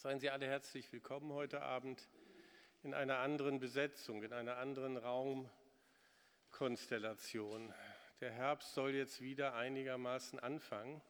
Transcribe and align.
Seien 0.00 0.18
Sie 0.18 0.30
alle 0.30 0.46
herzlich 0.46 0.90
willkommen 0.94 1.30
heute 1.34 1.60
Abend 1.60 2.08
in 2.82 2.94
einer 2.94 3.18
anderen 3.18 3.60
Besetzung, 3.60 4.22
in 4.22 4.32
einer 4.32 4.56
anderen 4.56 4.96
Raumkonstellation. 4.96 7.74
Der 8.22 8.32
Herbst 8.32 8.72
soll 8.72 8.94
jetzt 8.94 9.20
wieder 9.20 9.56
einigermaßen 9.56 10.38
anfangen. 10.38 11.02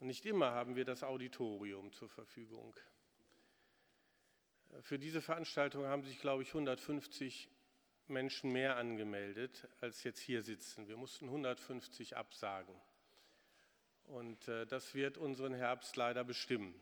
Und 0.00 0.06
nicht 0.06 0.24
immer 0.24 0.52
haben 0.52 0.74
wir 0.74 0.86
das 0.86 1.02
Auditorium 1.02 1.92
zur 1.92 2.08
Verfügung. 2.08 2.74
Für 4.80 4.98
diese 4.98 5.20
Veranstaltung 5.20 5.84
haben 5.84 6.02
sich, 6.02 6.18
glaube 6.18 6.44
ich, 6.44 6.48
150 6.48 7.50
Menschen 8.06 8.52
mehr 8.52 8.78
angemeldet, 8.78 9.68
als 9.82 10.02
jetzt 10.02 10.20
hier 10.20 10.40
sitzen. 10.40 10.88
Wir 10.88 10.96
mussten 10.96 11.26
150 11.26 12.16
absagen. 12.16 12.74
Und 14.04 14.48
äh, 14.48 14.64
das 14.64 14.94
wird 14.94 15.18
unseren 15.18 15.52
Herbst 15.52 15.94
leider 15.96 16.24
bestimmen. 16.24 16.74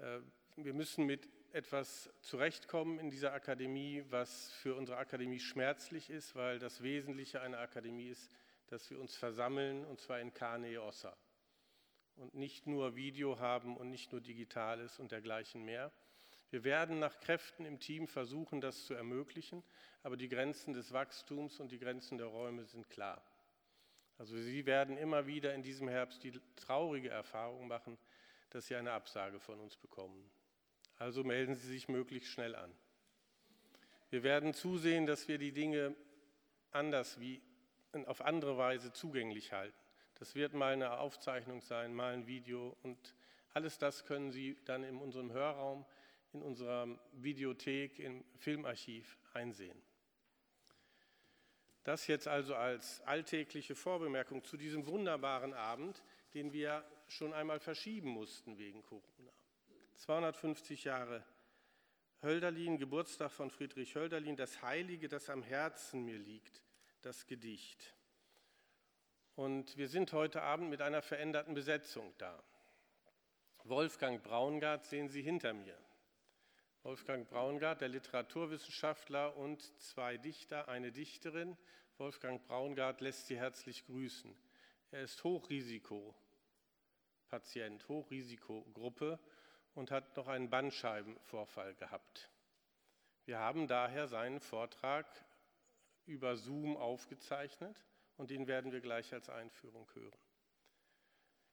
Äh, 0.00 0.20
wir 0.56 0.74
müssen 0.74 1.04
mit 1.06 1.28
etwas 1.52 2.10
zurechtkommen 2.20 2.98
in 2.98 3.10
dieser 3.10 3.32
Akademie, 3.32 4.04
was 4.08 4.50
für 4.52 4.74
unsere 4.74 4.98
Akademie 4.98 5.40
schmerzlich 5.40 6.10
ist, 6.10 6.34
weil 6.34 6.58
das 6.58 6.82
Wesentliche 6.82 7.40
einer 7.40 7.58
Akademie 7.58 8.08
ist, 8.08 8.30
dass 8.68 8.88
wir 8.90 9.00
uns 9.00 9.16
versammeln, 9.16 9.84
und 9.84 10.00
zwar 10.00 10.20
in 10.20 10.32
Carne 10.32 10.80
Ossa. 10.80 11.16
Und 12.16 12.34
nicht 12.34 12.66
nur 12.66 12.94
Video 12.94 13.38
haben 13.40 13.76
und 13.76 13.90
nicht 13.90 14.12
nur 14.12 14.20
Digitales 14.20 14.98
und 14.98 15.12
dergleichen 15.12 15.64
mehr. 15.64 15.92
Wir 16.50 16.64
werden 16.64 16.98
nach 16.98 17.18
Kräften 17.20 17.64
im 17.64 17.78
Team 17.78 18.06
versuchen, 18.06 18.60
das 18.60 18.84
zu 18.86 18.94
ermöglichen, 18.94 19.62
aber 20.02 20.16
die 20.16 20.28
Grenzen 20.28 20.72
des 20.72 20.92
Wachstums 20.92 21.60
und 21.60 21.72
die 21.72 21.78
Grenzen 21.78 22.18
der 22.18 22.26
Räume 22.26 22.64
sind 22.64 22.88
klar. 22.90 23.22
Also 24.18 24.36
Sie 24.36 24.66
werden 24.66 24.98
immer 24.98 25.26
wieder 25.26 25.54
in 25.54 25.62
diesem 25.62 25.88
Herbst 25.88 26.22
die 26.22 26.38
traurige 26.56 27.08
Erfahrung 27.08 27.68
machen, 27.68 27.98
dass 28.50 28.66
Sie 28.66 28.76
eine 28.76 28.92
Absage 28.92 29.40
von 29.40 29.58
uns 29.60 29.76
bekommen. 29.76 30.30
Also 30.98 31.24
melden 31.24 31.54
Sie 31.54 31.66
sich 31.66 31.88
möglichst 31.88 32.30
schnell 32.30 32.54
an. 32.54 32.72
Wir 34.10 34.22
werden 34.22 34.54
zusehen, 34.54 35.06
dass 35.06 35.28
wir 35.28 35.38
die 35.38 35.52
Dinge 35.52 35.94
anders 36.72 37.20
wie 37.20 37.40
auf 38.06 38.20
andere 38.20 38.58
Weise 38.58 38.92
zugänglich 38.92 39.52
halten. 39.52 39.76
Das 40.18 40.34
wird 40.34 40.52
mal 40.52 40.74
eine 40.74 40.98
Aufzeichnung 40.98 41.60
sein, 41.60 41.94
mal 41.94 42.12
ein 42.12 42.26
Video 42.26 42.76
und 42.82 43.14
alles 43.52 43.78
das 43.78 44.04
können 44.04 44.30
Sie 44.30 44.58
dann 44.64 44.84
in 44.84 44.98
unserem 44.98 45.32
Hörraum, 45.32 45.86
in 46.32 46.42
unserer 46.42 46.86
Videothek, 47.12 47.98
im 47.98 48.24
Filmarchiv 48.36 49.16
einsehen. 49.32 49.80
Das 51.84 52.06
jetzt 52.06 52.28
also 52.28 52.54
als 52.54 53.00
alltägliche 53.02 53.74
Vorbemerkung 53.74 54.44
zu 54.44 54.56
diesem 54.56 54.86
wunderbaren 54.86 55.54
Abend, 55.54 56.02
den 56.34 56.52
wir 56.52 56.84
schon 57.12 57.32
einmal 57.32 57.60
verschieben 57.60 58.10
mussten 58.10 58.58
wegen 58.58 58.82
Corona. 58.82 59.32
250 59.94 60.84
Jahre 60.84 61.24
Hölderlin, 62.22 62.78
Geburtstag 62.78 63.30
von 63.30 63.50
Friedrich 63.50 63.94
Hölderlin, 63.94 64.36
das 64.36 64.62
Heilige, 64.62 65.08
das 65.08 65.30
am 65.30 65.42
Herzen 65.42 66.04
mir 66.04 66.18
liegt, 66.18 66.62
das 67.02 67.26
Gedicht. 67.26 67.94
Und 69.36 69.76
wir 69.76 69.88
sind 69.88 70.12
heute 70.12 70.42
Abend 70.42 70.70
mit 70.70 70.82
einer 70.82 71.02
veränderten 71.02 71.54
Besetzung 71.54 72.12
da. 72.18 72.42
Wolfgang 73.64 74.22
Braungart 74.22 74.84
sehen 74.84 75.08
Sie 75.08 75.22
hinter 75.22 75.52
mir. 75.52 75.78
Wolfgang 76.82 77.28
Braungart, 77.28 77.80
der 77.80 77.88
Literaturwissenschaftler 77.88 79.36
und 79.36 79.62
zwei 79.80 80.16
Dichter, 80.16 80.68
eine 80.68 80.92
Dichterin. 80.92 81.56
Wolfgang 81.98 82.42
Braungart 82.46 83.00
lässt 83.00 83.26
Sie 83.26 83.36
herzlich 83.36 83.84
grüßen. 83.84 84.34
Er 84.90 85.02
ist 85.02 85.22
Hochrisiko 85.24 86.14
Patient, 87.30 87.86
Hochrisikogruppe 87.88 89.18
und 89.74 89.90
hat 89.90 90.16
noch 90.16 90.28
einen 90.28 90.50
Bandscheibenvorfall 90.50 91.74
gehabt. 91.74 92.28
Wir 93.24 93.38
haben 93.38 93.68
daher 93.68 94.08
seinen 94.08 94.40
Vortrag 94.40 95.06
über 96.06 96.36
Zoom 96.36 96.76
aufgezeichnet 96.76 97.76
und 98.16 98.30
den 98.30 98.48
werden 98.48 98.72
wir 98.72 98.80
gleich 98.80 99.12
als 99.12 99.30
Einführung 99.30 99.88
hören. 99.94 100.18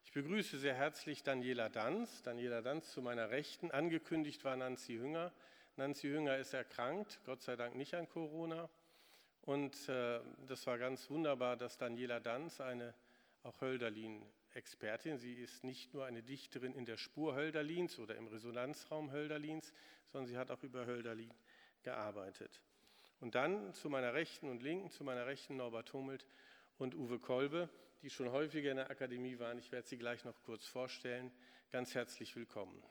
Ich 0.03 0.11
begrüße 0.13 0.57
sehr 0.57 0.73
herzlich 0.73 1.21
Daniela 1.21 1.69
Danz. 1.69 2.23
Daniela 2.23 2.61
Danz 2.61 2.91
zu 2.91 3.01
meiner 3.01 3.29
Rechten. 3.29 3.71
Angekündigt 3.71 4.43
war 4.45 4.55
Nancy 4.55 4.95
Hünger. 4.95 5.31
Nancy 5.75 6.07
Hünger 6.07 6.37
ist 6.37 6.53
erkrankt, 6.53 7.19
Gott 7.25 7.43
sei 7.43 7.55
Dank 7.55 7.75
nicht 7.75 7.93
an 7.93 8.07
Corona. 8.07 8.69
Und 9.41 9.87
äh, 9.89 10.21
das 10.47 10.65
war 10.65 10.77
ganz 10.77 11.09
wunderbar, 11.09 11.55
dass 11.55 11.77
Daniela 11.77 12.19
Danz, 12.19 12.59
eine 12.61 12.95
auch 13.43 13.61
Hölderlin 13.61 14.25
Expertin. 14.57 15.17
Sie 15.17 15.33
ist 15.33 15.63
nicht 15.63 15.93
nur 15.93 16.05
eine 16.05 16.23
Dichterin 16.23 16.73
in 16.73 16.85
der 16.85 16.97
Spur 16.97 17.35
Hölderlins 17.35 17.99
oder 17.99 18.15
im 18.15 18.27
Resonanzraum 18.27 19.11
Hölderlins, 19.11 19.71
sondern 20.11 20.27
sie 20.27 20.37
hat 20.37 20.51
auch 20.51 20.63
über 20.63 20.85
Hölderlin 20.85 21.33
gearbeitet. 21.83 22.59
Und 23.19 23.35
dann 23.35 23.73
zu 23.73 23.89
meiner 23.89 24.13
Rechten 24.13 24.49
und 24.49 24.61
Linken, 24.61 24.89
zu 24.89 25.03
meiner 25.03 25.25
Rechten 25.25 25.55
Norbert 25.57 25.93
Hummelt 25.93 26.25
und 26.77 26.95
Uwe 26.95 27.19
Kolbe, 27.19 27.69
die 28.01 28.09
schon 28.09 28.31
häufiger 28.31 28.71
in 28.71 28.77
der 28.77 28.89
Akademie 28.89 29.39
waren. 29.39 29.57
Ich 29.57 29.71
werde 29.71 29.87
sie 29.87 29.97
gleich 29.97 30.23
noch 30.23 30.39
kurz 30.43 30.67
vorstellen. 30.67 31.31
Ganz 31.71 31.95
herzlich 31.95 32.35
willkommen. 32.35 32.81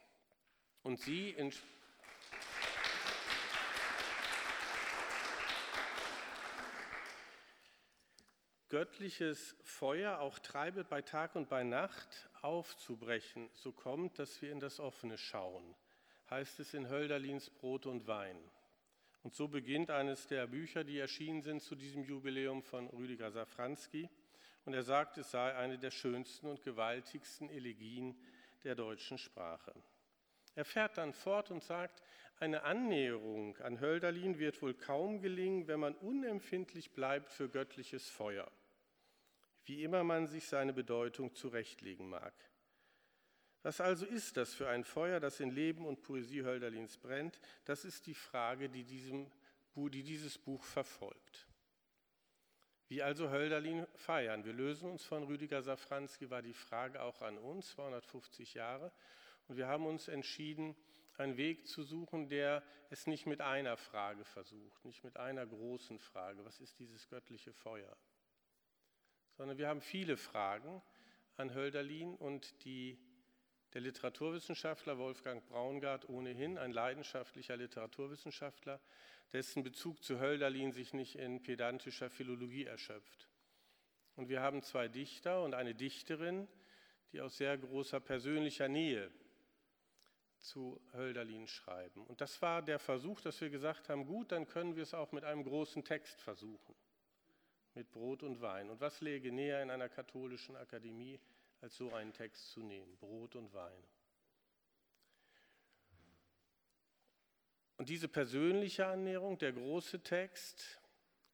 Und 0.83 1.01
Sie 1.01 1.31
göttliches 8.69 9.57
Feuer 9.63 10.21
auch 10.21 10.39
treibet 10.39 10.89
bei 10.89 11.03
Tag 11.03 11.37
und 11.37 11.49
bei 11.49 11.63
Nacht 11.63 12.29
aufzubrechen, 12.43 13.49
so 13.55 13.73
kommt, 13.73 14.19
dass 14.19 14.41
wir 14.43 14.53
in 14.53 14.61
das 14.61 14.81
Offene 14.81 15.19
schauen, 15.19 15.75
heißt 16.31 16.61
es 16.61 16.75
in 16.75 16.89
Hölderlins 16.89 17.51
Brot 17.51 17.87
und 17.87 18.07
Wein. 18.07 18.39
Und 19.23 19.35
so 19.35 19.49
beginnt 19.49 19.91
eines 19.91 20.29
der 20.29 20.47
Bücher, 20.47 20.85
die 20.85 20.99
erschienen 20.99 21.43
sind 21.43 21.61
zu 21.61 21.75
diesem 21.75 22.05
Jubiläum 22.05 22.63
von 22.63 22.87
Rüdiger 22.89 23.33
Safranski. 23.33 24.09
Und 24.65 24.75
er 24.75 24.85
sagt, 24.85 25.19
es 25.19 25.33
sei 25.33 25.55
eine 25.55 25.79
der 25.79 25.91
schönsten 25.91 26.47
und 26.47 26.63
gewaltigsten 26.63 27.51
Elegien 27.51 28.17
der 28.63 28.77
deutschen 28.77 29.19
Sprache. 29.19 29.75
Er 30.57 30.65
fährt 30.65 30.97
dann 30.97 31.13
fort 31.13 31.51
und 31.51 31.63
sagt, 31.63 32.03
eine 32.39 32.65
Annäherung 32.65 33.57
an 33.59 33.79
Hölderlin 33.79 34.39
wird 34.39 34.61
wohl 34.63 34.75
kaum 34.75 35.21
gelingen, 35.21 35.69
wenn 35.69 35.81
man 35.81 35.95
unempfindlich 35.95 36.93
bleibt 36.93 37.31
für 37.31 37.49
göttliches 37.49 38.09
Feuer, 38.09 38.51
wie 39.65 39.85
immer 39.85 40.03
man 40.03 40.27
sich 40.27 40.47
seine 40.47 40.73
Bedeutung 40.73 41.35
zurechtlegen 41.35 42.09
mag. 42.09 42.35
Was 43.63 43.81
also 43.81 44.07
ist 44.07 44.39
das 44.39 44.55
für 44.55 44.69
ein 44.69 44.85
Feuer, 44.85 45.21
das 45.21 45.41
in 45.41 45.51
Leben 45.51 45.87
und 45.87 46.03
Poesie 46.03 46.43
Hölderlins 46.43 46.97
brennt? 46.97 47.39
Das 47.65 47.85
ist 47.85 48.07
die 48.07 48.15
Frage, 48.15 48.71
die, 48.71 48.85
diesem, 48.85 49.31
die 49.75 50.03
dieses 50.03 50.39
Buch 50.39 50.63
verfolgt. 50.63 51.47
Wie 52.89 53.03
also 53.03 53.31
Hölderlin 53.31 53.87
feiern? 53.95 54.45
Wir 54.45 54.53
lösen 54.53 54.89
uns 54.89 55.05
von 55.05 55.25
Rüdiger 55.25 55.61
Safranski, 55.61 56.31
war 56.31 56.41
die 56.41 56.55
Frage 56.55 57.03
auch 57.03 57.21
an 57.21 57.37
uns, 57.37 57.71
250 57.71 58.55
Jahre. 58.55 58.93
Und 59.49 59.57
wir 59.57 59.69
haben 59.69 59.87
uns 59.87 60.09
entschieden, 60.09 60.77
einen 61.19 61.37
Weg 61.37 61.67
zu 61.67 61.83
suchen, 61.83 62.29
der 62.29 62.63
es 62.91 63.07
nicht 63.07 63.27
mit 63.27 63.41
einer 63.41 63.77
Frage 63.77 64.25
versucht, 64.25 64.85
nicht 64.85 65.05
mit 65.05 65.17
einer 65.17 65.47
großen 65.47 65.99
Frage, 65.99 66.45
was 66.45 66.61
ist 66.61 66.79
dieses 66.79 67.09
göttliche 67.09 67.53
Feuer, 67.53 67.97
sondern 69.37 69.59
wir 69.59 69.69
haben 69.69 69.81
viele 69.81 70.17
Fragen 70.17 70.83
an 71.37 71.55
Hölderlin 71.55 72.15
und 72.15 72.65
die, 72.65 72.99
der 73.75 73.83
Literaturwissenschaftler 73.83 74.99
Wolfgang 74.99 75.45
Braungart 75.47 76.09
ohnehin, 76.09 76.59
ein 76.59 76.73
leidenschaftlicher 76.73 77.57
Literaturwissenschaftler, 77.57 78.81
dessen 79.33 79.63
Bezug 79.63 80.03
zu 80.03 80.21
Hölderlin 80.21 80.73
sich 80.73 80.95
nicht 80.95 81.17
in 81.17 81.43
pedantischer 81.43 82.09
Philologie 82.09 82.65
erschöpft. 82.65 83.29
Und 84.15 84.29
wir 84.29 84.41
haben 84.41 84.63
zwei 84.63 84.89
Dichter 84.89 85.43
und 85.43 85.55
eine 85.55 85.75
Dichterin, 85.75 86.49
die 87.13 87.21
aus 87.21 87.37
sehr 87.37 87.59
großer 87.59 88.01
persönlicher 88.01 88.69
Nähe 88.69 89.11
zu 90.47 90.81
Hölderlin 90.93 91.47
schreiben. 91.47 92.07
Und 92.07 92.21
das 92.21 92.41
war 92.41 92.63
der 92.63 92.79
Versuch, 92.79 93.21
dass 93.21 93.41
wir 93.41 93.51
gesagt 93.51 93.89
haben, 93.89 94.07
gut, 94.07 94.33
dann 94.33 94.47
können 94.47 94.77
wir 94.77 94.83
es 94.83 94.95
auch 94.95 95.13
mit 95.13 95.25
einem 95.25 95.45
großen 95.45 95.85
Text 95.85 96.21
versuchen, 96.21 96.75
mit 97.75 97.91
Brot 97.91 98.23
und 98.23 98.41
Wein. 98.41 98.71
Und 98.71 98.81
was 98.81 99.01
läge 99.01 99.33
näher 99.33 99.63
in 99.63 99.71
einer 99.71 99.89
katholischen 99.89 100.57
Akademie, 100.57 101.21
als 101.61 101.77
so 101.77 101.93
einen 101.93 102.13
Text 102.13 102.51
zu 102.53 102.61
nehmen, 102.61 102.97
Brot 102.99 103.35
und 103.35 103.53
Wein. 103.53 103.85
Und 107.77 107.89
diese 107.89 108.09
persönliche 108.09 108.87
Annäherung, 108.87 109.39
der 109.39 109.53
große 109.53 110.03
Text 110.03 110.81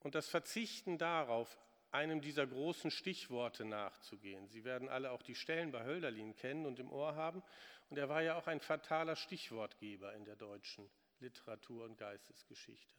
und 0.01 0.15
das 0.15 0.29
Verzichten 0.29 0.99
darauf, 0.99 1.57
einem 1.93 2.21
dieser 2.21 2.47
großen 2.47 2.91
Stichworte 2.91 3.65
nachzugehen. 3.65 4.49
Sie 4.49 4.65
werden 4.65 4.89
alle 4.89 5.11
auch 5.11 5.23
die 5.23 5.35
Stellen 5.35 5.71
bei 5.71 5.85
Hölderlin 5.85 6.35
kennen 6.35 6.67
und 6.67 6.79
im 6.79 6.91
Ohr 6.91 7.15
haben. 7.15 7.43
Und 7.91 7.99
er 7.99 8.09
war 8.09 8.23
ja 8.23 8.37
auch 8.37 8.47
ein 8.47 8.61
fataler 8.61 9.15
Stichwortgeber 9.15 10.15
in 10.15 10.25
der 10.25 10.37
deutschen 10.37 10.91
Literatur- 11.21 11.85
und 11.85 11.99
Geistesgeschichte. 11.99 12.95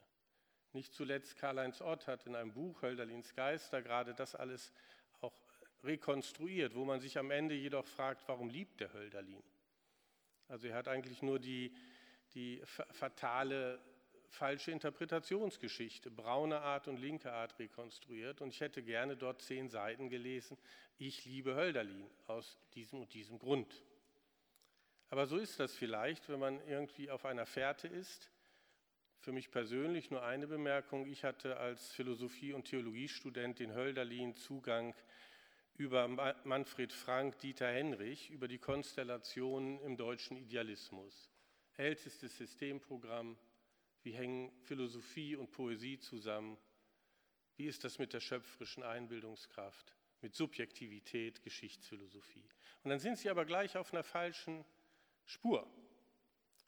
Nicht 0.74 0.94
zuletzt 0.94 1.38
Karl-Heinz 1.38 1.82
Ott 1.82 2.08
hat 2.08 2.26
in 2.26 2.36
einem 2.36 2.54
Buch 2.54 2.82
Hölderlins 2.82 3.34
Geister 3.36 3.82
gerade 3.82 4.14
das 4.14 4.36
alles 4.36 4.72
auch 5.22 5.34
rekonstruiert, 5.84 6.76
wo 6.76 6.86
man 6.86 7.00
sich 7.00 7.18
am 7.18 7.32
Ende 7.32 7.56
jedoch 7.56 7.86
fragt, 7.86 8.28
warum 8.28 8.50
liebt 8.50 8.80
der 8.80 8.94
Hölderlin? 8.94 9.44
Also 10.48 10.68
er 10.68 10.76
hat 10.76 10.88
eigentlich 10.88 11.22
nur 11.22 11.40
die, 11.40 11.76
die 12.36 12.62
fatale 12.66 13.80
falsche 14.34 14.72
Interpretationsgeschichte, 14.72 16.12
braune 16.12 16.60
Art 16.62 16.88
und 16.88 16.98
linke 16.98 17.32
Art 17.32 17.58
rekonstruiert. 17.60 18.42
Und 18.42 18.50
ich 18.50 18.62
hätte 18.62 18.84
gerne 18.84 19.16
dort 19.16 19.42
zehn 19.42 19.70
Seiten 19.70 20.10
gelesen, 20.10 20.58
ich 20.98 21.26
liebe 21.26 21.56
Hölderlin 21.56 22.06
aus 22.28 22.60
diesem 22.76 23.02
und 23.02 23.14
diesem 23.14 23.40
Grund. 23.40 23.84
Aber 25.10 25.28
so 25.28 25.38
ist 25.38 25.60
das 25.60 25.76
vielleicht, 25.76 26.28
wenn 26.30 26.40
man 26.40 26.60
irgendwie 26.68 27.12
auf 27.12 27.26
einer 27.26 27.46
Fährte 27.46 27.88
ist. 27.88 28.32
Für 29.20 29.32
mich 29.32 29.52
persönlich 29.52 30.10
nur 30.10 30.24
eine 30.24 30.48
Bemerkung. 30.48 31.06
Ich 31.06 31.24
hatte 31.24 31.58
als 31.58 31.92
Philosophie- 31.92 32.54
und 32.54 32.66
Theologiestudent 32.66 33.60
den 33.60 33.74
Hölderlin 33.74 34.36
Zugang 34.36 34.96
über 35.76 36.08
Manfred 36.44 36.92
Frank, 36.92 37.40
Dieter 37.40 37.72
Henrich, 37.72 38.30
über 38.32 38.48
die 38.48 38.60
Konstellationen 38.60 39.80
im 39.82 39.98
deutschen 39.98 40.38
Idealismus. 40.38 41.30
Ältestes 41.78 42.38
Systemprogramm, 42.38 43.38
wie 44.04 44.12
hängen 44.12 44.52
Philosophie 44.62 45.36
und 45.36 45.52
Poesie 45.52 45.98
zusammen? 46.00 46.58
Wie 47.56 47.68
ist 47.68 47.84
das 47.84 48.00
mit 48.00 48.14
der 48.14 48.20
schöpferischen 48.20 48.84
Einbildungskraft, 48.84 49.96
mit 50.22 50.36
Subjektivität, 50.36 51.42
Geschichtsphilosophie? 51.42 52.48
Und 52.84 52.90
dann 52.90 53.00
sind 53.00 53.18
sie 53.18 53.30
aber 53.30 53.46
gleich 53.46 53.78
auf 53.78 53.94
einer 53.94 54.04
falschen 54.04 54.66
Spur. 55.26 55.66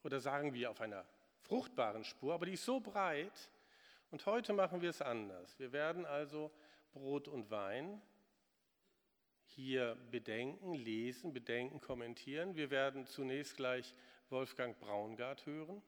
Oder 0.03 0.19
sagen 0.19 0.53
wir 0.53 0.71
auf 0.71 0.81
einer 0.81 1.05
fruchtbaren 1.41 2.03
Spur, 2.03 2.33
aber 2.33 2.45
die 2.45 2.53
ist 2.53 2.65
so 2.65 2.79
breit. 2.79 3.51
Und 4.11 4.25
heute 4.25 4.53
machen 4.53 4.81
wir 4.81 4.91
es 4.91 5.01
anders. 5.01 5.59
Wir 5.59 5.71
werden 5.71 6.05
also 6.05 6.51
Brot 6.93 7.27
und 7.27 7.49
Wein 7.51 8.01
hier 9.47 9.95
bedenken, 10.11 10.73
lesen, 10.73 11.33
bedenken, 11.33 11.81
kommentieren. 11.81 12.55
Wir 12.55 12.69
werden 12.69 13.05
zunächst 13.07 13.55
gleich 13.55 13.93
Wolfgang 14.29 14.77
Braungart 14.79 15.45
hören. 15.45 15.81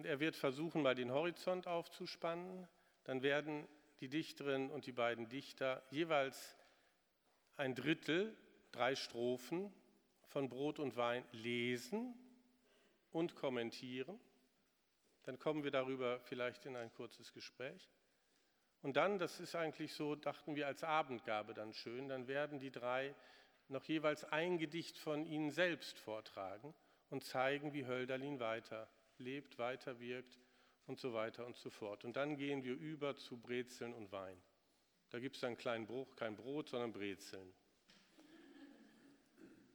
Und 0.00 0.06
er 0.06 0.18
wird 0.18 0.34
versuchen, 0.34 0.80
mal 0.80 0.94
den 0.94 1.12
Horizont 1.12 1.66
aufzuspannen. 1.66 2.66
Dann 3.04 3.22
werden 3.22 3.68
die 4.00 4.08
Dichterin 4.08 4.70
und 4.70 4.86
die 4.86 4.92
beiden 4.92 5.28
Dichter 5.28 5.82
jeweils 5.90 6.56
ein 7.58 7.74
Drittel, 7.74 8.34
drei 8.72 8.94
Strophen 8.96 9.70
von 10.22 10.48
Brot 10.48 10.78
und 10.78 10.96
Wein 10.96 11.22
lesen 11.32 12.14
und 13.10 13.34
kommentieren. 13.34 14.18
Dann 15.24 15.38
kommen 15.38 15.64
wir 15.64 15.70
darüber 15.70 16.18
vielleicht 16.20 16.64
in 16.64 16.76
ein 16.76 16.90
kurzes 16.94 17.34
Gespräch. 17.34 17.92
Und 18.80 18.96
dann, 18.96 19.18
das 19.18 19.38
ist 19.38 19.54
eigentlich 19.54 19.92
so, 19.92 20.14
dachten 20.14 20.56
wir 20.56 20.66
als 20.66 20.82
Abendgabe 20.82 21.52
dann 21.52 21.74
schön, 21.74 22.08
dann 22.08 22.26
werden 22.26 22.58
die 22.58 22.70
drei 22.70 23.14
noch 23.68 23.84
jeweils 23.84 24.24
ein 24.24 24.56
Gedicht 24.56 24.96
von 24.96 25.26
ihnen 25.26 25.50
selbst 25.50 25.98
vortragen 25.98 26.72
und 27.10 27.22
zeigen, 27.22 27.74
wie 27.74 27.84
Hölderlin 27.84 28.40
weiter 28.40 28.88
lebt, 29.20 29.58
weiter 29.58 30.00
wirkt 30.00 30.38
und 30.86 30.98
so 30.98 31.12
weiter 31.12 31.46
und 31.46 31.56
so 31.56 31.70
fort. 31.70 32.04
Und 32.04 32.16
dann 32.16 32.36
gehen 32.36 32.64
wir 32.64 32.74
über 32.74 33.16
zu 33.16 33.36
Brezeln 33.36 33.94
und 33.94 34.10
Wein. 34.10 34.40
Da 35.10 35.18
gibt 35.18 35.36
es 35.36 35.42
dann 35.42 35.56
kleinen 35.56 35.86
Bruch, 35.86 36.16
kein 36.16 36.36
Brot, 36.36 36.68
sondern 36.68 36.92
Brezeln. 36.92 37.52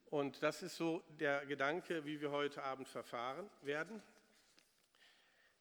Und 0.06 0.42
das 0.44 0.62
ist 0.62 0.78
so 0.78 1.04
der 1.20 1.46
Gedanke, 1.46 2.06
wie 2.06 2.22
wir 2.22 2.32
heute 2.32 2.64
Abend 2.64 2.88
verfahren 2.88 3.50
werden. 3.62 4.02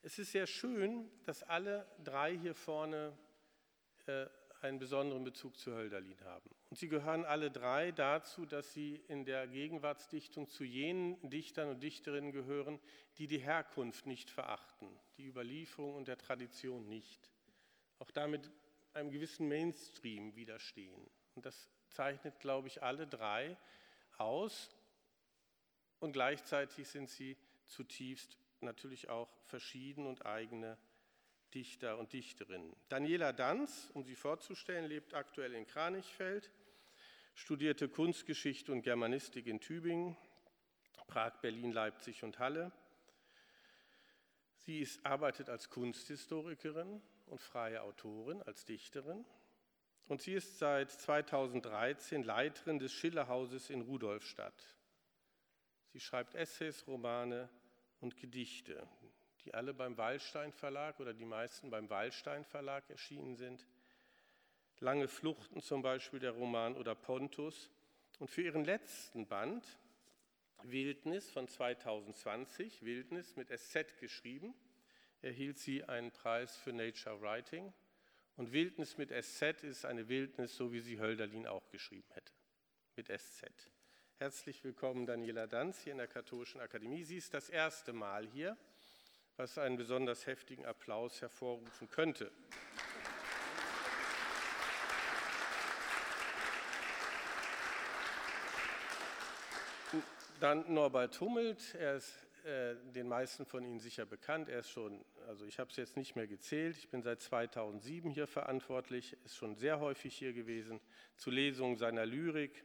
Es 0.02 0.18
ist 0.18 0.32
sehr 0.32 0.46
schön, 0.46 1.10
dass 1.24 1.42
alle 1.42 1.86
drei 2.04 2.36
hier 2.36 2.54
vorne 2.54 3.16
äh, 4.06 4.26
einen 4.60 4.78
besonderen 4.78 5.24
Bezug 5.24 5.56
zu 5.56 5.72
Hölderlin 5.72 6.20
haben. 6.24 6.50
Und 6.74 6.78
sie 6.80 6.88
gehören 6.88 7.24
alle 7.24 7.52
drei 7.52 7.92
dazu, 7.92 8.46
dass 8.46 8.72
sie 8.72 9.00
in 9.06 9.24
der 9.24 9.46
Gegenwartsdichtung 9.46 10.48
zu 10.48 10.64
jenen 10.64 11.30
Dichtern 11.30 11.68
und 11.68 11.80
Dichterinnen 11.80 12.32
gehören, 12.32 12.80
die 13.16 13.28
die 13.28 13.38
Herkunft 13.38 14.06
nicht 14.06 14.28
verachten, 14.28 14.88
die 15.16 15.24
Überlieferung 15.24 15.94
und 15.94 16.08
der 16.08 16.18
Tradition 16.18 16.88
nicht. 16.88 17.30
Auch 18.00 18.10
damit 18.10 18.50
einem 18.92 19.12
gewissen 19.12 19.46
Mainstream 19.46 20.34
widerstehen. 20.34 21.08
Und 21.36 21.46
das 21.46 21.70
zeichnet, 21.90 22.40
glaube 22.40 22.66
ich, 22.66 22.82
alle 22.82 23.06
drei 23.06 23.56
aus. 24.18 24.74
Und 26.00 26.10
gleichzeitig 26.10 26.88
sind 26.88 27.08
sie 27.08 27.36
zutiefst 27.68 28.36
natürlich 28.62 29.08
auch 29.08 29.30
verschieden 29.44 30.08
und 30.08 30.26
eigene 30.26 30.76
Dichter 31.54 31.98
und 31.98 32.12
Dichterinnen. 32.12 32.74
Daniela 32.88 33.32
Danz, 33.32 33.92
um 33.94 34.02
sie 34.02 34.16
vorzustellen, 34.16 34.86
lebt 34.86 35.14
aktuell 35.14 35.54
in 35.54 35.68
Kranichfeld, 35.68 36.50
studierte 37.34 37.88
Kunstgeschichte 37.88 38.72
und 38.72 38.82
Germanistik 38.82 39.46
in 39.46 39.60
Tübingen, 39.60 40.16
Prag, 41.06 41.40
Berlin, 41.40 41.72
Leipzig 41.72 42.22
und 42.24 42.38
Halle. 42.38 42.72
Sie 44.56 44.80
ist, 44.80 45.04
arbeitet 45.04 45.50
als 45.50 45.68
Kunsthistorikerin 45.68 47.02
und 47.26 47.40
freie 47.40 47.82
Autorin, 47.82 48.42
als 48.42 48.64
Dichterin. 48.64 49.24
Und 50.08 50.22
sie 50.22 50.34
ist 50.34 50.58
seit 50.58 50.90
2013 50.90 52.22
Leiterin 52.22 52.78
des 52.78 52.92
Schillerhauses 52.92 53.70
in 53.70 53.82
Rudolfstadt. 53.82 54.76
Sie 55.92 56.00
schreibt 56.00 56.34
Essays, 56.34 56.86
Romane 56.86 57.48
und 58.00 58.16
Gedichte 58.16 58.88
die 59.44 59.52
alle 59.52 59.74
beim 59.74 59.96
Wallstein 59.98 60.52
Verlag 60.52 61.00
oder 61.00 61.12
die 61.12 61.26
meisten 61.26 61.70
beim 61.70 61.90
Wallstein 61.90 62.44
Verlag 62.44 62.88
erschienen 62.88 63.36
sind. 63.36 63.66
Lange 64.80 65.08
Fluchten 65.08 65.60
zum 65.60 65.82
Beispiel 65.82 66.20
der 66.20 66.32
Roman 66.32 66.76
oder 66.76 66.94
Pontus. 66.94 67.70
Und 68.18 68.30
für 68.30 68.42
ihren 68.42 68.64
letzten 68.64 69.26
Band, 69.26 69.64
Wildnis 70.62 71.30
von 71.30 71.48
2020, 71.48 72.84
Wildnis 72.84 73.36
mit 73.36 73.48
SZ 73.48 73.98
geschrieben, 74.00 74.54
erhielt 75.22 75.58
sie 75.58 75.84
einen 75.84 76.10
Preis 76.10 76.56
für 76.56 76.72
Nature 76.72 77.20
Writing. 77.20 77.72
Und 78.36 78.52
Wildnis 78.52 78.98
mit 78.98 79.10
SZ 79.10 79.62
ist 79.62 79.84
eine 79.84 80.08
Wildnis, 80.08 80.56
so 80.56 80.72
wie 80.72 80.80
sie 80.80 80.98
Hölderlin 80.98 81.46
auch 81.46 81.68
geschrieben 81.70 82.08
hätte, 82.12 82.32
mit 82.96 83.06
SZ. 83.08 83.44
Herzlich 84.16 84.62
willkommen, 84.64 85.06
Daniela 85.06 85.46
Danz, 85.46 85.80
hier 85.80 85.92
in 85.92 85.98
der 85.98 86.08
Katholischen 86.08 86.60
Akademie. 86.60 87.04
Sie 87.04 87.16
ist 87.16 87.34
das 87.34 87.48
erste 87.48 87.92
Mal 87.92 88.26
hier 88.26 88.56
was 89.36 89.58
einen 89.58 89.76
besonders 89.76 90.26
heftigen 90.26 90.64
Applaus 90.64 91.20
hervorrufen 91.20 91.88
könnte. 91.88 92.30
Dann 100.44 100.74
Norbert 100.74 101.18
Hummelt, 101.22 101.74
er 101.74 101.96
ist 101.96 102.28
äh, 102.44 102.74
den 102.92 103.08
meisten 103.08 103.46
von 103.46 103.64
Ihnen 103.64 103.80
sicher 103.80 104.04
bekannt. 104.04 104.50
Er 104.50 104.58
ist 104.58 104.68
schon, 104.68 105.02
also 105.26 105.46
ich 105.46 105.58
habe 105.58 105.70
es 105.70 105.76
jetzt 105.78 105.96
nicht 105.96 106.16
mehr 106.16 106.26
gezählt, 106.26 106.76
ich 106.76 106.90
bin 106.90 107.00
seit 107.00 107.22
2007 107.22 108.10
hier 108.10 108.26
verantwortlich, 108.26 109.16
ist 109.24 109.36
schon 109.36 109.56
sehr 109.56 109.80
häufig 109.80 110.14
hier 110.14 110.34
gewesen, 110.34 110.82
zu 111.16 111.30
Lesungen 111.30 111.78
seiner 111.78 112.04
Lyrik. 112.04 112.62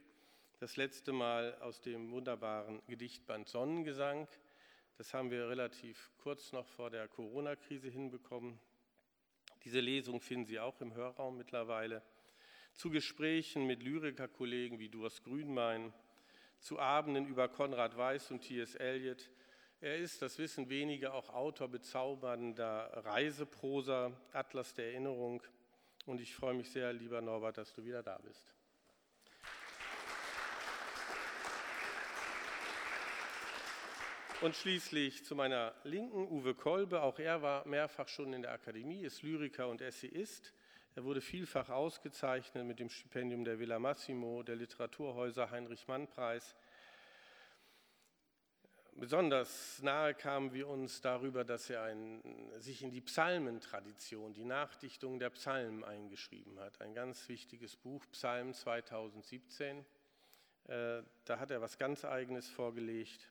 Das 0.58 0.76
letzte 0.76 1.12
Mal 1.12 1.56
aus 1.62 1.80
dem 1.80 2.10
wunderbaren 2.10 2.82
Gedichtband 2.86 3.48
Sonnengesang. 3.48 4.28
Das 4.98 5.14
haben 5.14 5.30
wir 5.30 5.48
relativ 5.48 6.10
kurz 6.18 6.52
noch 6.52 6.66
vor 6.66 6.90
der 6.90 7.08
Corona-Krise 7.08 7.88
hinbekommen. 7.88 8.60
Diese 9.64 9.80
Lesung 9.80 10.20
finden 10.20 10.44
Sie 10.44 10.60
auch 10.60 10.82
im 10.82 10.92
Hörraum 10.92 11.38
mittlerweile. 11.38 12.02
Zu 12.74 12.90
Gesprächen 12.90 13.66
mit 13.66 13.82
Lyrikerkollegen 13.82 14.78
wie 14.78 14.90
Durst 14.90 15.24
Grünmein, 15.24 15.94
zu 16.60 16.78
Abenden 16.78 17.26
über 17.26 17.48
Konrad 17.48 17.96
Weiß 17.96 18.30
und 18.30 18.42
T.S. 18.42 18.74
Eliot. 18.74 19.30
Er 19.80 19.96
ist, 19.96 20.20
das 20.20 20.38
wissen 20.38 20.68
wenige, 20.68 21.12
auch 21.14 21.30
Autor 21.30 21.68
bezaubernder 21.68 22.90
Reiseprosa, 23.04 24.12
Atlas 24.32 24.74
der 24.74 24.92
Erinnerung. 24.92 25.42
Und 26.06 26.20
ich 26.20 26.34
freue 26.34 26.54
mich 26.54 26.70
sehr, 26.70 26.92
lieber 26.92 27.20
Norbert, 27.20 27.56
dass 27.58 27.72
du 27.72 27.84
wieder 27.84 28.02
da 28.02 28.18
bist. 28.18 28.54
Und 34.42 34.56
schließlich 34.56 35.24
zu 35.26 35.34
meiner 35.34 35.74
Linken 35.84 36.26
Uwe 36.28 36.54
Kolbe. 36.54 37.02
Auch 37.02 37.18
er 37.18 37.42
war 37.42 37.66
mehrfach 37.66 38.08
schon 38.08 38.32
in 38.32 38.40
der 38.40 38.52
Akademie, 38.52 39.02
ist 39.02 39.22
Lyriker 39.22 39.68
und 39.68 39.82
Essayist. 39.82 40.54
Er 40.96 41.04
wurde 41.04 41.20
vielfach 41.20 41.68
ausgezeichnet 41.70 42.66
mit 42.66 42.80
dem 42.80 42.90
Stipendium 42.90 43.44
der 43.44 43.58
Villa 43.58 43.78
Massimo, 43.78 44.42
der 44.42 44.56
Literaturhäuser 44.56 45.50
Heinrich-Mann-Preis. 45.50 46.56
Besonders 48.96 49.80
nahe 49.82 50.14
kamen 50.14 50.52
wir 50.52 50.68
uns 50.68 51.00
darüber, 51.00 51.44
dass 51.44 51.70
er 51.70 51.84
ein, 51.84 52.22
sich 52.58 52.82
in 52.82 52.90
die 52.90 53.00
Psalmentradition, 53.00 54.34
die 54.34 54.44
Nachdichtung 54.44 55.18
der 55.18 55.30
Psalmen 55.30 55.84
eingeschrieben 55.84 56.58
hat. 56.58 56.80
Ein 56.80 56.94
ganz 56.94 57.28
wichtiges 57.28 57.76
Buch, 57.76 58.04
Psalm 58.10 58.52
2017. 58.52 59.86
Äh, 60.64 61.02
da 61.24 61.38
hat 61.38 61.50
er 61.50 61.60
was 61.60 61.78
ganz 61.78 62.04
Eigenes 62.04 62.48
vorgelegt 62.48 63.30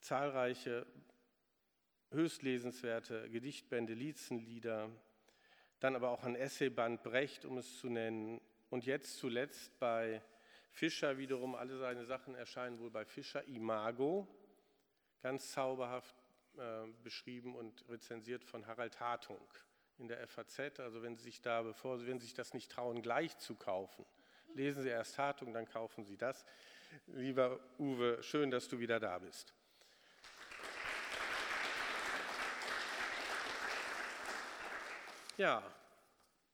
zahlreiche 0.00 0.86
höchst 2.10 2.42
lesenswerte 2.42 3.30
Gedichtbände, 3.30 3.94
Liedzenlieder, 3.94 4.90
dann 5.80 5.96
aber 5.96 6.10
auch 6.10 6.24
ein 6.24 6.36
Essayband 6.36 7.02
Brecht, 7.02 7.44
um 7.44 7.58
es 7.58 7.78
zu 7.78 7.88
nennen, 7.88 8.40
und 8.68 8.86
jetzt 8.86 9.18
zuletzt 9.18 9.76
bei 9.80 10.22
Fischer 10.70 11.18
wiederum, 11.18 11.56
alle 11.56 11.76
seine 11.76 12.04
Sachen 12.04 12.36
erscheinen 12.36 12.78
wohl 12.78 12.90
bei 12.90 13.04
Fischer 13.04 13.44
Imago, 13.48 14.28
ganz 15.22 15.50
zauberhaft 15.50 16.14
äh, 16.56 16.86
beschrieben 17.02 17.56
und 17.56 17.84
rezensiert 17.88 18.44
von 18.44 18.66
Harald 18.66 19.00
Hartung 19.00 19.44
in 19.98 20.06
der 20.06 20.24
FAZ. 20.26 20.78
Also 20.78 21.02
wenn 21.02 21.16
Sie 21.16 21.24
sich 21.24 21.40
da, 21.40 21.62
bevor 21.62 21.98
Sie, 21.98 22.06
wenn 22.06 22.20
Sie 22.20 22.26
sich 22.26 22.34
das 22.34 22.54
nicht 22.54 22.70
trauen, 22.70 23.02
gleich 23.02 23.36
zu 23.38 23.56
kaufen, 23.56 24.06
lesen 24.54 24.82
Sie 24.82 24.88
erst 24.88 25.18
Hartung, 25.18 25.52
dann 25.52 25.66
kaufen 25.66 26.04
Sie 26.04 26.16
das. 26.16 26.44
Lieber 27.06 27.60
Uwe, 27.78 28.22
schön, 28.22 28.50
dass 28.50 28.68
du 28.68 28.78
wieder 28.78 29.00
da 29.00 29.18
bist. 29.18 29.52
Ja, 35.40 35.62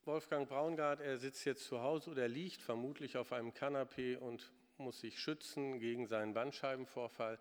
Wolfgang 0.05 0.49
Braungart, 0.49 1.01
er 1.01 1.19
sitzt 1.19 1.45
jetzt 1.45 1.65
zu 1.65 1.81
Hause 1.81 2.09
oder 2.13 2.29
liegt 2.29 2.63
vermutlich 2.63 3.17
auf 3.17 3.33
einem 3.33 3.53
Kanapee 3.53 4.15
und 4.15 4.53
muss 4.79 5.01
sich 5.01 5.19
schützen 5.19 5.81
gegen 5.81 6.07
seinen 6.07 6.35
Bandscheibenvorfall. 6.35 7.41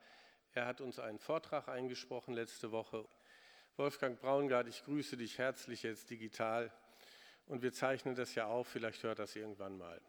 Er 0.53 0.65
hat 0.65 0.81
uns 0.81 0.97
einen 0.97 1.19
Vortrag 1.19 1.67
eingesprochen 1.67 2.33
letzte 2.33 2.71
Woche. 2.71 3.07
Wolfgang 3.77 4.19
Braungart, 4.19 4.67
ich 4.67 4.83
grüße 4.85 5.17
dich 5.17 5.37
herzlich 5.37 5.83
jetzt 5.83 6.09
digital 6.09 6.71
und 7.45 7.61
wir 7.61 7.73
zeichnen 7.73 8.15
das 8.15 8.33
ja 8.33 8.47
auf, 8.47 8.67
vielleicht 8.67 9.03
hört 9.03 9.19
das 9.19 9.35
irgendwann 9.35 9.77
mal. 9.77 10.01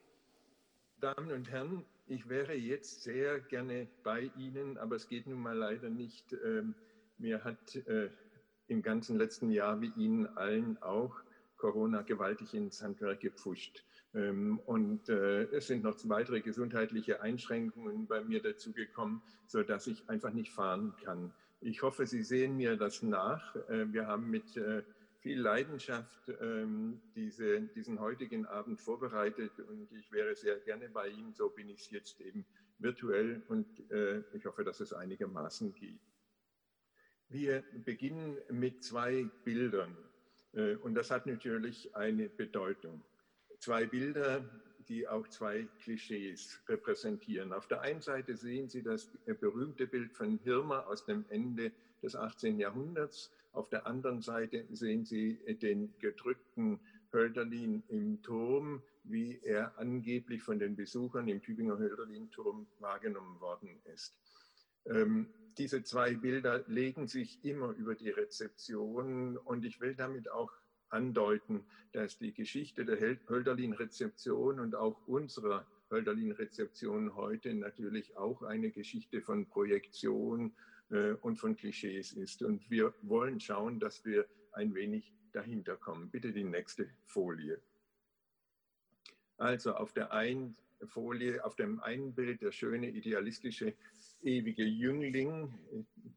Damen 1.01 1.31
und 1.33 1.51
Herren, 1.51 1.85
ich 2.07 2.31
wäre 2.31 2.55
jetzt 2.55 3.03
sehr 3.03 3.41
gerne 3.41 3.89
bei 4.05 4.31
Ihnen, 4.39 4.79
aber 4.79 4.97
es 4.97 5.07
geht 5.07 5.27
nun 5.27 5.41
mal 5.41 5.55
leider 5.55 5.91
nicht. 5.91 6.33
Ähm, 6.33 6.75
mir 7.19 7.45
hat 7.45 7.77
äh, 7.77 8.09
im 8.69 8.83
ganzen 8.83 9.17
letzten 9.17 9.51
Jahr, 9.51 9.81
wie 9.81 9.93
Ihnen 9.97 10.27
allen 10.37 10.81
auch, 10.83 11.15
Corona 11.57 12.03
gewaltig 12.03 12.55
ins 12.55 12.83
Handwerk 12.83 13.21
gepfuscht. 13.21 13.85
Ähm, 14.15 14.61
und 14.67 15.09
äh, 15.09 15.45
es 15.45 15.67
sind 15.67 15.83
noch 15.83 15.97
weitere 16.05 16.41
gesundheitliche 16.41 17.21
Einschränkungen 17.23 18.07
bei 18.07 18.23
mir 18.23 18.43
dazugekommen, 18.43 19.23
sodass 19.47 19.87
ich 19.87 20.09
einfach 20.09 20.33
nicht 20.33 20.53
fahren 20.53 20.95
kann. 21.03 21.33
Ich 21.61 21.83
hoffe, 21.83 22.07
Sie 22.07 22.23
sehen 22.23 22.57
mir 22.57 22.77
das 22.77 23.03
nach. 23.03 23.57
Äh, 23.69 23.93
wir 23.93 24.07
haben 24.07 24.31
mit 24.31 24.57
äh, 24.57 24.83
viel 25.21 25.41
Leidenschaft 25.41 26.31
ähm, 26.41 27.01
diese, 27.15 27.63
diesen 27.75 28.01
heutigen 28.01 28.47
Abend 28.47 28.81
vorbereitet 28.81 29.59
und 29.59 29.91
ich 29.93 30.13
wäre 30.13 30.37
sehr 30.37 30.59
gerne 30.61 30.89
bei 30.89 31.09
Ihnen. 31.09 31.33
So 31.35 31.49
bin 31.49 31.69
ich 31.69 31.91
jetzt 31.91 32.21
eben 32.21 32.45
virtuell 32.79 33.43
und 33.49 33.67
ich 34.35 34.45
hoffe, 34.45 34.63
dass 34.63 34.81
es 34.81 34.93
einigermaßen 34.93 35.73
geht. 35.75 35.99
Wir 37.29 37.65
beginnen 37.85 38.39
mit 38.51 38.85
zwei 38.85 39.29
Bildern. 39.45 39.97
Äh, 40.53 40.77
und 40.77 40.95
das 40.95 41.11
hat 41.11 41.27
natürlich 41.27 41.95
eine 41.95 42.29
Bedeutung. 42.29 43.03
Zwei 43.59 43.87
Bilder, 43.87 44.45
die 44.89 45.09
auch 45.09 45.27
zwei 45.29 45.67
Klischees 45.81 46.61
repräsentieren. 46.69 47.53
Auf 47.53 47.67
der 47.67 47.81
einen 47.81 48.01
Seite 48.01 48.37
sehen 48.37 48.69
Sie 48.69 48.83
das 48.83 49.11
berühmte 49.41 49.87
Bild 49.87 50.13
von 50.13 50.39
Hirmer 50.45 50.87
aus 50.87 51.05
dem 51.05 51.25
Ende 51.29 51.73
des 52.03 52.15
18. 52.15 52.61
Jahrhunderts. 52.61 53.33
Auf 53.53 53.69
der 53.69 53.87
anderen 53.87 54.21
Seite 54.21 54.65
sehen 54.71 55.05
Sie 55.05 55.39
den 55.63 55.93
gedrückten 55.99 56.79
Hölderlin 57.13 57.83
im 57.89 58.23
Turm, 58.23 58.83
wie 59.05 59.41
er 59.43 59.77
angeblich 59.79 60.43
von 60.43 60.59
den 60.59 60.77
Besuchern 60.77 61.29
im 61.29 61.41
Tübinger 61.41 61.79
Hölderlin-Turm 61.79 62.67
wahrgenommen 62.79 63.41
worden 63.41 63.81
ist. 63.93 64.15
Ähm, 64.89 65.29
diese 65.59 65.83
zwei 65.83 66.15
Bilder 66.15 66.65
legen 66.67 67.07
sich 67.07 67.43
immer 67.45 67.71
über 67.71 67.95
die 67.95 68.11
Rezeption 68.11 69.39
und 69.39 69.65
ich 69.65 69.81
will 69.81 69.95
damit 69.95 70.31
auch 70.31 70.53
andeuten, 70.91 71.65
dass 71.93 72.19
die 72.19 72.33
Geschichte 72.33 72.85
der 72.85 73.01
Hölderlin-Rezeption 73.29 74.61
und 74.61 74.75
auch 74.75 75.07
unserer 75.07 75.67
Hölderlin-Rezeption 75.91 77.15
heute 77.15 77.55
natürlich 77.55 78.17
auch 78.17 78.43
eine 78.43 78.71
Geschichte 78.71 79.21
von 79.23 79.47
Projektion 79.47 80.55
äh, 80.91 81.13
und 81.13 81.37
von 81.37 81.57
Klischees 81.57 82.13
ist. 82.13 82.43
Und 82.43 82.69
wir 82.71 82.95
wollen 83.03 83.41
schauen, 83.41 83.81
dass 83.81 84.05
wir 84.05 84.27
ein 84.53 84.75
wenig 84.75 85.13
dahinter 85.33 85.77
kommen. 85.77 86.11
Bitte 86.11 86.33
die 86.33 86.45
nächste 86.45 86.89
Folie. 87.05 87.61
Also 89.39 89.75
auf 89.75 89.93
der 89.93 90.13
einen 90.13 90.57
Folie, 90.85 91.45
auf 91.45 91.57
dem 91.57 91.81
einen 91.81 92.15
Bild 92.15 92.43
der 92.43 92.53
schöne 92.53 92.91
idealistische 92.91 93.75
ewige 94.23 94.65
Jüngling, 94.65 95.53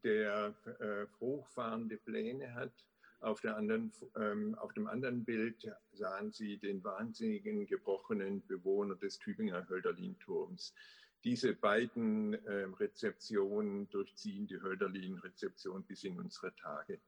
der 0.02 0.54
äh, 0.80 1.06
hochfahrende 1.20 1.96
Pläne 1.96 2.54
hat. 2.54 2.72
Auf, 3.20 3.42
der 3.42 3.56
anderen, 3.56 3.92
ähm, 4.16 4.54
auf 4.54 4.72
dem 4.72 4.86
anderen 4.86 5.24
Bild 5.24 5.70
sahen 5.92 6.32
Sie 6.32 6.56
den 6.56 6.82
wahnsinnigen, 6.82 7.66
gebrochenen 7.66 8.46
Bewohner 8.46 8.94
des 8.94 9.18
Tübinger 9.18 9.68
Hölderlin-Turms. 9.68 10.74
Diese 11.22 11.54
beiden 11.54 12.32
äh, 12.46 12.66
Rezeptionen 12.78 13.90
durchziehen 13.90 14.46
die 14.46 14.60
Hölderlin-Rezeption 14.60 15.84
bis 15.84 16.04
in 16.04 16.18
unsere 16.18 16.54
Tage. 16.56 16.98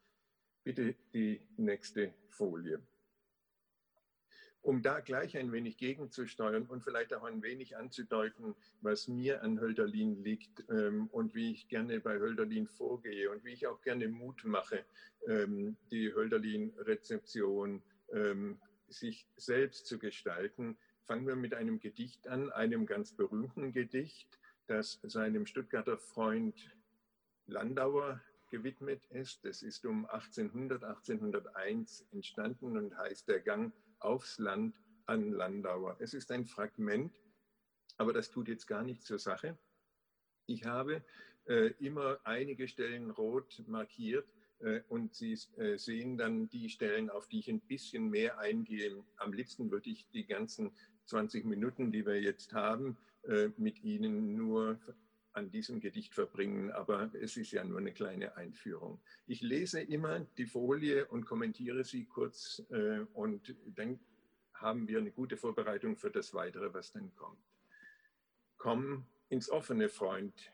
Bitte 0.65 0.95
die 1.15 1.41
nächste 1.57 2.13
Folie 2.29 2.83
um 4.62 4.81
da 4.81 5.00
gleich 5.00 5.37
ein 5.37 5.50
wenig 5.50 5.76
gegenzusteuern 5.76 6.66
und 6.66 6.83
vielleicht 6.83 7.12
auch 7.12 7.25
ein 7.25 7.42
wenig 7.42 7.76
anzudeuten, 7.76 8.54
was 8.81 9.09
mir 9.09 9.42
an 9.42 9.61
Hölderlin 9.61 10.23
liegt 10.23 10.64
ähm, 10.71 11.09
und 11.09 11.35
wie 11.35 11.50
ich 11.50 11.69
gerne 11.69 12.00
bei 12.00 12.19
Hölderlin 12.19 12.69
vorgehe 12.69 13.31
und 13.31 13.45
wie 13.45 13.52
ich 13.52 13.66
auch 13.66 13.81
gerne 13.83 14.09
Mut 14.09 14.45
mache, 14.45 14.85
ähm, 15.26 15.76
die 15.90 16.14
Hölderlin-Rezeption 16.14 17.83
ähm, 18.12 18.59
sich 18.88 19.26
selbst 19.37 19.87
zu 19.87 19.99
gestalten, 19.99 20.76
fangen 21.07 21.26
wir 21.26 21.37
mit 21.37 21.54
einem 21.54 21.81
Gedicht 21.81 22.28
an, 22.28 22.52
einem 22.52 22.87
ganz 22.87 23.12
berühmten 23.12 23.73
Gedicht, 23.73 24.38
das 24.69 25.00
seinem 25.02 25.47
Stuttgarter 25.47 25.99
Freund 25.99 26.54
Landauer 27.47 28.21
gewidmet 28.50 29.04
ist. 29.07 29.45
Es 29.45 29.62
ist 29.62 29.85
um 29.85 30.07
1800, 30.07 30.85
1801 30.85 32.07
entstanden 32.12 32.76
und 32.76 32.97
heißt 32.97 33.26
Der 33.26 33.40
Gang 33.40 33.73
aufs 34.04 34.38
Land 34.38 34.80
an 35.06 35.32
Landauer. 35.32 35.97
Es 35.99 36.14
ist 36.14 36.30
ein 36.30 36.47
Fragment, 36.47 37.12
aber 37.97 38.12
das 38.12 38.30
tut 38.30 38.49
jetzt 38.49 38.66
gar 38.66 38.82
nichts 38.82 39.04
zur 39.04 39.18
Sache. 39.18 39.59
Ich 40.47 40.64
habe 40.64 41.04
äh, 41.47 41.73
immer 41.78 42.18
einige 42.25 42.68
Stellen 42.68 43.11
rot 43.11 43.62
markiert 43.66 44.26
äh, 44.61 44.80
und 44.88 45.14
Sie 45.14 45.38
äh, 45.56 45.76
sehen 45.76 46.16
dann 46.16 46.49
die 46.49 46.68
Stellen, 46.68 47.11
auf 47.11 47.26
die 47.28 47.40
ich 47.40 47.49
ein 47.49 47.61
bisschen 47.61 48.09
mehr 48.09 48.38
eingehe. 48.38 49.04
Am 49.16 49.32
liebsten 49.32 49.71
würde 49.71 49.90
ich 49.90 50.09
die 50.11 50.26
ganzen 50.26 50.73
20 51.06 51.44
Minuten, 51.44 51.92
die 51.92 52.06
wir 52.06 52.21
jetzt 52.21 52.52
haben, 52.52 52.97
äh, 53.25 53.49
mit 53.56 53.82
Ihnen 53.82 54.37
nur 54.37 54.78
an 55.35 55.51
diesem 55.51 55.81
Gedicht 55.81 56.15
verbringen, 56.15 56.71
aber 56.73 57.11
es 57.15 57.37
ist 57.37 57.53
ja 57.53 57.65
nur 57.65 57.79
eine 57.79 57.93
kleine 57.93 58.37
Einführung. 58.37 59.01
Ich 59.27 59.41
lese 59.41 59.81
immer 59.81 60.21
die 60.37 60.47
Folie 60.47 61.07
und 61.07 61.25
kommentiere 61.25 61.85
sie 61.85 62.05
kurz 62.05 62.62
äh, 62.71 63.01
und 63.15 63.57
dann 63.75 63.99
haben 64.55 64.87
wir 64.89 64.99
eine 64.99 65.11
gute 65.11 65.37
Vorbereitung 65.37 65.97
für 65.97 66.11
das 66.11 66.35
Weitere, 66.35 66.73
was 66.73 66.93
dann 66.93 67.15
kommt. 67.17 67.43
Komm 68.59 69.07
ins 69.29 69.51
offene, 69.51 69.89
Freund. 69.89 70.53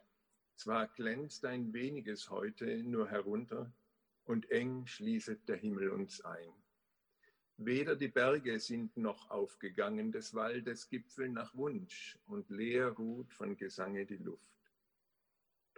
Zwar 0.54 0.88
glänzt 0.88 1.44
ein 1.44 1.73
weniges 1.73 2.30
heute 2.30 2.82
nur 2.82 3.08
herunter 3.08 3.73
und 4.25 4.50
eng 4.50 4.87
schließet 4.87 5.49
der 5.49 5.56
Himmel 5.56 5.90
uns 5.90 6.25
ein. 6.25 6.52
Weder 7.56 7.97
die 7.97 8.08
Berge 8.08 8.61
sind 8.61 8.97
noch 8.97 9.30
aufgegangen, 9.30 10.12
des 10.12 10.35
Waldes 10.35 10.88
Gipfel 10.88 11.28
nach 11.28 11.54
Wunsch 11.56 12.16
und 12.26 12.49
leer 12.50 12.90
ruht 12.90 13.32
von 13.35 13.56
Gesange 13.56 14.06
die 14.06 14.16
Luft 14.16 14.57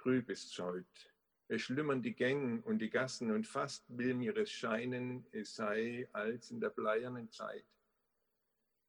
trüb 0.00 0.30
ist's 0.30 0.59
heut. 0.59 1.12
Es 1.49 1.62
schlummern 1.62 2.02
die 2.02 2.14
Gängen 2.14 2.62
und 2.62 2.78
die 2.78 2.90
Gassen 2.90 3.30
und 3.30 3.47
fast 3.47 3.85
will 3.88 4.14
mir 4.14 4.37
es 4.37 4.50
scheinen, 4.50 5.26
es 5.33 5.54
sei 5.54 6.09
als 6.12 6.50
in 6.50 6.61
der 6.61 6.71
bleiernen 6.71 7.30
Zeit. 7.30 7.66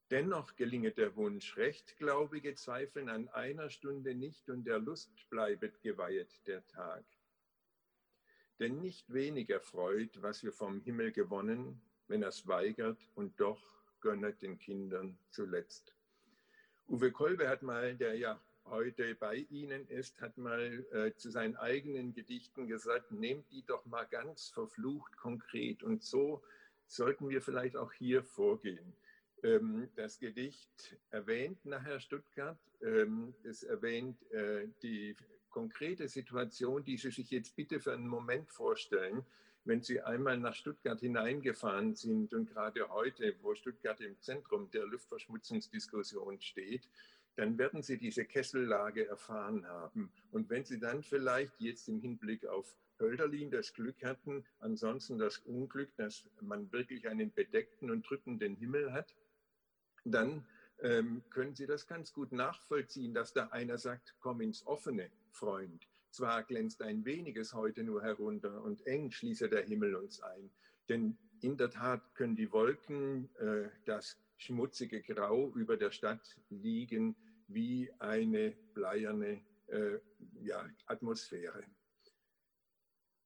Dennoch 0.09 0.55
gelinget 0.55 0.97
der 0.97 1.15
Wunsch, 1.15 1.57
rechtglaubige 1.57 2.55
zweifeln 2.55 3.09
an 3.09 3.27
einer 3.29 3.69
Stunde 3.69 4.13
nicht 4.15 4.49
und 4.49 4.65
der 4.65 4.79
Lust 4.79 5.11
bleibet 5.29 5.81
geweihet 5.81 6.47
der 6.47 6.65
Tag. 6.67 7.05
Denn 8.59 8.79
nicht 8.79 9.11
weniger 9.11 9.59
freut, 9.59 10.21
was 10.21 10.43
wir 10.43 10.53
vom 10.53 10.81
Himmel 10.81 11.11
gewonnen, 11.11 11.81
wenn 12.07 12.23
er's 12.23 12.47
weigert 12.47 13.01
und 13.15 13.39
doch 13.39 13.61
gönnet 14.01 14.41
den 14.41 14.59
Kindern 14.59 15.17
zuletzt. 15.29 15.93
Uwe 16.87 17.11
Kolbe 17.11 17.49
hat 17.49 17.63
mal, 17.63 17.95
der 17.95 18.15
ja 18.17 18.39
heute 18.65 19.15
bei 19.15 19.45
Ihnen 19.49 19.87
ist, 19.87 20.21
hat 20.21 20.37
mal 20.37 20.85
äh, 20.91 21.13
zu 21.15 21.29
seinen 21.29 21.55
eigenen 21.55 22.13
Gedichten 22.13 22.67
gesagt, 22.67 23.11
nehmt 23.11 23.51
die 23.51 23.63
doch 23.65 23.85
mal 23.85 24.05
ganz 24.05 24.49
verflucht 24.49 25.17
konkret. 25.17 25.83
Und 25.83 26.03
so 26.03 26.41
sollten 26.87 27.29
wir 27.29 27.41
vielleicht 27.41 27.75
auch 27.75 27.93
hier 27.93 28.23
vorgehen. 28.23 28.93
Ähm, 29.43 29.89
das 29.95 30.19
Gedicht 30.19 30.97
erwähnt 31.09 31.65
nachher 31.65 31.99
Stuttgart, 31.99 32.59
ähm, 32.81 33.33
es 33.43 33.63
erwähnt 33.63 34.21
äh, 34.31 34.67
die 34.83 35.15
konkrete 35.49 36.07
Situation, 36.07 36.83
die 36.83 36.97
Sie 36.97 37.11
sich 37.11 37.31
jetzt 37.31 37.55
bitte 37.55 37.79
für 37.79 37.93
einen 37.93 38.07
Moment 38.07 38.49
vorstellen, 38.51 39.25
wenn 39.65 39.81
Sie 39.81 40.01
einmal 40.01 40.37
nach 40.37 40.55
Stuttgart 40.55 40.99
hineingefahren 40.99 41.95
sind 41.95 42.33
und 42.33 42.49
gerade 42.49 42.89
heute, 42.89 43.35
wo 43.41 43.53
Stuttgart 43.53 43.99
im 44.01 44.19
Zentrum 44.21 44.71
der 44.71 44.85
Luftverschmutzungsdiskussion 44.85 46.41
steht, 46.41 46.87
dann 47.35 47.57
werden 47.57 47.81
Sie 47.81 47.97
diese 47.97 48.25
Kessellage 48.25 49.07
erfahren 49.07 49.65
haben. 49.65 50.11
Und 50.31 50.49
wenn 50.49 50.65
Sie 50.65 50.79
dann 50.79 51.03
vielleicht 51.03 51.59
jetzt 51.59 51.87
im 51.87 51.99
Hinblick 51.99 52.45
auf 52.45 52.75
Hölderlin 52.99 53.49
das 53.49 53.73
Glück 53.73 54.03
hatten, 54.03 54.45
ansonsten 54.59 55.17
das 55.17 55.39
Unglück, 55.39 55.95
dass 55.95 56.29
man 56.41 56.71
wirklich 56.71 57.07
einen 57.07 57.33
bedeckten 57.33 57.89
und 57.89 58.07
drückenden 58.07 58.55
Himmel 58.55 58.93
hat, 58.93 59.15
dann 60.05 60.45
ähm, 60.81 61.23
können 61.29 61.55
Sie 61.55 61.65
das 61.65 61.87
ganz 61.87 62.13
gut 62.13 62.31
nachvollziehen, 62.31 63.13
dass 63.13 63.33
da 63.33 63.47
einer 63.47 63.77
sagt, 63.77 64.15
komm 64.19 64.41
ins 64.41 64.65
offene, 64.65 65.09
Freund. 65.31 65.87
Zwar 66.11 66.43
glänzt 66.43 66.81
ein 66.81 67.05
weniges 67.05 67.53
heute 67.53 67.83
nur 67.83 68.03
herunter 68.03 68.61
und 68.63 68.85
eng 68.85 69.11
schließe 69.11 69.47
der 69.47 69.63
Himmel 69.63 69.95
uns 69.95 70.21
ein, 70.21 70.51
denn 70.89 71.17
in 71.41 71.57
der 71.57 71.69
Tat 71.69 72.13
können 72.15 72.35
die 72.35 72.51
Wolken 72.51 73.33
äh, 73.37 73.69
das 73.85 74.17
schmutzige 74.41 75.01
Grau 75.01 75.51
über 75.55 75.77
der 75.77 75.91
Stadt 75.91 76.39
liegen 76.49 77.15
wie 77.47 77.91
eine 77.99 78.51
bleierne 78.73 79.41
äh, 79.67 79.99
ja, 80.41 80.67
Atmosphäre. 80.85 81.63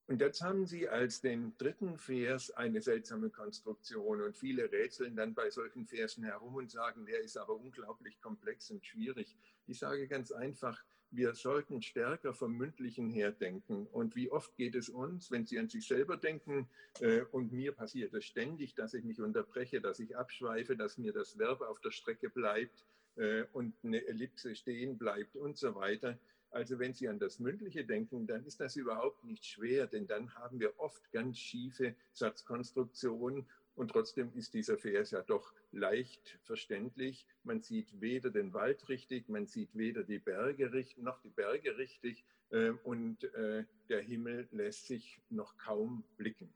Und 0.08 0.22
jetzt 0.22 0.42
haben 0.42 0.68
Sie 0.68 0.88
als 0.88 1.22
den 1.22 1.58
dritten 1.58 1.98
Vers 1.98 2.52
eine 2.52 2.80
seltsame 2.82 3.32
Konstruktion 3.32 4.22
und 4.22 4.38
viele 4.38 4.72
rätseln 4.72 5.16
dann 5.16 5.34
bei 5.34 5.50
solchen 5.50 5.88
Versen 5.88 6.24
herum 6.24 6.56
und 6.56 6.70
sagen, 6.70 7.08
der 7.08 7.22
ist 7.22 7.38
aber 7.38 7.56
unglaublich 7.56 8.22
komplex 8.22 8.70
und 8.70 8.86
schwierig. 8.86 9.36
Ich 9.66 9.80
sage 9.80 10.08
ganz 10.08 10.32
einfach, 10.32 10.84
wir 11.12 11.34
sollten 11.34 11.82
stärker 11.82 12.34
vom 12.34 12.54
Mündlichen 12.54 13.10
her 13.10 13.32
denken. 13.32 13.88
Und 13.88 14.16
wie 14.16 14.32
oft 14.32 14.56
geht 14.56 14.76
es 14.76 14.90
uns, 14.90 15.32
wenn 15.32 15.46
Sie 15.46 15.58
an 15.60 15.70
sich 15.70 15.88
selber 15.88 16.18
denken, 16.18 16.68
äh, 17.00 17.22
und 17.32 17.52
mir 17.52 17.72
passiert 17.72 18.14
es 18.14 18.26
ständig, 18.26 18.76
dass 18.76 18.94
ich 18.94 19.04
mich 19.04 19.22
unterbreche, 19.22 19.82
dass 19.82 20.00
ich 20.00 20.18
abschweife, 20.18 20.76
dass 20.76 20.98
mir 20.98 21.14
das 21.14 21.38
Verb 21.38 21.62
auf 21.62 21.80
der 21.80 21.92
Strecke 21.92 22.30
bleibt 22.30 22.86
äh, 23.16 23.44
und 23.54 23.74
eine 23.84 24.06
Ellipse 24.06 24.56
stehen 24.56 24.98
bleibt 24.98 25.36
und 25.36 25.58
so 25.58 25.76
weiter. 25.76 26.18
Also 26.52 26.80
wenn 26.80 26.94
Sie 26.94 27.10
an 27.10 27.20
das 27.20 27.40
Mündliche 27.40 27.84
denken, 27.84 28.28
dann 28.28 28.46
ist 28.46 28.62
das 28.62 28.76
überhaupt 28.78 29.26
nicht 29.26 29.46
schwer, 29.46 29.88
denn 29.88 30.08
dann 30.08 30.34
haben 30.36 30.60
wir 30.60 30.80
oft 30.80 31.12
ganz 31.12 31.38
schiefe 31.38 31.96
Satzkonstruktionen 32.14 33.46
und 33.76 33.92
trotzdem 33.92 34.32
ist 34.34 34.54
dieser 34.54 34.78
Vers 34.78 35.12
ja 35.12 35.22
doch 35.22 35.54
leicht 35.72 36.40
verständlich. 36.44 37.28
Man 37.44 37.62
sieht 37.62 38.00
weder 38.00 38.30
den 38.30 38.54
Wald 38.54 38.88
richtig, 38.90 39.28
man 39.30 39.48
sieht 39.48 39.76
weder 39.76 40.04
die 40.04 40.20
Berge 40.20 40.72
richtig, 40.72 41.04
noch 41.04 41.20
die 41.20 41.30
Berge 41.30 41.78
richtig 41.78 42.26
äh, 42.50 42.70
und 42.70 43.24
äh, 43.36 43.66
der 43.90 44.02
Himmel 44.02 44.48
lässt 44.52 44.88
sich 44.88 45.22
noch 45.30 45.58
kaum 45.58 46.06
blicken. 46.18 46.54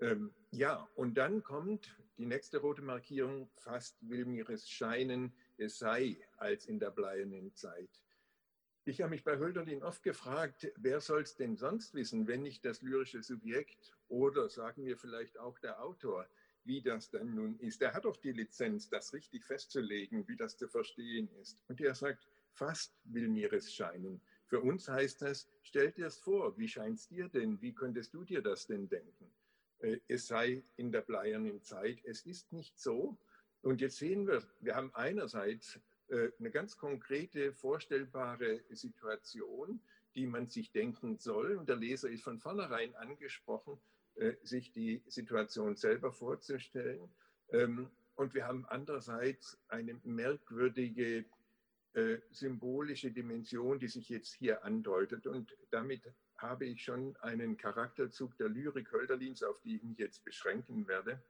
Ähm, 0.00 0.32
ja, 0.52 0.88
und 0.94 1.14
dann 1.14 1.42
kommt 1.42 1.96
die 2.18 2.26
nächste 2.26 2.58
rote 2.58 2.82
Markierung, 2.82 3.50
fast 3.56 3.96
will 4.08 4.24
mir 4.24 4.48
es 4.48 4.68
scheinen, 4.68 5.32
es 5.56 5.78
sei 5.78 6.18
als 6.36 6.66
in 6.66 6.78
der 6.78 6.90
bleiernen 6.90 7.52
Zeit. 7.54 7.90
Ich 8.84 9.00
habe 9.00 9.10
mich 9.10 9.24
bei 9.24 9.38
Hölderlin 9.38 9.82
oft 9.82 10.02
gefragt, 10.02 10.72
wer 10.76 11.00
soll 11.00 11.22
es 11.22 11.34
denn 11.34 11.56
sonst 11.56 11.94
wissen, 11.94 12.28
wenn 12.28 12.42
nicht 12.42 12.64
das 12.64 12.80
lyrische 12.80 13.22
Subjekt 13.22 13.97
oder 14.08 14.48
sagen 14.48 14.84
wir 14.84 14.96
vielleicht 14.96 15.38
auch 15.38 15.58
der 15.58 15.82
Autor, 15.82 16.26
wie 16.64 16.82
das 16.82 17.10
denn 17.10 17.34
nun 17.34 17.58
ist. 17.60 17.80
Er 17.82 17.94
hat 17.94 18.04
doch 18.04 18.16
die 18.16 18.32
Lizenz, 18.32 18.88
das 18.88 19.12
richtig 19.12 19.44
festzulegen, 19.44 20.26
wie 20.28 20.36
das 20.36 20.56
zu 20.56 20.68
verstehen 20.68 21.28
ist. 21.40 21.62
Und 21.68 21.80
er 21.80 21.94
sagt, 21.94 22.28
fast 22.52 22.94
will 23.04 23.28
mir 23.28 23.52
es 23.52 23.72
scheinen. 23.72 24.20
Für 24.46 24.60
uns 24.60 24.88
heißt 24.88 25.22
das, 25.22 25.48
stell 25.62 25.92
dir 25.92 26.06
es 26.06 26.18
vor, 26.18 26.56
wie 26.58 26.68
scheint 26.68 26.98
es 26.98 27.08
dir 27.08 27.28
denn? 27.28 27.60
Wie 27.60 27.74
könntest 27.74 28.14
du 28.14 28.24
dir 28.24 28.42
das 28.42 28.66
denn 28.66 28.88
denken? 28.88 29.30
Äh, 29.80 29.98
es 30.08 30.26
sei 30.26 30.62
in 30.76 30.90
der 30.90 31.02
bleiernen 31.02 31.62
Zeit. 31.62 32.00
Es 32.04 32.26
ist 32.26 32.52
nicht 32.52 32.78
so. 32.78 33.16
Und 33.62 33.80
jetzt 33.80 33.96
sehen 33.96 34.26
wir, 34.26 34.42
wir 34.60 34.74
haben 34.74 34.94
einerseits 34.94 35.80
äh, 36.08 36.30
eine 36.38 36.50
ganz 36.50 36.76
konkrete, 36.76 37.52
vorstellbare 37.52 38.62
Situation, 38.70 39.80
die 40.14 40.26
man 40.26 40.46
sich 40.46 40.72
denken 40.72 41.18
soll. 41.18 41.56
Und 41.56 41.68
der 41.68 41.76
Leser 41.76 42.08
ist 42.08 42.24
von 42.24 42.38
vornherein 42.38 42.94
angesprochen, 42.96 43.78
sich 44.42 44.72
die 44.72 45.02
Situation 45.06 45.76
selber 45.76 46.12
vorzustellen. 46.12 47.08
Ähm, 47.50 47.90
und 48.16 48.34
wir 48.34 48.46
haben 48.46 48.66
andererseits 48.66 49.58
eine 49.68 50.00
merkwürdige 50.04 51.24
äh, 51.94 52.18
symbolische 52.30 53.12
Dimension, 53.12 53.78
die 53.78 53.88
sich 53.88 54.08
jetzt 54.08 54.34
hier 54.34 54.64
andeutet. 54.64 55.26
Und 55.26 55.56
damit 55.70 56.02
habe 56.36 56.66
ich 56.66 56.82
schon 56.82 57.16
einen 57.18 57.56
Charakterzug 57.56 58.36
der 58.38 58.48
Lyrik 58.48 58.92
Hölderlins, 58.92 59.42
auf 59.42 59.60
die 59.60 59.76
ich 59.76 59.82
mich 59.82 59.98
jetzt 59.98 60.24
beschränken 60.24 60.86
werde, 60.86 61.20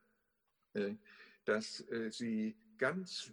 dass 1.46 1.82
sie 2.10 2.54
ganz 2.76 3.32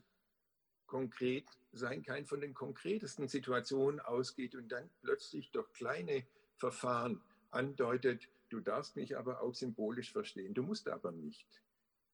konkret 0.86 1.46
sein 1.74 2.04
kann, 2.04 2.26
von 2.26 2.42
den 2.42 2.54
konkretesten 2.54 3.28
Situationen 3.28 4.00
ausgeht 4.00 4.56
und 4.56 4.70
dann 4.72 4.90
plötzlich 5.02 5.52
durch 5.52 5.72
kleine 5.74 6.26
Verfahren 6.56 7.22
andeutet, 7.52 8.30
du 8.50 8.60
darfst 8.60 8.96
mich 8.96 9.18
aber 9.18 9.42
auch 9.42 9.54
symbolisch 9.54 10.12
verstehen, 10.12 10.54
du 10.54 10.64
musst 10.64 10.88
aber 10.88 11.12
nicht. 11.12 11.48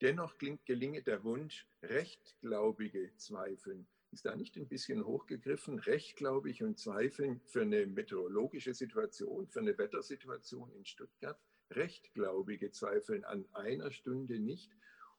Dennoch 0.02 0.38
gelinge 0.66 1.04
der 1.04 1.24
Wunsch, 1.24 1.68
rechtglaubige 1.84 3.16
Zweifeln. 3.18 3.88
Ist 4.12 4.26
da 4.26 4.36
nicht 4.36 4.58
ein 4.58 4.68
bisschen 4.68 5.06
hochgegriffen, 5.06 5.80
rechtglaubig 5.80 6.64
und 6.64 6.80
zweifeln 6.80 7.40
für 7.46 7.62
eine 7.62 7.86
meteorologische 7.86 8.74
Situation, 8.74 9.48
für 9.48 9.60
eine 9.60 9.78
Wettersituation 9.78 10.72
in 10.74 10.86
Stuttgart? 10.86 11.40
Rechtglaubige 11.70 12.72
Zweifeln 12.72 13.24
an 13.24 13.46
einer 13.54 13.92
Stunde 13.92 14.40
nicht 14.40 14.72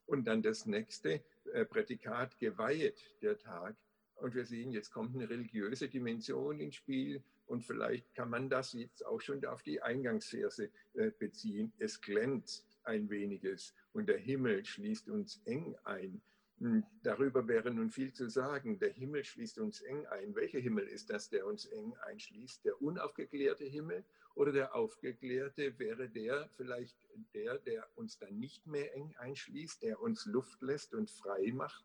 und 0.05 0.27
dann 0.27 0.42
das 0.42 0.66
nächste 0.66 1.25
äh, 1.53 1.64
Prädikat 1.64 2.38
geweihet 2.38 3.01
der 3.22 3.38
Tag. 3.38 3.77
Und 4.16 4.35
wir 4.35 4.44
sehen, 4.44 4.72
jetzt 4.72 4.90
kommt 4.90 5.14
eine 5.14 5.31
religiöse 5.31 5.88
Dimension 5.88 6.61
ins 6.61 6.75
Spiel 6.75 7.22
und 7.53 7.62
vielleicht 7.62 8.15
kann 8.15 8.31
man 8.31 8.49
das 8.49 8.73
jetzt 8.73 9.05
auch 9.05 9.21
schon 9.21 9.45
auf 9.45 9.62
die 9.62 9.83
Eingangsverse 9.83 10.71
äh, 10.95 11.11
beziehen. 11.11 11.71
Es 11.79 12.01
glänzt 12.01 12.81
ein 12.83 13.11
weniges 13.11 13.75
und 13.93 14.09
der 14.09 14.17
Himmel 14.17 14.65
schließt 14.65 15.11
uns 15.11 15.43
eng 15.45 15.77
ein. 15.85 16.23
Hm, 16.61 16.83
darüber 17.03 17.47
wäre 17.47 17.71
nun 17.71 17.91
viel 17.91 18.11
zu 18.15 18.31
sagen. 18.31 18.79
Der 18.79 18.91
Himmel 18.91 19.25
schließt 19.25 19.59
uns 19.59 19.83
eng 19.83 20.07
ein. 20.07 20.35
Welcher 20.35 20.61
Himmel 20.61 20.87
ist 20.88 21.11
das, 21.11 21.29
der 21.29 21.47
uns 21.47 21.67
eng 21.67 21.95
einschließt? 22.07 22.65
Der 22.65 22.81
unaufgeklärte 22.81 23.65
Himmel 23.65 24.03
oder 24.35 24.53
der 24.53 24.75
aufgeklärte 24.75 25.79
wäre 25.79 26.09
der 26.09 26.49
vielleicht 26.57 26.97
der, 27.35 27.59
der 27.59 27.87
uns 27.97 28.19
dann 28.19 28.38
nicht 28.38 28.67
mehr 28.67 28.95
eng 28.95 29.15
einschließt, 29.19 29.83
der 29.83 30.01
uns 30.01 30.25
Luft 30.25 30.62
lässt 30.62 30.95
und 30.95 31.11
frei 31.11 31.53
macht? 31.53 31.85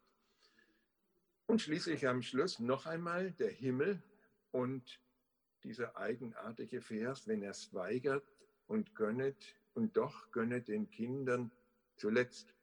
Und 1.46 1.62
schließlich 1.62 2.08
am 2.08 2.22
Schluss 2.22 2.60
noch 2.60 2.86
einmal 2.86 3.32
der 3.32 3.52
Himmel 3.52 4.02
und 4.52 5.02
dieser 5.63 5.98
eigenartige 5.98 6.82
Vers, 6.82 7.28
wenn 7.28 7.43
er 7.43 7.52
es 7.52 7.74
weigert 7.74 8.26
und 8.67 8.96
gönnet 8.96 9.56
und 9.74 9.98
doch 9.98 10.32
gönnet 10.32 10.67
den 10.67 10.89
Kindern 10.89 11.52
zuletzt 11.96 12.54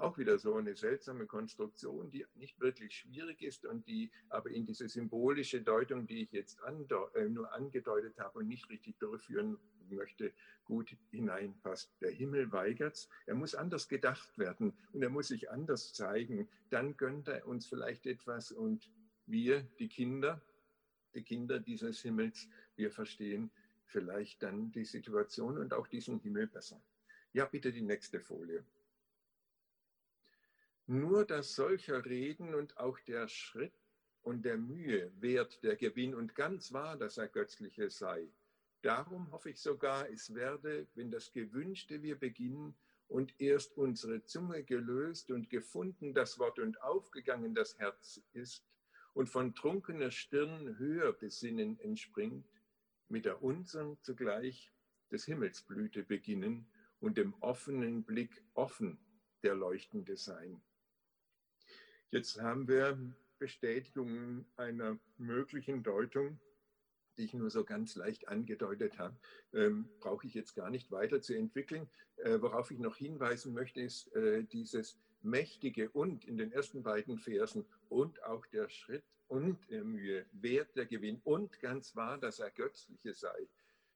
auch 0.00 0.18
wieder 0.18 0.38
so 0.38 0.54
eine 0.54 0.74
seltsame 0.74 1.26
Konstruktion, 1.26 2.10
die 2.10 2.26
nicht 2.34 2.58
wirklich 2.60 2.94
schwierig 2.96 3.42
ist 3.42 3.66
und 3.66 3.86
die 3.86 4.10
aber 4.28 4.50
in 4.50 4.64
diese 4.64 4.88
symbolische 4.88 5.60
Deutung, 5.62 6.06
die 6.06 6.22
ich 6.22 6.32
jetzt 6.32 6.58
äh, 7.14 7.28
nur 7.28 7.52
angedeutet 7.52 8.18
habe 8.18 8.38
und 8.38 8.48
nicht 8.48 8.68
richtig 8.70 8.98
durchführen 8.98 9.58
möchte, 9.90 10.32
gut 10.64 10.96
hineinpasst. 11.10 11.92
Der 12.00 12.10
Himmel 12.10 12.52
weigert 12.52 12.94
es, 12.94 13.08
er 13.26 13.34
muss 13.34 13.54
anders 13.54 13.88
gedacht 13.88 14.38
werden 14.38 14.72
und 14.92 15.02
er 15.02 15.10
muss 15.10 15.28
sich 15.28 15.50
anders 15.50 15.92
zeigen. 15.92 16.48
Dann 16.70 16.96
gönnt 16.96 17.28
er 17.28 17.46
uns 17.46 17.66
vielleicht 17.66 18.06
etwas 18.06 18.52
und 18.52 18.90
wir, 19.26 19.62
die 19.78 19.88
Kinder, 19.88 20.40
die 21.14 21.22
Kinder 21.22 21.58
dieses 21.58 22.00
Himmels, 22.02 22.48
wir 22.76 22.90
verstehen 22.90 23.50
vielleicht 23.84 24.42
dann 24.42 24.70
die 24.72 24.84
Situation 24.84 25.58
und 25.58 25.74
auch 25.74 25.86
diesen 25.86 26.20
Himmel 26.20 26.46
besser. 26.46 26.80
Ja, 27.32 27.44
bitte 27.44 27.72
die 27.72 27.82
nächste 27.82 28.20
Folie. 28.20 28.64
Nur 30.86 31.24
das 31.24 31.54
solcher 31.54 32.04
Reden 32.04 32.54
und 32.54 32.76
auch 32.76 32.98
der 33.00 33.28
Schritt 33.28 33.72
und 34.22 34.44
der 34.44 34.58
Mühe 34.58 35.12
wert 35.20 35.62
der 35.62 35.76
Gewinn 35.76 36.14
und 36.14 36.34
ganz 36.34 36.72
wahr 36.72 36.96
das 36.96 37.18
Ergötzliche 37.18 37.90
sei. 37.90 38.28
Darum 38.82 39.30
hoffe 39.30 39.50
ich 39.50 39.60
sogar, 39.60 40.08
es 40.10 40.34
werde, 40.34 40.86
wenn 40.94 41.10
das 41.10 41.32
Gewünschte 41.32 42.02
wir 42.02 42.18
beginnen 42.18 42.74
und 43.08 43.34
erst 43.40 43.76
unsere 43.76 44.24
Zunge 44.24 44.64
gelöst 44.64 45.30
und 45.30 45.50
gefunden 45.50 46.14
das 46.14 46.38
Wort 46.38 46.58
und 46.58 46.80
aufgegangen 46.82 47.54
das 47.54 47.78
Herz 47.78 48.22
ist 48.32 48.64
und 49.14 49.28
von 49.28 49.54
trunkener 49.54 50.10
Stirn 50.10 50.78
höher 50.78 51.12
Besinnen 51.12 51.78
entspringt, 51.80 52.46
mit 53.08 53.24
der 53.24 53.42
unseren 53.42 53.98
zugleich 54.02 54.72
des 55.10 55.24
Himmels 55.24 55.62
Blüte 55.62 56.04
beginnen 56.04 56.66
und 57.00 57.18
dem 57.18 57.34
offenen 57.40 58.04
Blick 58.04 58.44
offen 58.54 58.98
der 59.42 59.54
leuchtende 59.54 60.16
sein. 60.16 60.60
Jetzt 62.10 62.40
haben 62.40 62.68
wir 62.68 62.98
Bestätigungen 63.38 64.46
einer 64.56 64.98
möglichen 65.16 65.82
Deutung 65.82 66.38
die 67.20 67.26
ich 67.26 67.34
nur 67.34 67.50
so 67.50 67.64
ganz 67.64 67.96
leicht 67.96 68.28
angedeutet 68.28 68.98
habe, 68.98 69.14
ähm, 69.52 69.90
brauche 70.00 70.26
ich 70.26 70.32
jetzt 70.32 70.54
gar 70.54 70.70
nicht 70.70 70.90
weiter 70.90 71.20
zu 71.20 71.34
entwickeln. 71.34 71.86
Äh, 72.16 72.40
worauf 72.40 72.70
ich 72.70 72.78
noch 72.78 72.96
hinweisen 72.96 73.52
möchte, 73.52 73.82
ist 73.82 74.10
äh, 74.14 74.44
dieses 74.44 74.98
mächtige 75.22 75.90
und 75.90 76.24
in 76.24 76.36
den 76.36 76.52
ersten 76.52 76.82
beiden 76.82 77.18
Versen 77.18 77.64
und 77.88 78.22
auch 78.24 78.46
der 78.46 78.68
Schritt 78.68 79.04
und 79.28 79.58
ähm, 79.70 79.98
Wert 80.32 80.76
der 80.76 80.86
Gewinn 80.86 81.20
und 81.24 81.60
ganz 81.60 81.94
wahr 81.94 82.18
das 82.18 82.40
Ergötzliche 82.40 83.14
sei. 83.14 83.48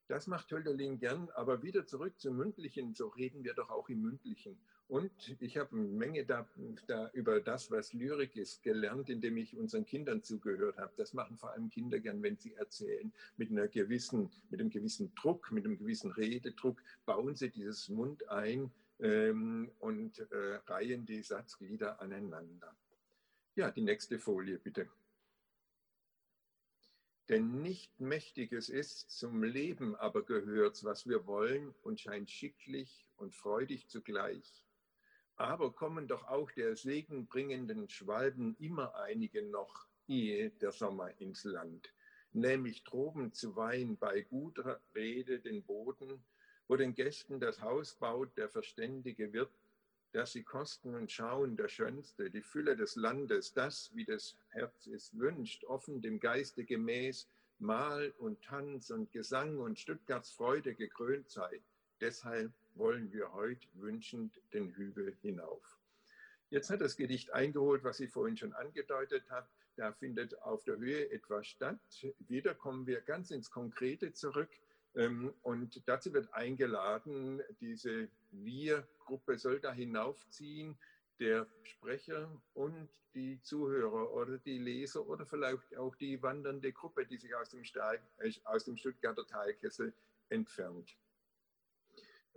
Das 0.06 0.26
macht 0.26 0.52
Hölderlin 0.52 0.98
gern, 0.98 1.30
aber 1.34 1.62
wieder 1.62 1.86
zurück 1.86 2.20
zum 2.20 2.36
Mündlichen, 2.36 2.94
so 2.94 3.08
reden 3.08 3.42
wir 3.42 3.54
doch 3.54 3.70
auch 3.70 3.88
im 3.88 4.02
Mündlichen. 4.02 4.58
Und 4.86 5.10
ich 5.40 5.56
habe 5.56 5.74
eine 5.74 5.88
Menge 5.88 6.26
da, 6.26 6.46
da, 6.86 7.08
über 7.14 7.40
das, 7.40 7.70
was 7.70 7.94
Lyrik 7.94 8.36
ist, 8.36 8.62
gelernt, 8.62 9.08
indem 9.08 9.38
ich 9.38 9.56
unseren 9.56 9.86
Kindern 9.86 10.22
zugehört 10.22 10.76
habe. 10.76 10.92
Das 10.98 11.14
machen 11.14 11.38
vor 11.38 11.52
allem 11.52 11.70
Kinder 11.70 12.00
gern, 12.00 12.22
wenn 12.22 12.36
sie 12.36 12.52
erzählen. 12.52 13.10
Mit, 13.38 13.50
einer 13.50 13.66
gewissen, 13.66 14.30
mit 14.50 14.60
einem 14.60 14.68
gewissen 14.68 15.14
Druck, 15.14 15.50
mit 15.50 15.64
einem 15.64 15.78
gewissen 15.78 16.10
Rededruck 16.10 16.82
bauen 17.06 17.34
sie 17.34 17.48
dieses 17.48 17.88
Mund 17.88 18.28
ein 18.28 18.70
ähm, 19.00 19.70
und 19.78 20.18
äh, 20.18 20.60
reihen 20.66 21.06
die 21.06 21.22
Satzglieder 21.22 22.00
aneinander. 22.00 22.76
Ja, 23.56 23.70
die 23.70 23.82
nächste 23.82 24.18
Folie 24.18 24.58
bitte. 24.58 24.88
Denn 27.28 27.62
nicht 27.62 28.00
Mächtiges 28.00 28.68
ist, 28.68 29.10
zum 29.10 29.42
Leben 29.42 29.96
aber 29.96 30.24
gehört's, 30.24 30.84
was 30.84 31.08
wir 31.08 31.26
wollen 31.26 31.74
und 31.82 32.00
scheint 32.00 32.30
schicklich 32.30 33.06
und 33.16 33.34
freudig 33.34 33.88
zugleich. 33.88 34.62
Aber 35.36 35.72
kommen 35.72 36.06
doch 36.06 36.24
auch 36.28 36.50
der 36.50 36.76
segenbringenden 36.76 37.88
Schwalben 37.88 38.56
immer 38.58 38.94
einige 38.96 39.42
noch, 39.42 39.86
ehe 40.06 40.50
der 40.50 40.70
Sommer 40.70 41.18
ins 41.18 41.44
Land, 41.44 41.92
nämlich 42.32 42.84
droben 42.84 43.32
zuweilen 43.32 43.96
bei 43.96 44.20
guter 44.20 44.82
Rede 44.94 45.40
den 45.40 45.64
Boden, 45.64 46.22
wo 46.68 46.76
den 46.76 46.94
Gästen 46.94 47.40
das 47.40 47.60
Haus 47.60 47.94
baut 47.94 48.36
der 48.36 48.48
verständige 48.48 49.32
Wirt, 49.32 49.50
dass 50.12 50.32
sie 50.32 50.44
kosten 50.44 50.94
und 50.94 51.10
schauen, 51.10 51.56
der 51.56 51.68
Schönste, 51.68 52.30
die 52.30 52.42
Fülle 52.42 52.76
des 52.76 52.94
Landes, 52.94 53.52
das, 53.52 53.90
wie 53.94 54.04
das 54.04 54.36
Herz 54.50 54.86
es 54.86 55.18
wünscht, 55.18 55.64
offen 55.64 56.00
dem 56.00 56.20
Geiste 56.20 56.64
gemäß, 56.64 57.26
Mahl 57.58 58.12
und 58.18 58.40
Tanz 58.42 58.90
und 58.90 59.10
Gesang 59.12 59.58
und 59.58 59.78
Stuttgarts 59.78 60.30
Freude 60.30 60.74
gekrönt 60.74 61.30
sei. 61.30 61.60
Deshalb 62.00 62.52
wollen 62.74 63.12
wir 63.12 63.32
heute 63.32 63.66
wünschend 63.74 64.40
den 64.52 64.70
Hügel 64.74 65.16
hinauf. 65.22 65.78
Jetzt 66.50 66.70
hat 66.70 66.80
das 66.80 66.96
Gedicht 66.96 67.32
eingeholt, 67.32 67.82
was 67.82 68.00
ich 68.00 68.10
vorhin 68.10 68.36
schon 68.36 68.52
angedeutet 68.52 69.28
habe. 69.30 69.48
Da 69.76 69.92
findet 69.92 70.40
auf 70.42 70.62
der 70.62 70.76
Höhe 70.76 71.10
etwas 71.10 71.48
statt. 71.48 71.78
Wieder 72.28 72.54
kommen 72.54 72.86
wir 72.86 73.00
ganz 73.00 73.32
ins 73.32 73.50
Konkrete 73.50 74.12
zurück. 74.12 74.50
Ähm, 74.94 75.32
und 75.42 75.82
dazu 75.86 76.12
wird 76.12 76.32
eingeladen, 76.32 77.42
diese 77.60 78.08
Wir-Gruppe 78.30 79.38
soll 79.38 79.60
da 79.60 79.72
hinaufziehen, 79.72 80.76
der 81.18 81.46
Sprecher 81.62 82.30
und 82.54 82.88
die 83.14 83.40
Zuhörer 83.42 84.12
oder 84.12 84.38
die 84.38 84.58
Leser 84.58 85.06
oder 85.06 85.24
vielleicht 85.24 85.76
auch 85.76 85.94
die 85.96 86.20
wandernde 86.22 86.72
Gruppe, 86.72 87.06
die 87.06 87.16
sich 87.16 87.34
aus 87.34 87.50
dem, 87.50 87.64
Stahl, 87.64 88.00
äh, 88.18 88.32
aus 88.44 88.64
dem 88.64 88.76
Stuttgarter 88.76 89.26
Teilkessel 89.26 89.92
entfernt. 90.28 90.96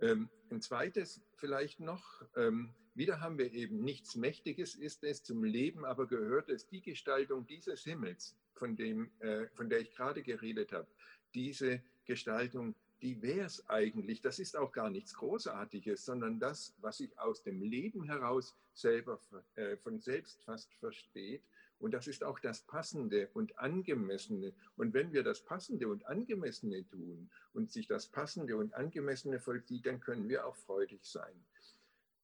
Ähm, 0.00 0.28
ein 0.50 0.60
zweites 0.60 1.20
vielleicht 1.34 1.80
noch, 1.80 2.22
ähm, 2.36 2.74
wieder 2.94 3.20
haben 3.20 3.38
wir 3.38 3.52
eben 3.52 3.82
nichts 3.82 4.16
Mächtiges 4.16 4.74
ist 4.74 5.04
es, 5.04 5.22
zum 5.22 5.44
Leben 5.44 5.84
aber 5.84 6.06
gehört 6.06 6.48
es, 6.48 6.68
die 6.68 6.80
Gestaltung 6.80 7.46
dieses 7.46 7.82
Himmels, 7.82 8.36
von, 8.54 8.76
dem, 8.76 9.10
äh, 9.20 9.46
von 9.54 9.68
der 9.68 9.80
ich 9.80 9.94
gerade 9.94 10.22
geredet 10.22 10.72
habe, 10.72 10.88
diese 11.34 11.80
Gestaltung, 12.08 12.74
die 13.02 13.22
wäre 13.22 13.46
es 13.46 13.68
eigentlich. 13.68 14.20
Das 14.20 14.38
ist 14.38 14.56
auch 14.56 14.72
gar 14.72 14.90
nichts 14.90 15.14
Großartiges, 15.14 16.04
sondern 16.04 16.40
das, 16.40 16.74
was 16.80 16.98
sich 16.98 17.16
aus 17.18 17.42
dem 17.42 17.62
Leben 17.62 18.02
heraus 18.04 18.56
selber 18.74 19.20
äh, 19.54 19.76
von 19.76 20.00
selbst 20.00 20.42
fast 20.42 20.72
versteht. 20.74 21.42
Und 21.78 21.92
das 21.92 22.08
ist 22.08 22.24
auch 22.24 22.40
das 22.40 22.62
Passende 22.62 23.28
und 23.34 23.56
Angemessene. 23.58 24.52
Und 24.76 24.94
wenn 24.94 25.12
wir 25.12 25.22
das 25.22 25.44
Passende 25.44 25.86
und 25.86 26.04
Angemessene 26.06 26.84
tun 26.88 27.30
und 27.52 27.70
sich 27.70 27.86
das 27.86 28.08
Passende 28.08 28.56
und 28.56 28.74
Angemessene 28.74 29.38
vollzieht, 29.38 29.86
dann 29.86 30.00
können 30.00 30.28
wir 30.28 30.44
auch 30.44 30.56
freudig 30.56 31.04
sein. 31.04 31.44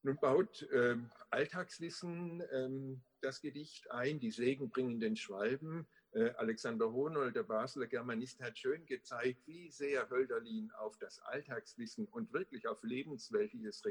Nun 0.02 0.16
baut 0.16 0.62
äh, 0.72 0.96
Alltagswissen 1.30 2.40
äh, 2.40 2.96
das 3.20 3.40
Gedicht 3.40 3.90
ein, 3.90 4.18
die 4.18 4.32
segenbringenden 4.32 5.16
Schwalben, 5.16 5.86
Alexander 6.14 6.92
Hohnold, 6.92 7.34
der 7.34 7.42
Basler 7.42 7.86
Germanist, 7.86 8.40
hat 8.40 8.56
schön 8.56 8.86
gezeigt, 8.86 9.46
wie 9.46 9.68
sehr 9.70 10.08
Hölderlin 10.10 10.70
auf 10.78 10.96
das 10.98 11.18
Alltagswissen 11.18 12.06
und 12.06 12.32
wirklich 12.32 12.68
auf 12.68 12.82
Lebensweltliches 12.84 13.82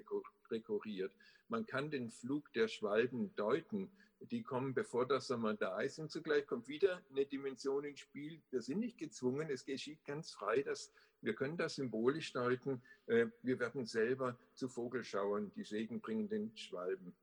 rekurriert. 0.49 1.13
Man 1.49 1.65
kann 1.65 1.91
den 1.91 2.11
Flug 2.11 2.51
der 2.53 2.69
Schwalben 2.69 3.35
deuten. 3.35 3.91
Die 4.31 4.41
kommen, 4.41 4.73
bevor 4.73 5.05
der 5.05 5.19
Sommer 5.19 5.53
da 5.53 5.81
ist. 5.81 5.99
Und 5.99 6.11
zugleich 6.11 6.47
kommt 6.47 6.69
wieder 6.69 7.01
eine 7.11 7.25
Dimension 7.25 7.83
ins 7.83 7.99
Spiel. 7.99 8.41
Wir 8.51 8.61
sind 8.61 8.79
nicht 8.79 8.97
gezwungen, 8.97 9.49
es 9.49 9.65
geschieht 9.65 10.05
ganz 10.05 10.31
frei. 10.31 10.61
Dass 10.61 10.93
wir 11.19 11.35
können 11.35 11.57
das 11.57 11.75
symbolisch 11.75 12.31
deuten. 12.31 12.81
Äh, 13.07 13.27
wir 13.41 13.59
werden 13.59 13.85
selber 13.85 14.37
zu 14.55 14.69
Vogelschauern, 14.69 15.51
die 15.55 15.65
segenbringenden 15.65 16.55
Schwalben. 16.55 17.13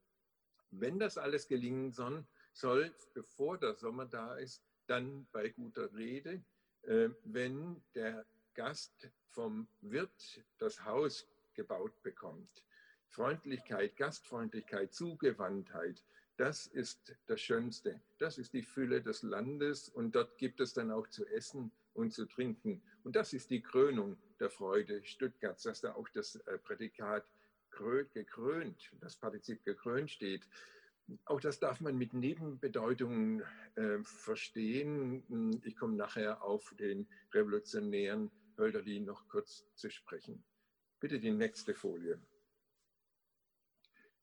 Wenn 0.71 0.99
das 0.99 1.17
alles 1.17 1.49
gelingen 1.49 1.93
soll, 1.93 2.95
bevor 3.15 3.59
der 3.59 3.75
Sommer 3.75 4.07
da 4.07 4.37
ist, 4.37 4.63
dann 4.91 5.27
bei 5.33 5.49
guter 5.51 5.95
Rede, 5.95 6.43
äh, 6.83 7.09
wenn 7.25 7.81
der 7.95 8.27
Gast 8.55 9.09
vom 9.29 9.69
Wirt 9.81 10.45
das 10.59 10.85
Haus 10.85 11.29
gebaut 11.55 12.03
bekommt. 12.03 12.65
Freundlichkeit, 13.09 13.97
Gastfreundlichkeit, 13.97 14.93
Zugewandtheit, 14.93 16.03
das 16.37 16.67
ist 16.67 17.15
das 17.27 17.41
Schönste. 17.41 18.01
Das 18.19 18.39
ist 18.39 18.53
die 18.53 18.63
Fülle 18.63 19.03
des 19.03 19.23
Landes 19.23 19.89
und 19.89 20.15
dort 20.15 20.39
gibt 20.39 20.61
es 20.61 20.73
dann 20.73 20.91
auch 20.91 21.07
zu 21.09 21.27
essen 21.27 21.71
und 21.95 22.13
zu 22.13 22.27
trinken. 22.27 22.83
Und 23.05 23.15
das 23.15 23.33
ist 23.33 23.51
die 23.51 23.61
Krönung 23.61 24.17
der 24.41 24.51
Freude 24.51 25.05
Stuttgarts, 25.05 25.65
dass 25.65 25.83
da 25.83 25.95
auch 25.95 26.09
das 26.09 26.37
äh, 26.37 26.59
Prädikat 26.59 27.25
gekrönt, 28.13 28.91
das 29.01 29.17
Partizip 29.17 29.65
gekrönt 29.65 30.11
steht. 30.11 30.47
Auch 31.25 31.41
das 31.41 31.59
darf 31.59 31.81
man 31.81 31.97
mit 31.97 32.15
Nebenbedeutungen 32.15 33.43
äh, 33.77 33.99
verstehen. 34.03 35.61
Ich 35.65 35.77
komme 35.77 35.97
nachher 35.97 36.43
auf 36.43 36.75
den 36.79 37.07
revolutionären 37.33 38.31
Hölderlin 38.57 39.05
noch 39.05 39.27
kurz 39.29 39.67
zu 39.75 39.91
sprechen. 39.91 40.43
Bitte 41.01 41.19
die 41.19 41.33
nächste 41.33 41.75
Folie. 41.75 42.21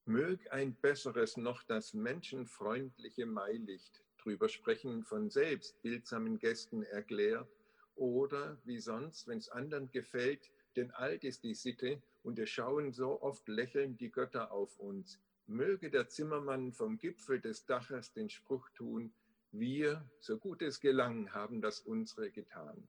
Mög 0.06 0.52
ein 0.52 0.74
besseres 0.76 1.36
noch 1.36 1.64
das 1.64 1.94
menschenfreundliche 1.94 3.26
Mailicht 3.26 4.04
drüber 4.18 4.48
sprechen 4.48 5.04
von 5.04 5.30
selbst 5.30 5.82
bildsamen 5.82 6.40
Gästen 6.40 6.84
erklärt 6.84 7.50
oder 7.96 8.58
wie 8.64 8.80
sonst, 8.80 9.28
wenn 9.28 9.40
es 9.40 9.50
anderen 9.50 9.92
gefällt, 9.92 10.50
denn 10.76 10.92
alt 10.92 11.24
ist 11.24 11.44
die 11.44 11.56
Sitte 11.56 12.02
und 12.24 12.40
es 12.40 12.50
schauen 12.50 12.94
so 12.94 13.22
oft 13.22 13.48
lächeln 13.48 13.98
die 13.98 14.12
Götter 14.12 14.52
auf 14.52 14.80
uns 14.80 15.20
möge 15.48 15.90
der 15.90 16.10
Zimmermann 16.10 16.74
vom 16.74 16.98
Gipfel 16.98 17.40
des 17.40 17.66
Daches 17.66 18.14
den 18.14 18.30
Spruch 18.30 18.70
tun, 18.72 19.14
wir, 19.52 20.08
so 20.20 20.38
gut 20.38 20.62
es 20.62 20.80
gelang, 20.80 21.34
haben 21.34 21.62
das 21.62 21.80
unsere 21.80 22.30
getan. 22.32 22.88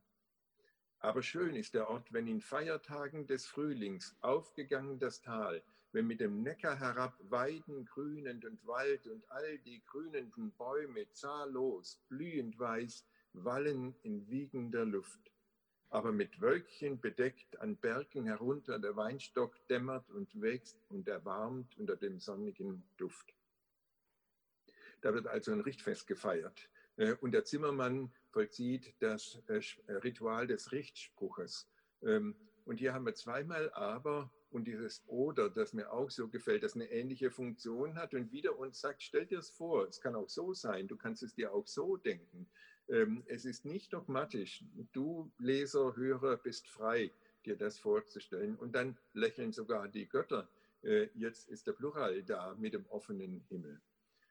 Aber 0.99 1.23
schön 1.23 1.55
ist 1.55 1.75
der 1.75 1.89
Ort, 1.89 2.13
wenn 2.13 2.27
in 2.27 2.41
Feiertagen 2.41 3.27
des 3.27 3.47
Frühlings 3.47 4.17
aufgegangen 4.21 4.99
das 4.99 5.23
Tal, 5.23 5.63
wenn 5.93 6.07
mit 6.07 6.21
dem 6.21 6.43
Neckar 6.43 6.79
herab 6.79 7.17
Weiden 7.21 7.85
grünend 7.85 8.45
und 8.45 8.67
Wald 8.67 9.07
und 9.07 9.31
all 9.31 9.59
die 9.59 9.81
grünenden 9.87 10.51
Bäume 10.53 11.09
zahllos, 11.13 12.03
blühend 12.09 12.59
weiß, 12.59 13.07
wallen 13.33 13.95
in 14.03 14.29
wiegender 14.29 14.85
Luft 14.85 15.31
aber 15.91 16.13
mit 16.13 16.41
Wölkchen 16.41 17.01
bedeckt 17.01 17.59
an 17.61 17.77
Bergen 17.77 18.27
herunter 18.27 18.79
der 18.79 18.97
Weinstock 18.97 19.57
dämmert 19.69 20.11
und 20.11 20.41
wächst 20.41 20.79
und 20.89 21.09
erwarmt 21.09 21.77
unter 21.79 21.97
dem 21.97 22.19
sonnigen 22.19 22.83
Duft. 22.97 23.35
Da 25.01 25.15
wird 25.15 25.27
also 25.27 25.53
ein 25.53 25.61
Richtfest 25.61 26.07
gefeiert. 26.07 26.69
Äh, 26.97 27.15
und 27.21 27.33
der 27.33 27.45
Zimmermann 27.45 28.13
vollzieht 28.31 28.95
das 29.01 29.41
äh, 29.49 29.61
äh, 29.87 29.93
Ritual 29.95 30.47
des 30.47 30.73
Richtspruches. 30.73 31.69
Ähm, 32.03 32.35
und 32.65 32.79
hier 32.79 32.93
haben 32.93 33.07
wir 33.07 33.15
zweimal 33.15 33.71
aber 33.73 34.31
und 34.51 34.67
dieses 34.67 35.03
Oder, 35.07 35.51
das 35.51 35.73
mir 35.73 35.93
auch 35.93 36.11
so 36.11 36.29
gefällt, 36.29 36.63
das 36.63 36.75
eine 36.75 36.91
ähnliche 36.91 37.31
Funktion 37.31 37.97
hat 37.97 38.15
und 38.15 38.33
wieder 38.33 38.59
uns 38.59 38.81
sagt, 38.81 39.03
stell 39.03 39.27
dir 39.27 39.39
es 39.39 39.51
vor, 39.51 39.87
es 39.87 40.01
kann 40.01 40.15
auch 40.15 40.29
so 40.29 40.55
sein, 40.55 40.89
du 40.89 40.97
kannst 40.97 41.23
es 41.23 41.35
dir 41.35 41.53
auch 41.53 41.67
so 41.67 41.97
denken. 41.97 42.49
Ähm, 42.89 43.23
es 43.27 43.45
ist 43.45 43.65
nicht 43.65 43.93
dogmatisch. 43.93 44.65
Du, 44.93 45.31
Leser, 45.39 45.95
Hörer, 45.97 46.37
bist 46.37 46.67
frei, 46.69 47.11
dir 47.45 47.57
das 47.57 47.79
vorzustellen. 47.79 48.57
Und 48.57 48.75
dann 48.75 48.97
lächeln 49.13 49.53
sogar 49.53 49.89
die 49.89 50.09
Götter. 50.09 50.49
Äh, 50.83 51.09
jetzt 51.15 51.49
ist 51.49 51.67
der 51.67 51.73
Plural 51.73 52.23
da 52.23 52.55
mit 52.55 52.75
dem 52.75 52.87
offenen 52.87 53.45
Himmel. 53.49 53.81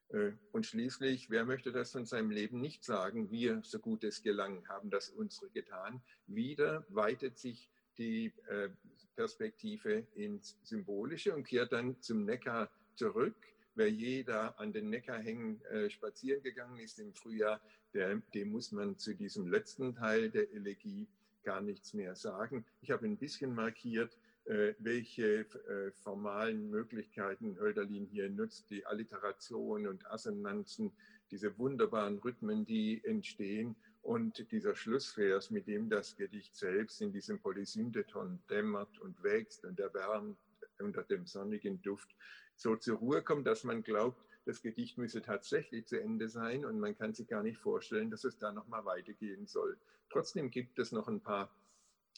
Äh, 0.09 0.31
und 0.51 0.65
schließlich, 0.65 1.29
wer 1.29 1.45
möchte 1.45 1.71
das 1.71 1.91
von 1.91 2.05
seinem 2.05 2.31
Leben 2.31 2.61
nicht 2.61 2.83
sagen? 2.83 3.29
Wir, 3.29 3.61
so 3.63 3.79
gut 3.79 4.03
es 4.03 4.23
gelang, 4.23 4.67
haben 4.69 4.89
das 4.89 5.09
unsere 5.09 5.49
getan. 5.49 6.01
Wieder 6.27 6.85
weitet 6.89 7.37
sich 7.37 7.69
die 7.97 8.33
äh, 8.47 8.69
Perspektive 9.15 10.05
ins 10.13 10.57
Symbolische 10.63 11.35
und 11.35 11.43
kehrt 11.43 11.73
dann 11.73 11.99
zum 12.01 12.25
Neckar 12.25 12.69
zurück. 12.95 13.35
Wer 13.77 13.91
je 13.91 14.23
da 14.23 14.55
an 14.57 14.73
den 14.73 14.89
Neckarhängen 14.89 15.61
äh, 15.65 15.87
spazieren 15.91 16.41
gegangen 16.41 16.79
ist 16.79 16.97
im 16.97 17.13
Frühjahr, 17.13 17.61
der, 17.93 18.15
dem 18.33 18.49
muss 18.49 18.71
man 18.71 18.97
zu 18.97 19.13
diesem 19.13 19.47
letzten 19.47 19.93
Teil 19.93 20.31
der 20.31 20.51
Elegie 20.51 21.07
gar 21.43 21.61
nichts 21.61 21.93
mehr 21.93 22.15
sagen. 22.15 22.65
Ich 22.81 22.89
habe 22.89 23.05
ein 23.05 23.17
bisschen 23.17 23.53
markiert, 23.53 24.17
äh, 24.45 24.73
welche 24.79 25.41
äh, 25.41 25.91
formalen 25.91 26.71
Möglichkeiten 26.71 27.59
Hölderlin 27.59 28.07
hier 28.07 28.31
nutzt, 28.31 28.67
die 28.71 28.83
Alliteration 28.83 29.85
und 29.85 30.09
Assonanzen, 30.09 30.91
diese 31.29 31.55
wunderbaren 31.59 32.17
Rhythmen, 32.17 32.65
die 32.65 33.03
entstehen 33.03 33.75
und 34.01 34.51
dieser 34.51 34.73
Schlussvers, 34.73 35.51
mit 35.51 35.67
dem 35.67 35.87
das 35.87 36.15
Gedicht 36.15 36.55
selbst 36.55 36.99
in 36.99 37.11
diesem 37.11 37.39
Polysyndeton 37.39 38.39
dämmert 38.49 38.97
und 39.01 39.21
wächst 39.21 39.65
und 39.65 39.79
erwärmt 39.79 40.39
unter 40.79 41.03
dem 41.03 41.27
sonnigen 41.27 41.79
Duft, 41.83 42.09
so 42.57 42.75
zur 42.75 42.97
Ruhe 42.97 43.21
kommt, 43.21 43.47
dass 43.47 43.63
man 43.63 43.83
glaubt, 43.83 44.21
das 44.45 44.61
Gedicht 44.61 44.97
müsse 44.97 45.21
tatsächlich 45.21 45.87
zu 45.87 46.01
Ende 46.01 46.27
sein 46.27 46.65
und 46.65 46.79
man 46.79 46.97
kann 46.97 47.13
sich 47.13 47.27
gar 47.27 47.43
nicht 47.43 47.57
vorstellen, 47.57 48.09
dass 48.09 48.23
es 48.23 48.37
da 48.37 48.51
nochmal 48.51 48.83
weitergehen 48.85 49.45
soll. 49.45 49.77
Trotzdem 50.09 50.49
gibt 50.49 50.79
es 50.79 50.91
noch 50.91 51.07
ein 51.07 51.21
paar 51.21 51.53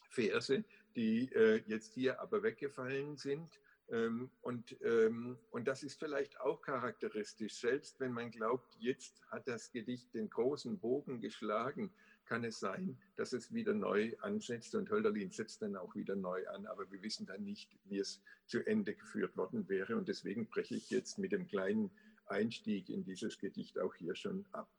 Verse, 0.09 0.63
die 0.95 1.31
äh, 1.33 1.61
jetzt 1.67 1.93
hier 1.93 2.19
aber 2.21 2.43
weggefallen 2.43 3.17
sind. 3.17 3.59
Ähm, 3.89 4.29
und, 4.41 4.77
ähm, 4.83 5.37
und 5.49 5.67
das 5.67 5.81
ist 5.83 5.99
vielleicht 5.99 6.39
auch 6.39 6.61
charakteristisch. 6.61 7.55
Selbst 7.55 7.99
wenn 7.99 8.11
man 8.11 8.29
glaubt, 8.29 8.75
jetzt 8.79 9.23
hat 9.31 9.47
das 9.47 9.71
Gedicht 9.71 10.13
den 10.13 10.29
großen 10.29 10.79
Bogen 10.79 11.21
geschlagen, 11.21 11.91
kann 12.29 12.43
es 12.43 12.59
sein, 12.59 12.95
dass 13.15 13.33
es 13.33 13.51
wieder 13.51 13.73
neu 13.73 14.13
ansetzt 14.21 14.75
und 14.75 14.91
Hölderlin 14.91 15.31
setzt 15.31 15.63
dann 15.63 15.75
auch 15.75 15.95
wieder 15.95 16.15
neu 16.15 16.47
an, 16.49 16.67
aber 16.67 16.89
wir 16.91 17.01
wissen 17.01 17.25
dann 17.25 17.43
nicht, 17.43 17.75
wie 17.85 17.97
es 17.97 18.21
zu 18.45 18.63
Ende 18.65 18.93
geführt 18.93 19.35
worden 19.35 19.67
wäre 19.67 19.97
und 19.97 20.07
deswegen 20.07 20.45
breche 20.45 20.75
ich 20.75 20.91
jetzt 20.91 21.17
mit 21.17 21.31
dem 21.31 21.47
kleinen 21.47 21.89
Einstieg 22.27 22.89
in 22.89 23.03
dieses 23.03 23.39
Gedicht 23.39 23.79
auch 23.79 23.95
hier 23.95 24.13
schon 24.15 24.45
ab. 24.51 24.69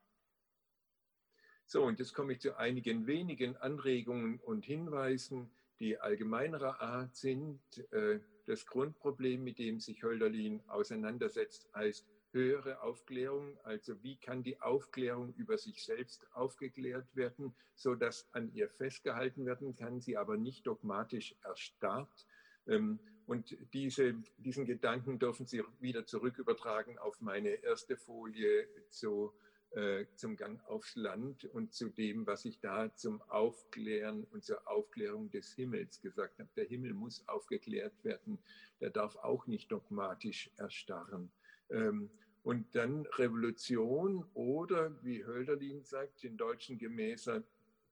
So, 1.67 1.83
und 1.83 1.99
jetzt 1.99 2.15
komme 2.15 2.35
ich 2.35 2.41
zu 2.41 2.57
einigen 2.57 3.09
wenigen 3.09 3.57
Anregungen 3.57 4.39
und 4.39 4.65
Hinweisen, 4.65 5.51
die 5.81 5.99
allgemeinerer 5.99 6.81
Art 6.81 7.17
sind. 7.17 7.61
Äh, 7.91 8.21
das 8.47 8.67
Grundproblem, 8.67 9.43
mit 9.43 9.59
dem 9.59 9.81
sich 9.81 10.03
Hölderlin 10.03 10.63
auseinandersetzt, 10.69 11.69
heißt 11.75 12.09
höhere 12.33 12.83
Aufklärung. 12.83 13.59
Also 13.65 14.03
wie 14.03 14.17
kann 14.17 14.43
die 14.43 14.61
Aufklärung 14.61 15.35
über 15.35 15.59
sich 15.59 15.85
selbst 15.85 16.27
aufgeklärt 16.33 17.15
werden, 17.15 17.55
sodass 17.75 18.29
an 18.33 18.53
ihr 18.55 18.69
festgehalten 18.69 19.47
werden 19.47 19.75
kann, 19.75 20.01
sie 20.01 20.17
aber 20.17 20.37
nicht 20.37 20.67
dogmatisch 20.67 21.35
erstarrt. 21.43 22.27
Ähm, 22.67 23.01
und 23.27 23.57
diese, 23.73 24.15
diesen 24.39 24.65
Gedanken 24.67 25.19
dürfen 25.19 25.47
Sie 25.47 25.63
wieder 25.79 26.05
zurückübertragen 26.05 26.99
auf 26.99 27.21
meine 27.21 27.51
erste 27.51 27.97
Folie 27.97 28.67
zu 28.89 29.33
äh, 29.73 30.07
zum 30.17 30.37
Gang 30.37 30.61
aufs 30.67 30.97
Land 30.97 31.45
und 31.45 31.73
zu 31.73 31.91
dem, 31.91 32.27
was 32.27 32.45
ich 32.45 32.59
da 32.59 32.93
zum 32.97 33.23
Aufklären 33.23 34.25
und 34.33 34.43
zur 34.43 34.67
Aufklärung 34.67 35.31
des 35.31 35.55
Himmels 35.55 36.01
gesagt 36.01 36.41
habe. 36.41 36.51
Der 36.57 36.65
Himmel 36.65 36.93
muss 36.93 37.23
aufgeklärt 37.29 37.93
werden, 38.03 38.41
der 38.81 38.91
darf 38.91 39.15
auch 39.15 39.47
nicht 39.47 39.71
dogmatisch 39.71 40.51
erstarren. 40.57 41.31
Ähm, 41.71 42.11
und 42.43 42.75
dann 42.75 43.07
Revolution 43.19 44.25
oder, 44.35 44.97
wie 45.05 45.25
Hölderlin 45.25 45.85
sagt, 45.85 46.25
in 46.25 46.37
Deutschen 46.37 46.79
gemäßer 46.79 47.43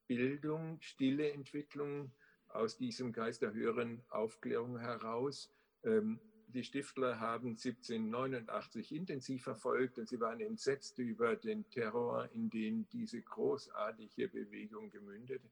Bildung, 0.07 0.79
stille 0.81 1.33
Entwicklung 1.33 2.11
aus 2.49 2.79
diesem 2.79 3.13
Geist 3.13 3.43
der 3.43 3.53
höheren 3.53 4.03
Aufklärung 4.09 4.79
heraus. 4.79 5.53
Ähm, 5.85 6.19
die 6.49 6.65
Stiftler 6.65 7.21
haben 7.21 7.51
1789 7.51 8.93
intensiv 8.93 9.43
verfolgt 9.45 9.99
und 9.99 10.09
sie 10.09 10.19
waren 10.19 10.41
entsetzt 10.41 10.99
über 10.99 11.37
den 11.37 11.69
Terror, 11.69 12.31
in 12.33 12.49
den 12.49 12.89
diese 12.89 13.21
großartige 13.21 14.29
Bewegung 14.29 14.91
gemündet 14.91 15.43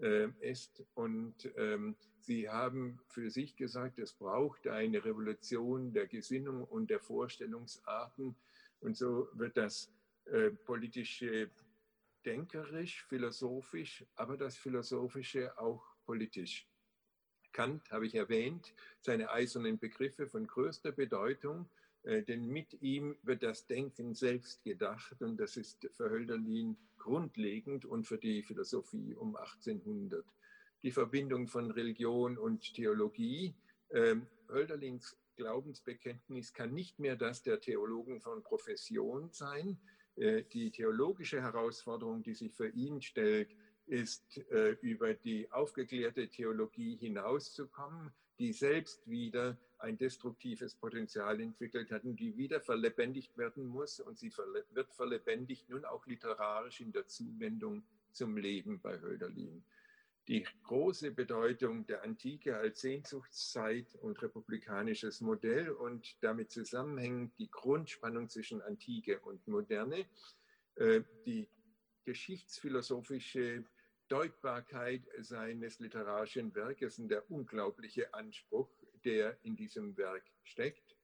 äh, 0.00 0.28
ist. 0.40 0.84
Und 0.94 1.50
ähm, 1.56 1.96
sie 2.20 2.48
haben 2.48 3.00
für 3.08 3.30
sich 3.30 3.56
gesagt, 3.56 3.98
es 3.98 4.12
braucht 4.12 4.66
eine 4.66 5.04
Revolution 5.04 5.92
der 5.92 6.06
Gesinnung 6.06 6.64
und 6.64 6.90
der 6.90 7.00
Vorstellungsarten. 7.00 8.34
Und 8.80 8.96
so 8.96 9.28
wird 9.34 9.56
das 9.56 9.90
äh, 10.26 10.50
politische 10.50 11.50
denkerisch, 12.24 13.04
philosophisch, 13.04 14.04
aber 14.16 14.36
das 14.36 14.56
Philosophische 14.56 15.58
auch 15.58 15.84
politisch. 16.06 16.66
Kant 17.52 17.90
habe 17.90 18.06
ich 18.06 18.14
erwähnt, 18.14 18.74
seine 19.00 19.30
eisernen 19.30 19.78
Begriffe 19.78 20.26
von 20.26 20.46
größter 20.46 20.92
Bedeutung, 20.92 21.68
denn 22.04 22.46
mit 22.46 22.82
ihm 22.82 23.16
wird 23.22 23.42
das 23.42 23.66
Denken 23.66 24.14
selbst 24.14 24.62
gedacht 24.62 25.22
und 25.22 25.38
das 25.38 25.56
ist 25.56 25.88
für 25.92 26.10
Hölderlin 26.10 26.76
grundlegend 26.98 27.84
und 27.84 28.06
für 28.06 28.18
die 28.18 28.42
Philosophie 28.42 29.14
um 29.14 29.36
1800. 29.36 30.24
Die 30.82 30.90
Verbindung 30.90 31.48
von 31.48 31.70
Religion 31.70 32.36
und 32.38 32.74
Theologie. 32.74 33.54
Ähm, 33.90 34.26
Hölderlins 34.48 35.16
Glaubensbekenntnis 35.36 36.52
kann 36.52 36.72
nicht 36.72 36.98
mehr 36.98 37.16
das 37.16 37.42
der 37.42 37.60
Theologen 37.60 38.20
von 38.20 38.42
Profession 38.42 39.30
sein. 39.32 39.78
Äh, 40.16 40.44
die 40.44 40.70
theologische 40.70 41.42
Herausforderung, 41.42 42.22
die 42.22 42.34
sich 42.34 42.52
für 42.52 42.68
ihn 42.68 43.02
stellt, 43.02 43.54
ist, 43.86 44.38
äh, 44.50 44.76
über 44.80 45.14
die 45.14 45.50
aufgeklärte 45.52 46.28
Theologie 46.28 46.96
hinauszukommen, 46.96 48.12
die 48.38 48.52
selbst 48.52 49.08
wieder 49.08 49.58
ein 49.84 49.98
destruktives 49.98 50.74
Potenzial 50.74 51.40
entwickelt 51.40 51.90
hat 51.92 52.04
und 52.04 52.16
die 52.16 52.36
wieder 52.36 52.60
verlebendigt 52.60 53.36
werden 53.38 53.66
muss. 53.66 54.00
Und 54.00 54.18
sie 54.18 54.32
wird 54.72 54.92
verlebendigt 54.92 55.68
nun 55.68 55.84
auch 55.84 56.06
literarisch 56.06 56.80
in 56.80 56.92
der 56.92 57.06
Zuwendung 57.06 57.84
zum 58.10 58.36
Leben 58.36 58.80
bei 58.80 59.00
Hölderlin. 59.00 59.64
Die 60.26 60.46
große 60.62 61.10
Bedeutung 61.10 61.86
der 61.86 62.02
Antike 62.02 62.56
als 62.56 62.80
Sehnsuchtszeit 62.80 63.94
und 63.96 64.22
republikanisches 64.22 65.20
Modell 65.20 65.70
und 65.70 66.16
damit 66.22 66.50
zusammenhängend 66.50 67.38
die 67.38 67.50
Grundspannung 67.50 68.30
zwischen 68.30 68.62
Antike 68.62 69.20
und 69.20 69.46
Moderne, 69.46 70.06
äh, 70.76 71.02
die 71.26 71.46
geschichtsphilosophische 72.06 73.64
Deutbarkeit 74.08 75.02
seines 75.20 75.78
literarischen 75.78 76.54
Werkes 76.54 76.98
und 76.98 77.08
der 77.08 77.30
unglaubliche 77.30 78.12
Anspruch, 78.14 78.70
der 79.04 79.36
in 79.42 79.56
diesem 79.56 79.96
Werk 79.96 80.24
steckt. 80.42 80.96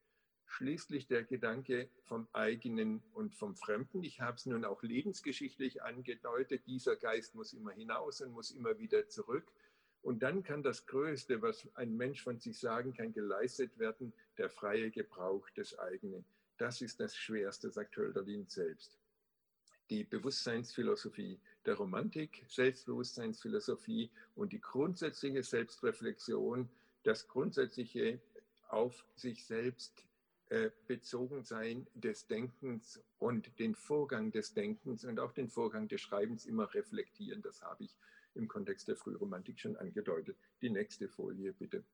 Schließlich 0.47 1.07
der 1.07 1.23
Gedanke 1.23 1.89
vom 2.03 2.27
eigenen 2.33 3.03
und 3.13 3.35
vom 3.35 3.55
Fremden. 3.55 4.03
Ich 4.03 4.21
habe 4.21 4.37
es 4.37 4.47
nun 4.47 4.65
auch 4.65 4.83
lebensgeschichtlich 4.83 5.83
angedeutet. 5.83 6.67
Dieser 6.67 6.97
Geist 6.97 7.35
muss 7.35 7.53
immer 7.53 7.73
hinaus 7.73 8.21
und 8.21 8.33
muss 8.33 8.51
immer 8.51 8.79
wieder 8.79 9.09
zurück. 9.09 9.47
Und 10.03 10.23
dann 10.23 10.43
kann 10.43 10.63
das 10.63 10.87
Größte, 10.87 11.43
was 11.43 11.69
ein 11.75 11.97
Mensch 11.97 12.23
von 12.23 12.41
sich 12.41 12.59
sagen 12.59 12.95
kann, 12.95 13.13
geleistet 13.13 13.79
werden, 13.79 14.13
der 14.39 14.51
freie 14.51 14.91
Gebrauch 14.91 15.49
des 15.51 15.79
eigenen. 15.79 16.25
Das 16.59 16.81
ist 16.81 16.99
das 16.99 17.17
Schwerste, 17.17 17.71
sagt 17.71 17.97
Hölderlin 17.97 18.47
selbst 18.49 18.99
die 19.91 20.05
Bewusstseinsphilosophie 20.05 21.39
der 21.67 21.75
Romantik, 21.75 22.45
Selbstbewusstseinsphilosophie 22.49 24.11
und 24.37 24.53
die 24.53 24.61
grundsätzliche 24.61 25.43
Selbstreflexion, 25.43 26.69
das 27.03 27.29
grundsätzliche 27.29 28.21
auf 28.69 29.05
sich 29.15 29.45
selbst 29.47 30.05
äh, 30.51 30.71
bezogen 30.87 31.45
sein 31.45 31.87
des 31.95 32.27
Denkens 32.27 33.01
und 33.19 33.59
den 33.59 33.75
Vorgang 33.75 34.33
des 34.33 34.53
Denkens 34.53 35.05
und 35.05 35.21
auch 35.21 35.33
den 35.33 35.49
Vorgang 35.49 35.89
des 35.89 36.01
Schreibens 36.01 36.47
immer 36.47 36.73
reflektieren. 36.75 37.43
Das 37.43 37.63
habe 37.63 37.85
ich 37.85 37.97
im 38.35 38.49
Kontext 38.49 38.89
der 38.89 38.97
Frühromantik 38.97 39.61
schon 39.61 39.77
angedeutet. 39.77 40.37
Die 40.61 40.71
nächste 40.71 41.09
Folie 41.09 41.53
bitte. 41.53 41.85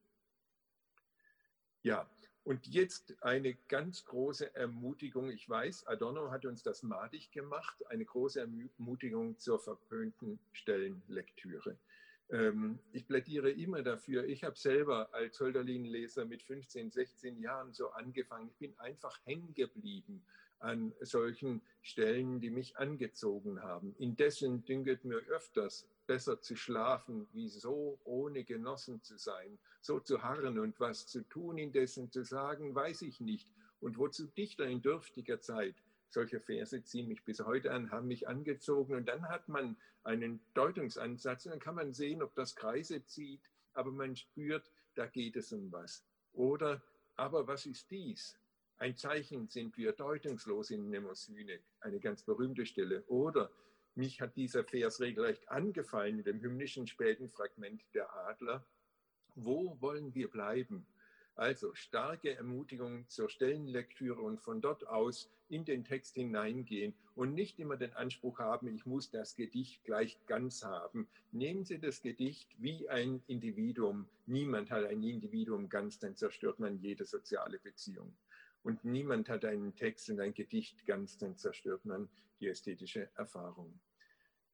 Ja, 1.83 2.11
und 2.45 2.67
jetzt 2.67 3.23
eine 3.23 3.55
ganz 3.69 4.05
große 4.05 4.55
Ermutigung. 4.55 5.31
Ich 5.31 5.49
weiß, 5.49 5.87
Adorno 5.87 6.31
hat 6.31 6.47
uns 6.47 6.63
das 6.63 6.83
madig 6.83 7.31
gemacht. 7.33 7.85
Eine 7.89 8.05
große 8.05 8.41
Ermutigung 8.41 9.37
zur 9.39 9.59
verpönten 9.59 10.39
Stellenlektüre. 10.53 11.77
Ähm, 12.31 12.79
ich 12.93 13.07
plädiere 13.07 13.51
immer 13.51 13.83
dafür. 13.83 14.25
Ich 14.25 14.43
habe 14.45 14.57
selber 14.57 15.13
als 15.15 15.39
Hölderlin-Leser 15.39 16.25
mit 16.25 16.43
15, 16.43 16.91
16 16.91 17.39
Jahren 17.39 17.73
so 17.73 17.91
angefangen. 17.91 18.49
Ich 18.49 18.57
bin 18.57 18.79
einfach 18.79 19.19
hängen 19.25 19.55
geblieben 19.55 20.25
an 20.59 20.95
solchen 21.01 21.63
Stellen, 21.83 22.41
die 22.41 22.51
mich 22.51 22.77
angezogen 22.79 23.63
haben. 23.63 23.95
Indessen 23.99 24.65
dünket 24.65 25.05
mir 25.05 25.19
öfters, 25.29 25.87
besser 26.07 26.41
zu 26.41 26.57
schlafen, 26.57 27.29
wie 27.33 27.49
so 27.49 27.99
ohne 28.05 28.45
genossen 28.45 29.03
zu 29.03 29.19
sein, 29.19 29.59
so 29.81 30.01
zu 30.01 30.23
harren 30.23 30.59
und 30.59 30.79
was 30.81 31.07
zu 31.07 31.23
tun, 31.29 31.59
indessen 31.59 32.11
zu 32.11 32.25
sagen, 32.25 32.75
weiß 32.75 33.03
ich 33.03 33.21
nicht. 33.21 33.53
Und 33.81 33.99
wozu 33.99 34.27
Dichter 34.27 34.67
in 34.67 34.81
dürftiger 34.81 35.41
Zeit 35.41 35.75
solche 36.09 36.41
Verse 36.41 36.83
ziehen 36.85 37.09
mich 37.09 37.25
bis 37.25 37.41
heute 37.41 37.73
an, 37.73 37.91
haben 37.91 38.09
mich 38.09 38.29
angezogen. 38.29 38.95
Und 38.95 39.09
dann 39.09 39.29
hat 39.29 39.49
man 39.49 39.77
einen 40.05 40.41
Deutungsansatz 40.55 41.47
und 41.47 41.53
dann 41.53 41.61
kann 41.61 41.75
man 41.75 41.93
sehen, 41.93 42.23
ob 42.23 42.35
das 42.35 42.55
Kreise 42.55 43.05
zieht, 43.05 43.41
aber 43.75 43.91
man 43.91 44.17
spürt, 44.17 44.71
da 44.95 45.07
geht 45.07 45.37
es 45.37 45.53
um 45.53 45.71
was. 45.73 46.05
Oder, 46.33 46.83
aber 47.17 47.47
was 47.47 47.67
ist 47.67 47.91
dies? 47.91 48.39
Ein 48.79 48.97
Zeichen 48.97 49.49
sind 49.49 49.77
wir 49.77 49.93
deutungslos 49.93 50.71
in 50.71 50.87
Mnemosyne, 50.89 51.61
eine 51.81 51.99
ganz 51.99 52.23
berühmte 52.23 52.67
Stelle. 52.67 53.05
Oder 53.07 53.51
mich 53.95 54.21
hat 54.21 54.37
dieser 54.37 54.65
Vers 54.65 55.01
regelrecht 55.01 55.49
angefallen 55.49 56.19
in 56.19 56.25
dem 56.25 56.41
hymnischen 56.41 56.87
späten 56.87 57.29
Fragment 57.29 57.83
der 57.95 58.15
Adler. 58.15 58.67
Wo 59.35 59.81
wollen 59.81 60.15
wir 60.15 60.31
bleiben? 60.31 60.87
Also 61.37 61.75
starke 61.75 62.35
Ermutigung 62.35 63.07
zur 63.09 63.29
Stellenlektüre 63.29 64.21
und 64.23 64.41
von 64.41 64.63
dort 64.63 64.87
aus 64.87 65.31
in 65.49 65.67
den 65.67 65.85
Text 65.85 66.15
hineingehen 66.15 66.95
und 67.15 67.35
nicht 67.35 67.59
immer 67.59 67.77
den 67.77 67.93
Anspruch 67.93 68.39
haben, 68.39 68.75
ich 68.75 68.87
muss 68.87 69.11
das 69.11 69.37
Gedicht 69.37 69.85
gleich 69.85 70.19
ganz 70.27 70.65
haben. 70.65 71.07
Nehmen 71.33 71.65
Sie 71.65 71.79
das 71.79 72.01
Gedicht 72.01 72.49
wie 72.59 72.89
ein 72.89 73.23
Individuum. 73.27 74.09
Niemand 74.25 74.71
hat 74.71 74.87
ein 74.87 75.03
Individuum 75.03 75.69
ganz, 75.69 75.99
dann 75.99 76.17
zerstört 76.17 76.59
man 76.59 76.79
jede 76.79 77.05
soziale 77.05 77.59
Beziehung. 77.59 78.17
Und 78.63 78.85
niemand 78.85 79.29
hat 79.29 79.45
einen 79.45 79.77
Text 79.77 80.09
und 80.09 80.21
ein 80.21 80.33
Gedicht 80.33 80.87
ganz, 80.87 81.19
dann 81.19 81.37
zerstört 81.37 81.85
man 81.85 82.09
die 82.41 82.49
ästhetische 82.49 83.11
Erfahrung. 83.15 83.79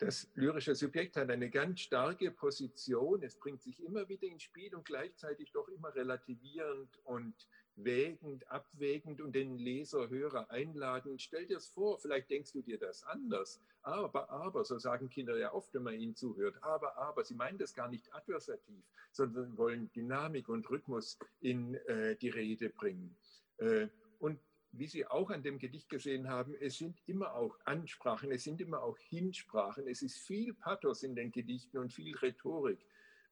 Das 0.05 0.29
lyrische 0.35 0.75
Subjekt 0.75 1.17
hat 1.17 1.31
eine 1.31 1.49
ganz 1.49 1.79
starke 1.79 2.33
Position. 2.33 3.23
Es 3.23 3.37
bringt 3.37 3.63
sich 3.63 3.81
immer 3.85 4.09
wieder 4.09 4.27
ins 4.27 4.43
Spiel 4.43 4.75
und 4.75 4.85
gleichzeitig 4.85 5.53
doch 5.53 5.69
immer 5.69 5.95
relativierend 5.95 6.99
und 7.05 7.47
wägend, 7.77 8.51
abwägend 8.51 9.21
und 9.21 9.33
den 9.33 9.59
Leser, 9.59 10.11
Hörer 10.11 10.51
einladend. 10.51 11.23
Stell 11.23 11.47
dir 11.47 11.59
es 11.59 11.69
vor, 11.69 12.01
vielleicht 12.01 12.31
denkst 12.31 12.51
du 12.51 12.63
dir 12.63 12.81
das 12.81 13.05
anders. 13.05 13.61
Aber, 13.83 14.29
aber, 14.29 14.65
so 14.65 14.77
sagen 14.77 15.09
Kinder 15.09 15.39
ja 15.39 15.53
oft, 15.53 15.73
wenn 15.73 15.85
man 15.85 15.95
ihnen 15.95 16.17
zuhört. 16.17 16.57
Aber, 16.63 16.97
aber, 16.97 17.23
sie 17.23 17.37
meinen 17.37 17.59
das 17.59 17.73
gar 17.73 17.89
nicht 17.89 18.13
adversativ, 18.13 18.85
sondern 19.13 19.57
wollen 19.57 19.93
Dynamik 19.93 20.49
und 20.49 20.69
Rhythmus 20.69 21.17
in 21.39 21.77
äh, 21.87 22.17
die 22.17 22.31
Rede 22.31 22.71
bringen. 22.71 23.17
Äh, 23.59 23.87
und 24.19 24.41
wie 24.73 24.87
Sie 24.87 25.07
auch 25.07 25.31
an 25.31 25.43
dem 25.43 25.59
Gedicht 25.59 25.89
gesehen 25.89 26.29
haben, 26.29 26.55
es 26.61 26.79
sind 26.79 27.01
immer 27.07 27.35
auch 27.35 27.59
Ansprachen, 27.65 28.33
es 28.33 28.45
sind 28.45 28.61
immer 28.61 28.83
auch 28.83 28.99
Hinsprachen, 28.99 29.87
es 29.87 30.03
ist 30.03 30.19
viel 30.19 30.55
Pathos 30.55 31.03
in 31.03 31.15
den 31.15 31.31
Gedichten 31.31 31.79
und 31.79 31.93
viel 31.93 32.17
Rhetorik. 32.17 32.85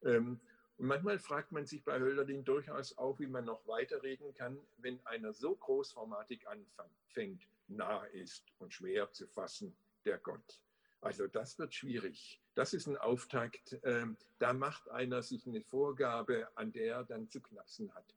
Ähm, 0.03 0.39
und 0.77 0.87
manchmal 0.87 1.19
fragt 1.19 1.51
man 1.51 1.65
sich 1.65 1.83
bei 1.83 1.99
Hölderlin 1.99 2.43
durchaus 2.43 2.97
auch, 2.97 3.19
wie 3.19 3.27
man 3.27 3.45
noch 3.45 3.67
weiterreden 3.67 4.33
kann, 4.33 4.57
wenn 4.77 5.03
einer 5.05 5.33
so 5.33 5.55
großformatig 5.55 6.47
anfängt, 6.47 7.47
nah 7.67 8.03
ist 8.05 8.45
und 8.59 8.73
schwer 8.73 9.11
zu 9.11 9.27
fassen, 9.27 9.75
der 10.05 10.17
Gott. 10.19 10.61
Also 11.01 11.27
das 11.27 11.57
wird 11.57 11.73
schwierig. 11.73 12.39
Das 12.53 12.73
ist 12.73 12.87
ein 12.87 12.97
Auftakt. 12.97 13.79
Ähm, 13.83 14.17
da 14.37 14.53
macht 14.53 14.89
einer 14.89 15.23
sich 15.23 15.47
eine 15.47 15.61
Vorgabe, 15.61 16.47
an 16.55 16.71
der 16.71 16.95
er 16.95 17.03
dann 17.03 17.29
zu 17.29 17.41
knapsen 17.41 17.93
hat. 17.95 18.15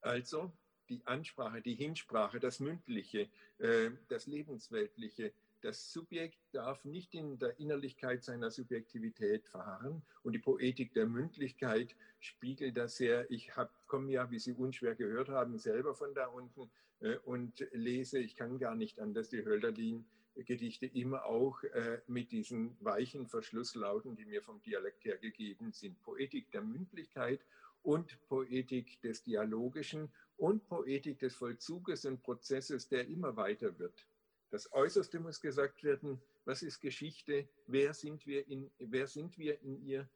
Also 0.00 0.52
die 0.88 1.06
Ansprache, 1.06 1.62
die 1.62 1.74
Hinsprache, 1.74 2.40
das 2.40 2.60
Mündliche, 2.60 3.28
äh, 3.58 3.90
das 4.08 4.26
Lebensweltliche. 4.26 5.32
Das 5.60 5.92
Subjekt 5.92 6.38
darf 6.52 6.84
nicht 6.84 7.14
in 7.14 7.38
der 7.38 7.58
Innerlichkeit 7.58 8.22
seiner 8.22 8.50
Subjektivität 8.50 9.48
verharren 9.48 10.02
und 10.22 10.34
die 10.34 10.38
Poetik 10.38 10.92
der 10.92 11.06
Mündlichkeit 11.06 11.96
spiegelt 12.20 12.76
das 12.76 12.96
sehr. 12.96 13.30
Ich 13.30 13.50
komme 13.86 14.12
ja, 14.12 14.30
wie 14.30 14.38
Sie 14.38 14.52
unschwer 14.52 14.94
gehört 14.94 15.30
haben, 15.30 15.58
selber 15.58 15.94
von 15.94 16.14
da 16.14 16.26
unten 16.26 16.70
äh, 17.00 17.16
und 17.24 17.66
lese, 17.72 18.18
ich 18.18 18.36
kann 18.36 18.58
gar 18.58 18.74
nicht 18.74 19.00
anders, 19.00 19.30
die 19.30 19.44
Hölderlin. 19.44 20.04
Gedichte 20.36 20.86
immer 20.86 21.26
auch 21.26 21.62
äh, 21.62 22.00
mit 22.08 22.32
diesen 22.32 22.76
weichen 22.80 23.28
Verschlusslauten, 23.28 24.16
die 24.16 24.24
mir 24.24 24.42
vom 24.42 24.60
Dialekt 24.62 25.04
her 25.04 25.16
gegeben 25.16 25.72
sind. 25.72 26.02
Poetik 26.02 26.50
der 26.50 26.62
Mündlichkeit 26.62 27.40
und 27.82 28.18
Poetik 28.28 29.00
des 29.02 29.22
Dialogischen 29.22 30.10
und 30.36 30.66
Poetik 30.68 31.18
des 31.18 31.34
Vollzuges 31.34 32.04
und 32.04 32.22
Prozesses, 32.22 32.88
der 32.88 33.06
immer 33.06 33.36
weiter 33.36 33.78
wird. 33.78 34.06
Das 34.50 34.72
Äußerste 34.72 35.20
muss 35.20 35.40
gesagt 35.40 35.82
werden, 35.82 36.20
was 36.44 36.62
ist 36.62 36.80
Geschichte, 36.80 37.48
wer 37.66 37.94
sind 37.94 38.26
wir 38.26 38.46
in, 38.46 38.70
wer 38.78 39.06
sind 39.06 39.38
wir 39.38 39.60
in 39.62 39.84
ihr, 39.84 40.08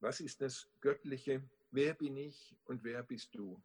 was 0.00 0.20
ist 0.20 0.40
das 0.40 0.68
Göttliche, 0.80 1.42
wer 1.70 1.94
bin 1.94 2.16
ich 2.16 2.54
und 2.64 2.84
wer 2.84 3.02
bist 3.02 3.34
du. 3.34 3.60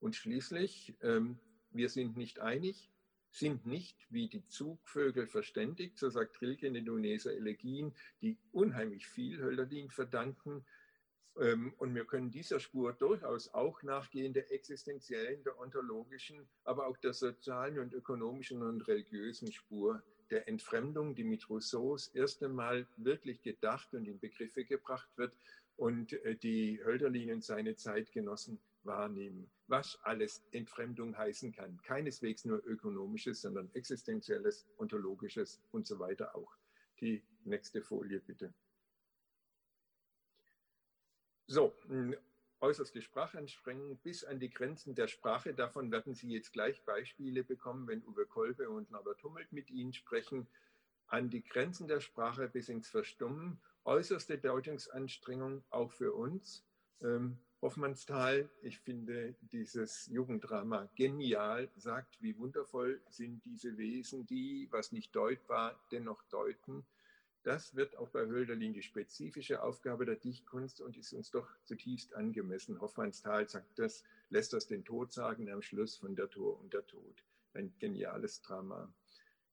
Und 0.00 0.16
schließlich, 0.16 0.94
ähm, 1.02 1.38
wir 1.70 1.88
sind 1.88 2.16
nicht 2.16 2.40
einig, 2.40 2.90
sind 3.30 3.66
nicht 3.66 3.96
wie 4.10 4.28
die 4.28 4.46
Zugvögel 4.46 5.26
verständigt, 5.26 5.98
so 5.98 6.10
sagt 6.10 6.40
Rilke 6.42 6.66
in 6.66 6.74
den 6.74 6.84
Duneser 6.84 7.32
Elegien, 7.32 7.94
die 8.20 8.36
unheimlich 8.52 9.06
viel 9.06 9.40
Hölderlin 9.40 9.90
verdanken, 9.90 10.64
und 11.34 11.94
wir 11.94 12.04
können 12.04 12.30
dieser 12.30 12.60
Spur 12.60 12.92
durchaus 12.92 13.52
auch 13.54 13.82
nachgehen, 13.82 14.34
der 14.34 14.52
existenziellen, 14.52 15.42
der 15.44 15.58
ontologischen, 15.58 16.46
aber 16.64 16.86
auch 16.86 16.96
der 16.98 17.14
sozialen 17.14 17.78
und 17.78 17.94
ökonomischen 17.94 18.62
und 18.62 18.86
religiösen 18.86 19.50
Spur 19.50 20.02
der 20.30 20.46
Entfremdung, 20.48 21.14
die 21.14 21.24
mit 21.24 21.48
Rousseaus 21.48 22.08
erst 22.08 22.42
einmal 22.42 22.86
wirklich 22.96 23.42
gedacht 23.42 23.94
und 23.94 24.06
in 24.06 24.18
Begriffe 24.18 24.64
gebracht 24.64 25.08
wird 25.16 25.34
und 25.76 26.12
äh, 26.24 26.36
die 26.36 26.80
Hölderlin 26.84 27.32
und 27.32 27.44
seine 27.44 27.76
Zeitgenossen 27.76 28.58
wahrnehmen, 28.84 29.50
was 29.68 29.98
alles 30.02 30.42
Entfremdung 30.52 31.16
heißen 31.16 31.52
kann. 31.52 31.80
Keineswegs 31.82 32.44
nur 32.44 32.64
ökonomisches, 32.66 33.42
sondern 33.42 33.70
existenzielles, 33.74 34.66
ontologisches 34.78 35.60
und 35.70 35.86
so 35.86 35.98
weiter 35.98 36.34
auch. 36.34 36.56
Die 37.00 37.22
nächste 37.44 37.82
Folie 37.82 38.20
bitte. 38.20 38.52
So, 41.52 41.74
äußerste 42.62 43.02
Sprachanstrengung 43.02 43.98
bis 43.98 44.24
an 44.24 44.40
die 44.40 44.48
Grenzen 44.48 44.94
der 44.94 45.06
Sprache. 45.06 45.52
Davon 45.52 45.92
werden 45.92 46.14
Sie 46.14 46.30
jetzt 46.30 46.54
gleich 46.54 46.82
Beispiele 46.86 47.44
bekommen, 47.44 47.86
wenn 47.88 48.02
Uwe 48.06 48.24
Kolbe 48.24 48.70
und 48.70 48.90
Norbert 48.90 49.22
Hummelt 49.22 49.52
mit 49.52 49.70
Ihnen 49.70 49.92
sprechen. 49.92 50.46
An 51.08 51.28
die 51.28 51.44
Grenzen 51.44 51.88
der 51.88 52.00
Sprache 52.00 52.48
bis 52.48 52.70
ins 52.70 52.88
Verstummen. 52.88 53.60
Äußerste 53.84 54.38
Deutungsanstrengung 54.38 55.62
auch 55.68 55.92
für 55.92 56.14
uns. 56.14 56.64
Ähm, 57.02 57.36
Hoffmannsthal, 57.60 58.48
ich 58.62 58.78
finde 58.78 59.34
dieses 59.42 60.06
Jugenddrama 60.06 60.88
genial, 60.94 61.68
sagt, 61.76 62.16
wie 62.22 62.38
wundervoll 62.38 63.02
sind 63.10 63.44
diese 63.44 63.76
Wesen, 63.76 64.24
die, 64.24 64.68
was 64.70 64.90
nicht 64.90 65.14
deutbar, 65.14 65.78
dennoch 65.90 66.22
deuten. 66.30 66.86
Das 67.44 67.74
wird 67.74 67.96
auch 67.96 68.08
bei 68.08 68.26
Hölderlin 68.26 68.72
die 68.72 68.82
spezifische 68.82 69.62
Aufgabe 69.62 70.04
der 70.04 70.14
Dichtkunst 70.14 70.80
und 70.80 70.96
ist 70.96 71.12
uns 71.12 71.32
doch 71.32 71.48
zutiefst 71.64 72.14
angemessen. 72.14 72.80
Hoffmannsthal 72.80 73.48
sagt 73.48 73.78
das, 73.80 74.04
lässt 74.30 74.52
das 74.52 74.68
den 74.68 74.84
Tod 74.84 75.12
sagen 75.12 75.50
am 75.50 75.60
Schluss 75.60 75.96
von 75.96 76.14
der 76.14 76.30
Tor 76.30 76.60
und 76.60 76.72
der 76.72 76.86
Tod. 76.86 77.24
Ein 77.54 77.74
geniales 77.80 78.42
Drama. 78.42 78.92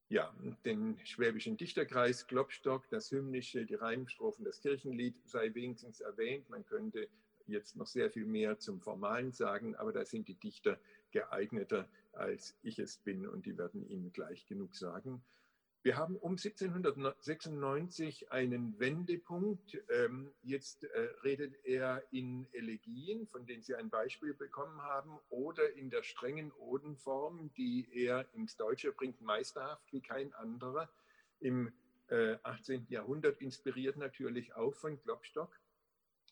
Ja, 0.08 0.34
den 0.65 0.99
schwäbischen 1.04 1.58
Dichterkreis, 1.58 2.28
Klopstock, 2.28 2.88
das 2.89 3.12
Hymnische, 3.12 3.65
die 3.65 3.75
Reimstrophen, 3.75 4.45
das 4.45 4.60
Kirchenlied 4.62 5.15
sei 5.28 5.54
wenigstens 5.54 5.99
erwähnt. 5.99 6.49
Man 6.49 6.65
könnte 6.65 7.08
jetzt 7.47 7.75
noch 7.75 7.88
sehr 7.88 8.12
viel 8.12 8.25
mehr 8.25 8.60
zum 8.60 8.80
Formalen 8.82 9.32
sagen, 9.32 9.75
aber 9.75 9.93
da 9.93 10.06
sind 10.06 10.28
die 10.28 10.36
Dichter 10.36 10.80
geeigneter, 11.12 11.88
als 12.13 12.56
ich 12.62 12.78
es 12.78 12.97
bin 12.97 13.28
und 13.28 13.45
die 13.47 13.58
werden 13.58 13.88
Ihnen 13.89 14.13
gleich 14.13 14.45
genug 14.45 14.75
sagen. 14.75 15.23
Wir 15.81 15.95
haben 15.95 16.17
um 16.17 16.33
1796 16.33 18.33
einen 18.33 18.77
Wendepunkt. 18.79 19.81
Ähm, 19.89 20.29
jetzt 20.43 20.83
äh, 20.83 21.07
redet 21.23 21.55
er 21.63 22.03
in 22.11 22.47
Elegien, 22.51 23.27
von 23.27 23.45
denen 23.45 23.63
Sie 23.63 23.75
ein 23.75 23.89
Beispiel 23.89 24.33
bekommen 24.33 24.81
haben, 24.81 25.17
oder 25.29 25.71
in 25.73 25.89
der 25.89 26.03
strengen 26.03 26.51
Odenform, 26.51 27.51
die 27.55 27.87
er 27.93 28.25
ins 28.33 28.57
Deutsche 28.57 28.91
bringt, 28.91 29.21
meisterhaft 29.21 29.93
wie 29.93 30.01
kein 30.01 30.33
anderer. 30.33 30.89
Im 31.39 31.71
äh, 32.09 32.35
18. 32.43 32.87
Jahrhundert 32.89 33.39
inspiriert 33.39 33.95
natürlich 33.95 34.53
auch 34.55 34.75
von 34.75 34.99
Klopstock. 34.99 35.61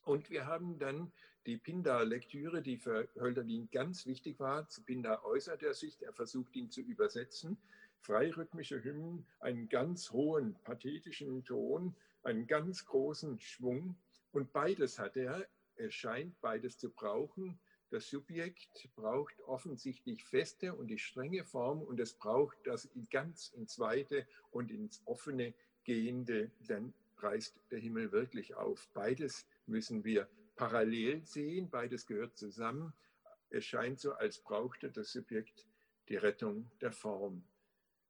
Und 0.03 0.29
wir 0.29 0.45
haben 0.45 0.77
dann 0.77 1.13
die 1.45 1.55
Pindar-Lektüre, 1.55 2.61
die 2.61 2.77
für 2.77 3.07
Hölderlin 3.15 3.69
ganz 3.71 4.05
wichtig 4.05 4.41
war. 4.41 4.67
Zu 4.67 4.83
Pindar 4.83 5.23
äußert 5.23 5.63
er 5.63 5.73
sich, 5.73 6.01
er 6.01 6.11
versucht 6.11 6.53
ihn 6.57 6.69
zu 6.69 6.81
übersetzen 6.81 7.57
freirhythmische 8.01 8.83
Hymnen 8.83 9.25
einen 9.39 9.69
ganz 9.69 10.11
hohen 10.11 10.55
pathetischen 10.63 11.43
Ton, 11.43 11.95
einen 12.23 12.47
ganz 12.47 12.85
großen 12.85 13.39
Schwung. 13.39 13.97
Und 14.31 14.53
beides 14.53 14.99
hat 14.99 15.17
er. 15.17 15.47
Er 15.75 15.91
scheint 15.91 16.39
beides 16.41 16.77
zu 16.77 16.89
brauchen. 16.89 17.59
Das 17.89 18.09
Subjekt 18.09 18.89
braucht 18.95 19.39
offensichtlich 19.41 20.25
feste 20.25 20.73
und 20.73 20.87
die 20.87 20.97
strenge 20.97 21.45
Form 21.45 21.81
und 21.81 21.99
es 21.99 22.13
braucht 22.13 22.57
das 22.65 22.89
ganz 23.11 23.49
ins 23.49 23.79
Weite 23.79 24.27
und 24.51 24.71
ins 24.71 25.01
Offene 25.05 25.53
gehende. 25.85 26.51
Dann 26.67 26.93
reißt 27.19 27.55
der 27.71 27.79
Himmel 27.79 28.11
wirklich 28.11 28.55
auf. 28.55 28.89
Beides 28.93 29.47
müssen 29.67 30.03
wir 30.03 30.27
parallel 30.57 31.25
sehen, 31.25 31.69
beides 31.69 32.05
gehört 32.05 32.37
zusammen. 32.37 32.93
Es 33.49 33.63
scheint 33.63 33.99
so, 33.99 34.13
als 34.13 34.39
brauchte 34.39 34.91
das 34.91 35.13
Subjekt 35.13 35.65
die 36.09 36.17
Rettung 36.17 36.69
der 36.81 36.91
Form. 36.91 37.43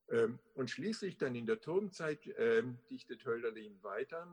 Ähm, 0.10 0.39
und 0.55 0.70
schließlich 0.70 1.18
dann 1.18 1.36
in 1.36 1.45
der 1.45 1.60
Turmzeit 1.60 2.20
ähm, 2.38 2.78
dichtet 2.89 3.26
Hölderlin 3.26 3.78
weiter. 3.82 4.28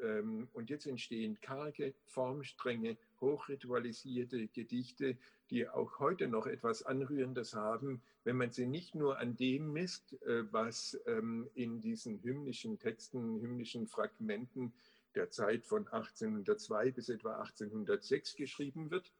Ähm, 0.00 0.48
und 0.52 0.70
jetzt 0.70 0.86
entstehen 0.86 1.40
karge, 1.40 1.94
formstrenge, 2.06 2.96
hochritualisierte 3.20 4.48
Gedichte, 4.48 5.18
die 5.50 5.68
auch 5.68 5.98
heute 5.98 6.28
noch 6.28 6.46
etwas 6.46 6.82
Anrührendes 6.84 7.54
haben, 7.54 8.00
wenn 8.24 8.36
man 8.36 8.52
sie 8.52 8.66
nicht 8.66 8.94
nur 8.94 9.18
an 9.18 9.36
dem 9.36 9.72
misst, 9.72 10.12
äh, 10.22 10.44
was 10.52 10.98
in 11.54 11.80
diesen 11.80 12.22
hymnischen 12.22 12.78
Texten, 12.78 13.40
hymnischen 13.40 13.86
Fragmenten 13.86 14.72
der 15.14 15.30
Zeit 15.30 15.64
von 15.64 15.88
1802 15.88 16.92
bis 16.92 17.08
etwa 17.08 17.40
1806 17.40 18.36
geschrieben 18.36 18.90
wird, 18.90 19.12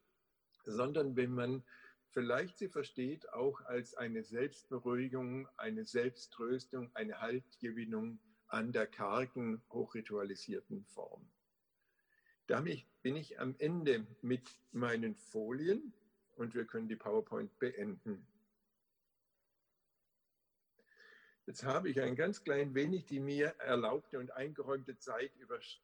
sondern 0.64 1.16
wenn 1.16 1.32
man 1.32 1.64
vielleicht 2.11 2.59
sie 2.59 2.68
versteht 2.68 3.32
auch 3.32 3.61
als 3.62 3.94
eine 3.94 4.22
Selbstberuhigung, 4.22 5.48
eine 5.56 5.84
Selbsttröstung, 5.84 6.90
eine 6.94 7.20
Haltgewinnung 7.20 8.18
an 8.48 8.72
der 8.72 8.86
kargen, 8.86 9.62
hochritualisierten 9.70 10.84
Form. 10.84 11.28
Damit 12.46 12.86
bin 13.02 13.16
ich 13.16 13.38
am 13.38 13.54
Ende 13.59 14.06
mit 14.22 14.56
meinen 14.72 15.14
Folien 15.14 15.92
und 16.36 16.54
wir 16.54 16.64
können 16.64 16.88
die 16.88 16.96
PowerPoint 16.96 17.59
beenden. 17.59 18.26
Jetzt 21.48 21.64
habe 21.64 21.88
ich 21.88 22.00
ein 22.00 22.14
ganz 22.14 22.42
klein 22.44 22.74
wenig 22.74 23.06
die 23.06 23.20
mir 23.20 23.48
erlaubte 23.59 24.18
und 24.18 24.32
eingeräumte 24.32 24.98
Zeit 24.98 25.32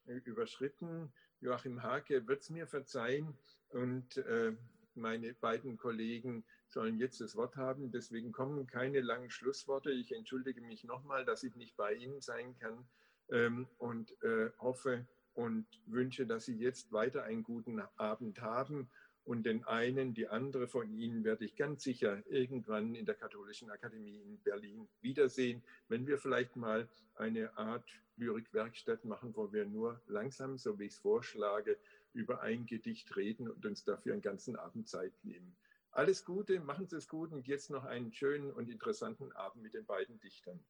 überschritten. 0.06 1.12
Joachim 1.40 1.82
Hake 1.82 2.26
wird 2.26 2.42
es 2.42 2.50
mir 2.50 2.66
verzeihen 2.66 3.36
und 3.70 4.18
äh, 4.18 4.54
meine 4.96 5.34
beiden 5.34 5.76
Kollegen 5.76 6.44
sollen 6.68 6.98
jetzt 6.98 7.20
das 7.20 7.36
Wort 7.36 7.56
haben. 7.56 7.90
Deswegen 7.90 8.32
kommen 8.32 8.66
keine 8.66 9.00
langen 9.00 9.30
Schlussworte. 9.30 9.90
Ich 9.90 10.12
entschuldige 10.12 10.60
mich 10.60 10.84
nochmal, 10.84 11.24
dass 11.24 11.42
ich 11.42 11.54
nicht 11.56 11.76
bei 11.76 11.94
Ihnen 11.94 12.20
sein 12.20 12.56
kann 12.58 12.86
ähm, 13.30 13.68
und 13.78 14.10
äh, 14.22 14.50
hoffe 14.58 15.06
und 15.34 15.66
wünsche, 15.86 16.26
dass 16.26 16.46
Sie 16.46 16.56
jetzt 16.56 16.92
weiter 16.92 17.24
einen 17.24 17.42
guten 17.42 17.80
Abend 17.96 18.40
haben 18.40 18.88
und 19.24 19.44
den 19.46 19.64
einen, 19.64 20.12
die 20.14 20.28
andere 20.28 20.68
von 20.68 20.92
Ihnen 20.92 21.24
werde 21.24 21.44
ich 21.44 21.56
ganz 21.56 21.82
sicher 21.82 22.22
irgendwann 22.26 22.94
in 22.94 23.06
der 23.06 23.14
Katholischen 23.14 23.70
Akademie 23.70 24.20
in 24.20 24.38
Berlin 24.42 24.86
wiedersehen, 25.00 25.62
wenn 25.88 26.06
wir 26.06 26.18
vielleicht 26.18 26.56
mal 26.56 26.88
eine 27.14 27.56
Art 27.56 27.88
Lyrikwerkstatt 28.16 29.04
machen, 29.04 29.34
wo 29.34 29.52
wir 29.52 29.64
nur 29.64 30.00
langsam, 30.06 30.58
so 30.58 30.78
wie 30.78 30.84
ich 30.84 30.92
es 30.92 30.98
vorschlage, 30.98 31.78
über 32.14 32.40
ein 32.40 32.66
Gedicht 32.66 33.14
reden 33.16 33.50
und 33.50 33.66
uns 33.66 33.84
dafür 33.84 34.12
einen 34.12 34.22
ganzen 34.22 34.56
Abend 34.56 34.88
Zeit 34.88 35.12
nehmen. 35.24 35.56
Alles 35.90 36.24
Gute, 36.24 36.58
machen 36.60 36.86
Sie 36.88 36.96
es 36.96 37.08
gut 37.08 37.32
und 37.32 37.46
jetzt 37.46 37.70
noch 37.70 37.84
einen 37.84 38.12
schönen 38.12 38.52
und 38.52 38.68
interessanten 38.68 39.30
Abend 39.32 39.62
mit 39.62 39.74
den 39.74 39.86
beiden 39.86 40.18
Dichtern. 40.20 40.64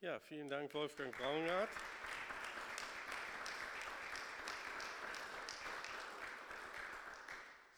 Ja, 0.00 0.20
vielen 0.20 0.48
Dank, 0.48 0.72
Wolfgang 0.74 1.16
Braungart. 1.16 1.70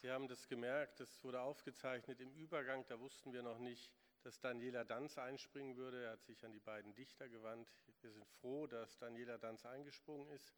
Sie 0.02 0.10
haben 0.10 0.28
das 0.28 0.46
gemerkt, 0.48 1.00
das 1.00 1.22
wurde 1.24 1.40
aufgezeichnet 1.40 2.20
im 2.20 2.32
Übergang, 2.32 2.84
da 2.88 3.00
wussten 3.00 3.32
wir 3.32 3.42
noch 3.42 3.58
nicht, 3.58 3.90
dass 4.22 4.40
Daniela 4.40 4.84
Danz 4.84 5.18
einspringen 5.18 5.76
würde. 5.76 6.02
Er 6.04 6.12
hat 6.12 6.24
sich 6.24 6.44
an 6.44 6.52
die 6.52 6.60
beiden 6.60 6.94
Dichter 6.94 7.28
gewandt. 7.28 7.72
Wir 8.00 8.10
sind 8.10 8.26
froh, 8.40 8.66
dass 8.66 8.98
Daniela 8.98 9.38
Danz 9.38 9.64
eingesprungen 9.64 10.28
ist. 10.30 10.52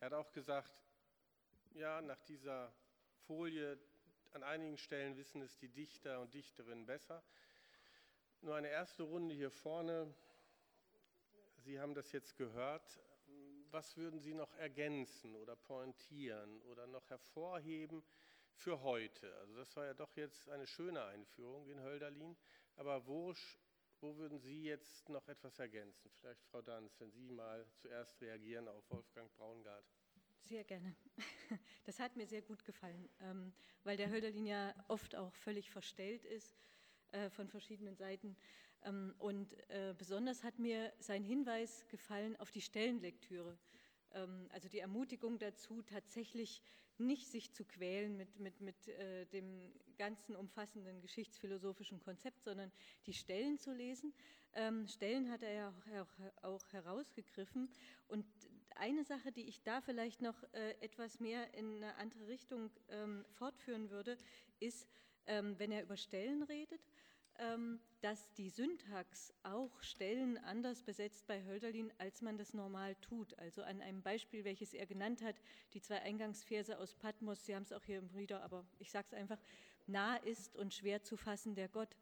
Er 0.00 0.06
hat 0.06 0.12
auch 0.12 0.32
gesagt, 0.32 0.72
ja, 1.74 2.00
nach 2.00 2.20
dieser 2.22 2.72
Folie, 3.26 3.78
an 4.32 4.42
einigen 4.42 4.78
Stellen 4.78 5.16
wissen 5.16 5.42
es 5.42 5.58
die 5.58 5.68
Dichter 5.68 6.20
und 6.20 6.34
Dichterinnen 6.34 6.86
besser. 6.86 7.22
Nur 8.40 8.54
eine 8.54 8.68
erste 8.68 9.02
Runde 9.02 9.34
hier 9.34 9.50
vorne. 9.50 10.14
Sie 11.56 11.80
haben 11.80 11.94
das 11.94 12.12
jetzt 12.12 12.36
gehört. 12.36 13.00
Was 13.70 13.96
würden 13.96 14.20
Sie 14.20 14.34
noch 14.34 14.54
ergänzen 14.54 15.34
oder 15.34 15.56
pointieren 15.56 16.62
oder 16.62 16.86
noch 16.86 17.08
hervorheben? 17.10 18.02
für 18.58 18.82
heute. 18.82 19.32
Also 19.36 19.56
das 19.56 19.76
war 19.76 19.86
ja 19.86 19.94
doch 19.94 20.16
jetzt 20.16 20.48
eine 20.48 20.66
schöne 20.66 21.04
Einführung 21.04 21.68
in 21.68 21.80
Hölderlin. 21.80 22.36
Aber 22.76 23.06
wo, 23.06 23.32
wo 24.00 24.16
würden 24.16 24.38
Sie 24.38 24.62
jetzt 24.62 25.08
noch 25.08 25.26
etwas 25.28 25.58
ergänzen? 25.58 26.10
Vielleicht 26.10 26.42
Frau 26.44 26.62
Danz, 26.62 26.98
wenn 27.00 27.10
Sie 27.10 27.28
mal 27.30 27.66
zuerst 27.74 28.20
reagieren 28.20 28.68
auf 28.68 28.88
Wolfgang 28.90 29.32
Braungart. 29.36 29.84
Sehr 30.44 30.64
gerne. 30.64 30.94
Das 31.84 31.98
hat 32.00 32.16
mir 32.16 32.26
sehr 32.26 32.42
gut 32.42 32.66
gefallen, 32.66 33.08
ähm, 33.22 33.54
weil 33.82 33.96
der 33.96 34.10
Hölderlin 34.10 34.44
ja 34.44 34.74
oft 34.88 35.16
auch 35.16 35.34
völlig 35.34 35.70
verstellt 35.70 36.26
ist 36.26 36.54
äh, 37.12 37.30
von 37.30 37.48
verschiedenen 37.48 37.96
Seiten. 37.96 38.36
Ähm, 38.82 39.14
und 39.18 39.54
äh, 39.70 39.94
besonders 39.96 40.44
hat 40.44 40.58
mir 40.58 40.92
sein 40.98 41.24
Hinweis 41.24 41.88
gefallen 41.88 42.36
auf 42.36 42.50
die 42.50 42.60
Stellenlektüre. 42.60 43.58
Ähm, 44.12 44.48
also 44.52 44.68
die 44.68 44.80
Ermutigung 44.80 45.38
dazu, 45.38 45.80
tatsächlich 45.80 46.62
nicht 46.98 47.28
sich 47.28 47.52
zu 47.52 47.64
quälen 47.64 48.16
mit, 48.16 48.38
mit, 48.38 48.60
mit 48.60 48.88
äh, 48.88 49.26
dem 49.26 49.72
ganzen 49.96 50.36
umfassenden 50.36 51.00
geschichtsphilosophischen 51.00 52.00
Konzept, 52.00 52.42
sondern 52.44 52.72
die 53.06 53.14
Stellen 53.14 53.58
zu 53.58 53.72
lesen. 53.72 54.12
Ähm, 54.54 54.86
Stellen 54.86 55.30
hat 55.30 55.42
er 55.42 55.52
ja 55.52 55.74
auch, 56.02 56.44
auch, 56.44 56.72
herausgegriffen. 56.72 57.68
Und 58.08 58.26
eine 58.76 59.04
Sache, 59.04 59.32
die 59.32 59.48
ich 59.48 59.62
da 59.62 59.80
vielleicht 59.80 60.22
noch 60.22 60.42
äh, 60.52 60.70
etwas 60.80 61.20
mehr 61.20 61.52
in 61.54 61.76
eine 61.76 61.96
andere 61.96 62.28
Richtung 62.28 62.70
ähm, 62.88 63.24
fortführen 63.32 63.90
würde, 63.90 64.16
ist, 64.60 64.88
ähm, 65.26 65.58
wenn 65.58 65.72
er 65.72 65.82
über 65.82 65.96
Stellen 65.96 66.42
redet, 66.42 66.80
dass 68.00 68.32
die 68.34 68.50
Syntax 68.50 69.32
auch 69.42 69.82
Stellen 69.82 70.38
anders 70.38 70.82
besetzt 70.82 71.26
bei 71.26 71.44
Hölderlin, 71.44 71.92
als 71.98 72.22
man 72.22 72.36
das 72.36 72.54
normal 72.54 72.94
tut. 72.96 73.38
Also 73.38 73.62
an 73.62 73.80
einem 73.80 74.02
Beispiel, 74.02 74.44
welches 74.44 74.74
er 74.74 74.86
genannt 74.86 75.22
hat, 75.22 75.36
die 75.74 75.80
zwei 75.80 76.00
Eingangsverse 76.02 76.78
aus 76.78 76.94
Patmos, 76.94 77.44
Sie 77.44 77.54
haben 77.54 77.64
es 77.64 77.72
auch 77.72 77.84
hier 77.84 77.98
im 77.98 78.10
Rieder, 78.14 78.42
aber 78.42 78.64
ich 78.78 78.90
sage 78.90 79.06
es 79.08 79.14
einfach, 79.14 79.38
nah 79.86 80.16
ist 80.16 80.56
und 80.56 80.74
schwer 80.74 81.02
zu 81.02 81.16
fassen 81.16 81.54
der 81.54 81.68
Gott. 81.68 81.96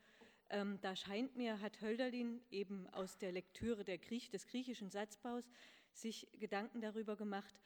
Ähm, 0.49 0.78
da 0.80 0.95
scheint 0.95 1.37
mir, 1.37 1.61
hat 1.61 1.80
Hölderlin 1.80 2.41
eben 2.51 2.87
aus 2.93 3.18
der 3.18 3.32
Lektüre 3.32 3.84
der 3.84 3.99
Griech, 3.99 4.30
des 4.30 4.47
griechischen 4.47 4.91
Satzbaus 4.91 5.45
sich 5.93 6.28
Gedanken 6.39 6.80
darüber 6.80 7.16
gemacht, 7.16 7.55
ähm, 7.55 7.66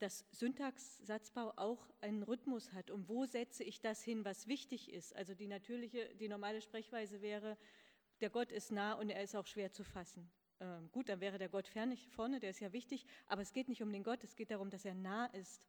dass 0.00 0.24
Syntax-Satzbau 0.32 1.52
auch 1.56 1.88
einen 2.00 2.24
Rhythmus 2.24 2.72
hat. 2.72 2.90
Und 2.90 3.08
wo 3.08 3.26
setze 3.26 3.62
ich 3.62 3.80
das 3.80 4.02
hin, 4.02 4.24
was 4.24 4.48
wichtig 4.48 4.92
ist? 4.92 5.14
Also 5.14 5.34
die 5.34 5.46
natürliche, 5.46 6.14
die 6.16 6.28
normale 6.28 6.60
Sprechweise 6.60 7.22
wäre, 7.22 7.56
der 8.20 8.30
Gott 8.30 8.50
ist 8.50 8.72
nah 8.72 8.94
und 8.94 9.08
er 9.08 9.22
ist 9.22 9.36
auch 9.36 9.46
schwer 9.46 9.70
zu 9.70 9.84
fassen. 9.84 10.28
Ähm, 10.58 10.90
gut, 10.90 11.08
dann 11.08 11.20
wäre 11.20 11.38
der 11.38 11.48
Gott 11.48 11.68
fernig 11.68 12.08
vorne, 12.08 12.40
der 12.40 12.50
ist 12.50 12.60
ja 12.60 12.72
wichtig, 12.72 13.06
aber 13.26 13.42
es 13.42 13.52
geht 13.52 13.68
nicht 13.68 13.82
um 13.82 13.92
den 13.92 14.02
Gott, 14.02 14.24
es 14.24 14.34
geht 14.34 14.50
darum, 14.50 14.70
dass 14.70 14.84
er 14.84 14.94
nah 14.94 15.26
ist 15.26 15.62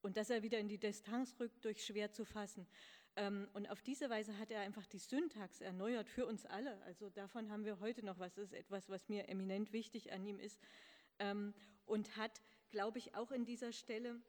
und 0.00 0.16
dass 0.16 0.30
er 0.30 0.42
wieder 0.42 0.58
in 0.58 0.68
die 0.68 0.78
Distanz 0.78 1.34
rückt 1.40 1.64
durch 1.64 1.84
schwer 1.84 2.12
zu 2.12 2.24
fassen. 2.24 2.66
Ähm, 3.16 3.48
und 3.52 3.68
auf 3.68 3.82
diese 3.82 4.08
Weise 4.08 4.38
hat 4.38 4.50
er 4.50 4.60
einfach 4.60 4.86
die 4.86 4.98
Syntax 4.98 5.60
erneuert 5.60 6.08
für 6.08 6.24
uns 6.24 6.46
alle. 6.46 6.80
Also 6.82 7.10
davon 7.10 7.50
haben 7.50 7.64
wir 7.64 7.80
heute 7.80 8.04
noch 8.04 8.18
was. 8.18 8.34
Das 8.34 8.44
ist 8.44 8.54
etwas, 8.54 8.88
was 8.88 9.08
mir 9.08 9.28
eminent 9.28 9.72
wichtig 9.72 10.12
an 10.12 10.24
ihm 10.24 10.38
ist. 10.38 10.60
Und 11.84 12.16
hat 12.16 12.40
glaube 12.70 12.98
ich, 12.98 13.14
auch 13.14 13.30
in 13.30 13.44
dieser 13.44 13.72
Stelle, 13.72 14.20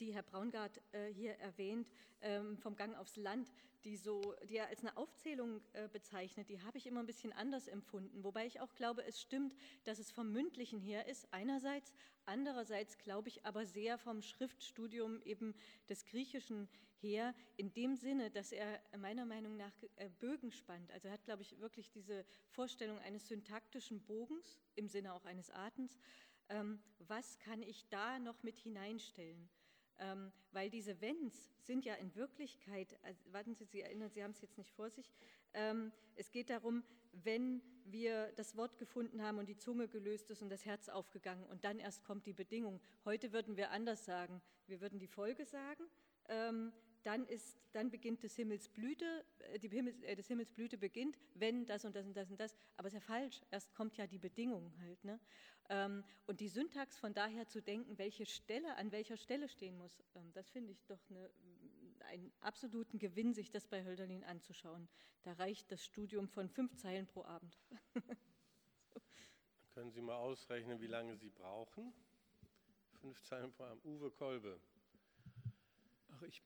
die 0.00 0.12
Herr 0.12 0.22
Braungart 0.22 0.80
äh, 0.92 1.12
hier 1.12 1.32
erwähnt, 1.34 1.90
ähm, 2.20 2.56
vom 2.58 2.76
Gang 2.76 2.96
aufs 2.96 3.16
Land, 3.16 3.52
die, 3.84 3.96
so, 3.96 4.34
die 4.48 4.56
er 4.56 4.66
als 4.68 4.80
eine 4.80 4.96
Aufzählung 4.96 5.60
äh, 5.72 5.88
bezeichnet, 5.88 6.48
die 6.48 6.60
habe 6.60 6.76
ich 6.76 6.86
immer 6.86 7.00
ein 7.00 7.06
bisschen 7.06 7.32
anders 7.32 7.68
empfunden. 7.68 8.24
Wobei 8.24 8.46
ich 8.46 8.60
auch 8.60 8.74
glaube, 8.74 9.04
es 9.04 9.20
stimmt, 9.20 9.54
dass 9.84 9.98
es 9.98 10.10
vom 10.10 10.32
Mündlichen 10.32 10.80
her 10.80 11.06
ist, 11.06 11.32
einerseits. 11.32 11.94
Andererseits 12.24 12.98
glaube 12.98 13.28
ich 13.28 13.46
aber 13.46 13.64
sehr 13.64 13.96
vom 13.98 14.22
Schriftstudium 14.22 15.22
eben 15.22 15.54
des 15.88 16.04
Griechischen 16.04 16.68
her, 16.98 17.34
in 17.56 17.72
dem 17.74 17.94
Sinne, 17.94 18.30
dass 18.30 18.50
er 18.52 18.80
meiner 18.98 19.24
Meinung 19.24 19.56
nach 19.56 19.72
äh, 19.96 20.08
Bögen 20.18 20.50
spannt. 20.50 20.90
Also 20.90 21.08
er 21.08 21.14
hat, 21.14 21.24
glaube 21.24 21.42
ich, 21.42 21.58
wirklich 21.60 21.90
diese 21.90 22.24
Vorstellung 22.48 22.98
eines 23.00 23.28
syntaktischen 23.28 24.00
Bogens 24.04 24.58
im 24.74 24.88
Sinne 24.88 25.14
auch 25.14 25.24
eines 25.24 25.50
Artens 25.50 25.96
ähm, 26.48 26.80
was 26.98 27.38
kann 27.38 27.62
ich 27.62 27.88
da 27.88 28.18
noch 28.18 28.42
mit 28.42 28.58
hineinstellen? 28.58 29.48
Ähm, 29.98 30.32
weil 30.52 30.68
diese 30.70 31.00
Wenns 31.00 31.50
sind 31.60 31.84
ja 31.84 31.94
in 31.94 32.14
Wirklichkeit, 32.14 32.98
also, 33.02 33.32
warten 33.32 33.54
Sie, 33.54 33.64
Sie 33.64 33.80
erinnern, 33.80 34.10
Sie 34.10 34.22
haben 34.22 34.32
es 34.32 34.40
jetzt 34.40 34.58
nicht 34.58 34.72
vor 34.72 34.90
sich, 34.90 35.10
ähm, 35.54 35.92
es 36.16 36.30
geht 36.30 36.50
darum, 36.50 36.84
wenn 37.12 37.62
wir 37.84 38.32
das 38.36 38.56
Wort 38.56 38.78
gefunden 38.78 39.22
haben 39.22 39.38
und 39.38 39.48
die 39.48 39.56
Zunge 39.56 39.88
gelöst 39.88 40.30
ist 40.30 40.42
und 40.42 40.50
das 40.50 40.66
Herz 40.66 40.88
aufgegangen 40.88 41.44
und 41.44 41.64
dann 41.64 41.78
erst 41.78 42.04
kommt 42.04 42.26
die 42.26 42.32
Bedingung. 42.32 42.80
Heute 43.04 43.32
würden 43.32 43.56
wir 43.56 43.70
anders 43.70 44.04
sagen, 44.04 44.42
wir 44.66 44.80
würden 44.80 44.98
die 44.98 45.06
Folge 45.06 45.46
sagen, 45.46 45.84
ähm, 46.28 46.72
dann, 47.06 47.24
ist, 47.26 47.56
dann 47.72 47.88
beginnt 47.88 48.24
des 48.24 48.34
Himmels 48.34 48.68
Blüte, 48.68 49.24
äh, 49.38 49.60
die 49.60 49.68
Himmels, 49.68 50.02
äh, 50.02 50.16
des 50.16 50.26
Himmels 50.26 50.50
Blüte 50.50 50.76
beginnt, 50.76 51.16
wenn 51.34 51.64
das 51.64 51.84
und 51.84 51.94
das 51.94 52.04
und 52.04 52.16
das 52.16 52.30
und 52.30 52.40
das. 52.40 52.56
Aber 52.76 52.88
es 52.88 52.94
ist 52.94 53.00
ja 53.00 53.06
falsch. 53.06 53.40
Erst 53.52 53.72
kommt 53.74 53.96
ja 53.96 54.08
die 54.08 54.18
Bedingung 54.18 54.72
halt. 54.80 55.04
Ne? 55.04 55.20
Ähm, 55.68 56.02
und 56.26 56.40
die 56.40 56.48
Syntax 56.48 56.98
von 56.98 57.14
daher 57.14 57.46
zu 57.46 57.62
denken, 57.62 57.96
welche 57.96 58.26
Stelle 58.26 58.74
an 58.76 58.90
welcher 58.90 59.16
Stelle 59.16 59.48
stehen 59.48 59.78
muss, 59.78 60.02
ähm, 60.16 60.32
das 60.32 60.50
finde 60.50 60.72
ich 60.72 60.84
doch 60.86 60.98
eine, 61.08 61.30
einen 62.08 62.32
absoluten 62.40 62.98
Gewinn, 62.98 63.34
sich 63.34 63.50
das 63.50 63.68
bei 63.68 63.84
Hölderlin 63.84 64.24
anzuschauen. 64.24 64.88
Da 65.22 65.32
reicht 65.34 65.70
das 65.70 65.84
Studium 65.84 66.26
von 66.28 66.48
fünf 66.48 66.74
Zeilen 66.76 67.06
pro 67.06 67.24
Abend. 67.24 67.56
so. 67.94 68.00
Können 69.74 69.92
Sie 69.92 70.00
mal 70.00 70.16
ausrechnen, 70.16 70.80
wie 70.80 70.88
lange 70.88 71.16
Sie 71.16 71.30
brauchen? 71.30 71.92
Fünf 73.00 73.22
Zeilen 73.22 73.52
pro 73.52 73.62
Abend. 73.64 73.84
Uwe 73.84 74.10
Kolbe. 74.10 74.58
Ach, 76.08 76.22
ich 76.22 76.42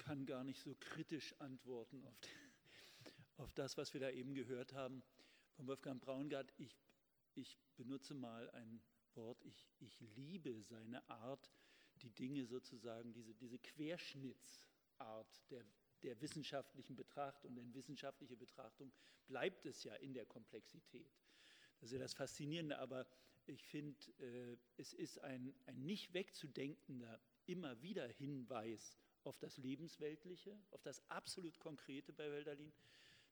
kann 0.00 0.24
gar 0.24 0.44
nicht 0.44 0.60
so 0.60 0.74
kritisch 0.80 1.34
antworten 1.40 2.02
auf, 2.04 2.18
auf 3.36 3.52
das, 3.52 3.76
was 3.76 3.92
wir 3.92 4.00
da 4.00 4.10
eben 4.10 4.34
gehört 4.34 4.72
haben 4.72 5.02
von 5.52 5.66
Wolfgang 5.66 6.00
Braungart. 6.00 6.50
Ich, 6.56 6.74
ich 7.34 7.58
benutze 7.76 8.14
mal 8.14 8.50
ein 8.52 8.82
Wort, 9.14 9.42
ich, 9.44 9.68
ich 9.78 10.00
liebe 10.00 10.62
seine 10.62 11.06
Art, 11.10 11.50
die 11.96 12.10
Dinge 12.10 12.46
sozusagen, 12.46 13.12
diese, 13.12 13.34
diese 13.34 13.58
Querschnittsart 13.58 15.50
der, 15.50 15.64
der 16.02 16.18
wissenschaftlichen 16.22 16.96
Betrachtung, 16.96 17.54
denn 17.54 17.74
wissenschaftliche 17.74 18.36
Betrachtung 18.36 18.90
bleibt 19.26 19.66
es 19.66 19.84
ja 19.84 19.94
in 19.96 20.14
der 20.14 20.24
Komplexität. 20.24 21.12
Das 21.78 21.90
ist 21.90 21.92
ja 21.92 21.98
das 21.98 22.14
Faszinierende, 22.14 22.78
aber 22.78 23.06
ich 23.44 23.62
finde, 23.64 23.98
äh, 24.18 24.56
es 24.78 24.94
ist 24.94 25.18
ein, 25.18 25.54
ein 25.66 25.84
nicht 25.84 26.14
wegzudenkender, 26.14 27.20
immer 27.44 27.82
wieder 27.82 28.08
Hinweis 28.08 28.96
auf 29.24 29.38
das 29.38 29.56
Lebensweltliche, 29.58 30.58
auf 30.70 30.82
das 30.82 31.02
absolut 31.10 31.58
Konkrete 31.58 32.12
bei 32.12 32.24
Hölderlin. 32.24 32.72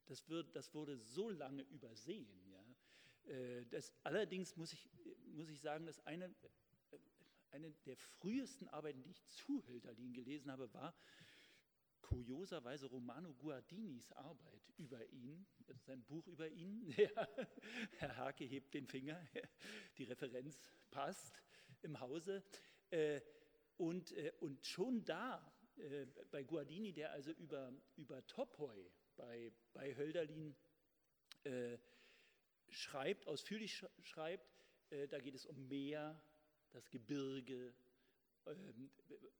Das, 0.06 0.28
wird, 0.28 0.54
das 0.56 0.72
wurde 0.74 0.96
so 0.96 1.28
lange 1.28 1.62
übersehen. 1.62 2.40
Ja. 2.50 3.32
Äh, 3.32 3.66
das, 3.66 3.92
allerdings 4.04 4.56
muss 4.56 4.72
ich, 4.72 4.88
muss 5.34 5.48
ich 5.48 5.60
sagen, 5.60 5.86
dass 5.86 6.04
eine, 6.06 6.34
eine 7.50 7.72
der 7.86 7.96
frühesten 7.96 8.68
Arbeiten, 8.68 9.02
die 9.02 9.10
ich 9.10 9.26
zu 9.26 9.66
Hölderlin 9.66 10.12
gelesen 10.12 10.50
habe, 10.50 10.72
war 10.72 10.94
kurioserweise 12.08 12.86
Romano 12.86 13.34
Guardinis 13.34 14.12
Arbeit 14.12 14.62
über 14.78 15.04
ihn, 15.10 15.46
also 15.66 15.78
sein 15.84 16.02
Buch 16.04 16.26
über 16.26 16.48
ihn. 16.48 16.88
Ja, 16.96 17.28
Herr 17.98 18.16
Hake 18.16 18.44
hebt 18.44 18.72
den 18.72 18.86
Finger, 18.86 19.20
die 19.98 20.04
Referenz 20.04 20.58
passt 20.90 21.42
im 21.82 22.00
Hause. 22.00 22.42
Äh, 22.90 23.20
und, 23.76 24.12
äh, 24.12 24.32
und 24.40 24.66
schon 24.66 25.04
da, 25.04 25.52
äh, 25.78 26.06
bei 26.30 26.42
Guardini, 26.42 26.92
der 26.92 27.12
also 27.12 27.30
über, 27.32 27.72
über 27.96 28.26
Topoi 28.26 28.90
bei, 29.16 29.52
bei 29.72 29.94
Hölderlin 29.96 30.54
schreibt, 32.68 33.26
ausführlich 33.26 33.82
schreibt, 34.02 34.46
da 34.90 35.18
geht 35.18 35.34
es 35.34 35.46
um 35.46 35.66
Meer, 35.66 36.20
das 36.72 36.90
Gebirge, 36.90 37.72
ähm, 38.44 38.90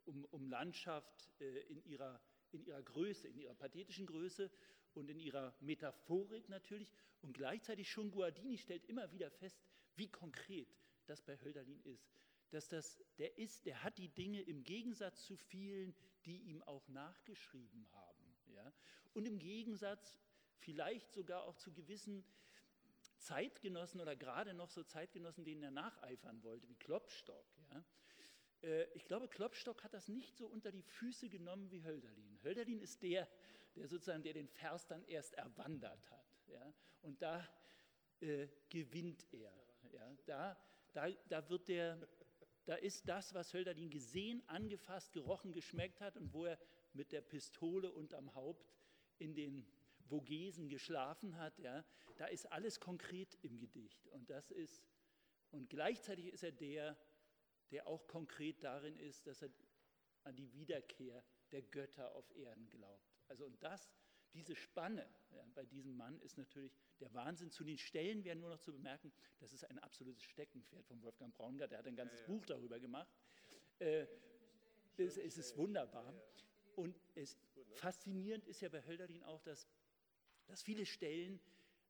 um, 0.07 0.24
um 0.26 0.47
Landschaft 0.49 1.30
in 1.39 1.84
ihrer 1.84 2.18
in 2.53 2.64
ihrer 2.64 2.82
Größe, 2.82 3.28
in 3.28 3.39
ihrer 3.39 3.55
pathetischen 3.55 4.07
Größe 4.07 4.51
und 4.95 5.11
in 5.11 5.18
ihrer 5.18 5.55
Metaphorik 5.61 6.49
natürlich. 6.49 6.93
Und 7.20 7.32
gleichzeitig 7.32 7.91
schon 7.91 8.11
Guardini 8.11 8.59
stellt 8.59 8.84
immer 8.86 9.11
wieder 9.12 9.30
fest, 9.30 9.61
wie 9.97 10.09
konkret 10.09 10.74
das 11.07 11.22
bei 11.22 11.39
Hölderlin 11.41 11.80
ist. 11.82 12.09
Dass 12.51 12.68
das, 12.68 12.99
der 13.18 13.36
ist, 13.38 13.66
der 13.66 13.82
hat 13.82 13.99
die 13.99 14.09
Dinge 14.09 14.40
im 14.40 14.64
Gegensatz 14.64 15.24
zu 15.24 15.36
vielen, 15.36 15.94
die 16.24 16.38
ihm 16.42 16.62
auch 16.62 16.88
nachgeschrieben 16.88 17.86
haben. 17.92 18.36
Ja? 18.46 18.72
Und 19.14 19.26
im 19.26 19.38
Gegensatz 19.38 20.18
vielleicht 20.59 21.12
sogar 21.12 21.44
auch 21.44 21.57
zu 21.57 21.72
gewissen 21.72 22.24
Zeitgenossen 23.18 24.01
oder 24.01 24.16
gerade 24.16 24.55
noch 24.55 24.70
so 24.70 24.82
Zeitgenossen, 24.82 25.44
denen 25.44 25.62
er 25.62 25.70
nacheifern 25.70 26.42
wollte, 26.42 26.68
wie 26.68 26.76
Klopstock. 26.76 27.46
Ja? 27.70 27.84
Äh, 28.62 28.84
ich 28.94 29.05
glaube, 29.05 29.28
Klopstock 29.28 29.82
hat 29.84 29.94
das 29.94 30.09
nicht 30.09 30.36
so 30.36 30.46
unter 30.46 30.70
die 30.72 30.82
Füße 30.82 31.28
genommen 31.28 31.70
wie 31.70 31.84
Hölderlin. 31.84 32.38
Hölderlin 32.42 32.80
ist 32.80 33.03
der, 33.03 33.28
der 33.76 33.88
sozusagen, 33.88 34.22
der 34.22 34.34
den 34.34 34.49
Vers 34.49 34.86
dann 34.86 35.05
erst 35.05 35.34
erwandert 35.34 36.11
hat. 36.11 36.26
Ja? 36.46 36.72
Und 37.03 37.20
da 37.22 37.46
äh, 38.20 38.49
gewinnt 38.68 39.26
er. 39.32 39.53
Ja? 39.92 40.16
Da, 40.26 40.57
da, 40.92 41.09
da, 41.28 41.49
wird 41.49 41.68
der, 41.68 42.09
da 42.68 42.74
ist 42.74 43.08
das, 43.08 43.32
was 43.32 43.54
Hölderlin 43.54 43.88
gesehen, 43.88 44.46
angefasst, 44.46 45.14
gerochen, 45.14 45.52
geschmeckt 45.52 46.02
hat 46.02 46.18
und 46.18 46.34
wo 46.34 46.44
er 46.44 46.58
mit 46.92 47.12
der 47.12 47.22
Pistole 47.22 47.90
unterm 47.90 48.34
Haupt 48.34 48.74
in 49.16 49.34
den 49.34 49.66
Vogesen 50.00 50.68
geschlafen 50.68 51.36
hat, 51.36 51.58
ja, 51.58 51.82
da 52.18 52.26
ist 52.26 52.52
alles 52.52 52.78
konkret 52.78 53.38
im 53.40 53.58
Gedicht. 53.58 54.06
Und 54.08 54.28
das 54.28 54.50
ist, 54.50 54.84
und 55.50 55.70
gleichzeitig 55.70 56.26
ist 56.26 56.42
er 56.42 56.52
der, 56.52 56.94
der 57.70 57.86
auch 57.86 58.06
konkret 58.06 58.62
darin 58.62 58.98
ist, 58.98 59.26
dass 59.26 59.40
er 59.40 59.50
an 60.24 60.36
die 60.36 60.52
Wiederkehr 60.52 61.24
der 61.52 61.62
Götter 61.62 62.14
auf 62.14 62.30
Erden 62.36 62.68
glaubt. 62.68 63.18
Also 63.28 63.46
und 63.46 63.62
das, 63.62 63.90
diese 64.35 64.55
Spanne 64.55 65.09
ja, 65.31 65.45
bei 65.55 65.64
diesem 65.64 65.97
Mann 65.97 66.20
ist 66.20 66.39
natürlich 66.39 66.72
der 67.01 67.12
Wahnsinn. 67.14 67.51
Zu 67.51 67.64
den 67.64 67.79
Stellen 67.79 68.24
wäre 68.24 68.37
nur 68.37 68.51
noch 68.51 68.61
zu 68.61 68.72
bemerken, 68.72 69.12
das 69.41 69.53
ist 69.53 69.64
ein 69.64 69.79
absolutes 69.79 70.22
Steckenpferd 70.24 70.87
von 70.87 71.03
Wolfgang 71.03 71.35
Braungart. 71.35 71.70
Der 71.70 71.79
hat 71.79 71.87
ein 71.87 71.97
ganzes 71.97 72.20
ja, 72.20 72.26
ja. 72.26 72.33
Buch 72.33 72.47
darüber 72.47 72.79
gemacht. 72.79 73.12
Äh, 73.79 74.07
es, 74.97 75.16
es, 75.16 75.39
ist 75.39 75.57
wunderbar. 75.57 76.12
Und 76.76 76.97
es, 77.14 77.39
faszinierend 77.74 78.47
ist 78.47 78.61
ja 78.61 78.68
bei 78.68 78.85
Hölderlin 78.85 79.22
auch, 79.24 79.43
dass, 79.43 79.68
dass 80.47 80.62
viele 80.62 80.87
Stellen 80.87 81.41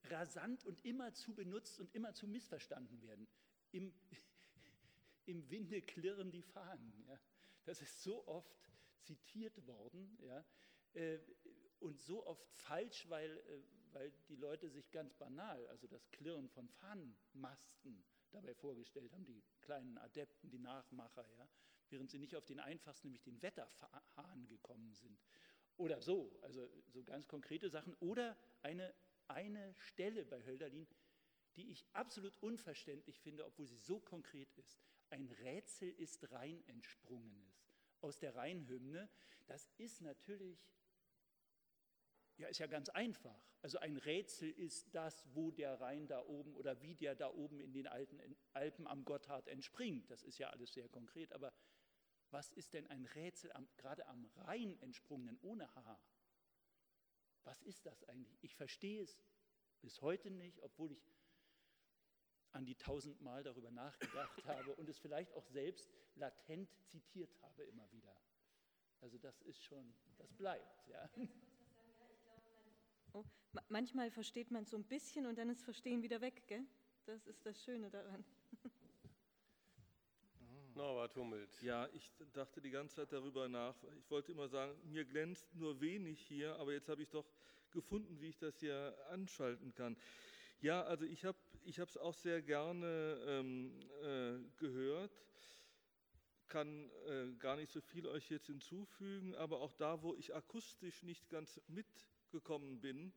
rasant 0.04 0.64
und 0.64 0.84
immerzu 0.84 1.34
benutzt 1.34 1.80
und 1.80 1.94
immerzu 1.94 2.26
missverstanden 2.26 3.00
werden. 3.02 3.26
Im, 3.72 3.92
im 5.26 5.50
Winde 5.50 5.82
klirren 5.82 6.30
die 6.30 6.42
Fahnen. 6.42 7.04
Ja. 7.08 7.18
Das 7.64 7.82
ist 7.82 8.02
so 8.02 8.26
oft 8.26 8.58
zitiert 9.02 9.66
worden 9.66 10.18
ja, 10.20 10.44
äh, 10.94 11.18
und 11.80 12.00
so 12.00 12.26
oft 12.26 12.46
falsch, 12.52 13.08
weil, 13.08 13.30
äh, 13.30 13.62
weil 13.92 14.12
die 14.28 14.36
Leute 14.36 14.68
sich 14.68 14.90
ganz 14.90 15.14
banal, 15.14 15.66
also 15.68 15.86
das 15.86 16.10
Klirren 16.10 16.48
von 16.48 16.68
Fahnenmasten 16.68 18.04
dabei 18.30 18.54
vorgestellt 18.54 19.12
haben, 19.12 19.24
die 19.24 19.42
kleinen 19.60 19.98
Adepten, 19.98 20.50
die 20.50 20.58
Nachmacher, 20.58 21.26
ja, 21.38 21.48
während 21.90 22.10
sie 22.10 22.18
nicht 22.18 22.36
auf 22.36 22.44
den 22.44 22.60
einfachsten, 22.60 23.08
nämlich 23.08 23.22
den 23.22 23.40
Wetterhahn 23.40 24.46
gekommen 24.46 24.92
sind. 24.92 25.18
Oder 25.76 26.02
so, 26.02 26.38
also 26.42 26.68
so 26.88 27.02
ganz 27.04 27.26
konkrete 27.28 27.70
Sachen. 27.70 27.94
Oder 28.00 28.36
eine, 28.62 28.92
eine 29.28 29.74
Stelle 29.76 30.24
bei 30.24 30.44
Hölderlin, 30.44 30.86
die 31.56 31.70
ich 31.70 31.86
absolut 31.92 32.36
unverständlich 32.42 33.20
finde, 33.20 33.46
obwohl 33.46 33.66
sie 33.66 33.76
so 33.76 34.00
konkret 34.00 34.52
ist 34.54 34.82
ein 35.10 35.28
Rätsel 35.42 35.90
ist 35.90 36.30
Rhein 36.32 36.62
entsprungenes. 36.66 37.66
Aus 38.00 38.18
der 38.18 38.34
Rheinhymne, 38.34 39.08
das 39.46 39.68
ist 39.78 40.00
natürlich, 40.02 40.70
ja, 42.38 42.46
ist 42.48 42.58
ja 42.58 42.66
ganz 42.66 42.88
einfach. 42.88 43.36
Also 43.62 43.78
ein 43.78 43.96
Rätsel 43.96 44.50
ist 44.50 44.94
das, 44.94 45.24
wo 45.34 45.50
der 45.50 45.80
Rhein 45.80 46.06
da 46.06 46.24
oben 46.24 46.54
oder 46.54 46.80
wie 46.82 46.94
der 46.94 47.16
da 47.16 47.32
oben 47.32 47.60
in 47.60 47.72
den 47.72 47.88
alten 47.88 48.20
Alpen 48.52 48.86
am 48.86 49.04
Gotthard 49.04 49.48
entspringt. 49.48 50.08
Das 50.10 50.22
ist 50.22 50.38
ja 50.38 50.50
alles 50.50 50.72
sehr 50.72 50.88
konkret. 50.88 51.32
Aber 51.32 51.52
was 52.30 52.52
ist 52.52 52.74
denn 52.74 52.86
ein 52.86 53.06
Rätsel 53.06 53.50
am, 53.52 53.68
gerade 53.76 54.06
am 54.06 54.24
Rhein 54.36 54.78
entsprungenen 54.80 55.38
ohne 55.42 55.74
H? 55.74 56.00
Was 57.42 57.60
ist 57.62 57.86
das 57.86 58.04
eigentlich? 58.04 58.38
Ich 58.42 58.54
verstehe 58.54 59.02
es 59.02 59.18
bis 59.80 60.00
heute 60.00 60.30
nicht, 60.30 60.60
obwohl 60.62 60.92
ich 60.92 61.10
an 62.52 62.64
die 62.64 62.76
tausendmal 62.76 63.42
darüber 63.42 63.70
nachgedacht 63.70 64.44
habe 64.44 64.76
und 64.76 64.88
es 64.88 64.98
vielleicht 64.98 65.32
auch 65.32 65.46
selbst 65.46 65.90
latent 66.14 66.70
zitiert 66.86 67.34
habe 67.42 67.64
immer 67.64 67.90
wieder. 67.90 68.16
Also 69.00 69.18
das 69.18 69.40
ist 69.42 69.62
schon, 69.62 69.92
das 70.16 70.32
bleibt. 70.34 70.86
Ja. 70.86 71.10
Oh, 73.18 73.24
manchmal 73.68 74.10
versteht 74.10 74.50
man 74.50 74.62
es 74.62 74.70
so 74.70 74.76
ein 74.76 74.84
bisschen 74.84 75.26
und 75.26 75.36
dann 75.38 75.48
ist 75.48 75.64
Verstehen 75.64 76.02
wieder 76.02 76.20
weg. 76.20 76.44
Gell? 76.46 76.64
Das 77.06 77.26
ist 77.26 77.44
das 77.44 77.60
Schöne 77.64 77.90
daran. 77.90 78.24
Norbert 80.74 81.16
Hummelt. 81.16 81.50
Ja, 81.62 81.88
ich 81.92 82.12
dachte 82.32 82.60
die 82.60 82.70
ganze 82.70 82.96
Zeit 82.96 83.12
darüber 83.12 83.48
nach. 83.48 83.74
Ich 83.98 84.08
wollte 84.08 84.30
immer 84.30 84.48
sagen, 84.48 84.78
mir 84.84 85.04
glänzt 85.04 85.52
nur 85.56 85.80
wenig 85.80 86.20
hier, 86.20 86.54
aber 86.56 86.72
jetzt 86.72 86.88
habe 86.88 87.02
ich 87.02 87.08
doch 87.08 87.26
gefunden, 87.72 88.20
wie 88.20 88.28
ich 88.28 88.38
das 88.38 88.60
hier 88.60 88.96
anschalten 89.10 89.74
kann. 89.74 89.96
Ja, 90.60 90.82
also 90.84 91.04
ich 91.04 91.24
habe 91.24 91.38
ich 91.64 91.78
es 91.78 91.96
auch 91.96 92.14
sehr 92.14 92.40
gerne 92.40 93.18
ähm, 93.26 93.80
äh, 94.02 94.38
gehört, 94.58 95.10
kann 96.46 96.90
äh, 97.08 97.32
gar 97.38 97.56
nicht 97.56 97.72
so 97.72 97.80
viel 97.80 98.06
euch 98.06 98.30
jetzt 98.30 98.46
hinzufügen, 98.46 99.34
aber 99.34 99.60
auch 99.60 99.72
da, 99.72 100.02
wo 100.02 100.14
ich 100.14 100.34
akustisch 100.34 101.02
nicht 101.02 101.28
ganz 101.28 101.60
mitgekommen 102.28 102.78
bin, 102.78 103.10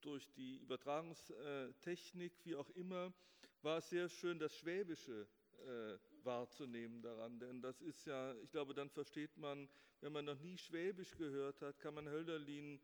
durch 0.00 0.26
die 0.32 0.56
Übertragungstechnik, 0.56 2.32
wie 2.44 2.54
auch 2.54 2.70
immer, 2.70 3.12
war 3.60 3.78
es 3.78 3.90
sehr 3.90 4.08
schön, 4.08 4.38
das 4.38 4.56
Schwäbische 4.56 5.28
äh, 5.58 5.98
wahrzunehmen 6.24 7.02
daran. 7.02 7.38
Denn 7.38 7.60
das 7.60 7.82
ist 7.82 8.06
ja, 8.06 8.34
ich 8.36 8.50
glaube, 8.50 8.72
dann 8.72 8.88
versteht 8.88 9.36
man, 9.36 9.68
wenn 10.00 10.12
man 10.12 10.24
noch 10.24 10.40
nie 10.40 10.56
Schwäbisch 10.56 11.18
gehört 11.18 11.60
hat, 11.60 11.78
kann 11.80 11.92
man 11.92 12.08
Hölderlin 12.08 12.80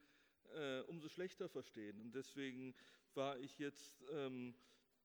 äh, 0.55 0.81
umso 0.81 1.09
schlechter 1.09 1.49
verstehen. 1.49 2.03
Und 2.03 2.15
deswegen 2.15 2.75
war 3.15 3.39
ich 3.39 3.59
jetzt, 3.59 4.05
ähm, 4.13 4.55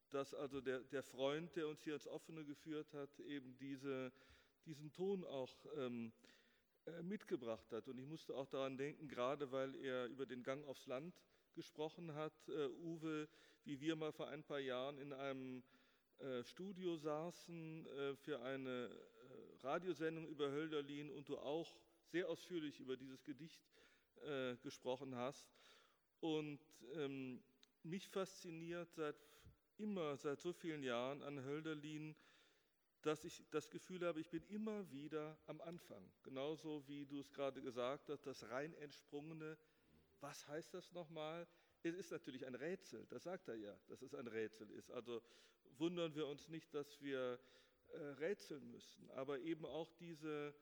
dass 0.09 0.33
also 0.33 0.59
der, 0.59 0.81
der 0.81 1.03
Freund, 1.03 1.55
der 1.55 1.69
uns 1.69 1.81
hier 1.81 1.93
ins 1.93 2.07
Offene 2.07 2.43
geführt 2.43 2.93
hat, 2.93 3.21
eben 3.21 3.57
diese, 3.57 4.11
diesen 4.65 4.91
Ton 4.91 5.23
auch 5.23 5.65
ähm, 5.77 6.11
äh, 6.17 6.40
mitgebracht 7.03 7.71
hat. 7.71 7.87
Und 7.87 7.97
ich 7.97 8.05
musste 8.05 8.35
auch 8.35 8.47
daran 8.47 8.77
denken, 8.77 9.07
gerade 9.07 9.51
weil 9.51 9.75
er 9.75 10.07
über 10.07 10.25
den 10.25 10.43
Gang 10.43 10.65
aufs 10.67 10.87
Land 10.87 11.15
gesprochen 11.53 12.13
hat, 12.13 12.33
äh, 12.49 12.67
Uwe, 12.83 13.27
wie 13.63 13.79
wir 13.79 13.95
mal 13.95 14.11
vor 14.11 14.27
ein 14.27 14.43
paar 14.43 14.59
Jahren 14.59 14.97
in 14.97 15.13
einem 15.13 15.63
äh, 16.19 16.43
Studio 16.43 16.95
saßen 16.95 17.87
für 18.17 18.41
eine 18.41 18.89
Radiosendung 19.61 20.27
über 20.27 20.51
Hölderlin 20.51 21.09
und 21.11 21.29
du 21.29 21.37
auch 21.37 21.77
sehr 22.07 22.29
ausführlich 22.29 22.79
über 22.79 22.97
dieses 22.97 23.23
Gedicht 23.23 23.61
gesprochen 24.61 25.15
hast. 25.15 25.47
Und 26.19 26.59
ähm, 26.93 27.41
mich 27.81 28.07
fasziniert 28.07 28.93
seit 28.93 29.15
immer, 29.77 30.15
seit 30.17 30.39
so 30.39 30.53
vielen 30.53 30.83
Jahren 30.83 31.23
an 31.23 31.43
Hölderlin, 31.43 32.15
dass 33.01 33.23
ich 33.23 33.43
das 33.49 33.69
Gefühl 33.69 34.05
habe, 34.05 34.19
ich 34.19 34.29
bin 34.29 34.43
immer 34.47 34.89
wieder 34.91 35.37
am 35.47 35.59
Anfang. 35.61 36.11
Genauso 36.23 36.87
wie 36.87 37.05
du 37.05 37.19
es 37.19 37.31
gerade 37.31 37.61
gesagt 37.61 38.09
hast, 38.09 38.25
das 38.25 38.49
rein 38.49 38.73
entsprungene, 38.75 39.57
was 40.19 40.47
heißt 40.47 40.73
das 40.73 40.91
nochmal? 40.91 41.47
Es 41.83 41.95
ist 41.95 42.11
natürlich 42.11 42.45
ein 42.45 42.53
Rätsel, 42.53 43.07
das 43.07 43.23
sagt 43.23 43.47
er 43.47 43.55
ja, 43.55 43.75
dass 43.87 44.03
es 44.03 44.13
ein 44.13 44.27
Rätsel 44.27 44.69
ist. 44.69 44.91
Also 44.91 45.21
wundern 45.77 46.13
wir 46.15 46.27
uns 46.27 46.47
nicht, 46.47 46.73
dass 46.75 47.01
wir 47.01 47.39
äh, 47.87 47.97
rätseln 47.97 48.69
müssen, 48.69 49.09
aber 49.11 49.39
eben 49.39 49.65
auch 49.65 49.91
diese, 49.93 50.53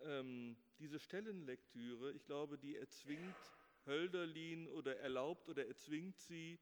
ähm, 0.00 0.56
diese 0.78 0.98
Stellenlektüre, 0.98 2.12
ich 2.12 2.26
glaube, 2.26 2.58
die 2.58 2.76
erzwingt 2.76 3.36
Hölderlin 3.86 4.68
oder 4.68 4.98
erlaubt 4.98 5.48
oder 5.48 5.66
erzwingt 5.66 6.18
sie 6.18 6.60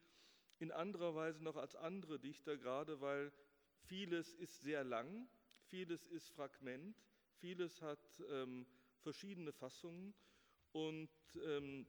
in 0.60 0.70
anderer 0.70 1.14
Weise 1.14 1.42
noch 1.42 1.56
als 1.56 1.74
andere 1.74 2.18
Dichter, 2.20 2.56
gerade 2.56 3.00
weil 3.00 3.32
Vieles 3.88 4.34
ist 4.34 4.60
sehr 4.60 4.84
lang, 4.84 5.26
vieles 5.68 6.04
ist 6.08 6.28
Fragment, 6.28 6.94
vieles 7.38 7.80
hat 7.80 8.22
ähm, 8.30 8.66
verschiedene 9.00 9.50
Fassungen. 9.50 10.14
Und 10.72 11.08
ähm, 11.42 11.86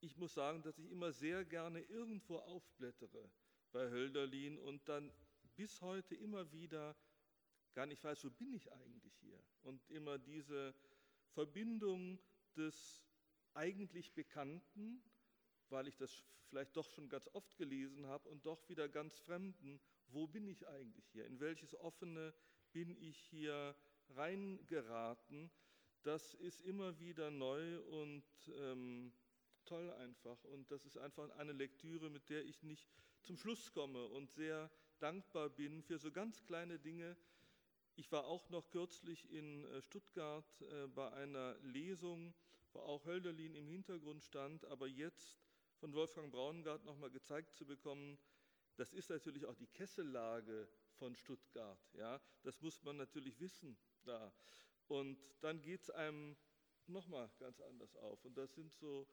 ich 0.00 0.16
muss 0.16 0.32
sagen, 0.32 0.62
dass 0.62 0.78
ich 0.78 0.90
immer 0.90 1.12
sehr 1.12 1.44
gerne 1.44 1.82
irgendwo 1.82 2.38
aufblättere 2.38 3.30
bei 3.72 3.90
Hölderlin 3.90 4.58
und 4.58 4.88
dann 4.88 5.12
bis 5.54 5.82
heute 5.82 6.14
immer 6.14 6.50
wieder 6.50 6.96
gar 7.74 7.84
nicht 7.84 8.02
weiß, 8.02 8.24
wo 8.24 8.30
bin 8.30 8.54
ich 8.54 8.72
eigentlich 8.72 9.14
hier? 9.20 9.38
Und 9.64 9.86
immer 9.90 10.18
diese 10.18 10.74
Verbindung 11.34 12.18
des 12.56 13.04
eigentlich 13.52 14.14
Bekannten, 14.14 15.04
weil 15.68 15.88
ich 15.88 15.96
das 15.98 16.24
vielleicht 16.48 16.74
doch 16.74 16.88
schon 16.88 17.10
ganz 17.10 17.28
oft 17.34 17.54
gelesen 17.58 18.06
habe 18.06 18.30
und 18.30 18.46
doch 18.46 18.66
wieder 18.70 18.88
ganz 18.88 19.18
Fremden 19.18 19.78
wo 20.12 20.26
bin 20.26 20.46
ich 20.46 20.66
eigentlich 20.68 21.06
hier? 21.08 21.26
In 21.26 21.40
welches 21.40 21.74
offene 21.74 22.34
bin 22.72 22.96
ich 23.00 23.16
hier 23.16 23.74
reingeraten? 24.10 25.50
Das 26.02 26.34
ist 26.34 26.60
immer 26.62 26.98
wieder 26.98 27.30
neu 27.30 27.80
und 27.80 28.24
ähm, 28.56 29.12
toll 29.64 29.90
einfach. 29.92 30.42
Und 30.44 30.70
das 30.70 30.84
ist 30.84 30.96
einfach 30.96 31.30
eine 31.38 31.52
Lektüre, 31.52 32.10
mit 32.10 32.28
der 32.28 32.44
ich 32.44 32.62
nicht 32.62 32.88
zum 33.22 33.36
Schluss 33.36 33.72
komme 33.72 34.06
und 34.08 34.30
sehr 34.30 34.70
dankbar 34.98 35.48
bin 35.48 35.82
für 35.82 35.98
so 35.98 36.10
ganz 36.10 36.42
kleine 36.44 36.78
Dinge. 36.78 37.16
Ich 37.94 38.10
war 38.10 38.24
auch 38.24 38.48
noch 38.50 38.70
kürzlich 38.70 39.30
in 39.30 39.64
äh, 39.64 39.82
Stuttgart 39.82 40.62
äh, 40.62 40.86
bei 40.88 41.12
einer 41.12 41.56
Lesung, 41.62 42.34
wo 42.72 42.80
auch 42.80 43.04
Hölderlin 43.04 43.54
im 43.54 43.68
Hintergrund 43.68 44.22
stand, 44.22 44.64
aber 44.64 44.86
jetzt 44.86 45.38
von 45.78 45.92
Wolfgang 45.92 46.32
Braungart 46.32 46.84
nochmal 46.84 47.10
gezeigt 47.10 47.54
zu 47.54 47.66
bekommen, 47.66 48.18
das 48.82 48.92
ist 48.92 49.10
natürlich 49.10 49.46
auch 49.46 49.54
die 49.54 49.68
Kessellage 49.68 50.66
von 50.98 51.14
Stuttgart. 51.14 51.78
Ja? 51.92 52.20
Das 52.42 52.60
muss 52.60 52.82
man 52.82 52.96
natürlich 52.96 53.38
wissen 53.38 53.78
da. 54.02 54.32
Und 54.88 55.16
dann 55.40 55.62
geht 55.62 55.82
es 55.82 55.90
einem 55.90 56.36
nochmal 56.88 57.30
ganz 57.38 57.60
anders 57.60 57.94
auf. 57.94 58.24
Und 58.24 58.36
das 58.36 58.52
sind 58.56 58.72
so 58.72 59.06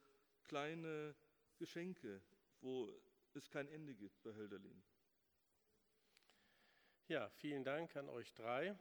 kleine 0.45 1.15
Geschenke, 1.59 2.19
wo 2.61 2.91
es 3.35 3.47
kein 3.51 3.67
Ende 3.67 3.93
gibt 3.93 4.23
bei 4.23 4.33
Hölderlin. 4.33 4.83
Ja, 7.07 7.29
vielen 7.29 7.63
Dank 7.63 7.95
an 7.95 8.09
euch 8.09 8.33
drei. 8.33 8.75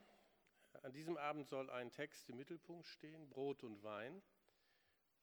An 0.84 0.92
diesem 0.94 1.18
Abend 1.18 1.48
soll 1.48 1.68
ein 1.68 1.92
Text 1.92 2.30
im 2.30 2.38
Mittelpunkt 2.38 2.86
stehen, 2.86 3.28
Brot 3.28 3.62
und 3.62 3.82
Wein. 3.82 4.22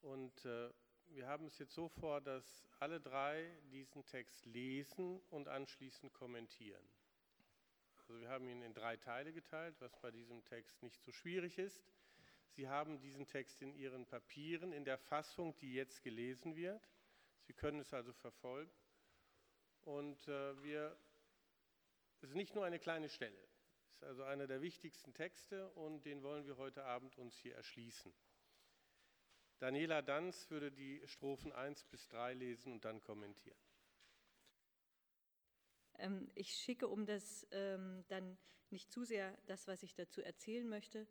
Und 0.01 0.45
äh, 0.45 0.72
wir 1.10 1.28
haben 1.28 1.45
es 1.47 1.58
jetzt 1.58 1.74
so 1.74 1.88
vor, 1.88 2.22
dass 2.22 2.68
alle 2.80 2.99
drei 2.99 3.49
diesen 3.72 4.06
Text 4.06 4.45
lesen 4.45 5.22
und 5.30 5.47
anschließend 5.47 6.14
kommentieren. 6.14 6.88
Also 7.97 8.20
wir 8.20 8.30
haben 8.30 8.47
ihn 8.47 8.62
in 8.62 8.74
drei 8.74 8.97
Teile 8.97 9.34
geteilt, 9.34 9.76
was 9.80 9.95
bei 9.97 10.12
diesem 10.12 10.43
Text 10.45 10.84
nicht 10.84 11.01
so 11.01 11.12
schwierig 11.12 11.58
ist. 11.58 11.84
Sie 12.51 12.70
haben 12.70 12.99
diesen 12.99 13.28
Text 13.28 13.62
in 13.62 13.74
Ihren 13.74 14.06
Papieren 14.06 14.72
in 14.72 14.86
der 14.86 14.97
Fassung, 14.97 15.58
die 15.58 15.74
jetzt 15.74 16.03
gelesen 16.03 16.56
wird. 16.56 16.88
Sie 17.41 17.53
können 17.53 17.80
es 17.80 17.93
also 17.93 18.14
verfolgen. 18.14 18.72
Und 19.84 20.28
äh, 20.28 20.64
wir, 20.64 20.97
es 22.22 22.30
ist 22.30 22.36
nicht 22.36 22.56
nur 22.56 22.66
eine 22.66 22.80
kleine 22.80 23.10
Stelle, 23.10 23.38
es 23.89 23.97
ist 23.97 24.03
also 24.03 24.24
einer 24.24 24.47
der 24.47 24.62
wichtigsten 24.62 25.14
Texte 25.14 25.70
und 25.72 26.06
den 26.06 26.24
wollen 26.24 26.45
wir 26.45 26.58
heute 26.58 26.84
Abend 26.84 27.18
uns 27.18 27.38
hier 27.38 27.56
erschließen. 27.56 28.14
Daniela 29.60 30.01
Danz 30.01 30.49
würde 30.49 30.72
die 30.72 31.01
Strophen 31.06 31.51
1 31.51 31.86
bis 31.86 32.08
3 32.10 32.34
lesen 32.34 32.74
und 32.74 32.86
dann 32.86 33.01
kommentieren. 33.01 33.58
Ähm, 35.97 36.30
ich 36.36 36.51
schicke, 36.53 36.88
um 36.88 37.06
das 37.06 37.47
ähm, 37.51 38.03
dann 38.08 38.38
nicht 38.70 38.91
zu 38.91 39.03
sehr 39.03 39.38
das, 39.45 39.68
was 39.68 39.84
ich 39.84 39.95
dazu 39.95 40.22
erzählen 40.22 40.68
möchte, 40.68 41.08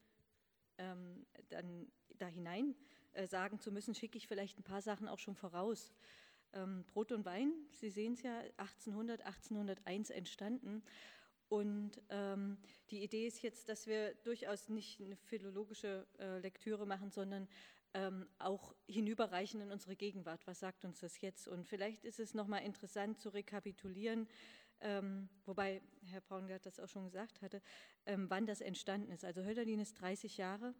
ähm, 0.78 1.26
dann 1.48 1.90
da 2.16 2.26
hinein 2.26 2.74
äh, 3.12 3.26
sagen 3.26 3.60
zu 3.60 3.72
müssen, 3.72 3.94
schicke 3.94 4.18
ich 4.18 4.26
vielleicht 4.26 4.58
ein 4.58 4.64
paar 4.64 4.82
Sachen 4.82 5.08
auch 5.08 5.18
schon 5.18 5.36
voraus. 5.36 5.94
Ähm, 6.52 6.84
Brot 6.84 7.12
und 7.12 7.24
Wein, 7.24 7.52
Sie 7.70 7.90
sehen 7.90 8.14
es 8.14 8.22
ja, 8.22 8.38
1800, 8.58 9.22
1801 9.22 10.10
entstanden. 10.10 10.82
Und 11.48 12.02
ähm, 12.08 12.58
die 12.90 13.02
Idee 13.02 13.26
ist 13.26 13.42
jetzt, 13.42 13.68
dass 13.68 13.86
wir 13.86 14.14
durchaus 14.24 14.68
nicht 14.68 15.00
eine 15.00 15.16
philologische 15.16 16.06
äh, 16.18 16.38
Lektüre 16.38 16.86
machen, 16.86 17.10
sondern 17.10 17.48
ähm, 17.94 18.28
auch 18.38 18.74
hinüberreichen 18.88 19.60
in 19.60 19.70
unsere 19.70 19.96
Gegenwart. 19.96 20.46
Was 20.46 20.60
sagt 20.60 20.84
uns 20.84 21.00
das 21.00 21.20
jetzt? 21.20 21.48
Und 21.48 21.66
vielleicht 21.66 22.04
ist 22.04 22.20
es 22.20 22.34
nochmal 22.34 22.62
interessant 22.62 23.20
zu 23.20 23.30
rekapitulieren, 23.30 24.28
ähm, 24.80 25.28
wobei 25.46 25.80
Herr 26.10 26.20
Braungart 26.20 26.66
das 26.66 26.80
auch 26.80 26.88
schon 26.88 27.04
gesagt 27.04 27.40
hatte, 27.40 27.62
ähm, 28.06 28.28
wann 28.28 28.46
das 28.46 28.60
entstanden 28.60 29.10
ist. 29.12 29.24
Also 29.24 29.42
Hölderlin 29.42 29.80
ist 29.80 29.94
30 29.94 30.36
Jahre. 30.36 30.74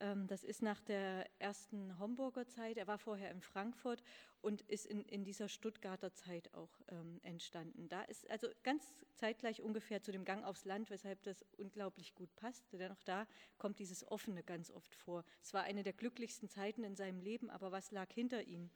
Ähm, 0.00 0.26
das 0.26 0.44
ist 0.44 0.62
nach 0.62 0.80
der 0.80 1.26
ersten 1.38 1.98
Homburger 1.98 2.46
Zeit. 2.46 2.76
Er 2.76 2.86
war 2.86 2.98
vorher 2.98 3.30
in 3.30 3.40
Frankfurt 3.40 4.02
und 4.40 4.62
ist 4.62 4.86
in, 4.86 5.04
in 5.04 5.24
dieser 5.24 5.48
Stuttgarter 5.48 6.12
Zeit 6.12 6.52
auch 6.54 6.80
ähm, 6.88 7.20
entstanden. 7.22 7.88
Da 7.88 8.02
ist 8.02 8.28
also 8.30 8.48
ganz 8.62 8.84
zeitgleich 9.14 9.62
ungefähr 9.62 10.00
zu 10.00 10.12
dem 10.12 10.24
Gang 10.24 10.44
aufs 10.44 10.64
Land, 10.64 10.90
weshalb 10.90 11.22
das 11.22 11.44
unglaublich 11.56 12.14
gut 12.14 12.34
passt. 12.36 12.72
Denn 12.72 12.92
auch 12.92 13.02
da 13.04 13.26
kommt 13.58 13.78
dieses 13.78 14.06
Offene 14.06 14.42
ganz 14.42 14.70
oft 14.70 14.94
vor. 14.94 15.24
Es 15.42 15.52
war 15.52 15.64
eine 15.64 15.82
der 15.82 15.92
glücklichsten 15.92 16.48
Zeiten 16.48 16.84
in 16.84 16.94
seinem 16.94 17.20
Leben, 17.20 17.50
aber 17.50 17.72
was 17.72 17.90
lag 17.90 18.12
hinter 18.12 18.44
ihm? 18.44 18.70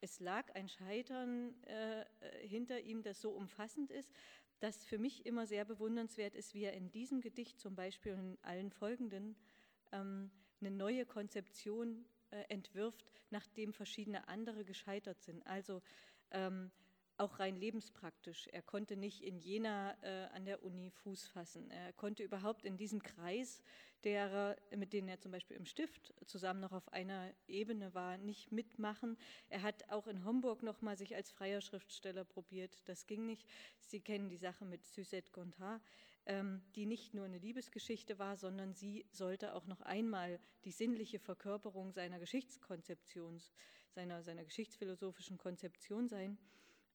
Es 0.00 0.20
lag 0.20 0.52
ein 0.54 0.68
Scheitern 0.68 1.54
äh, 1.64 2.00
äh 2.02 2.04
hinter 2.46 2.80
ihm, 2.80 3.02
das 3.02 3.20
so 3.20 3.30
umfassend 3.30 3.90
ist, 3.90 4.10
dass 4.58 4.84
für 4.84 4.98
mich 4.98 5.24
immer 5.24 5.46
sehr 5.46 5.64
bewundernswert 5.64 6.34
ist, 6.34 6.54
wie 6.54 6.64
er 6.64 6.72
in 6.72 6.90
diesem 6.90 7.20
Gedicht 7.20 7.60
zum 7.60 7.74
Beispiel 7.74 8.12
und 8.12 8.18
in 8.18 8.38
allen 8.42 8.70
folgenden 8.70 9.36
ähm, 9.92 10.30
eine 10.64 10.74
neue 10.74 11.04
Konzeption 11.06 12.04
äh, 12.30 12.44
entwirft, 12.48 13.04
nachdem 13.30 13.72
verschiedene 13.72 14.28
andere 14.28 14.64
gescheitert 14.64 15.22
sind. 15.22 15.46
Also 15.46 15.82
ähm, 16.30 16.70
auch 17.16 17.38
rein 17.38 17.56
lebenspraktisch. 17.56 18.48
Er 18.48 18.62
konnte 18.62 18.96
nicht 18.96 19.22
in 19.22 19.38
Jena 19.38 19.96
äh, 20.02 20.26
an 20.34 20.44
der 20.44 20.64
Uni 20.64 20.90
Fuß 20.90 21.26
fassen. 21.28 21.70
Er 21.70 21.92
konnte 21.92 22.22
überhaupt 22.22 22.64
in 22.64 22.76
diesem 22.76 23.02
Kreis, 23.02 23.62
der, 24.02 24.56
mit 24.76 24.92
denen 24.92 25.08
er 25.08 25.20
zum 25.20 25.30
Beispiel 25.30 25.56
im 25.56 25.64
Stift 25.64 26.12
zusammen 26.26 26.60
noch 26.60 26.72
auf 26.72 26.92
einer 26.92 27.32
Ebene 27.46 27.94
war, 27.94 28.18
nicht 28.18 28.52
mitmachen. 28.52 29.16
Er 29.48 29.62
hat 29.62 29.88
auch 29.90 30.06
in 30.08 30.24
Homburg 30.24 30.62
noch 30.62 30.82
mal 30.82 30.96
sich 30.96 31.14
als 31.14 31.30
freier 31.30 31.60
Schriftsteller 31.60 32.24
probiert. 32.24 32.82
Das 32.86 33.06
ging 33.06 33.26
nicht. 33.26 33.48
Sie 33.78 34.00
kennen 34.00 34.28
die 34.28 34.36
Sache 34.36 34.64
mit 34.64 34.84
Suzette 34.84 35.30
Gontard. 35.30 35.80
Ähm, 36.26 36.62
die 36.74 36.86
nicht 36.86 37.12
nur 37.12 37.26
eine 37.26 37.36
Liebesgeschichte 37.36 38.18
war, 38.18 38.38
sondern 38.38 38.72
sie 38.72 39.04
sollte 39.10 39.54
auch 39.54 39.66
noch 39.66 39.82
einmal 39.82 40.40
die 40.64 40.70
sinnliche 40.70 41.18
Verkörperung 41.18 41.92
seiner 41.92 42.18
Geschichtskonzeption, 42.18 43.42
seiner, 43.90 44.22
seiner 44.22 44.44
geschichtsphilosophischen 44.44 45.36
Konzeption 45.36 46.08
sein. 46.08 46.38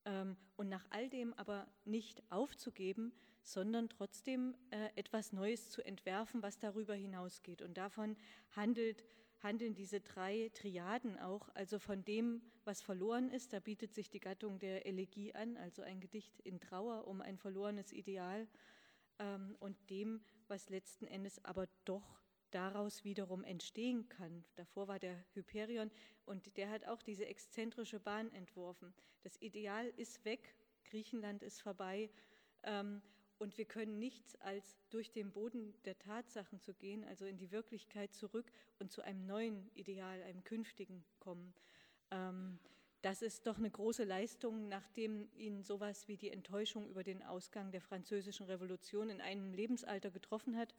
Ähm, 0.05 0.35
und 0.55 0.69
nach 0.69 0.83
all 0.89 1.09
dem 1.09 1.35
aber 1.35 1.67
nicht 1.85 2.23
aufzugeben, 2.31 3.13
sondern 3.43 3.87
trotzdem 3.87 4.55
äh, 4.71 4.89
etwas 4.95 5.31
Neues 5.31 5.69
zu 5.69 5.85
entwerfen, 5.85 6.41
was 6.41 6.57
darüber 6.57 6.95
hinausgeht. 6.95 7.61
Und 7.61 7.77
davon 7.77 8.17
handelt, 8.55 9.03
handeln 9.43 9.75
diese 9.75 10.01
drei 10.01 10.49
Triaden 10.55 11.19
auch, 11.19 11.49
also 11.53 11.77
von 11.77 12.03
dem, 12.03 12.41
was 12.65 12.81
verloren 12.81 13.29
ist. 13.29 13.53
Da 13.53 13.59
bietet 13.59 13.93
sich 13.93 14.09
die 14.09 14.19
Gattung 14.19 14.57
der 14.57 14.87
Elegie 14.87 15.35
an, 15.35 15.55
also 15.57 15.83
ein 15.83 15.99
Gedicht 15.99 16.39
in 16.41 16.59
Trauer 16.59 17.07
um 17.07 17.21
ein 17.21 17.37
verlorenes 17.37 17.93
Ideal 17.93 18.47
ähm, 19.19 19.55
und 19.59 19.77
dem, 19.89 20.21
was 20.47 20.69
letzten 20.69 21.05
Endes 21.05 21.43
aber 21.45 21.67
doch 21.85 22.19
daraus 22.51 23.03
wiederum 23.03 23.43
entstehen 23.43 24.09
kann. 24.09 24.43
Davor 24.55 24.87
war 24.87 24.99
der 24.99 25.23
Hyperion 25.33 25.91
und 26.25 26.57
der 26.57 26.69
hat 26.69 26.85
auch 26.85 27.01
diese 27.03 27.25
exzentrische 27.25 27.99
Bahn 27.99 28.31
entworfen. 28.31 28.93
Das 29.21 29.39
Ideal 29.41 29.87
ist 29.97 30.25
weg, 30.25 30.55
Griechenland 30.85 31.43
ist 31.43 31.61
vorbei 31.61 32.09
ähm, 32.63 33.01
und 33.37 33.57
wir 33.57 33.65
können 33.65 33.99
nichts 33.99 34.35
als 34.37 34.77
durch 34.89 35.11
den 35.11 35.31
Boden 35.31 35.73
der 35.85 35.97
Tatsachen 35.97 36.59
zu 36.59 36.73
gehen, 36.73 37.03
also 37.05 37.25
in 37.25 37.37
die 37.37 37.51
Wirklichkeit 37.51 38.13
zurück 38.13 38.51
und 38.79 38.91
zu 38.91 39.01
einem 39.01 39.25
neuen 39.25 39.69
Ideal, 39.75 40.21
einem 40.23 40.43
künftigen 40.43 41.05
kommen. 41.19 41.53
Ähm, 42.11 42.59
das 43.01 43.21
ist 43.21 43.47
doch 43.47 43.57
eine 43.57 43.69
große 43.69 44.03
Leistung, 44.03 44.67
nachdem 44.67 45.29
ihn 45.35 45.63
sowas 45.63 46.07
wie 46.07 46.17
die 46.17 46.31
Enttäuschung 46.31 46.87
über 46.89 47.03
den 47.03 47.23
Ausgang 47.23 47.71
der 47.71 47.81
Französischen 47.81 48.45
Revolution 48.45 49.09
in 49.09 49.21
einem 49.21 49.53
Lebensalter 49.53 50.11
getroffen 50.11 50.57
hat. 50.57 50.75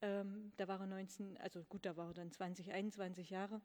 Ähm, 0.00 0.52
da 0.56 0.68
war 0.68 0.80
er 0.80 0.86
19, 0.86 1.36
also 1.38 1.64
gut, 1.64 1.84
da 1.84 1.96
war 1.96 2.08
er 2.08 2.14
dann 2.14 2.30
20, 2.30 2.72
21 2.72 3.30
Jahre, 3.30 3.60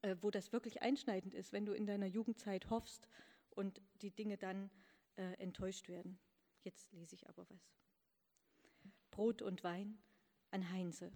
äh, 0.00 0.16
wo 0.20 0.30
das 0.30 0.52
wirklich 0.52 0.80
einschneidend 0.80 1.34
ist, 1.34 1.52
wenn 1.52 1.66
du 1.66 1.74
in 1.74 1.86
deiner 1.86 2.06
Jugendzeit 2.06 2.70
hoffst 2.70 3.08
und 3.50 3.82
die 4.00 4.10
Dinge 4.10 4.38
dann 4.38 4.70
äh, 5.16 5.34
enttäuscht 5.34 5.88
werden. 5.88 6.18
Jetzt 6.64 6.92
lese 6.92 7.14
ich 7.14 7.28
aber 7.28 7.46
was. 7.50 7.74
Brot 9.10 9.42
und 9.42 9.62
Wein 9.64 9.98
an 10.50 10.70
Heinse. 10.70 11.12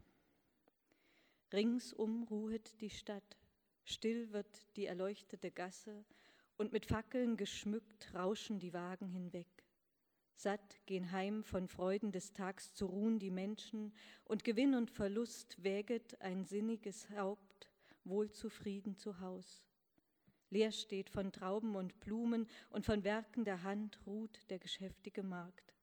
Ringsum 1.52 2.24
ruhet 2.24 2.80
die 2.80 2.90
Stadt, 2.90 3.38
still 3.84 4.32
wird 4.32 4.76
die 4.76 4.86
erleuchtete 4.86 5.50
Gasse, 5.50 6.04
und 6.56 6.72
mit 6.72 6.86
Fackeln 6.86 7.36
geschmückt 7.36 8.14
rauschen 8.14 8.58
die 8.58 8.72
Wagen 8.72 9.08
hinweg. 9.08 9.48
Satt 10.34 10.80
gehen 10.86 11.12
heim 11.12 11.44
von 11.44 11.68
Freuden 11.68 12.12
des 12.12 12.32
Tags 12.32 12.74
zu 12.74 12.86
ruhen 12.86 13.18
die 13.18 13.30
Menschen, 13.30 13.92
und 14.24 14.44
Gewinn 14.44 14.74
und 14.74 14.90
Verlust 14.90 15.62
wäget 15.62 16.20
ein 16.20 16.44
sinniges 16.44 17.08
Haupt 17.10 17.68
wohl 18.04 18.30
zufrieden 18.30 18.96
zu 18.96 19.20
Haus. 19.20 19.64
Leer 20.50 20.72
steht 20.72 21.08
von 21.08 21.32
Trauben 21.32 21.76
und 21.76 21.98
Blumen, 22.00 22.46
und 22.70 22.84
von 22.84 23.04
Werken 23.04 23.44
der 23.44 23.62
Hand 23.62 23.98
ruht 24.06 24.38
der 24.50 24.58
geschäftige 24.58 25.22
Markt. 25.22 25.74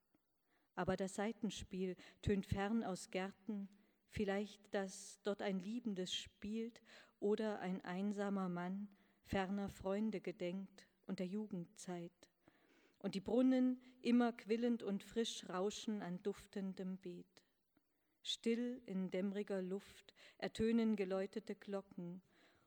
Aber 0.75 0.95
das 0.95 1.15
Seitenspiel 1.15 1.95
tönt 2.21 2.45
fern 2.45 2.83
aus 2.83 3.09
Gärten, 3.09 3.67
vielleicht, 4.09 4.73
dass 4.73 5.21
dort 5.23 5.41
ein 5.41 5.59
Liebendes 5.59 6.13
spielt 6.13 6.81
oder 7.19 7.59
ein 7.59 7.83
einsamer 7.83 8.49
Mann 8.49 8.87
ferner 9.23 9.69
Freunde 9.69 10.21
gedenkt 10.21 10.87
und 11.05 11.19
der 11.19 11.27
Jugendzeit. 11.27 12.29
Und 12.99 13.15
die 13.15 13.21
Brunnen 13.21 13.79
immer 14.01 14.33
quillend 14.33 14.83
und 14.83 15.03
frisch 15.03 15.47
rauschen 15.47 16.01
an 16.01 16.21
duftendem 16.23 16.97
Beet. 16.97 17.25
Still 18.23 18.81
in 18.85 19.11
dämmriger 19.11 19.61
Luft 19.61 20.13
ertönen 20.37 20.95
geläutete 20.95 21.55
Glocken, 21.55 22.21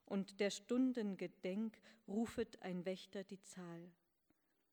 und 0.07 0.41
der 0.41 0.51
Stunden 0.51 1.17
Gedenk 1.17 1.81
rufet 2.07 2.61
ein 2.63 2.85
Wächter 2.85 3.25
die 3.25 3.41
Zahl. 3.41 3.91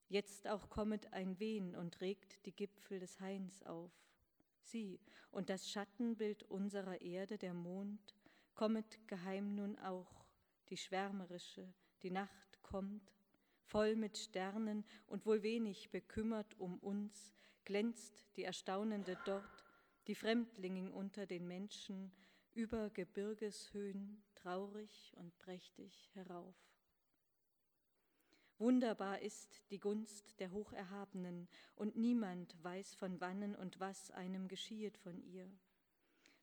Jetzt 0.10 0.48
auch 0.48 0.70
kommet 0.70 1.14
ein 1.14 1.40
Wehen 1.40 1.76
und 1.76 2.02
regt 2.02 2.46
die 2.46 2.52
Gipfel 2.52 3.00
des 3.00 3.20
Hains 3.20 3.64
auf. 3.64 3.92
Sieh, 4.60 5.00
und 5.32 5.50
das 5.50 5.70
Schattenbild 5.70 6.44
unserer 6.44 7.00
Erde, 7.00 7.38
der 7.38 7.54
Mond, 7.54 8.16
kommet 8.60 9.08
geheim 9.08 9.56
nun 9.56 9.80
auch, 9.80 10.26
die 10.68 10.76
schwärmerische, 10.76 11.74
die 12.04 12.12
Nacht 12.12 12.62
kommt, 12.62 13.16
voll 13.62 13.96
mit 13.96 14.18
Sternen 14.18 14.84
und 15.08 15.26
wohl 15.26 15.44
wenig 15.44 15.92
bekümmert 15.92 16.60
um 16.60 16.78
uns, 16.80 17.38
glänzt 17.64 18.26
die 18.36 18.44
Erstaunende 18.44 19.18
dort, 19.24 19.66
die 20.08 20.16
Fremdlingin 20.16 20.92
unter 20.92 21.26
den 21.26 21.48
Menschen, 21.48 22.12
über 22.54 22.90
Gebirgeshöhen, 22.90 24.22
traurig 24.36 25.14
und 25.16 25.38
prächtig 25.38 26.10
herauf. 26.14 26.58
Wunderbar 28.58 29.22
ist 29.22 29.64
die 29.72 29.80
Gunst 29.80 30.38
der 30.42 30.52
Hocherhabenen, 30.52 31.48
und 31.76 31.96
niemand 31.96 32.62
weiß 32.62 32.94
von 32.96 33.22
wannen 33.22 33.56
und 33.56 33.80
was 33.80 34.12
einem 34.12 34.50
geschiehet 34.50 34.98
von 34.98 35.22
ihr. 35.22 35.50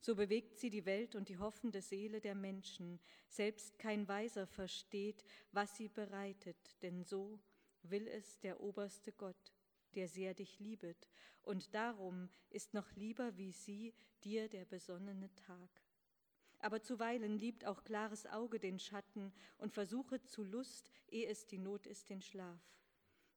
So 0.07 0.15
bewegt 0.15 0.61
sie 0.61 0.71
die 0.71 0.87
Welt 0.87 1.17
und 1.17 1.29
die 1.29 1.39
hoffende 1.39 1.83
Seele 1.83 2.21
der 2.21 2.37
Menschen. 2.37 3.01
Selbst 3.27 3.77
kein 3.77 4.07
Weiser 4.07 4.47
versteht, 4.47 5.25
was 5.51 5.77
sie 5.77 5.89
bereitet, 5.89 6.81
denn 6.81 7.03
so 7.03 7.41
will 7.83 8.07
es 8.07 8.39
der 8.39 8.61
oberste 8.61 9.11
Gott, 9.11 9.53
der 9.97 10.07
sehr 10.07 10.33
dich 10.33 10.61
liebet, 10.61 11.09
und 11.43 11.75
darum 11.75 12.29
ist 12.51 12.73
noch 12.73 12.93
lieber 12.93 13.37
wie 13.37 13.51
sie 13.51 13.97
dir 14.23 14.49
der 14.49 14.65
besonnene 14.65 15.35
Tag. 15.35 15.83
Aber 16.61 16.81
zuweilen 16.81 17.37
liebt 17.37 17.65
auch 17.65 17.83
klares 17.83 18.27
Auge 18.27 18.61
den 18.61 18.79
Schatten 18.79 19.33
und 19.59 19.73
versuchet 19.73 20.29
zu 20.29 20.45
Lust, 20.45 20.89
ehe 21.09 21.27
es 21.27 21.49
die 21.49 21.59
Not 21.59 21.85
ist, 21.85 22.11
den 22.11 22.23
Schlaf. 22.23 22.63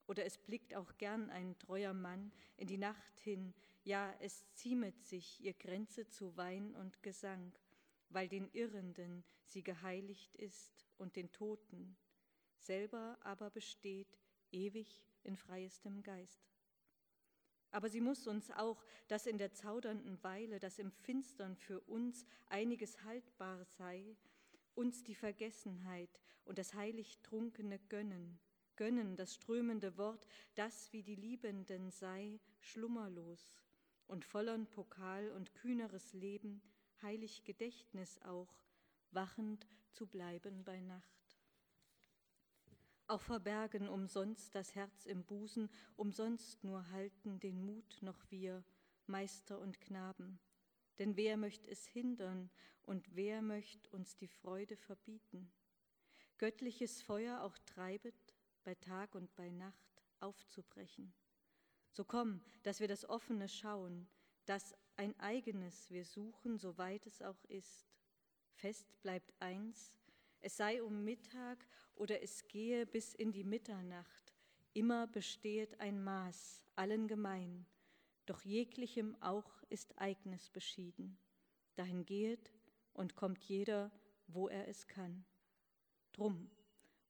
Oder 0.05 0.23
es 0.23 0.37
blickt 0.37 0.75
auch 0.75 0.99
gern 0.99 1.31
ein 1.31 1.57
treuer 1.57 1.95
Mann 1.95 2.31
in 2.57 2.67
die 2.67 2.77
Nacht 2.77 3.19
hin, 3.21 3.55
ja, 3.89 4.13
es 4.19 4.45
ziemet 4.53 5.03
sich 5.03 5.43
ihr 5.43 5.55
Grenze 5.55 6.07
zu 6.07 6.37
Wein 6.37 6.75
und 6.75 7.01
Gesang, 7.01 7.51
weil 8.09 8.27
den 8.27 8.47
Irrenden 8.51 9.23
sie 9.45 9.63
geheiligt 9.63 10.35
ist 10.35 10.85
und 10.99 11.15
den 11.15 11.31
Toten, 11.31 11.97
selber 12.59 13.17
aber 13.23 13.49
besteht 13.49 14.19
ewig 14.51 15.03
in 15.23 15.35
freiestem 15.35 16.03
Geist. 16.03 16.53
Aber 17.71 17.89
sie 17.89 17.99
muss 17.99 18.27
uns 18.27 18.51
auch, 18.51 18.85
dass 19.07 19.25
in 19.25 19.39
der 19.39 19.53
zaudernden 19.53 20.23
Weile, 20.23 20.59
dass 20.59 20.77
im 20.77 20.91
Finstern 20.91 21.55
für 21.55 21.79
uns 21.81 22.27
einiges 22.45 23.03
haltbar 23.03 23.65
sei, 23.65 24.15
uns 24.75 25.03
die 25.03 25.15
Vergessenheit 25.15 26.21
und 26.45 26.59
das 26.59 26.75
heilig 26.75 27.17
Trunkene 27.23 27.79
gönnen, 27.89 28.39
gönnen 28.75 29.15
das 29.15 29.33
strömende 29.33 29.97
Wort, 29.97 30.27
das 30.53 30.93
wie 30.93 31.01
die 31.01 31.15
Liebenden 31.15 31.89
sei, 31.89 32.39
schlummerlos 32.59 33.55
und 34.09 34.25
vollern 34.25 34.67
Pokal 34.67 35.31
und 35.31 35.53
kühneres 35.55 36.13
Leben, 36.13 36.61
heilig 37.01 37.43
Gedächtnis 37.45 38.19
auch, 38.23 38.53
wachend 39.11 39.67
zu 39.91 40.07
bleiben 40.07 40.63
bei 40.63 40.81
Nacht. 40.81 41.37
Auch 43.07 43.21
verbergen 43.21 43.87
umsonst 43.87 44.53
das 44.53 44.75
Herz 44.75 45.05
im 45.05 45.23
Busen, 45.23 45.69
umsonst 45.95 46.63
nur 46.63 46.89
halten 46.91 47.39
den 47.39 47.65
Mut 47.65 47.97
noch 48.01 48.19
wir, 48.29 48.63
Meister 49.07 49.59
und 49.59 49.79
Knaben. 49.79 50.39
Denn 50.99 51.15
wer 51.15 51.37
möchte 51.37 51.71
es 51.71 51.87
hindern 51.87 52.51
und 52.83 53.15
wer 53.15 53.41
möchte 53.41 53.89
uns 53.91 54.15
die 54.17 54.27
Freude 54.27 54.75
verbieten? 54.75 55.51
Göttliches 56.37 57.01
Feuer 57.01 57.41
auch 57.41 57.57
treibet, 57.59 58.35
bei 58.63 58.75
Tag 58.75 59.15
und 59.15 59.35
bei 59.35 59.49
Nacht 59.49 60.03
aufzubrechen. 60.19 61.13
So 61.91 62.03
komm, 62.03 62.41
dass 62.63 62.79
wir 62.79 62.87
das 62.87 63.07
Offene 63.07 63.47
schauen, 63.47 64.07
dass 64.45 64.75
ein 64.95 65.17
eigenes 65.19 65.89
wir 65.89 66.05
suchen, 66.05 66.57
soweit 66.57 67.05
es 67.07 67.21
auch 67.21 67.43
ist. 67.45 67.87
Fest 68.53 69.01
bleibt 69.01 69.33
eins, 69.39 69.93
es 70.41 70.57
sei 70.57 70.81
um 70.83 71.03
Mittag 71.03 71.65
oder 71.95 72.21
es 72.21 72.47
gehe 72.47 72.85
bis 72.85 73.13
in 73.13 73.31
die 73.31 73.43
Mitternacht, 73.43 74.33
immer 74.73 75.07
bestehet 75.07 75.79
ein 75.79 76.03
Maß, 76.03 76.63
allen 76.75 77.07
gemein, 77.07 77.65
doch 78.25 78.43
jeglichem 78.43 79.15
auch 79.21 79.63
ist 79.69 79.97
Eignes 79.99 80.49
beschieden. 80.49 81.17
Dahin 81.75 82.05
gehet 82.05 82.53
und 82.93 83.15
kommt 83.15 83.41
jeder, 83.43 83.91
wo 84.27 84.47
er 84.47 84.67
es 84.67 84.87
kann. 84.87 85.25
Drum 86.13 86.49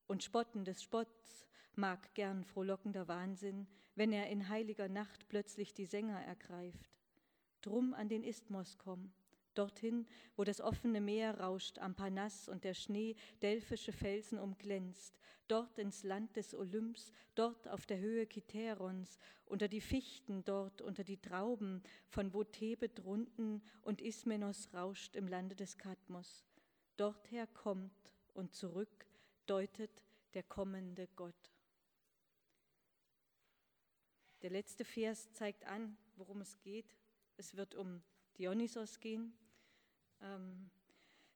und 0.08 0.24
Spotten 0.24 0.66
des 0.66 0.82
Spotts 0.82 1.48
mag 1.76 2.14
gern 2.14 2.44
frohlockender 2.44 3.08
Wahnsinn, 3.08 3.68
wenn 4.00 4.14
er 4.14 4.30
in 4.30 4.48
heiliger 4.48 4.88
Nacht 4.88 5.28
plötzlich 5.28 5.74
die 5.74 5.86
Sänger 5.86 6.22
ergreift. 6.22 6.98
Drum 7.60 7.94
an 7.94 8.08
den 8.08 8.24
Isthmos 8.24 8.78
komm, 8.78 9.12
dorthin, 9.56 10.08
wo 10.38 10.46
das 10.46 10.62
offene 10.62 11.02
Meer 11.02 11.38
rauscht 11.42 11.80
am 11.80 11.96
Parnass 11.96 12.48
und 12.48 12.64
der 12.64 12.76
Schnee 12.76 13.18
delphische 13.42 13.92
Felsen 13.92 14.40
umglänzt, 14.40 15.20
dort 15.50 15.78
ins 15.78 16.04
Land 16.04 16.38
des 16.38 16.56
Olymps, 16.56 17.12
dort 17.36 17.68
auf 17.68 17.86
der 17.86 18.00
Höhe 18.00 18.26
Kiterons, 18.26 19.20
unter 19.44 19.68
die 19.68 19.82
Fichten 19.82 20.46
dort, 20.46 20.82
unter 20.82 21.04
die 21.04 21.18
Trauben, 21.18 21.84
von 22.08 22.34
wo 22.34 22.46
Thebe 22.46 22.88
drunten 22.88 23.62
und 23.82 24.00
Ismenos 24.00 24.74
rauscht 24.74 25.18
im 25.18 25.28
Lande 25.28 25.58
des 25.58 25.78
Kadmos. 25.78 26.46
Dorther 26.96 27.48
kommt 27.48 28.16
und 28.34 28.54
zurück 28.54 29.08
deutet 29.46 30.06
der 30.36 30.44
kommende 30.44 31.10
Gott. 31.18 31.49
Der 34.42 34.50
letzte 34.50 34.86
Vers 34.86 35.32
zeigt 35.34 35.66
an, 35.66 35.98
worum 36.16 36.42
es 36.42 36.60
geht. 36.60 36.96
Es 37.38 37.56
wird 37.56 37.76
um 37.76 38.02
Dionysos 38.38 39.00
gehen. 39.00 39.34
Ähm, 40.22 40.70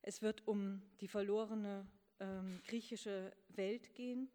es 0.02 0.22
wird 0.22 0.48
um 0.48 0.82
die 1.02 1.08
verlorene 1.08 1.86
ähm, 2.20 2.62
griechische 2.66 3.34
Welt 3.50 3.94
gehen. 3.94 4.30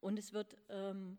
Und 0.00 0.18
es 0.18 0.32
wird 0.32 0.56
ähm, 0.70 1.18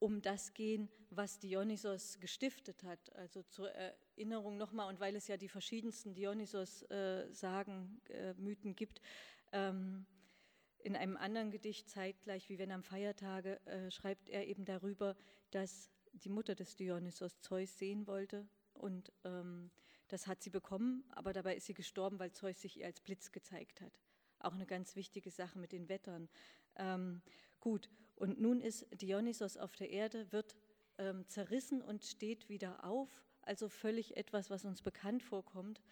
um 0.00 0.20
das 0.20 0.52
gehen, 0.54 0.88
was 1.10 1.38
Dionysos 1.38 2.18
gestiftet 2.18 2.82
hat. 2.82 3.14
Also 3.14 3.42
zur 3.42 3.70
Erinnerung 3.70 4.56
nochmal, 4.56 4.88
und 4.88 5.00
weil 5.00 5.14
es 5.16 5.28
ja 5.28 5.36
die 5.36 5.48
verschiedensten 5.48 6.14
Dionysos-Sagen, 6.14 8.00
äh, 8.08 8.30
äh, 8.30 8.34
Mythen 8.34 8.74
gibt, 8.74 9.00
ähm, 9.52 10.06
in 10.88 10.96
einem 10.96 11.18
anderen 11.18 11.50
Gedicht 11.50 11.90
zeitgleich, 11.90 12.48
wie 12.48 12.58
wenn 12.58 12.72
am 12.72 12.82
Feiertage, 12.82 13.60
äh, 13.66 13.90
schreibt 13.90 14.30
er 14.30 14.46
eben 14.46 14.64
darüber, 14.64 15.16
dass 15.50 15.90
die 16.14 16.30
Mutter 16.30 16.54
des 16.54 16.76
Dionysos 16.76 17.40
Zeus 17.40 17.76
sehen 17.76 18.06
wollte 18.06 18.48
und 18.72 19.12
ähm, 19.24 19.70
das 20.08 20.26
hat 20.26 20.42
sie 20.42 20.48
bekommen, 20.48 21.04
aber 21.10 21.34
dabei 21.34 21.56
ist 21.56 21.66
sie 21.66 21.74
gestorben, 21.74 22.18
weil 22.18 22.32
Zeus 22.32 22.62
sich 22.62 22.78
ihr 22.78 22.86
als 22.86 23.02
Blitz 23.02 23.32
gezeigt 23.32 23.82
hat. 23.82 24.00
Auch 24.38 24.54
eine 24.54 24.64
ganz 24.64 24.96
wichtige 24.96 25.30
Sache 25.30 25.58
mit 25.58 25.72
den 25.72 25.90
Wettern. 25.90 26.30
Ähm, 26.76 27.20
gut, 27.60 27.90
und 28.16 28.40
nun 28.40 28.62
ist 28.62 28.86
Dionysos 28.98 29.58
auf 29.58 29.76
der 29.76 29.90
Erde, 29.90 30.32
wird 30.32 30.56
ähm, 30.96 31.28
zerrissen 31.28 31.82
und 31.82 32.06
steht 32.06 32.48
wieder 32.48 32.82
auf, 32.82 33.10
also 33.42 33.68
völlig 33.68 34.16
etwas, 34.16 34.48
was 34.48 34.64
uns 34.64 34.80
bekannt 34.80 35.22
vorkommt. 35.22 35.82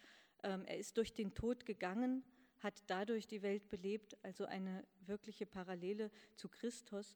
Ähm, 0.41 0.65
er 0.65 0.79
ist 0.79 0.97
durch 0.97 1.13
den 1.13 1.35
Tod 1.35 1.67
gegangen, 1.67 2.23
hat 2.59 2.83
dadurch 2.87 3.27
die 3.27 3.41
Welt 3.41 3.69
belebt, 3.69 4.17
also 4.23 4.45
eine 4.45 4.85
wirkliche 5.05 5.45
Parallele 5.45 6.11
zu 6.35 6.49
Christus, 6.49 7.15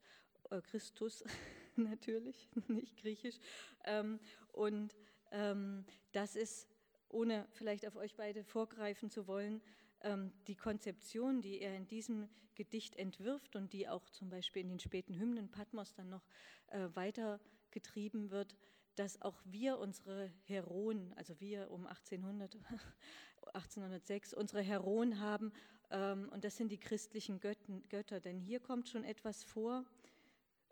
äh, 0.49 0.61
Christus 0.61 1.23
natürlich, 1.75 2.49
nicht 2.67 2.97
griechisch. 2.97 3.39
Ähm, 3.85 4.19
und 4.51 4.95
ähm, 5.31 5.85
das 6.11 6.35
ist, 6.35 6.67
ohne 7.09 7.47
vielleicht 7.51 7.85
auf 7.87 7.95
euch 7.95 8.15
beide 8.15 8.43
vorgreifen 8.43 9.09
zu 9.09 9.27
wollen, 9.27 9.61
ähm, 10.01 10.31
die 10.47 10.55
Konzeption, 10.55 11.41
die 11.41 11.59
er 11.59 11.75
in 11.75 11.87
diesem 11.87 12.29
Gedicht 12.55 12.95
entwirft 12.97 13.55
und 13.55 13.73
die 13.73 13.87
auch 13.87 14.09
zum 14.09 14.29
Beispiel 14.29 14.61
in 14.61 14.69
den 14.69 14.79
späten 14.79 15.17
Hymnen 15.17 15.49
Patmos 15.49 15.93
dann 15.93 16.09
noch 16.09 16.25
äh, 16.67 16.89
weitergetrieben 16.93 18.29
wird, 18.29 18.55
dass 18.95 19.21
auch 19.21 19.39
wir 19.45 19.79
unsere 19.79 20.29
Heroen, 20.43 21.13
also 21.15 21.39
wir 21.39 21.71
um 21.71 21.87
1800, 21.87 22.57
1806, 23.53 24.33
unsere 24.33 24.61
Heroen 24.61 25.19
haben 25.19 25.51
ähm, 25.91 26.29
und 26.29 26.43
das 26.43 26.57
sind 26.57 26.71
die 26.71 26.79
christlichen 26.79 27.39
Götten, 27.39 27.83
Götter. 27.89 28.19
Denn 28.19 28.39
hier 28.39 28.59
kommt 28.59 28.89
schon 28.89 29.03
etwas 29.03 29.43
vor, 29.43 29.85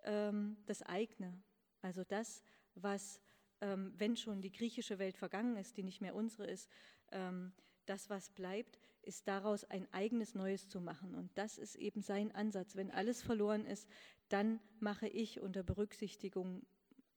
ähm, 0.04 0.58
das 0.66 0.82
eigene, 0.84 1.42
also 1.82 2.04
das, 2.04 2.44
was, 2.76 3.22
ähm, 3.62 3.94
wenn 3.98 4.16
schon 4.16 4.42
die 4.42 4.52
griechische 4.52 5.00
Welt 5.00 5.18
vergangen 5.18 5.58
ist, 5.58 5.78
die 5.78 5.84
nicht 5.84 6.02
mehr 6.02 6.16
unsere 6.16 6.48
ist, 6.48 6.70
ähm, 7.12 7.52
das, 7.86 8.10
was 8.10 8.30
bleibt, 8.30 8.80
ist 9.02 9.28
daraus 9.28 9.64
ein 9.66 9.92
eigenes 9.92 10.36
Neues 10.36 10.68
zu 10.68 10.80
machen. 10.80 11.16
Und 11.16 11.36
das 11.38 11.58
ist 11.58 11.76
eben 11.76 12.02
sein 12.02 12.34
Ansatz. 12.34 12.76
Wenn 12.76 12.92
alles 12.92 13.22
verloren 13.22 13.66
ist, 13.66 13.88
dann 14.30 14.60
mache 14.80 15.08
ich 15.08 15.40
unter 15.40 15.64
Berücksichtigung 15.64 16.66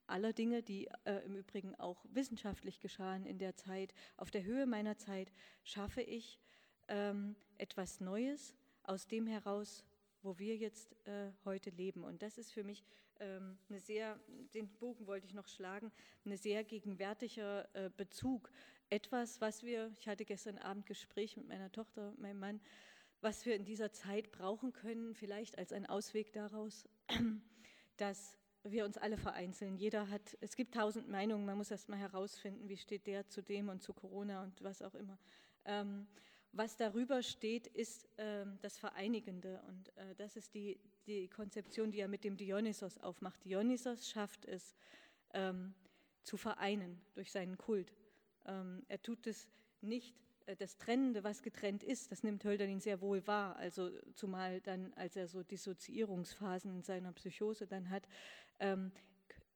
aller 0.07 0.33
Dinge, 0.33 0.63
die 0.63 0.89
äh, 1.05 1.25
im 1.25 1.37
Übrigen 1.37 1.75
auch 1.77 2.05
wissenschaftlich 2.13 2.81
geschahen 2.81 3.27
in 3.27 3.39
der 3.39 3.57
Zeit, 3.57 3.95
auf 4.17 4.31
der 4.31 4.45
Höhe 4.45 4.67
meiner 4.67 4.97
Zeit, 4.97 5.33
schaffe 5.65 6.03
ich 6.03 6.41
ähm, 6.89 7.37
etwas 7.59 8.01
Neues, 8.01 8.55
aus 8.85 9.07
dem 9.07 9.27
heraus, 9.27 9.85
wo 10.23 10.39
wir 10.39 10.57
jetzt 10.57 10.93
äh, 11.07 11.31
heute 11.45 11.71
leben. 11.71 12.05
Und 12.05 12.23
das 12.23 12.39
ist 12.39 12.53
für 12.53 12.65
mich 12.65 12.85
ähm, 13.21 13.59
eine 13.69 13.81
sehr, 13.81 14.19
den 14.55 14.69
Bogen 14.69 15.07
wollte 15.07 15.27
ich 15.27 15.35
noch 15.35 15.49
schlagen, 15.49 15.93
ein 16.25 16.37
sehr 16.37 16.65
gegenwärtiger 16.65 17.69
äh, 17.75 17.91
Bezug 17.97 18.51
etwas, 18.91 19.41
was 19.41 19.63
wir, 19.63 19.91
ich 19.99 20.07
hatte 20.07 20.25
gestern 20.25 20.59
Abend 20.59 20.87
Gespräch 20.87 21.37
mit 21.37 21.49
meiner 21.49 21.73
Tochter, 21.73 22.13
meinem 22.19 22.41
Mann, 22.41 22.61
was 23.23 23.47
wir 23.47 23.55
in 23.55 23.65
dieser 23.65 23.93
Zeit 23.93 24.33
brauchen 24.33 24.73
können, 24.73 25.15
vielleicht 25.15 25.57
als 25.57 25.73
ein 25.73 25.87
Ausweg 25.87 26.33
daraus, 26.33 26.89
dass 27.97 28.37
wir 28.65 28.85
uns 28.85 28.97
alle 28.99 29.17
vereinzeln. 29.17 29.77
Jeder 29.77 30.09
hat, 30.09 30.37
es 30.41 30.57
gibt 30.57 30.75
tausend 30.75 31.09
Meinungen, 31.09 31.45
man 31.45 31.57
muss 31.57 31.71
erst 31.71 31.89
mal 31.89 31.99
herausfinden, 31.99 32.69
wie 32.69 32.77
steht 32.77 33.07
der 33.07 33.29
zu 33.29 33.43
dem 33.43 33.69
und 33.69 33.83
zu 33.83 33.93
Corona 33.93 34.43
und 34.43 34.63
was 34.63 34.83
auch 34.83 34.95
immer. 34.95 35.19
Ähm, 35.65 36.07
was 36.53 36.77
darüber 36.77 37.23
steht, 37.23 37.67
ist 37.67 38.09
ähm, 38.19 38.59
das 38.61 38.79
Vereinigende 38.79 39.63
und 39.69 39.89
äh, 39.97 40.15
das 40.17 40.37
ist 40.37 40.55
die, 40.55 40.79
die 41.07 41.29
Konzeption, 41.29 41.91
die 41.91 42.01
er 42.01 42.09
mit 42.09 42.25
dem 42.25 42.37
Dionysos 42.37 42.99
aufmacht. 42.99 43.43
Dionysos 43.45 44.09
schafft 44.09 44.45
es 44.45 44.77
ähm, 45.33 45.75
zu 46.23 46.37
vereinen 46.37 47.01
durch 47.15 47.33
seinen 47.33 47.57
Kult. 47.57 47.93
Ähm, 48.45 48.85
er 48.89 49.01
tut 49.01 49.27
es 49.27 49.49
nicht, 49.81 50.15
das 50.59 50.77
Trennende, 50.77 51.25
was 51.25 51.43
getrennt 51.43 51.83
ist, 51.83 52.11
das 52.13 52.23
nimmt 52.23 52.45
Hölderlin 52.45 52.81
sehr 52.81 53.01
wohl 53.01 53.27
wahr, 53.27 53.57
also 53.57 53.91
zumal 54.15 54.61
dann, 54.61 54.93
als 54.95 55.17
er 55.17 55.29
so 55.29 55.43
Dissoziierungsphasen 55.43 56.75
in 56.75 56.83
seiner 56.83 57.13
Psychose 57.13 57.67
dann 57.67 57.91
hat. 57.91 58.07
Ähm, 58.61 58.93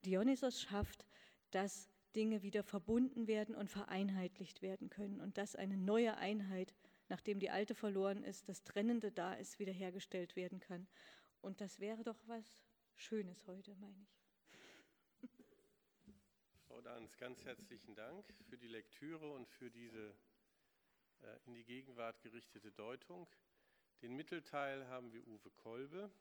Dionysos 0.05 0.61
schafft, 0.61 1.05
dass 1.51 1.89
Dinge 2.15 2.41
wieder 2.41 2.63
verbunden 2.63 3.27
werden 3.27 3.55
und 3.55 3.69
vereinheitlicht 3.69 4.61
werden 4.61 4.89
können 4.89 5.21
und 5.21 5.37
dass 5.37 5.55
eine 5.55 5.77
neue 5.77 6.17
Einheit, 6.17 6.73
nachdem 7.09 7.39
die 7.39 7.49
alte 7.49 7.75
verloren 7.75 8.23
ist, 8.23 8.49
das 8.49 8.63
Trennende 8.63 9.11
da 9.11 9.33
ist, 9.33 9.59
wiederhergestellt 9.59 10.35
werden 10.35 10.59
kann. 10.59 10.87
Und 11.41 11.61
das 11.61 11.79
wäre 11.79 12.03
doch 12.03 12.19
was 12.27 12.63
Schönes 12.95 13.45
heute, 13.47 13.75
meine 13.75 14.01
ich. 14.01 14.17
Frau 16.67 16.81
Danz, 16.81 17.17
ganz 17.17 17.43
herzlichen 17.45 17.95
Dank 17.95 18.25
für 18.49 18.57
die 18.57 18.67
Lektüre 18.67 19.31
und 19.31 19.47
für 19.47 19.69
diese 19.69 20.09
äh, 20.09 20.13
in 21.45 21.53
die 21.53 21.63
Gegenwart 21.63 22.21
gerichtete 22.21 22.71
Deutung. 22.71 23.27
Den 24.01 24.15
Mittelteil 24.15 24.87
haben 24.87 25.11
wir 25.11 25.25
Uwe 25.27 25.49
Kolbe 25.51 26.11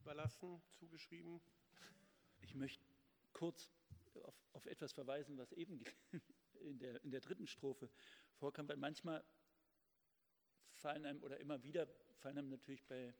überlassen, 0.00 0.62
zugeschrieben. 0.72 1.40
Ich 2.40 2.54
möchte 2.54 2.84
kurz 3.32 3.70
auf, 4.22 4.34
auf 4.52 4.66
etwas 4.66 4.92
verweisen, 4.92 5.36
was 5.38 5.52
eben 5.52 5.84
in 6.60 6.78
der, 6.78 7.02
in 7.04 7.10
der 7.10 7.20
dritten 7.20 7.46
Strophe 7.46 7.90
vorkam, 8.34 8.68
weil 8.68 8.76
manchmal 8.76 9.24
fallen 10.72 11.04
einem 11.04 11.22
oder 11.22 11.38
immer 11.38 11.62
wieder 11.62 11.86
fallen 12.18 12.38
einem 12.38 12.48
natürlich 12.48 12.84
bei, 12.84 13.14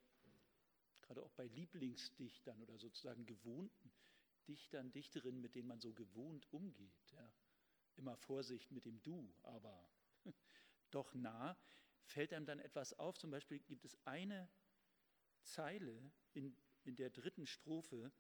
gerade 1.03 1.23
auch 1.23 1.33
bei 1.33 1.47
Lieblingsdichtern 1.47 2.63
oder 2.63 2.79
sozusagen 2.79 3.27
gewohnten 3.27 3.93
Dichtern, 4.47 4.91
Dichterinnen, 4.91 5.41
mit 5.41 5.55
denen 5.55 5.69
man 5.69 5.81
so 5.81 5.93
gewohnt 5.93 6.51
umgeht. 6.53 7.13
Ja. 7.13 7.33
Immer 7.99 8.17
Vorsicht 8.17 8.71
mit 8.71 8.85
dem 8.87 9.03
Du, 9.03 9.33
aber 9.43 9.89
doch 10.91 11.15
nah, 11.15 11.57
fällt 12.05 12.33
einem 12.33 12.47
dann 12.47 12.61
etwas 12.61 12.99
auf. 12.99 13.19
Zum 13.19 13.31
Beispiel 13.31 13.59
gibt 13.61 13.85
es 13.85 13.99
eine 14.07 14.49
Zeile 15.43 16.11
in, 16.33 16.57
in 16.85 16.97
der 16.97 17.11
dritten 17.11 17.47
Strophe, 17.47 18.11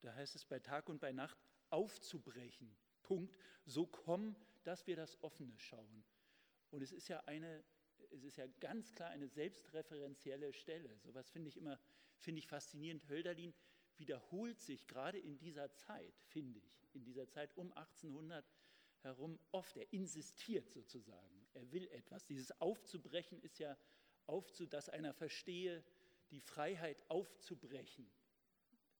da 0.00 0.14
heißt 0.14 0.34
es 0.34 0.44
bei 0.44 0.58
Tag 0.58 0.88
und 0.88 1.00
bei 1.00 1.12
Nacht 1.12 1.38
aufzubrechen. 1.68 2.74
Punkt. 3.02 3.36
So 3.66 3.86
komm, 3.86 4.36
dass 4.64 4.86
wir 4.86 4.96
das 4.96 5.22
Offene 5.22 5.58
schauen. 5.58 6.04
Und 6.70 6.82
es 6.82 6.92
ist 6.92 7.08
ja 7.08 7.20
eine, 7.24 7.64
es 8.10 8.24
ist 8.24 8.36
ja 8.36 8.46
ganz 8.60 8.92
klar 8.92 9.10
eine 9.10 9.28
selbstreferenzielle 9.28 10.52
Stelle. 10.52 10.98
Sowas 10.98 11.28
finde 11.30 11.48
ich 11.48 11.56
immer, 11.56 11.78
finde 12.18 12.38
ich 12.38 12.46
faszinierend. 12.46 13.08
Hölderlin 13.08 13.54
wiederholt 13.96 14.60
sich 14.60 14.86
gerade 14.86 15.18
in 15.18 15.38
dieser 15.38 15.72
Zeit, 15.74 16.14
finde 16.22 16.58
ich, 16.60 16.88
in 16.94 17.04
dieser 17.04 17.28
Zeit 17.28 17.54
um 17.56 17.72
1800 17.72 18.46
herum 19.02 19.38
oft. 19.52 19.76
Er 19.76 19.92
insistiert 19.92 20.70
sozusagen, 20.70 21.46
er 21.54 21.70
will 21.72 21.88
etwas. 21.88 22.26
Dieses 22.26 22.60
Aufzubrechen 22.60 23.40
ist 23.42 23.58
ja, 23.58 23.76
aufzu, 24.26 24.66
dass 24.66 24.88
einer 24.88 25.12
verstehe, 25.12 25.82
die 26.30 26.40
Freiheit 26.40 27.02
aufzubrechen. 27.08 28.08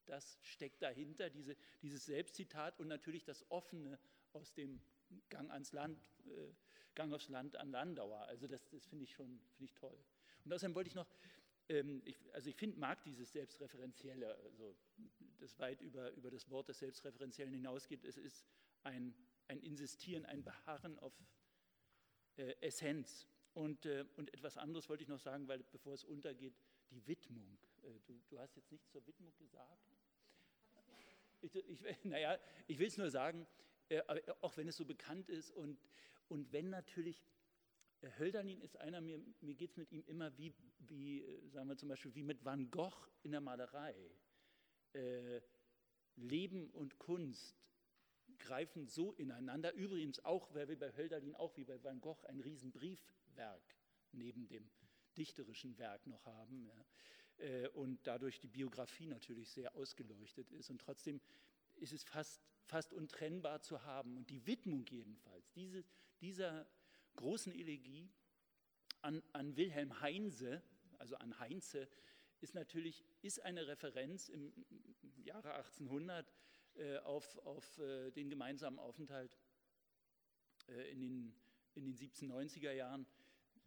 Das 0.06 0.38
steckt 0.42 0.82
dahinter, 0.82 1.30
diese, 1.30 1.56
dieses 1.82 2.04
Selbstzitat 2.04 2.80
und 2.80 2.88
natürlich 2.88 3.24
das 3.24 3.48
Offene 3.50 3.98
aus 4.32 4.52
dem 4.54 4.80
Gang 5.28 5.50
ans 5.50 5.72
Land, 5.72 6.00
äh, 6.26 6.52
Gang 6.94 7.12
aufs 7.14 7.28
Land 7.28 7.56
an 7.56 7.70
Landauer. 7.70 8.22
Also 8.22 8.48
das, 8.48 8.68
das 8.68 8.84
finde 8.86 9.04
ich 9.04 9.12
schon 9.12 9.40
find 9.56 9.70
ich 9.70 9.74
toll. 9.74 9.96
Und 10.44 10.52
außerdem 10.52 10.74
wollte 10.74 10.88
ich 10.88 10.96
noch 10.96 11.06
ähm, 11.70 12.02
ich, 12.04 12.16
also 12.34 12.50
ich 12.50 12.56
finde, 12.56 12.78
mag 12.78 13.02
dieses 13.04 13.32
Selbstreferenzielle, 13.32 14.36
also 14.36 14.76
das 15.38 15.58
weit 15.60 15.80
über, 15.80 16.10
über 16.12 16.30
das 16.30 16.50
Wort 16.50 16.68
des 16.68 16.80
Selbstreferenziellen 16.80 17.54
hinausgeht. 17.54 18.04
Es 18.04 18.16
ist 18.16 18.44
ein, 18.82 19.14
ein 19.50 19.60
Insistieren, 19.60 20.24
ein 20.24 20.42
Beharren 20.44 20.98
auf 21.00 21.12
äh, 22.36 22.54
Essenz. 22.60 23.26
Und, 23.52 23.84
äh, 23.84 24.06
und 24.16 24.32
etwas 24.32 24.56
anderes 24.56 24.88
wollte 24.88 25.02
ich 25.02 25.08
noch 25.08 25.18
sagen, 25.18 25.48
weil 25.48 25.64
bevor 25.72 25.94
es 25.94 26.04
untergeht, 26.04 26.54
die 26.90 27.04
Widmung. 27.06 27.58
Äh, 27.82 27.98
du, 28.06 28.20
du, 28.28 28.38
hast 28.38 28.54
jetzt 28.54 28.70
nichts 28.70 28.88
zur 28.90 29.04
Widmung 29.06 29.36
gesagt? 29.36 29.88
Ich, 31.40 31.54
ich, 31.54 31.78
naja, 32.04 32.38
ich 32.68 32.78
will 32.78 32.86
es 32.86 32.96
nur 32.96 33.10
sagen, 33.10 33.46
äh, 33.88 34.00
auch 34.40 34.56
wenn 34.56 34.68
es 34.68 34.76
so 34.76 34.84
bekannt 34.84 35.28
ist 35.28 35.50
und, 35.50 35.80
und 36.28 36.52
wenn 36.52 36.70
natürlich 36.70 37.24
Hölderlin 38.18 38.60
ist 38.60 38.76
einer, 38.78 39.00
mir, 39.00 39.20
mir 39.40 39.54
geht 39.54 39.72
es 39.72 39.76
mit 39.76 39.90
ihm 39.90 40.04
immer 40.06 40.36
wie, 40.38 40.54
wie, 40.78 41.22
äh, 41.22 41.48
sagen 41.48 41.68
wir 41.68 41.76
zum 41.76 41.88
Beispiel, 41.88 42.14
wie 42.14 42.22
mit 42.22 42.44
Van 42.44 42.70
Gogh 42.70 43.08
in 43.24 43.32
der 43.32 43.40
Malerei. 43.40 43.96
Äh, 44.92 45.40
Leben 46.16 46.70
und 46.70 46.98
Kunst 46.98 47.56
greifen 48.40 48.86
so 48.86 49.12
ineinander. 49.12 49.72
Übrigens 49.74 50.24
auch, 50.24 50.52
weil 50.54 50.68
wir 50.68 50.78
bei 50.78 50.92
Hölderlin 50.96 51.36
auch 51.36 51.56
wie 51.56 51.64
bei 51.64 51.82
Van 51.82 52.00
Gogh 52.00 52.24
ein 52.26 52.40
Riesenbriefwerk 52.40 53.62
neben 54.12 54.48
dem 54.48 54.68
dichterischen 55.16 55.78
Werk 55.78 56.06
noch 56.06 56.24
haben. 56.26 56.66
Ja. 56.66 56.84
äh, 57.46 57.68
und 57.68 58.06
dadurch 58.06 58.40
die 58.40 58.48
Biografie 58.48 59.06
natürlich 59.06 59.50
sehr 59.50 59.74
ausgeleuchtet 59.76 60.50
ist. 60.52 60.70
Und 60.70 60.80
trotzdem 60.80 61.20
ist 61.76 61.92
es 61.92 62.04
fast, 62.04 62.40
fast 62.64 62.92
untrennbar 62.92 63.60
zu 63.62 63.82
haben. 63.84 64.16
Und 64.16 64.30
die 64.30 64.46
Widmung 64.46 64.86
jedenfalls 64.86 65.50
diese, 65.52 65.84
dieser 66.20 66.66
großen 67.16 67.52
Elegie 67.52 68.10
an, 69.02 69.22
an 69.32 69.56
Wilhelm 69.56 70.00
Heinze, 70.00 70.62
also 70.98 71.16
an 71.16 71.38
Heinze, 71.38 71.88
ist 72.40 72.54
natürlich 72.54 73.04
ist 73.22 73.42
eine 73.42 73.66
Referenz 73.66 74.28
im 74.28 74.52
Jahre 75.24 75.54
1800 75.54 76.26
äh, 76.26 76.32
auf, 77.04 77.38
auf 77.46 77.78
äh, 77.78 78.10
den 78.12 78.30
gemeinsamen 78.30 78.78
Aufenthalt 78.78 79.36
äh, 80.68 80.92
in, 80.92 81.00
den, 81.00 81.34
in 81.74 81.84
den 81.84 81.96
1790er 81.96 82.72
Jahren. 82.72 83.06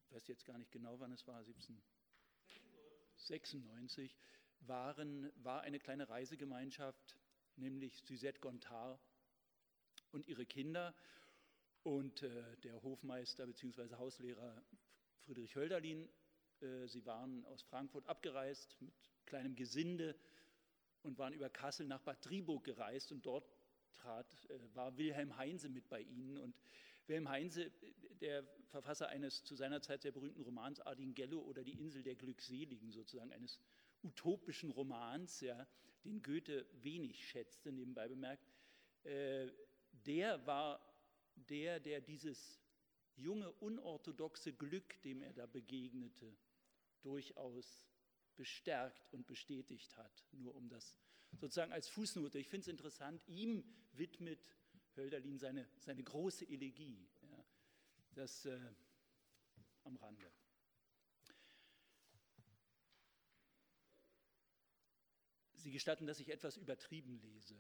Ich 0.06 0.12
weiß 0.12 0.28
jetzt 0.28 0.46
gar 0.46 0.58
nicht 0.58 0.72
genau, 0.72 1.00
wann 1.00 1.12
es 1.12 1.28
war, 1.28 1.38
1796, 1.40 4.18
waren, 4.62 5.32
war 5.44 5.62
eine 5.62 5.80
kleine 5.80 6.10
Reisegemeinschaft, 6.10 7.18
nämlich 7.56 8.02
Suzette 8.04 8.40
Gontard 8.40 9.00
und 10.12 10.28
ihre 10.28 10.46
Kinder 10.46 10.96
und 11.84 12.24
äh, 12.24 12.58
der 12.58 12.82
Hofmeister 12.82 13.46
bzw. 13.46 13.96
Hauslehrer 13.96 14.64
Friedrich 15.20 15.56
Hölderlin. 15.56 16.10
Äh, 16.62 16.88
sie 16.88 17.06
waren 17.06 17.46
aus 17.46 17.62
Frankfurt 17.64 18.08
abgereist 18.08 18.78
mit 18.82 18.94
kleinem 19.26 19.56
Gesinde 19.56 20.16
und 21.04 21.18
waren 21.18 21.34
über 21.34 21.50
Kassel 21.50 21.88
nach 21.88 22.02
Bad 22.02 22.26
Driburg 22.26 22.64
gereist 22.64 23.12
und 23.12 23.26
dort 23.26 23.48
trat, 23.92 24.28
äh, 24.50 24.60
war 24.74 24.98
Wilhelm 24.98 25.38
Heinze 25.38 25.70
mit 25.70 25.88
bei 25.90 26.02
ihnen. 26.02 26.38
Und 26.38 26.56
Wilhelm 27.08 27.30
Heinze, 27.30 27.72
der 28.22 28.44
Verfasser 28.70 29.10
eines 29.10 29.44
zu 29.44 29.56
seiner 29.56 29.82
Zeit 29.82 30.02
sehr 30.02 30.12
berühmten 30.12 30.42
Romans 30.42 30.80
Ardinghello 30.80 31.40
oder 31.40 31.64
Die 31.64 31.80
Insel 31.80 32.04
der 32.04 32.16
Glückseligen, 32.16 32.92
sozusagen 32.92 33.32
eines 33.32 33.60
utopischen 34.04 34.72
Romans, 34.72 35.42
ja, 35.42 35.68
den 36.04 36.22
Goethe 36.22 36.66
wenig 36.82 37.28
schätzte, 37.28 37.72
nebenbei 37.72 38.08
bemerkt, 38.08 38.46
äh, 39.04 39.48
der 40.06 40.46
war 40.46 40.82
der, 41.36 41.80
der 41.80 42.02
dieses 42.02 42.60
junge, 43.16 43.52
unorthodoxe 43.54 44.54
Glück, 44.54 45.02
dem 45.04 45.22
er 45.22 45.34
da 45.34 45.46
begegnete, 45.46 46.36
durchaus 47.02 47.86
bestärkt 48.36 49.14
und 49.14 49.28
bestätigt 49.28 49.96
hat. 49.98 50.26
Nur 50.32 50.56
um 50.56 50.70
das 50.70 50.98
sozusagen 51.40 51.72
als 51.72 51.88
Fußnote. 51.90 52.40
Ich 52.40 52.50
finde 52.50 52.62
es 52.62 52.68
interessant, 52.68 53.22
ihm 53.28 53.64
widmet 53.94 54.40
Hölderlin 54.96 55.40
seine, 55.40 55.68
seine 55.80 56.04
große 56.04 56.48
Elegie. 56.48 57.08
Ja, 57.22 57.46
das 58.14 58.46
äh, 58.46 58.60
am 59.84 59.96
Rande. 59.98 60.32
Sie 65.56 65.72
gestatten, 65.72 66.06
dass 66.06 66.20
ich 66.20 66.30
etwas 66.30 66.58
übertrieben 66.58 67.20
lese. 67.22 67.56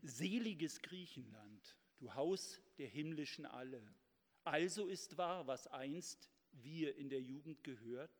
Seliges 0.00 0.80
Griechenland, 0.80 1.76
du 1.98 2.14
Haus 2.14 2.62
der 2.78 2.88
himmlischen 2.88 3.44
Alle, 3.44 3.94
also 4.44 4.86
ist 4.86 5.18
wahr, 5.18 5.46
was 5.46 5.66
einst 5.66 6.30
wir 6.52 6.96
in 6.96 7.10
der 7.10 7.20
Jugend 7.20 7.62
gehört. 7.62 8.17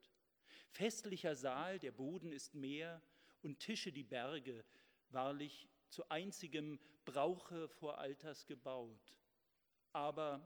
Festlicher 0.70 1.34
Saal, 1.34 1.78
der 1.78 1.92
Boden 1.92 2.32
ist 2.32 2.54
Meer 2.54 3.02
und 3.42 3.58
Tische 3.58 3.92
die 3.92 4.04
Berge, 4.04 4.64
wahrlich 5.10 5.68
zu 5.88 6.08
einzigem 6.08 6.78
Brauche 7.04 7.68
vor 7.68 7.98
Alters 7.98 8.46
gebaut. 8.46 9.18
Aber 9.92 10.40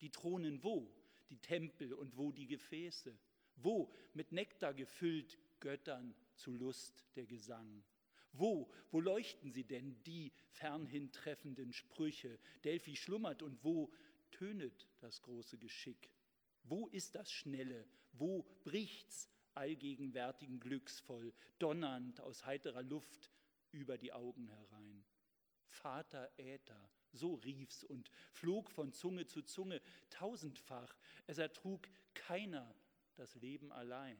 die 0.00 0.10
Thronen 0.10 0.62
wo? 0.62 0.94
Die 1.30 1.38
Tempel 1.38 1.92
und 1.92 2.16
wo 2.16 2.32
die 2.32 2.46
Gefäße? 2.46 3.18
Wo 3.56 3.92
mit 4.14 4.32
Nektar 4.32 4.72
gefüllt 4.72 5.38
Göttern 5.60 6.14
zu 6.34 6.52
Lust 6.52 7.04
der 7.16 7.26
Gesang? 7.26 7.84
Wo, 8.32 8.70
wo 8.90 9.00
leuchten 9.00 9.50
sie 9.50 9.64
denn, 9.64 10.00
die 10.04 10.32
fernhin 10.50 11.10
treffenden 11.10 11.72
Sprüche? 11.72 12.38
Delphi 12.62 12.94
schlummert 12.94 13.42
und 13.42 13.62
wo 13.64 13.92
tönet 14.30 14.86
das 15.00 15.20
große 15.22 15.58
Geschick? 15.58 16.10
Wo 16.62 16.86
ist 16.88 17.14
das 17.14 17.32
Schnelle? 17.32 17.86
Wo 18.12 18.44
bricht's 18.64 19.28
allgegenwärtigen 19.58 20.60
glücksvoll, 20.60 21.34
donnernd 21.58 22.20
aus 22.20 22.46
heiterer 22.46 22.82
Luft 22.82 23.30
über 23.72 23.98
die 23.98 24.12
Augen 24.12 24.48
herein? 24.48 25.04
Vater 25.66 26.30
Äther, 26.38 26.90
so 27.12 27.34
rief's 27.34 27.84
und 27.84 28.10
flog 28.32 28.70
von 28.70 28.92
Zunge 28.92 29.26
zu 29.26 29.42
Zunge 29.42 29.82
tausendfach. 30.10 30.96
Es 31.26 31.38
ertrug 31.38 31.88
keiner 32.14 32.74
das 33.16 33.34
Leben 33.34 33.70
allein. 33.72 34.18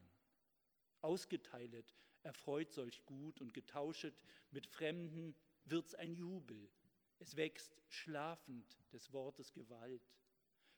Ausgeteilet 1.00 1.94
erfreut 2.22 2.72
solch 2.72 3.04
Gut 3.06 3.40
und 3.40 3.54
getauschet 3.54 4.22
mit 4.50 4.66
Fremden 4.66 5.34
wird's 5.64 5.94
ein 5.94 6.14
Jubel. 6.14 6.70
Es 7.18 7.36
wächst 7.36 7.76
schlafend 7.88 8.78
des 8.92 9.12
Wortes 9.12 9.52
Gewalt. 9.52 10.02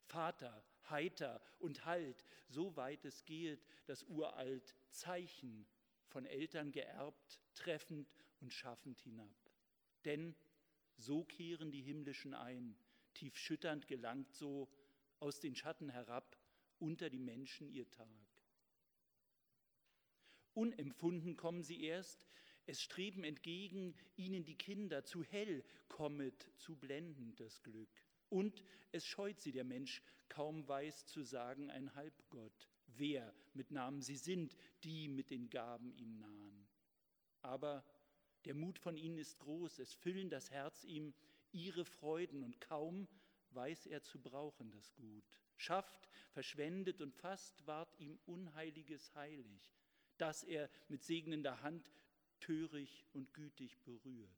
Vater, 0.05 0.65
heiter 0.89 1.43
und 1.59 1.85
halt, 1.85 2.25
so 2.49 2.77
weit 2.77 3.05
es 3.05 3.25
gehet, 3.25 3.67
das 3.87 4.03
uralt 4.05 4.75
Zeichen 4.91 5.67
von 6.07 6.25
Eltern 6.27 6.73
geerbt, 6.73 7.41
treffend 7.55 8.09
und 8.41 8.53
schaffend 8.53 9.01
hinab. 9.01 9.51
Denn 10.05 10.35
so 10.97 11.25
kehren 11.25 11.71
die 11.71 11.83
himmlischen 11.83 12.35
ein, 12.35 12.77
tief 13.15 13.37
schütternd 13.37 13.87
gelangt 13.87 14.33
so 14.33 14.69
aus 15.19 15.41
den 15.41 15.55
Schatten 15.55 15.91
herab 15.91 16.39
unter 16.79 17.11
die 17.11 17.19
Menschen 17.19 17.69
ihr 17.69 17.91
Tag. 17.91 18.09
Unempfunden 20.55 21.37
kommen 21.37 21.63
sie 21.63 21.83
erst, 21.85 22.27
es 22.67 22.83
streben 22.83 23.25
entgegen 23.25 23.95
ihnen 24.17 24.45
die 24.45 24.57
Kinder, 24.57 25.05
zu 25.05 25.25
hell 25.25 25.65
kommet, 25.89 26.49
zu 26.57 26.77
blendend 26.77 27.41
das 27.41 27.63
Glück. 27.63 27.91
Und 28.31 28.65
es 28.93 29.07
scheut 29.07 29.41
sie 29.41 29.53
der 29.53 29.65
Mensch, 29.65 30.03
kaum 30.29 30.67
weiß 30.67 31.07
zu 31.07 31.23
sagen 31.23 31.71
ein 31.71 31.95
Halbgott, 31.95 32.69
wer 32.87 33.35
mit 33.53 33.71
Namen 33.71 34.01
sie 34.01 34.17
sind, 34.17 34.57
die 34.83 35.09
mit 35.09 35.31
den 35.31 35.51
Gaben 35.51 35.93
ihm 35.93 36.19
nahen. 36.19 36.69
Aber 37.43 37.85
der 38.47 38.55
Mut 38.55 38.79
von 38.79 38.97
ihnen 38.97 39.19
ist 39.19 39.39
groß, 39.39 39.79
es 39.81 39.93
füllen 39.93 40.31
das 40.31 40.51
Herz 40.51 40.85
ihm 40.85 41.13
ihre 41.53 41.85
Freuden 41.85 42.43
und 42.43 42.61
kaum 42.61 43.07
weiß 43.51 43.87
er 43.87 44.03
zu 44.03 44.21
brauchen 44.21 44.71
das 44.71 44.95
Gut. 44.95 45.25
Schafft, 45.57 46.09
verschwendet 46.31 47.03
und 47.03 47.15
fast 47.15 47.67
ward 47.67 47.99
ihm 47.99 48.19
Unheiliges 48.25 49.15
heilig 49.15 49.75
das 50.21 50.43
er 50.43 50.69
mit 50.89 51.03
segnender 51.03 51.63
Hand 51.63 51.91
törig 52.41 53.07
und 53.13 53.33
gütig 53.33 53.79
berührt. 53.85 54.31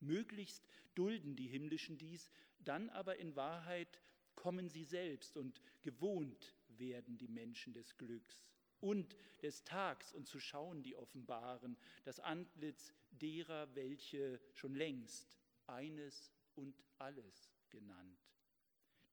Möglichst 0.00 0.68
dulden 0.94 1.36
die 1.36 1.48
Himmlischen 1.48 1.96
dies, 1.96 2.30
dann 2.64 2.90
aber 2.90 3.16
in 3.16 3.36
Wahrheit 3.36 4.00
kommen 4.34 4.68
sie 4.68 4.84
selbst 4.84 5.36
und 5.36 5.60
gewohnt 5.82 6.54
werden 6.68 7.18
die 7.18 7.28
Menschen 7.28 7.72
des 7.72 7.96
Glücks 7.96 8.44
und 8.80 9.16
des 9.42 9.64
Tags 9.64 10.12
und 10.12 10.26
zu 10.28 10.38
schauen 10.40 10.82
die 10.82 10.96
offenbaren 10.96 11.76
das 12.04 12.20
Antlitz 12.20 12.92
derer, 13.10 13.74
welche 13.74 14.40
schon 14.52 14.74
längst 14.74 15.38
eines 15.66 16.30
und 16.54 16.84
alles 16.98 17.50
genannt. 17.70 18.18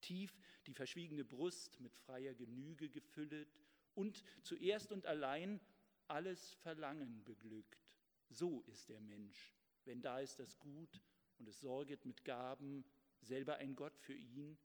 Tief 0.01 0.37
die 0.65 0.73
verschwiegene 0.73 1.23
Brust 1.23 1.79
mit 1.79 1.95
freier 1.95 2.33
Genüge 2.33 2.89
gefüllet 2.89 3.55
und 3.93 4.23
zuerst 4.41 4.91
und 4.91 5.05
allein 5.05 5.61
alles 6.07 6.53
Verlangen 6.55 7.23
beglückt. 7.23 7.87
So 8.29 8.63
ist 8.63 8.89
der 8.89 9.01
Mensch, 9.01 9.53
wenn 9.85 10.01
da 10.01 10.19
ist 10.19 10.39
das 10.39 10.57
Gut 10.59 11.01
und 11.37 11.47
es 11.47 11.59
sorget 11.59 12.05
mit 12.05 12.23
Gaben, 12.25 12.83
selber 13.21 13.57
ein 13.57 13.75
Gott 13.75 13.97
für 13.99 14.13
ihn, 14.13 14.57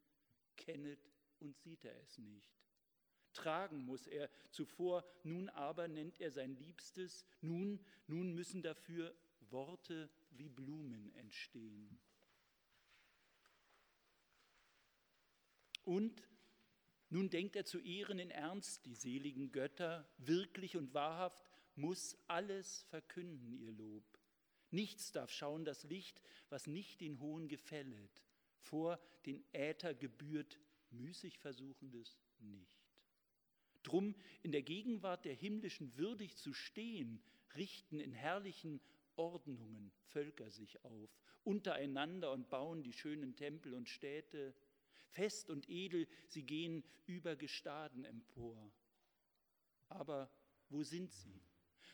kennet 0.57 1.01
und 1.39 1.57
sieht 1.59 1.85
er 1.85 1.97
es 2.01 2.19
nicht. 2.19 2.51
Tragen 3.33 3.85
muss 3.85 4.07
er 4.07 4.31
zuvor, 4.51 5.05
nun 5.23 5.49
aber 5.51 5.89
nennt 5.89 6.21
er 6.21 6.31
sein 6.31 6.57
Liebstes, 6.57 7.25
nun, 7.41 7.85
nun 8.07 8.33
müssen 8.33 8.63
dafür 8.63 9.15
Worte 9.51 10.11
wie 10.31 10.49
Blumen 10.49 11.13
entstehen. 11.17 12.01
Und 15.85 16.27
nun 17.11 17.31
denkt 17.31 17.55
er 17.55 17.65
zu 17.65 17.79
ehren 17.79 18.19
in 18.19 18.31
Ernst 18.31 18.85
die 18.87 18.95
seligen 18.95 19.53
Götter, 19.53 20.09
wirklich 20.19 20.77
und 20.77 20.95
wahrhaft 20.95 21.39
muss 21.77 22.19
alles 22.27 22.83
verkünden 22.85 23.53
ihr 23.53 23.71
Lob. 23.71 24.05
Nichts 24.71 25.13
darf 25.13 25.31
schauen 25.31 25.65
das 25.65 25.85
Licht, 25.85 26.21
was 26.49 26.67
nicht 26.67 27.01
den 27.01 27.21
Hohen 27.21 27.49
gefället. 27.49 28.25
Vor 28.59 29.01
den 29.27 29.45
Äther 29.53 29.95
gebührt 29.95 30.59
müßig 30.91 31.39
Versuchendes 31.39 32.19
nicht. 32.39 32.77
Drum 33.83 34.15
in 34.43 34.53
der 34.53 34.63
Gegenwart 34.63 35.25
der 35.25 35.35
Himmlischen 35.35 35.97
würdig 35.97 36.37
zu 36.37 36.53
stehen, 36.53 37.23
richten 37.55 38.01
in 38.01 38.13
herrlichen 38.13 38.81
Ordnungen 39.15 39.93
Völker 40.09 40.51
sich 40.51 40.85
auf, 40.85 41.11
untereinander 41.45 42.33
und 42.33 42.49
bauen 42.51 42.83
die 42.83 42.93
schönen 42.93 43.37
Tempel 43.37 43.75
und 43.75 43.89
Städte, 43.89 44.55
Fest 45.11 45.51
und 45.51 45.69
edel, 45.69 46.09
sie 46.27 46.43
gehen 46.43 46.85
über 47.07 47.37
Gestaden 47.37 48.05
empor. 48.05 48.73
Aber 49.89 50.31
wo 50.69 50.83
sind 50.83 51.13
sie? 51.13 51.41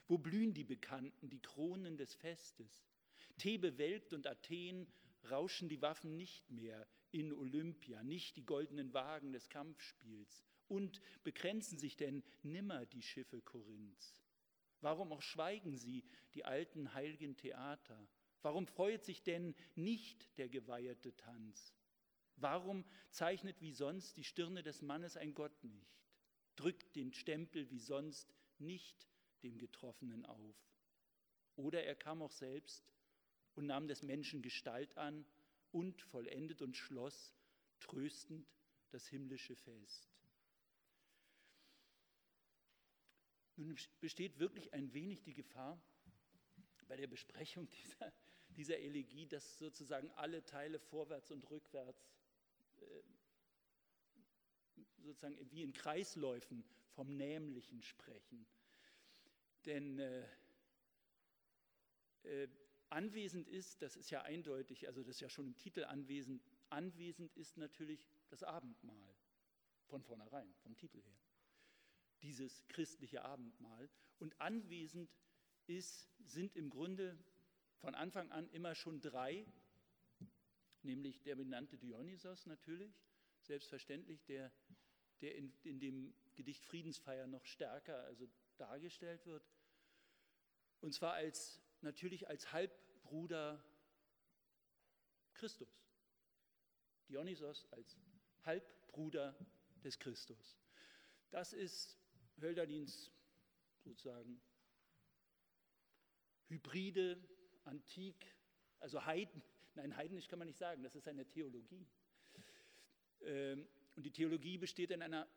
Wo 0.08 0.18
blühen 0.18 0.54
die 0.54 0.64
Bekannten, 0.64 1.28
die 1.28 1.40
Kronen 1.40 1.96
des 1.96 2.14
Festes? 2.14 2.84
Thebe 3.38 3.78
welkt 3.78 4.12
und 4.12 4.26
Athen 4.26 4.86
rauschen 5.30 5.68
die 5.68 5.82
Waffen 5.82 6.16
nicht 6.16 6.50
mehr 6.50 6.86
in 7.10 7.32
Olympia, 7.32 8.02
nicht 8.02 8.36
die 8.36 8.44
goldenen 8.44 8.92
Wagen 8.94 9.32
des 9.32 9.48
Kampfspiels. 9.48 10.44
Und 10.68 11.00
bekränzen 11.22 11.78
sich 11.78 11.96
denn 11.96 12.22
nimmer 12.42 12.86
die 12.86 13.02
Schiffe 13.02 13.42
Korinths? 13.42 14.22
Warum 14.80 15.12
auch 15.12 15.22
schweigen 15.22 15.76
sie, 15.76 16.04
die 16.34 16.44
alten 16.44 16.94
heiligen 16.94 17.36
Theater? 17.36 18.08
Warum 18.40 18.66
freut 18.66 19.04
sich 19.04 19.22
denn 19.22 19.54
nicht 19.76 20.36
der 20.38 20.48
geweiherte 20.48 21.14
Tanz? 21.16 21.74
Warum 22.36 22.84
zeichnet 23.10 23.60
wie 23.60 23.72
sonst 23.72 24.16
die 24.16 24.24
Stirne 24.24 24.62
des 24.62 24.82
Mannes 24.82 25.16
ein 25.16 25.34
Gott 25.34 25.62
nicht? 25.62 26.02
Drückt 26.56 26.96
den 26.96 27.12
Stempel 27.12 27.70
wie 27.70 27.78
sonst 27.78 28.34
nicht 28.58 29.06
dem 29.42 29.58
Getroffenen 29.58 30.24
auf? 30.24 30.56
Oder 31.54 31.84
er 31.84 31.94
kam 31.94 32.22
auch 32.22 32.32
selbst 32.32 32.84
und 33.54 33.66
nahm 33.66 33.88
des 33.88 34.02
Menschen 34.02 34.42
Gestalt 34.42 34.96
an 34.96 35.24
und 35.70 36.00
vollendet 36.02 36.62
und 36.62 36.76
schloss 36.76 37.34
tröstend 37.80 38.46
das 38.90 39.06
himmlische 39.06 39.56
Fest. 39.56 40.08
Nun 43.56 43.76
besteht 44.00 44.38
wirklich 44.38 44.72
ein 44.72 44.92
wenig 44.92 45.22
die 45.22 45.34
Gefahr 45.34 45.80
bei 46.88 46.96
der 46.96 47.06
Besprechung 47.06 47.68
dieser, 47.84 48.12
dieser 48.50 48.78
Elegie, 48.78 49.26
dass 49.26 49.58
sozusagen 49.58 50.10
alle 50.12 50.44
Teile 50.44 50.78
vorwärts 50.78 51.30
und 51.30 51.48
rückwärts 51.50 52.10
äh, 52.80 53.02
sozusagen 54.98 55.38
wie 55.50 55.62
in 55.62 55.72
Kreisläufen 55.72 56.64
vom 56.94 57.16
Nämlichen 57.16 57.82
sprechen. 57.82 58.46
Denn 59.64 59.98
äh, 59.98 60.26
äh, 62.24 62.48
anwesend 62.92 63.48
ist, 63.48 63.82
das 63.82 63.96
ist 63.96 64.10
ja 64.10 64.22
eindeutig, 64.22 64.86
also 64.86 65.02
das 65.02 65.16
ist 65.16 65.20
ja 65.20 65.28
schon 65.28 65.46
im 65.46 65.56
Titel 65.56 65.84
anwesend, 65.84 66.42
anwesend 66.70 67.34
ist 67.36 67.56
natürlich 67.56 68.06
das 68.28 68.42
Abendmahl 68.42 69.14
von 69.86 70.02
vornherein, 70.02 70.54
vom 70.62 70.76
Titel 70.76 71.02
her. 71.02 71.18
Dieses 72.22 72.66
christliche 72.68 73.24
Abendmahl. 73.24 73.90
Und 74.18 74.40
anwesend 74.40 75.10
ist, 75.66 76.08
sind 76.20 76.56
im 76.56 76.70
Grunde 76.70 77.18
von 77.78 77.94
Anfang 77.94 78.30
an 78.30 78.48
immer 78.50 78.74
schon 78.74 79.00
drei, 79.00 79.44
nämlich 80.82 81.22
der 81.22 81.34
benannte 81.34 81.78
Dionysos 81.78 82.46
natürlich, 82.46 82.94
selbstverständlich, 83.40 84.24
der, 84.24 84.52
der 85.20 85.34
in, 85.34 85.52
in 85.64 85.80
dem 85.80 86.14
Gedicht 86.34 86.64
Friedensfeier 86.64 87.26
noch 87.26 87.44
stärker 87.44 88.04
also 88.04 88.28
dargestellt 88.56 89.26
wird. 89.26 89.44
Und 90.80 90.94
zwar 90.94 91.14
als, 91.14 91.60
natürlich 91.80 92.28
als 92.28 92.52
Halbbruder 93.12 93.62
Christus. 95.34 95.68
Dionysos 97.10 97.70
als 97.70 97.98
Halbbruder 98.42 99.36
des 99.84 99.98
Christus. 99.98 100.58
Das 101.30 101.52
ist 101.52 101.98
Hölderlins 102.40 103.12
sozusagen 103.84 104.40
hybride, 106.48 107.22
antik, 107.64 108.34
also 108.80 109.04
Heiden, 109.04 109.42
nein, 109.74 109.94
heidnisch 109.94 110.26
kann 110.26 110.38
man 110.38 110.46
nicht 110.48 110.58
sagen, 110.58 110.82
das 110.82 110.94
ist 110.94 111.06
eine 111.06 111.28
Theologie. 111.28 111.86
Ähm, 113.20 113.68
und 113.94 114.04
die 114.06 114.10
Theologie 114.10 114.56
besteht 114.56 114.90
in 114.90 115.02
einer, 115.02 115.28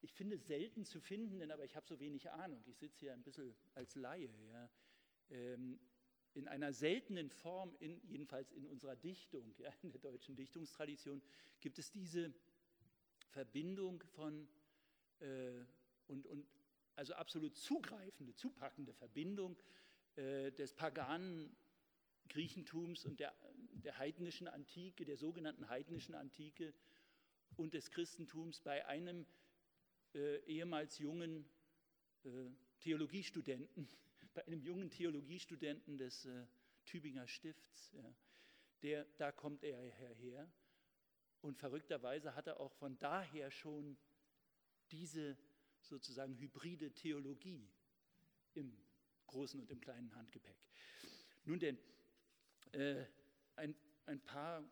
ich 0.00 0.14
finde, 0.14 0.38
selten 0.38 0.86
zu 0.86 0.98
findenden, 0.98 1.50
aber 1.50 1.66
ich 1.66 1.76
habe 1.76 1.86
so 1.86 2.00
wenig 2.00 2.30
Ahnung, 2.30 2.64
ich 2.66 2.78
sitze 2.78 3.00
hier 3.00 3.12
ein 3.12 3.22
bisschen 3.22 3.54
als 3.74 3.96
Laie, 3.96 4.32
ja, 4.50 4.70
ähm, 5.28 5.78
in 6.34 6.48
einer 6.48 6.72
seltenen 6.72 7.30
Form, 7.30 7.74
in, 7.80 8.00
jedenfalls 8.06 8.52
in 8.52 8.66
unserer 8.66 8.96
Dichtung, 8.96 9.54
ja, 9.58 9.72
in 9.82 9.90
der 9.90 10.00
deutschen 10.00 10.36
Dichtungstradition, 10.36 11.22
gibt 11.60 11.78
es 11.78 11.90
diese 11.90 12.32
Verbindung 13.30 14.02
von 14.14 14.48
äh, 15.20 15.64
und, 16.06 16.26
und 16.26 16.46
also 16.96 17.14
absolut 17.14 17.56
zugreifende, 17.56 18.34
zupackende 18.34 18.92
Verbindung 18.92 19.56
äh, 20.16 20.50
des 20.52 20.74
paganen 20.74 21.56
Griechentums 22.28 23.04
und 23.04 23.20
der, 23.20 23.34
der 23.84 23.98
heidnischen 23.98 24.48
Antike, 24.48 25.04
der 25.04 25.16
sogenannten 25.16 25.68
heidnischen 25.68 26.14
Antike 26.14 26.74
und 27.56 27.74
des 27.74 27.90
Christentums 27.90 28.60
bei 28.60 28.86
einem 28.86 29.26
äh, 30.14 30.38
ehemals 30.44 30.98
jungen 30.98 31.44
äh, 32.24 32.28
Theologiestudenten, 32.80 33.88
bei 34.34 34.46
einem 34.46 34.62
jungen 34.62 34.90
Theologiestudenten 34.90 35.98
des 35.98 36.24
äh, 36.24 36.46
Tübinger 36.84 37.26
Stifts. 37.26 37.92
Ja. 37.92 38.14
Der, 38.82 39.04
da 39.18 39.32
kommt 39.32 39.62
er 39.62 39.78
her. 39.78 40.50
Und 41.42 41.56
verrückterweise 41.58 42.34
hat 42.34 42.46
er 42.46 42.60
auch 42.60 42.72
von 42.72 42.98
daher 42.98 43.50
schon 43.50 43.96
diese 44.90 45.36
sozusagen 45.80 46.36
hybride 46.36 46.92
Theologie 46.92 47.68
im 48.54 48.76
großen 49.26 49.60
und 49.60 49.70
im 49.70 49.80
kleinen 49.80 50.14
Handgepäck. 50.14 50.56
Nun 51.44 51.58
denn, 51.58 51.78
äh, 52.72 53.04
ein, 53.56 53.74
ein 54.06 54.20
paar 54.20 54.64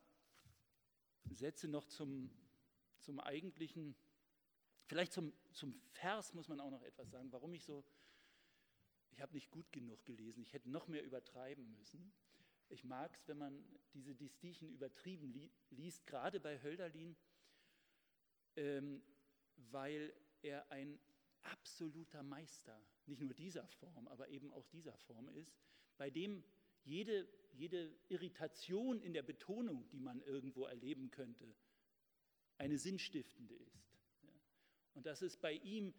Sätze 1.31 1.69
noch 1.69 1.85
zum, 1.87 2.31
zum 3.01 3.21
eigentlichen, 3.21 3.95
vielleicht 4.87 5.13
zum, 5.13 5.33
zum 5.53 5.81
Vers 5.93 6.35
muss 6.35 6.49
man 6.49 6.61
auch 6.61 6.71
noch 6.71 6.83
etwas 6.83 7.11
sagen, 7.11 7.33
warum 7.33 7.55
ich 7.55 7.65
so, 7.65 7.85
ich 9.19 9.23
habe 9.23 9.35
nicht 9.35 9.51
gut 9.51 9.73
genug 9.73 10.07
gelesen, 10.07 10.45
ich 10.45 10.53
hätte 10.53 10.71
noch 10.71 10.87
mehr 10.87 11.03
übertreiben 11.03 11.69
müssen. 11.73 12.13
Ich 12.69 12.85
mag 12.85 13.13
es, 13.17 13.27
wenn 13.27 13.39
man 13.39 13.65
diese 13.93 14.15
Distichen 14.15 14.71
übertrieben 14.71 15.33
li 15.33 15.51
liest, 15.71 16.07
gerade 16.07 16.39
bei 16.39 16.63
Hölderlin, 16.63 17.17
ähm, 18.55 19.03
weil 19.57 20.15
er 20.43 20.71
ein 20.71 21.01
absoluter 21.43 22.23
Meister, 22.23 22.81
nicht 23.07 23.21
nur 23.21 23.35
dieser 23.35 23.67
Form, 23.67 24.07
aber 24.07 24.29
eben 24.29 24.53
auch 24.53 24.69
dieser 24.69 24.97
Form 24.99 25.29
ist, 25.31 25.59
bei 25.97 26.11
dem 26.11 26.45
jede, 26.85 27.29
jede 27.51 27.93
Irritation 28.07 29.01
in 29.01 29.15
der 29.15 29.25
Betonung, 29.25 29.89
die 29.89 29.99
man 29.99 30.23
irgendwo 30.23 30.67
erleben 30.67 31.11
könnte, 31.11 31.57
eine 32.57 32.79
sinnstiftende 32.79 33.57
ist. 33.57 33.91
Und 34.95 35.07
das 35.07 35.23
ist 35.23 35.41
bei 35.41 35.55
ihm, 35.55 35.93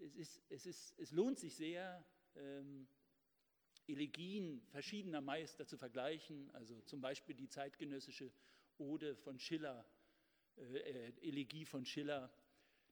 es, 0.00 0.16
ist, 0.16 0.42
es, 0.48 0.66
ist, 0.66 0.98
es 0.98 1.10
lohnt 1.12 1.38
sich 1.38 1.54
sehr, 1.54 2.04
ähm, 2.34 2.88
Elegien 3.86 4.62
verschiedener 4.68 5.20
Meister 5.20 5.66
zu 5.66 5.76
vergleichen, 5.76 6.50
also 6.52 6.80
zum 6.82 7.00
Beispiel 7.00 7.34
die 7.34 7.48
zeitgenössische 7.48 8.32
Ode 8.78 9.16
von 9.16 9.38
Schiller, 9.38 9.84
äh, 10.56 10.62
äh 10.62 11.12
Elegie 11.22 11.64
von 11.64 11.84
Schiller, 11.84 12.32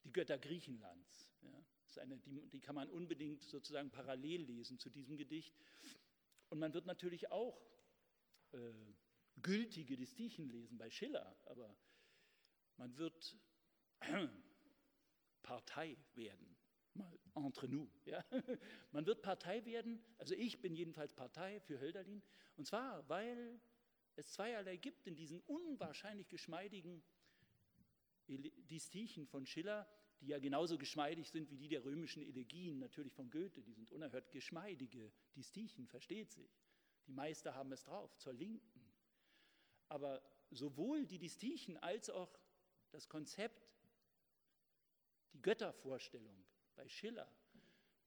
die 0.05 0.13
Götter 0.13 0.39
Griechenlands. 0.39 1.29
Ja, 1.43 1.65
eine, 2.03 2.19
die, 2.19 2.47
die 2.49 2.61
kann 2.61 2.75
man 2.75 2.91
unbedingt 2.91 3.43
sozusagen 3.43 3.91
parallel 3.91 4.43
lesen 4.43 4.79
zu 4.79 4.91
diesem 4.91 5.17
Gedicht. 5.17 5.55
Und 6.51 6.59
man 6.59 6.75
wird 6.75 6.87
natürlich 6.87 7.31
auch 7.31 7.61
äh, 8.53 8.73
gültige 9.43 9.97
Distichen 9.97 10.49
lesen 10.49 10.79
bei 10.79 10.91
Schiller, 10.91 11.37
aber 11.47 11.77
man 12.77 12.97
wird 12.97 13.37
Partei 15.43 15.97
werden, 16.15 16.58
mal 16.99 17.19
entre 17.35 17.69
nous. 17.69 17.89
Ja? 18.05 18.25
Man 18.93 19.07
wird 19.07 19.23
Partei 19.23 19.65
werden, 19.65 20.03
also 20.19 20.35
ich 20.35 20.61
bin 20.61 20.75
jedenfalls 20.75 21.15
Partei 21.15 21.61
für 21.61 21.81
Hölderlin, 21.81 22.23
und 22.57 22.67
zwar, 22.67 23.09
weil 23.09 23.61
es 24.17 24.33
zweierlei 24.33 24.77
gibt 24.77 25.07
in 25.07 25.15
diesen 25.15 25.41
unwahrscheinlich 25.43 26.29
geschmeidigen 26.29 27.03
Distichen 28.27 29.27
von 29.27 29.47
Schiller, 29.47 29.89
die 30.21 30.29
ja 30.29 30.39
genauso 30.39 30.77
geschmeidig 30.77 31.31
sind 31.31 31.51
wie 31.51 31.57
die 31.57 31.69
der 31.69 31.85
römischen 31.85 32.23
Elegien, 32.23 32.79
natürlich 32.79 33.15
von 33.15 33.31
Goethe, 33.31 33.63
die 33.63 33.73
sind 33.73 33.91
unerhört 33.93 34.31
geschmeidige 34.33 35.13
Distichen, 35.37 35.87
versteht 35.87 36.33
sich. 36.33 36.51
Die 37.07 37.13
Meister 37.13 37.55
haben 37.55 37.73
es 37.73 37.85
drauf, 37.85 38.17
zur 38.19 38.33
Linken. 38.33 38.93
Aber 39.89 40.21
sowohl 40.51 41.07
die 41.07 41.19
Distichen 41.19 41.77
als 41.79 42.11
auch 42.11 42.37
das 42.91 43.09
Konzept, 43.09 43.71
die 45.33 45.41
Göttervorstellung 45.41 46.48
bei 46.79 46.89
Schiller 46.89 47.31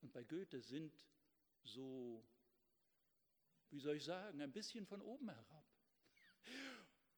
und 0.01 0.13
bei 0.13 0.23
Goethe 0.23 0.61
sind 0.61 0.97
so, 1.63 2.25
wie 3.69 3.79
soll 3.79 3.97
ich 3.97 4.05
sagen, 4.05 4.41
ein 4.41 4.53
bisschen 4.53 4.85
von 4.85 5.01
oben 5.01 5.29
herab. 5.29 5.65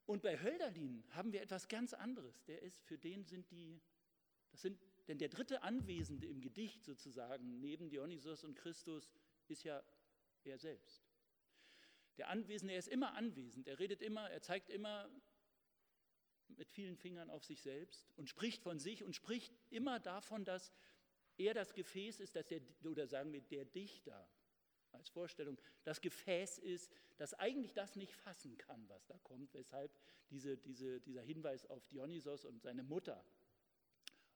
Und 0.06 0.24
bei 0.24 0.42
Hölderlin 0.42 1.06
haben 1.12 1.32
wir 1.32 1.42
etwas 1.42 1.68
ganz 1.68 1.94
anderes. 1.94 2.44
Der 2.46 2.62
ist, 2.64 2.82
für 2.82 2.98
den 2.98 3.24
sind 3.24 3.50
die, 3.52 3.82
das 4.52 4.64
sind, 4.64 4.82
denn 5.08 5.20
der 5.20 5.30
dritte 5.30 5.62
Anwesende 5.62 6.28
im 6.28 6.42
Gedicht 6.42 6.84
sozusagen, 6.84 7.60
neben 7.60 7.88
Dionysos 7.88 8.44
und 8.44 8.56
Christus, 8.56 9.14
ist 9.48 9.64
ja 9.64 9.82
er 10.44 10.58
selbst. 10.58 11.06
Der 12.18 12.30
Anwesende, 12.30 12.74
er 12.74 12.80
ist 12.80 12.90
immer 12.90 13.14
anwesend, 13.14 13.68
er 13.68 13.80
redet 13.80 14.02
immer, 14.02 14.30
er 14.30 14.42
zeigt 14.42 14.70
immer 14.70 15.10
mit 16.50 16.70
vielen 16.70 16.98
Fingern 16.98 17.30
auf 17.30 17.44
sich 17.46 17.62
selbst 17.62 18.12
und 18.16 18.30
spricht 18.30 18.62
von 18.62 18.80
sich 18.80 19.04
und 19.04 19.16
spricht 19.16 19.54
immer 19.70 20.00
davon, 20.00 20.46
dass 20.46 20.74
er 21.38 21.54
das 21.54 21.74
Gefäß 21.74 22.20
ist, 22.20 22.36
dass 22.36 22.46
der, 22.48 22.62
oder 22.84 23.08
sagen 23.08 23.32
wir 23.34 23.42
der 23.42 23.66
Dichter 23.66 24.30
als 24.92 25.10
Vorstellung, 25.10 25.60
das 25.84 26.02
Gefäß 26.02 26.60
ist, 26.60 26.92
das 27.18 27.34
eigentlich 27.34 27.74
das 27.74 27.96
nicht 27.96 28.14
fassen 28.14 28.58
kann, 28.58 28.88
was 28.90 29.06
da 29.08 29.18
kommt, 29.20 29.54
weshalb 29.54 29.92
diese, 30.30 30.58
diese, 30.58 31.00
dieser 31.02 31.22
Hinweis 31.22 31.66
auf 31.66 31.86
Dionysos 31.88 32.46
und 32.46 32.62
seine 32.62 32.84
Mutter, 32.84 33.26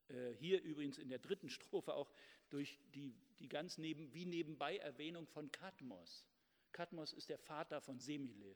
äh, 0.09 0.33
hier 0.33 0.61
übrigens 0.61 0.97
in 0.97 1.09
der 1.09 1.19
dritten 1.19 1.49
Strophe 1.49 1.93
auch 1.93 2.11
durch 2.49 2.79
die, 2.93 3.13
die 3.39 3.49
ganz 3.49 3.77
neben, 3.77 4.13
wie 4.13 4.25
nebenbei 4.25 4.77
Erwähnung 4.77 5.27
von 5.27 5.51
Kadmos. 5.51 6.25
Kadmos 6.71 7.13
ist 7.13 7.29
der 7.29 7.37
Vater 7.37 7.81
von 7.81 7.99
Semele, 7.99 8.55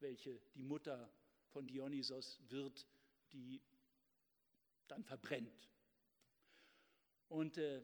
welche 0.00 0.40
die 0.54 0.62
Mutter 0.62 1.12
von 1.48 1.66
Dionysos 1.66 2.40
wird, 2.48 2.86
die 3.32 3.60
dann 4.88 5.04
verbrennt. 5.04 5.68
Und, 7.28 7.58
äh, 7.58 7.82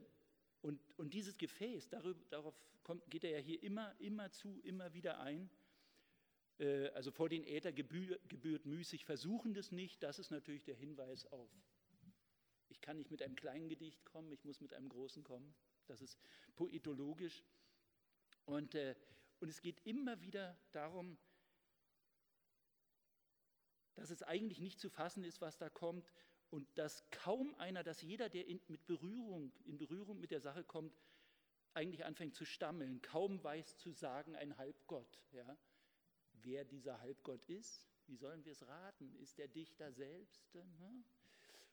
und, 0.63 0.81
und 0.97 1.13
dieses 1.13 1.37
Gefäß, 1.37 1.89
darüber, 1.89 2.21
darauf 2.31 2.55
kommt, 2.83 3.11
geht 3.11 3.25
er 3.25 3.31
ja 3.31 3.39
hier 3.39 3.63
immer, 3.63 3.95
immer 4.01 4.31
zu, 4.31 4.61
immer 4.63 4.93
wieder 4.95 5.21
ein. 5.21 5.51
Äh, 6.59 6.89
also 6.91 7.11
vor 7.11 7.29
den 7.29 7.45
Äther 7.45 7.73
gebührt, 7.73 8.29
gebührt 8.29 8.67
müßig, 8.67 9.05
versuchen 9.05 9.55
das 9.55 9.73
nicht. 9.73 10.03
Das 10.03 10.19
ist 10.19 10.31
natürlich 10.31 10.65
der 10.65 10.77
Hinweis 10.77 11.27
auf, 11.27 11.51
ich 12.69 12.81
kann 12.81 12.97
nicht 12.97 13.11
mit 13.11 13.23
einem 13.23 13.37
kleinen 13.37 13.69
Gedicht 13.69 14.05
kommen, 14.05 14.33
ich 14.33 14.45
muss 14.45 14.61
mit 14.61 14.73
einem 14.73 14.89
großen 14.89 15.23
kommen. 15.25 15.55
Das 15.87 16.01
ist 16.01 16.19
poetologisch. 16.57 17.45
Und, 18.47 18.75
äh, 18.75 18.95
und 19.41 19.49
es 19.49 19.61
geht 19.61 19.81
immer 19.87 20.21
wieder 20.21 20.57
darum, 20.73 21.19
dass 23.95 24.11
es 24.11 24.23
eigentlich 24.23 24.61
nicht 24.61 24.81
zu 24.81 24.91
fassen 24.91 25.25
ist, 25.25 25.41
was 25.41 25.57
da 25.57 25.69
kommt 25.69 26.13
und 26.55 26.69
dass 26.79 27.03
kaum 27.11 27.53
einer, 27.57 27.83
dass 27.83 28.01
jeder, 28.01 28.29
der 28.29 28.47
in, 28.47 28.61
mit 28.69 28.87
Berührung, 28.87 29.51
in 29.65 29.77
Berührung 29.77 30.21
mit 30.21 30.31
der 30.31 30.41
Sache 30.41 30.63
kommt, 30.63 30.97
eigentlich 31.73 32.05
anfängt 32.05 32.37
zu 32.37 32.45
stammeln, 32.45 33.03
kaum 33.03 33.43
weiß 33.43 33.77
zu 33.79 33.91
sagen, 33.91 34.37
ein 34.37 34.57
Halbgott. 34.57 35.21
Ja? 35.33 35.59
Wer 36.35 36.65
dieser 36.65 37.01
Halbgott 37.01 37.45
ist, 37.47 37.89
wie 38.07 38.15
sollen 38.15 38.45
wir 38.45 38.53
es 38.53 38.65
raten? 38.69 39.17
Ist 39.17 39.37
der 39.37 39.49
Dichter 39.49 39.91
selbst? 39.91 40.47
Hm? 40.53 41.05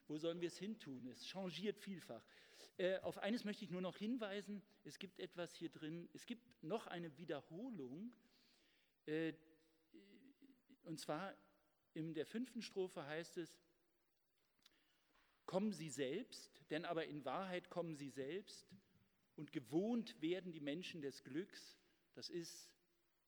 Wo 0.07 0.17
sollen 0.17 0.41
wir 0.41 0.47
es 0.47 0.57
hintun? 0.57 1.05
Es 1.09 1.27
changiert 1.27 1.77
vielfach. 1.77 2.25
Äh, 2.77 2.97
auf 3.01 3.19
eines 3.19 3.43
möchte 3.43 3.63
ich 3.63 3.69
nur 3.69 3.81
noch 3.81 3.97
hinweisen. 3.97 4.63
Es 4.83 4.97
gibt 4.97 5.19
etwas 5.19 5.53
hier 5.53 5.69
drin. 5.69 6.09
Es 6.13 6.25
gibt 6.25 6.63
noch 6.63 6.87
eine 6.87 7.15
Wiederholung. 7.19 8.11
Äh, 9.05 9.33
und 10.85 10.99
zwar 10.99 11.35
in 11.93 12.15
der 12.15 12.25
fünften 12.25 12.63
Strophe 12.63 13.05
heißt 13.05 13.37
es, 13.37 13.59
kommen 15.51 15.73
sie 15.73 15.89
selbst, 15.89 16.49
denn 16.69 16.85
aber 16.85 17.07
in 17.07 17.25
Wahrheit 17.25 17.69
kommen 17.69 17.97
sie 17.97 18.09
selbst 18.09 18.65
und 19.35 19.51
gewohnt 19.51 20.21
werden 20.21 20.53
die 20.53 20.61
Menschen 20.61 21.01
des 21.01 21.25
Glücks. 21.25 21.77
Das 22.13 22.29
ist 22.29 22.69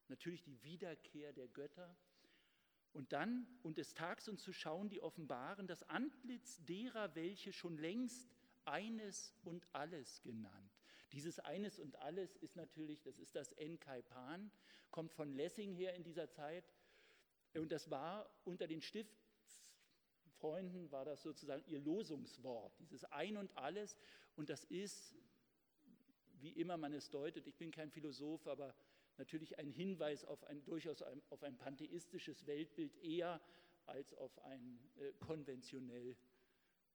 natürlich 0.08 0.42
die 0.42 0.64
Wiederkehr 0.64 1.34
der 1.34 1.50
Götter. 1.50 1.94
Und 2.94 3.12
dann, 3.12 3.46
und 3.62 3.78
des 3.78 3.94
Tags 3.94 4.30
uns 4.30 4.42
zu 4.42 4.54
schauen, 4.54 4.88
die 4.88 5.02
offenbaren 5.02 5.68
das 5.68 5.84
Antlitz 5.90 6.64
derer, 6.64 7.14
welche 7.14 7.52
schon 7.52 7.78
längst 7.78 8.30
eines 8.64 9.36
und 9.44 9.68
alles 9.74 10.22
genannt. 10.22 10.72
Dieses 11.12 11.42
eines 11.42 11.78
und 11.78 11.98
alles 11.98 12.38
ist 12.38 12.56
natürlich, 12.56 13.02
das 13.02 13.20
ist 13.20 13.36
das 13.36 13.52
Enkaipan, 13.52 14.50
kommt 14.92 15.12
von 15.12 15.34
Lessing 15.34 15.74
her 15.74 15.94
in 15.94 16.06
dieser 16.06 16.30
Zeit. 16.30 16.72
Und 17.54 17.74
das 17.74 17.92
war 17.92 18.34
unter 18.46 18.66
den 18.66 18.82
Stift, 18.82 19.23
Freunden 20.44 20.92
war 20.92 21.06
das 21.06 21.24
sozusagen 21.24 21.64
ihr 21.68 21.80
Losungswort, 21.80 22.78
dieses 22.78 23.06
Ein 23.06 23.38
und 23.38 23.56
alles. 23.56 23.96
Und 24.36 24.50
das 24.50 24.66
ist, 24.66 25.16
wie 26.42 26.50
immer 26.50 26.76
man 26.76 26.92
es 26.92 27.10
deutet, 27.10 27.48
ich 27.48 27.56
bin 27.56 27.72
kein 27.72 27.90
Philosoph, 27.90 28.46
aber 28.48 28.76
natürlich 29.16 29.58
ein 29.58 29.70
Hinweis 29.70 30.26
auf 30.26 30.44
ein 30.44 30.62
durchaus 30.66 31.02
ein, 31.02 31.22
auf 31.30 31.44
ein 31.44 31.58
pantheistisches 31.58 32.46
Weltbild 32.46 32.94
eher 32.98 33.40
als 33.86 34.14
auf 34.16 34.38
ein 34.44 34.80
äh, 34.98 35.14
konventionell 35.22 36.18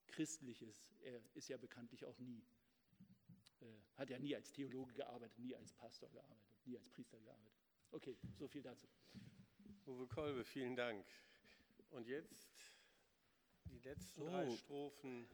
christliches. 0.08 0.86
Er 1.00 1.18
ist 1.32 1.48
ja 1.48 1.56
bekanntlich 1.56 2.04
auch 2.04 2.18
nie, 2.18 2.44
äh, 3.60 3.64
hat 3.94 4.10
ja 4.10 4.18
nie 4.18 4.36
als 4.36 4.52
Theologe 4.52 4.92
gearbeitet, 4.92 5.38
nie 5.38 5.56
als 5.56 5.72
Pastor 5.72 6.10
gearbeitet, 6.10 6.44
nie 6.66 6.76
als 6.76 6.90
Priester 6.90 7.18
gearbeitet. 7.18 7.56
Okay, 7.92 8.18
so 8.38 8.46
viel 8.46 8.60
dazu. 8.60 8.86
Uwe 9.86 10.06
Kolbe, 10.06 10.44
vielen 10.44 10.76
Dank. 10.76 11.06
Und 11.88 12.06
jetzt 12.06 12.52
die 13.70 13.80
letzten 13.80 14.20
so. 14.22 14.28
drei 14.28 14.50
Strophen 14.50 15.28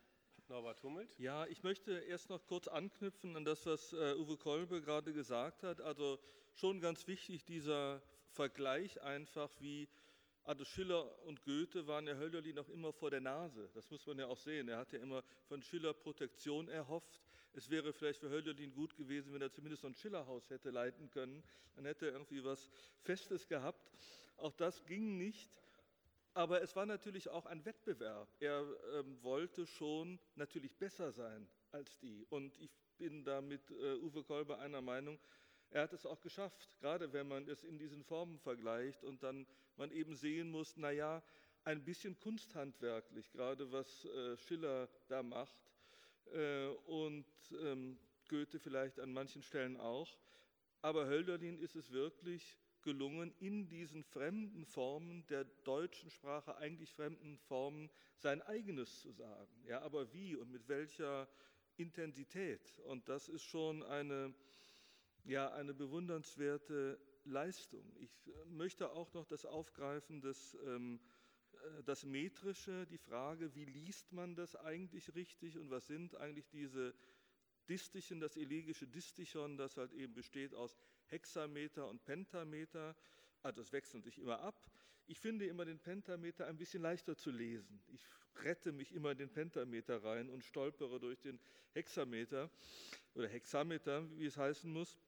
Norbert 0.48 0.82
Hummelt. 0.82 1.18
Ja, 1.18 1.46
ich 1.46 1.62
möchte 1.62 1.92
erst 1.92 2.28
noch 2.28 2.46
kurz 2.46 2.68
anknüpfen 2.68 3.36
an 3.36 3.44
das, 3.44 3.64
was 3.66 3.92
äh, 3.92 4.14
Uwe 4.16 4.36
Kolbe 4.36 4.82
gerade 4.82 5.12
gesagt 5.12 5.62
hat. 5.62 5.80
Also 5.80 6.18
schon 6.54 6.80
ganz 6.80 7.06
wichtig 7.06 7.44
dieser 7.44 8.02
Vergleich 8.28 9.00
einfach, 9.00 9.50
wie 9.60 9.88
also 10.44 10.64
Schiller 10.64 11.10
und 11.24 11.42
Goethe 11.44 11.86
waren 11.86 12.06
ja 12.06 12.16
Hölderlin 12.16 12.58
auch 12.58 12.68
immer 12.68 12.92
vor 12.92 13.10
der 13.10 13.22
Nase. 13.22 13.70
Das 13.72 13.90
muss 13.90 14.06
man 14.06 14.18
ja 14.18 14.26
auch 14.26 14.36
sehen. 14.36 14.68
Er 14.68 14.76
hat 14.76 14.92
ja 14.92 14.98
immer 14.98 15.24
von 15.46 15.62
Schiller 15.62 15.94
Protektion 15.94 16.68
erhofft. 16.68 17.22
Es 17.54 17.70
wäre 17.70 17.94
vielleicht 17.94 18.20
für 18.20 18.28
Hölderlin 18.28 18.74
gut 18.74 18.94
gewesen, 18.96 19.32
wenn 19.32 19.40
er 19.40 19.50
zumindest 19.50 19.82
so 19.82 19.88
ein 19.88 19.94
Schillerhaus 19.94 20.50
hätte 20.50 20.70
leiten 20.70 21.08
können. 21.10 21.42
Dann 21.76 21.86
hätte 21.86 22.06
er 22.06 22.12
irgendwie 22.12 22.44
was 22.44 22.68
Festes 23.00 23.46
gehabt. 23.48 23.90
Auch 24.36 24.52
das 24.52 24.84
ging 24.84 25.16
nicht. 25.16 25.50
Aber 26.34 26.62
es 26.62 26.74
war 26.74 26.84
natürlich 26.84 27.28
auch 27.28 27.46
ein 27.46 27.64
Wettbewerb. 27.64 28.28
Er 28.40 28.66
ähm, 28.94 29.22
wollte 29.22 29.66
schon 29.66 30.18
natürlich 30.34 30.76
besser 30.76 31.12
sein 31.12 31.48
als 31.70 31.96
die. 32.00 32.26
Und 32.28 32.58
ich 32.58 32.76
bin 32.98 33.24
da 33.24 33.40
mit 33.40 33.70
äh, 33.70 33.94
Uwe 33.98 34.24
Kolber 34.24 34.58
einer 34.58 34.82
Meinung, 34.82 35.18
er 35.70 35.82
hat 35.82 35.92
es 35.92 36.06
auch 36.06 36.20
geschafft, 36.20 36.68
gerade 36.78 37.12
wenn 37.12 37.26
man 37.26 37.48
es 37.48 37.64
in 37.64 37.78
diesen 37.78 38.04
Formen 38.04 38.38
vergleicht 38.38 39.02
und 39.02 39.22
dann 39.22 39.46
man 39.76 39.90
eben 39.90 40.14
sehen 40.14 40.50
muss, 40.50 40.76
naja, 40.76 41.22
ein 41.64 41.84
bisschen 41.84 42.18
kunsthandwerklich, 42.20 43.32
gerade 43.32 43.72
was 43.72 44.04
äh, 44.04 44.36
Schiller 44.36 44.88
da 45.08 45.22
macht 45.22 45.56
äh, 46.32 46.66
und 46.86 47.26
ähm, 47.60 47.98
Goethe 48.28 48.58
vielleicht 48.58 49.00
an 49.00 49.12
manchen 49.12 49.42
Stellen 49.42 49.76
auch. 49.76 50.16
Aber 50.80 51.06
Hölderlin 51.06 51.58
ist 51.58 51.76
es 51.76 51.90
wirklich 51.90 52.58
gelungen, 52.84 53.34
in 53.40 53.68
diesen 53.68 54.04
fremden 54.04 54.64
Formen 54.64 55.26
der 55.26 55.44
deutschen 55.64 56.10
Sprache, 56.10 56.56
eigentlich 56.56 56.92
fremden 56.92 57.38
Formen, 57.38 57.90
sein 58.16 58.40
eigenes 58.42 59.00
zu 59.00 59.10
sagen. 59.10 59.64
Ja, 59.66 59.80
aber 59.82 60.12
wie 60.12 60.36
und 60.36 60.50
mit 60.50 60.68
welcher 60.68 61.28
Intensität? 61.76 62.78
Und 62.80 63.08
das 63.08 63.28
ist 63.28 63.42
schon 63.42 63.82
eine, 63.82 64.34
ja, 65.24 65.52
eine 65.52 65.74
bewundernswerte 65.74 67.00
Leistung. 67.24 67.84
Ich 67.98 68.30
möchte 68.46 68.90
auch 68.90 69.12
noch 69.14 69.26
das 69.26 69.44
aufgreifen, 69.44 70.20
das, 70.20 70.56
ähm, 70.64 71.00
äh, 71.52 71.82
das 71.84 72.04
Metrische, 72.04 72.86
die 72.86 72.98
Frage, 72.98 73.54
wie 73.54 73.64
liest 73.64 74.12
man 74.12 74.36
das 74.36 74.54
eigentlich 74.56 75.14
richtig 75.14 75.58
und 75.58 75.70
was 75.70 75.86
sind 75.86 76.16
eigentlich 76.16 76.48
diese 76.50 76.94
Distichen, 77.68 78.20
das 78.20 78.36
elegische 78.36 78.86
Distichon, 78.86 79.56
das 79.56 79.76
halt 79.76 79.92
eben 79.94 80.12
besteht 80.12 80.54
aus 80.54 80.76
Hexameter 81.08 81.88
und 81.88 82.04
Pentameter. 82.04 82.96
Also 83.42 83.60
es 83.60 83.72
wechselt 83.72 84.04
sich 84.04 84.18
immer 84.18 84.40
ab. 84.40 84.54
Ich 85.06 85.18
finde 85.18 85.46
immer 85.46 85.64
den 85.64 85.78
Pentameter 85.78 86.46
ein 86.46 86.56
bisschen 86.56 86.82
leichter 86.82 87.16
zu 87.16 87.30
lesen. 87.30 87.82
Ich 87.88 88.06
rette 88.42 88.72
mich 88.72 88.92
immer 88.92 89.12
in 89.12 89.18
den 89.18 89.30
Pentameter 89.30 90.02
rein 90.02 90.30
und 90.30 90.44
stolpere 90.44 90.98
durch 90.98 91.20
den 91.20 91.38
Hexameter 91.72 92.50
oder 93.14 93.28
Hexameter, 93.28 94.08
wie 94.18 94.26
es 94.26 94.36
heißen 94.36 94.72
muss. 94.72 94.98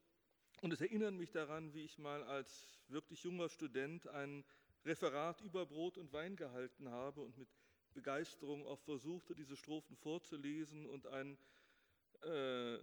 Und 0.60 0.72
es 0.72 0.80
erinnert 0.80 1.14
mich 1.14 1.30
daran, 1.32 1.72
wie 1.74 1.84
ich 1.84 1.98
mal 1.98 2.22
als 2.24 2.78
wirklich 2.88 3.22
junger 3.22 3.48
Student 3.48 4.06
ein 4.08 4.44
Referat 4.84 5.40
über 5.40 5.66
Brot 5.66 5.98
und 5.98 6.12
Wein 6.12 6.36
gehalten 6.36 6.90
habe 6.90 7.20
und 7.22 7.36
mit 7.36 7.48
Begeisterung 7.94 8.66
auch 8.66 8.80
versuchte, 8.80 9.34
diese 9.34 9.56
Strophen 9.56 9.96
vorzulesen 9.96 10.86
und 10.86 11.06
ein 11.06 11.38
äh, 12.22 12.78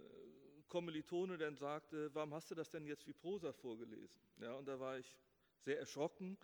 Kommilitone 0.74 1.38
dann 1.38 1.54
sagte, 1.54 2.12
warum 2.14 2.34
hast 2.34 2.50
du 2.50 2.56
das 2.56 2.68
denn 2.68 2.84
jetzt 2.84 3.06
wie 3.06 3.12
Prosa 3.12 3.52
vorgelesen? 3.52 4.20
Ja, 4.40 4.54
und 4.54 4.66
da 4.66 4.80
war 4.80 4.98
ich 4.98 5.16
sehr 5.60 5.78
erschrocken, 5.78 6.36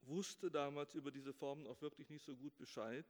wusste 0.00 0.50
damals 0.50 0.94
über 0.94 1.10
diese 1.10 1.34
Formen 1.34 1.66
auch 1.66 1.78
wirklich 1.82 2.08
nicht 2.08 2.24
so 2.24 2.34
gut 2.34 2.56
Bescheid. 2.56 3.04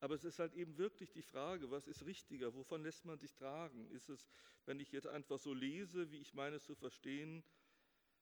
Aber 0.00 0.16
es 0.16 0.24
ist 0.24 0.40
halt 0.40 0.54
eben 0.54 0.76
wirklich 0.76 1.12
die 1.12 1.22
Frage, 1.22 1.70
was 1.70 1.86
ist 1.86 2.04
richtiger, 2.04 2.52
wovon 2.52 2.82
lässt 2.82 3.04
man 3.04 3.16
sich 3.16 3.32
tragen? 3.32 3.88
Ist 3.92 4.08
es, 4.08 4.26
wenn 4.66 4.80
ich 4.80 4.90
jetzt 4.90 5.06
einfach 5.06 5.38
so 5.38 5.54
lese, 5.54 6.10
wie 6.10 6.18
ich 6.18 6.34
meine 6.34 6.56
es 6.56 6.64
zu 6.64 6.74
verstehen, 6.74 7.44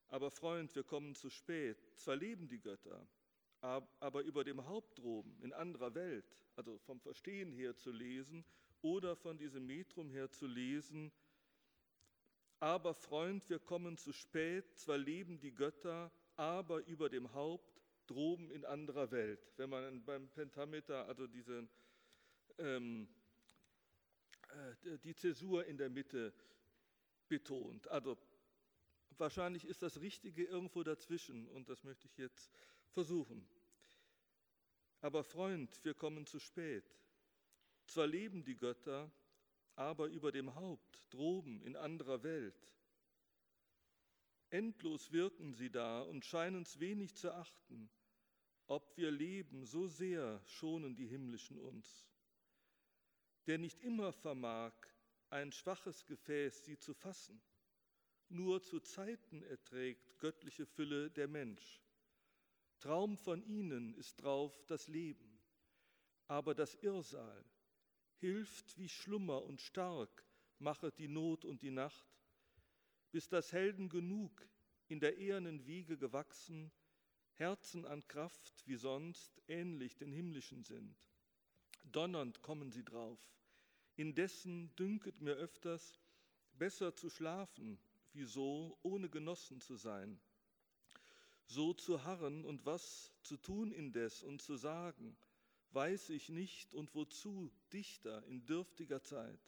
aber 0.08 0.30
Freund, 0.30 0.74
wir 0.74 0.84
kommen 0.84 1.14
zu 1.14 1.30
spät, 1.30 1.78
zwar 1.96 2.16
leben 2.16 2.46
die 2.46 2.60
Götter, 2.60 3.08
aber 3.62 4.20
über 4.24 4.44
dem 4.44 4.66
Haupt 4.66 4.98
in 5.40 5.54
anderer 5.54 5.94
Welt, 5.94 6.44
also 6.56 6.76
vom 6.76 7.00
Verstehen 7.00 7.52
her 7.52 7.74
zu 7.74 7.90
lesen 7.90 8.44
oder 8.82 9.16
von 9.16 9.38
diesem 9.38 9.64
Metrum 9.66 10.10
her 10.10 10.30
zu 10.30 10.46
lesen, 10.46 11.10
aber 12.60 12.94
Freund, 12.94 13.48
wir 13.48 13.58
kommen 13.58 13.96
zu 13.96 14.12
spät, 14.12 14.78
zwar 14.78 14.98
leben 14.98 15.40
die 15.40 15.54
Götter, 15.54 16.12
aber 16.36 16.86
über 16.86 17.08
dem 17.08 17.32
Haupt 17.32 17.82
droben 18.06 18.50
in 18.50 18.64
anderer 18.64 19.10
Welt. 19.10 19.52
Wenn 19.56 19.70
man 19.70 20.04
beim 20.04 20.28
Pentameter 20.28 21.06
also 21.06 21.26
diese 21.26 21.68
ähm, 22.58 23.08
äh, 24.52 24.98
die 24.98 25.14
Zäsur 25.14 25.64
in 25.66 25.78
der 25.78 25.88
Mitte 25.88 26.32
betont. 27.28 27.88
Also 27.88 28.18
wahrscheinlich 29.16 29.64
ist 29.64 29.82
das 29.82 30.00
Richtige 30.00 30.44
irgendwo 30.44 30.82
dazwischen 30.82 31.48
und 31.48 31.68
das 31.68 31.84
möchte 31.84 32.06
ich 32.06 32.16
jetzt 32.16 32.50
versuchen. 32.90 33.48
Aber 35.00 35.24
Freund, 35.24 35.82
wir 35.84 35.94
kommen 35.94 36.26
zu 36.26 36.38
spät. 36.38 36.84
Zwar 37.86 38.06
leben 38.06 38.44
die 38.44 38.56
Götter, 38.56 39.10
aber 39.80 40.08
über 40.08 40.30
dem 40.30 40.54
Haupt, 40.56 41.08
droben 41.08 41.62
in 41.62 41.74
anderer 41.74 42.22
Welt. 42.22 42.70
Endlos 44.50 45.10
wirken 45.10 45.54
sie 45.54 45.70
da 45.70 46.02
und 46.02 46.26
scheinen's 46.26 46.80
wenig 46.80 47.16
zu 47.16 47.32
achten. 47.32 47.88
Ob 48.66 48.94
wir 48.98 49.10
leben, 49.10 49.64
so 49.64 49.86
sehr 49.86 50.42
schonen 50.44 50.96
die 50.96 51.06
Himmlischen 51.06 51.58
uns. 51.58 52.06
Der 53.46 53.56
nicht 53.56 53.80
immer 53.80 54.12
vermag, 54.12 54.74
ein 55.30 55.50
schwaches 55.50 56.04
Gefäß 56.04 56.66
sie 56.66 56.76
zu 56.76 56.92
fassen. 56.92 57.40
Nur 58.28 58.62
zu 58.62 58.80
Zeiten 58.80 59.42
erträgt 59.44 60.18
göttliche 60.18 60.66
Fülle 60.66 61.10
der 61.10 61.26
Mensch. 61.26 61.82
Traum 62.80 63.16
von 63.16 63.42
ihnen 63.42 63.94
ist 63.94 64.22
drauf 64.22 64.62
das 64.66 64.88
Leben, 64.88 65.40
aber 66.26 66.54
das 66.54 66.74
Irrsal 66.74 67.44
hilft 68.20 68.78
wie 68.78 68.88
Schlummer 68.88 69.42
und 69.42 69.60
stark 69.60 70.24
machet 70.58 70.98
die 70.98 71.08
Not 71.08 71.44
und 71.44 71.62
die 71.62 71.70
Nacht, 71.70 72.06
bis 73.10 73.28
das 73.28 73.52
Helden 73.52 73.88
genug 73.88 74.46
in 74.88 75.00
der 75.00 75.16
ehernen 75.16 75.66
Wiege 75.66 75.96
gewachsen, 75.96 76.70
Herzen 77.34 77.86
an 77.86 78.06
Kraft 78.06 78.62
wie 78.66 78.76
sonst 78.76 79.40
ähnlich 79.48 79.96
den 79.96 80.12
himmlischen 80.12 80.62
sind. 80.62 80.94
Donnernd 81.84 82.42
kommen 82.42 82.70
sie 82.70 82.84
drauf, 82.84 83.18
indessen 83.96 84.74
dünket 84.76 85.20
mir 85.22 85.34
öfters, 85.34 85.98
besser 86.52 86.94
zu 86.94 87.08
schlafen, 87.08 87.78
wie 88.12 88.24
so, 88.24 88.78
ohne 88.82 89.08
genossen 89.08 89.60
zu 89.60 89.76
sein. 89.76 90.20
So 91.46 91.72
zu 91.72 92.04
harren 92.04 92.44
und 92.44 92.66
was 92.66 93.12
zu 93.22 93.36
tun 93.38 93.72
indes 93.72 94.22
und 94.22 94.42
zu 94.42 94.56
sagen, 94.56 95.16
weiß 95.72 96.10
ich 96.10 96.28
nicht 96.28 96.74
und 96.74 96.94
wozu 96.94 97.50
Dichter 97.72 98.24
in 98.26 98.44
dürftiger 98.46 99.02
Zeit. 99.02 99.40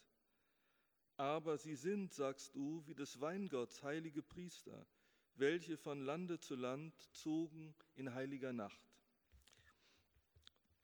Aber 1.17 1.59
sie 1.59 1.77
sind, 1.77 2.13
sagst 2.13 2.55
du, 2.55 2.83
wie 2.87 2.95
des 2.95 3.21
Weingotts 3.21 3.83
heilige 3.83 4.23
Priester, 4.23 4.87
welche 5.35 5.77
von 5.77 6.05
Lande 6.05 6.39
zu 6.39 6.55
Land 6.55 6.95
zogen 7.13 7.75
in 7.95 8.15
heiliger 8.15 8.53
Nacht. 8.53 8.81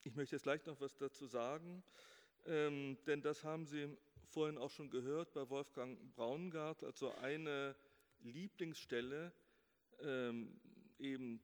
Ich 0.04 0.14
möchte 0.14 0.36
jetzt 0.36 0.44
gleich 0.44 0.64
noch 0.66 0.80
was 0.80 0.96
dazu 0.96 1.26
sagen, 1.26 1.82
ähm, 2.46 2.96
denn 3.06 3.20
das 3.20 3.44
haben 3.44 3.66
Sie 3.66 3.96
vorhin 4.28 4.58
auch 4.58 4.70
schon 4.70 4.90
gehört 4.90 5.32
bei 5.32 5.48
Wolfgang 5.48 5.98
Braungart, 6.14 6.82
also 6.84 7.12
eine 7.16 7.74
Lieblingsstelle 8.20 9.32
ähm, 10.00 10.60
eben 10.98 11.40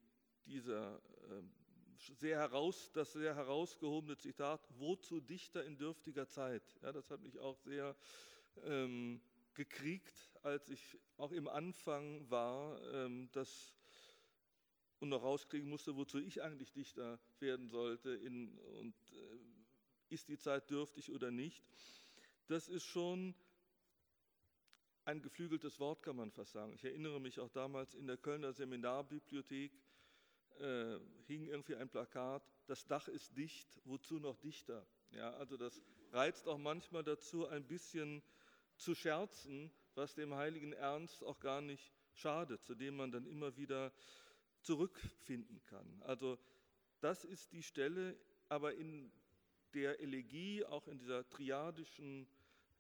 dieser 0.46 1.00
ähm, 1.30 1.50
sehr 1.98 2.38
heraus, 2.38 2.90
das 2.92 3.12
sehr 3.12 3.34
herausgehobene 3.34 4.16
Zitat, 4.16 4.60
wozu 4.78 5.20
Dichter 5.20 5.64
in 5.64 5.76
dürftiger 5.76 6.28
Zeit? 6.28 6.62
Ja, 6.82 6.92
das 6.92 7.10
hat 7.10 7.20
mich 7.20 7.38
auch 7.38 7.58
sehr 7.58 7.96
ähm, 8.64 9.20
gekriegt, 9.54 10.30
als 10.42 10.68
ich 10.68 10.98
auch 11.16 11.32
im 11.32 11.48
Anfang 11.48 12.28
war, 12.30 12.80
ähm, 12.92 13.28
das 13.32 13.74
und 15.00 15.10
noch 15.10 15.22
rauskriegen 15.22 15.68
musste, 15.68 15.96
wozu 15.96 16.18
ich 16.18 16.42
eigentlich 16.42 16.72
Dichter 16.72 17.18
werden 17.38 17.68
sollte 17.68 18.10
in, 18.14 18.58
und 18.58 18.94
äh, 19.12 20.14
ist 20.14 20.28
die 20.28 20.38
Zeit 20.38 20.70
dürftig 20.70 21.12
oder 21.12 21.30
nicht. 21.30 21.62
Das 22.46 22.68
ist 22.68 22.84
schon 22.84 23.34
ein 25.04 25.20
geflügeltes 25.20 25.78
Wort, 25.80 26.02
kann 26.02 26.16
man 26.16 26.30
fast 26.30 26.52
sagen. 26.52 26.72
Ich 26.72 26.84
erinnere 26.84 27.20
mich 27.20 27.38
auch 27.40 27.50
damals 27.50 27.94
in 27.94 28.06
der 28.06 28.16
Kölner 28.16 28.52
Seminarbibliothek 28.52 29.72
äh, 30.60 30.98
hing 31.26 31.46
irgendwie 31.46 31.76
ein 31.76 31.88
Plakat, 31.88 32.42
das 32.66 32.86
Dach 32.86 33.08
ist 33.08 33.36
dicht, 33.36 33.68
wozu 33.84 34.18
noch 34.18 34.36
dichter? 34.36 34.86
Ja, 35.10 35.32
also 35.34 35.56
das 35.56 35.82
reizt 36.12 36.48
auch 36.48 36.58
manchmal 36.58 37.04
dazu, 37.04 37.46
ein 37.46 37.66
bisschen 37.66 38.22
zu 38.76 38.94
scherzen, 38.94 39.70
was 39.94 40.14
dem 40.14 40.34
heiligen 40.34 40.72
Ernst 40.72 41.22
auch 41.22 41.38
gar 41.40 41.60
nicht 41.60 41.92
schadet, 42.12 42.62
zu 42.64 42.74
dem 42.74 42.96
man 42.96 43.12
dann 43.12 43.26
immer 43.26 43.56
wieder 43.56 43.92
zurückfinden 44.60 45.62
kann. 45.66 46.02
Also 46.02 46.38
das 47.00 47.24
ist 47.24 47.52
die 47.52 47.62
Stelle, 47.62 48.18
aber 48.48 48.74
in 48.74 49.12
der 49.74 50.00
Elegie, 50.00 50.64
auch 50.64 50.86
in 50.88 50.98
dieser 50.98 51.28
triadischen 51.28 52.26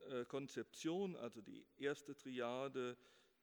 äh, 0.08 0.24
Konzeption, 0.24 1.16
also 1.16 1.40
die 1.40 1.64
erste 1.76 2.14
Triade, 2.16 2.96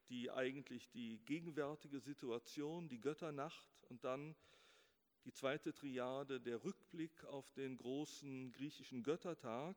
die 0.08 0.30
eigentlich 0.30 0.90
die 0.90 1.18
gegenwärtige 1.24 2.00
Situation, 2.00 2.88
die 2.88 3.00
Götternacht 3.00 3.82
und 3.88 4.04
dann 4.04 4.34
die 5.24 5.32
zweite 5.32 5.72
Triade, 5.72 6.40
der 6.40 6.64
Rückblick 6.64 7.24
auf 7.24 7.50
den 7.52 7.76
großen 7.76 8.52
griechischen 8.52 9.02
Göttertag. 9.02 9.76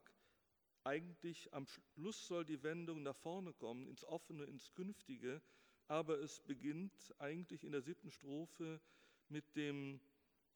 Eigentlich 0.84 1.53
am 1.53 1.65
Schluss 1.68 2.27
soll 2.27 2.45
die 2.45 2.64
Wendung 2.64 3.03
nach 3.03 3.15
vorne 3.15 3.53
kommen, 3.53 3.88
ins 3.88 4.03
Offene, 4.03 4.45
ins 4.45 4.73
Künftige, 4.73 5.41
aber 5.88 6.19
es 6.19 6.41
beginnt 6.41 7.14
eigentlich 7.19 7.64
in 7.64 7.72
der 7.72 7.81
siebten 7.81 8.11
Strophe 8.11 8.81
mit 9.30 9.56
dem 9.56 9.99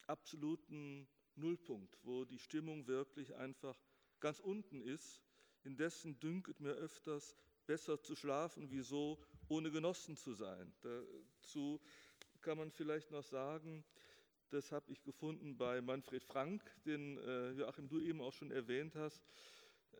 absoluten 0.08 1.08
Nullpunkt, 1.36 1.98
wo 2.04 2.26
die 2.26 2.40
Stimmung 2.40 2.88
wirklich 2.88 3.36
einfach 3.36 3.80
ganz 4.20 4.40
unten 4.40 4.82
ist. 4.82 5.22
Indessen 5.64 6.20
dünket 6.20 6.60
mir 6.60 6.74
öfters, 6.74 7.36
besser 7.70 8.02
zu 8.02 8.16
schlafen, 8.16 8.72
wie 8.72 8.82
so, 8.82 9.20
ohne 9.48 9.70
genossen 9.70 10.18
zu 10.18 10.34
sein. 10.34 10.74
Dazu 10.82 11.80
kann 12.42 12.58
man 12.58 12.72
vielleicht 12.72 13.12
noch 13.12 13.22
sagen, 13.22 13.86
das 14.50 14.72
habe 14.72 14.92
ich 14.92 15.04
gefunden 15.04 15.56
bei 15.56 15.80
Manfred 15.80 16.24
Frank, 16.24 16.64
den 16.88 17.20
äh, 17.20 17.52
Joachim 17.52 17.88
du 17.88 18.00
eben 18.00 18.22
auch 18.22 18.34
schon 18.34 18.50
erwähnt 18.50 18.96
hast. 18.96 19.22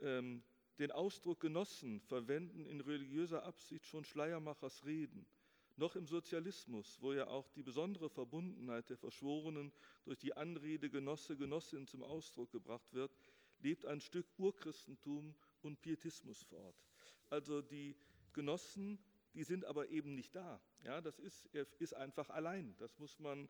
Ähm, 0.02 0.42
den 0.80 0.92
Ausdruck 0.92 1.42
Genossen 1.42 2.00
verwenden 2.00 2.66
in 2.66 2.82
religiöser 2.82 3.44
Absicht 3.44 3.86
schon 3.86 4.04
Schleiermachers 4.04 4.84
Reden. 4.86 5.28
Noch 5.76 5.96
im 5.96 6.08
Sozialismus, 6.08 6.98
wo 7.02 7.14
ja 7.14 7.28
auch 7.28 7.50
die 7.50 7.62
besondere 7.62 8.10
Verbundenheit 8.10 8.90
der 8.90 8.98
Verschworenen 8.98 9.72
durch 10.06 10.18
die 10.18 10.34
Anrede 10.34 10.90
Genosse, 10.90 11.38
Genossin 11.38 11.86
zum 11.86 12.02
Ausdruck 12.02 12.52
gebracht 12.52 12.92
wird, 12.94 13.16
lebt 13.60 13.86
ein 13.86 14.02
Stück 14.02 14.26
Urchristentum 14.40 15.36
und 15.62 15.80
Pietismus 15.82 16.42
fort. 16.42 16.89
Also 17.30 17.62
die 17.62 17.96
Genossen, 18.34 19.00
die 19.34 19.44
sind 19.44 19.66
aber 19.66 19.90
eben 19.90 20.16
nicht 20.16 20.36
da. 20.36 20.60
Ja, 20.84 21.02
das 21.02 21.20
ist, 21.20 21.48
er 21.54 21.68
ist 21.80 21.94
einfach 21.94 22.30
allein. 22.30 22.76
Das 22.78 22.98
muss 22.98 23.20
man, 23.20 23.48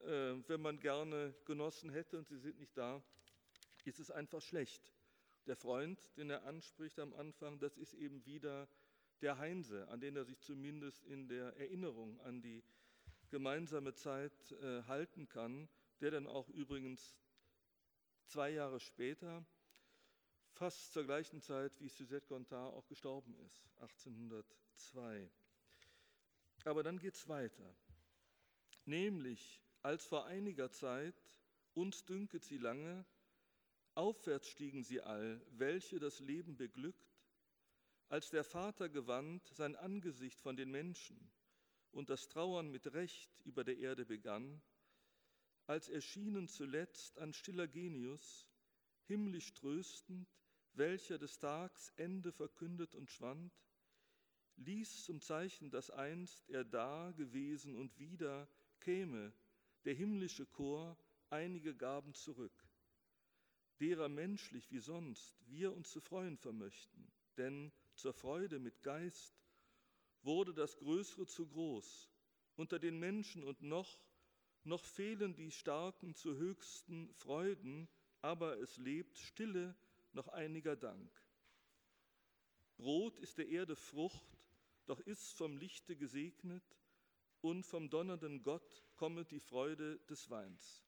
äh, 0.00 0.34
wenn 0.46 0.60
man 0.60 0.78
gerne 0.78 1.34
Genossen 1.44 1.90
hätte 1.90 2.18
und 2.18 2.28
sie 2.28 2.38
sind 2.38 2.58
nicht 2.58 2.76
da, 2.76 3.02
ist 3.84 3.98
es 3.98 4.10
einfach 4.10 4.42
schlecht. 4.42 4.92
Der 5.46 5.56
Freund, 5.56 5.98
den 6.16 6.30
er 6.30 6.44
anspricht 6.44 6.98
am 6.98 7.14
Anfang, 7.14 7.58
das 7.58 7.76
ist 7.76 7.94
eben 7.94 8.24
wieder 8.26 8.68
der 9.22 9.38
Heinse, 9.38 9.88
an 9.88 10.00
den 10.00 10.14
er 10.14 10.24
sich 10.24 10.38
zumindest 10.40 11.04
in 11.04 11.28
der 11.28 11.56
Erinnerung 11.56 12.20
an 12.20 12.40
die 12.40 12.62
gemeinsame 13.30 13.94
Zeit 13.94 14.52
äh, 14.52 14.82
halten 14.84 15.28
kann, 15.28 15.68
der 16.00 16.10
dann 16.10 16.26
auch 16.26 16.48
übrigens 16.50 17.16
zwei 18.26 18.50
Jahre 18.50 18.78
später 18.78 19.44
fast 20.58 20.92
zur 20.92 21.04
gleichen 21.04 21.40
Zeit 21.40 21.80
wie 21.80 21.88
Suzette 21.88 22.26
Gontard 22.26 22.74
auch 22.74 22.88
gestorben 22.88 23.32
ist, 23.46 23.70
1802. 23.76 25.30
Aber 26.64 26.82
dann 26.82 26.98
geht 26.98 27.14
es 27.14 27.28
weiter. 27.28 27.76
Nämlich, 28.84 29.62
als 29.82 30.04
vor 30.04 30.26
einiger 30.26 30.72
Zeit, 30.72 31.14
uns 31.74 32.04
dünket 32.04 32.42
sie 32.44 32.58
lange, 32.58 33.06
aufwärts 33.94 34.48
stiegen 34.48 34.82
sie 34.82 35.00
all, 35.00 35.40
welche 35.50 36.00
das 36.00 36.18
Leben 36.18 36.56
beglückt, 36.56 37.22
als 38.08 38.30
der 38.30 38.42
Vater 38.42 38.88
gewandt 38.88 39.46
sein 39.54 39.76
Angesicht 39.76 40.40
von 40.40 40.56
den 40.56 40.72
Menschen 40.72 41.30
und 41.92 42.10
das 42.10 42.28
Trauern 42.28 42.68
mit 42.72 42.92
Recht 42.94 43.40
über 43.44 43.62
der 43.62 43.78
Erde 43.78 44.04
begann, 44.04 44.60
als 45.66 45.88
erschienen 45.88 46.48
zuletzt 46.48 47.18
ein 47.18 47.32
stiller 47.32 47.68
Genius, 47.68 48.48
himmlisch 49.06 49.54
tröstend, 49.54 50.28
welcher 50.74 51.18
des 51.18 51.38
Tags 51.38 51.92
Ende 51.96 52.32
verkündet 52.32 52.94
und 52.94 53.10
schwand, 53.10 53.52
ließ 54.56 55.04
zum 55.04 55.20
Zeichen, 55.20 55.70
dass 55.70 55.90
einst 55.90 56.48
er 56.50 56.64
da 56.64 57.12
gewesen 57.12 57.76
und 57.76 57.98
wieder 57.98 58.48
käme, 58.80 59.32
der 59.84 59.94
himmlische 59.94 60.46
Chor 60.46 60.96
einige 61.30 61.74
Gaben 61.74 62.14
zurück, 62.14 62.68
derer 63.80 64.08
menschlich 64.08 64.70
wie 64.70 64.80
sonst 64.80 65.36
wir 65.46 65.72
uns 65.74 65.90
zu 65.90 66.00
freuen 66.00 66.36
vermöchten, 66.36 67.10
denn 67.36 67.72
zur 67.94 68.12
Freude 68.12 68.58
mit 68.58 68.82
Geist 68.82 69.38
wurde 70.22 70.52
das 70.52 70.76
Größere 70.76 71.26
zu 71.26 71.46
groß. 71.46 72.10
Unter 72.56 72.78
den 72.78 72.98
Menschen 72.98 73.44
und 73.44 73.62
noch, 73.62 74.00
noch 74.64 74.84
fehlen 74.84 75.34
die 75.36 75.50
Starken 75.52 76.14
zu 76.14 76.36
höchsten 76.36 77.12
Freuden, 77.14 77.88
aber 78.20 78.58
es 78.58 78.76
lebt 78.78 79.16
Stille 79.16 79.76
noch 80.18 80.28
einiger 80.28 80.74
Dank. 80.74 81.10
Brot 82.76 83.18
ist 83.18 83.38
der 83.38 83.48
Erde 83.48 83.76
Frucht, 83.76 84.26
doch 84.86 84.98
ist 85.00 85.32
vom 85.34 85.56
Lichte 85.56 85.96
gesegnet, 85.96 86.64
und 87.40 87.64
vom 87.64 87.88
donnernden 87.88 88.42
Gott 88.42 88.84
komme 88.96 89.24
die 89.24 89.38
Freude 89.38 90.00
des 90.10 90.28
Weins. 90.28 90.84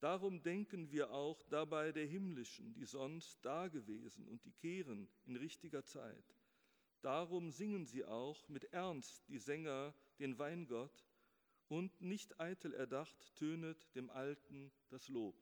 Darum 0.00 0.42
denken 0.42 0.90
wir 0.90 1.12
auch 1.12 1.40
dabei 1.44 1.92
der 1.92 2.06
Himmlischen, 2.06 2.74
die 2.74 2.84
sonst 2.84 3.44
dagewesen 3.44 4.26
und 4.26 4.44
die 4.44 4.50
kehren 4.50 5.08
in 5.24 5.36
richtiger 5.36 5.84
Zeit. 5.84 6.36
Darum 7.00 7.52
singen 7.52 7.86
sie 7.86 8.04
auch 8.04 8.48
mit 8.48 8.64
Ernst 8.72 9.22
die 9.28 9.38
Sänger 9.38 9.94
den 10.18 10.36
Weingott, 10.36 11.06
und 11.68 12.00
nicht 12.00 12.40
eitel 12.40 12.74
erdacht 12.74 13.36
tönet 13.36 13.94
dem 13.94 14.10
Alten 14.10 14.72
das 14.88 15.08
Lob. 15.08 15.36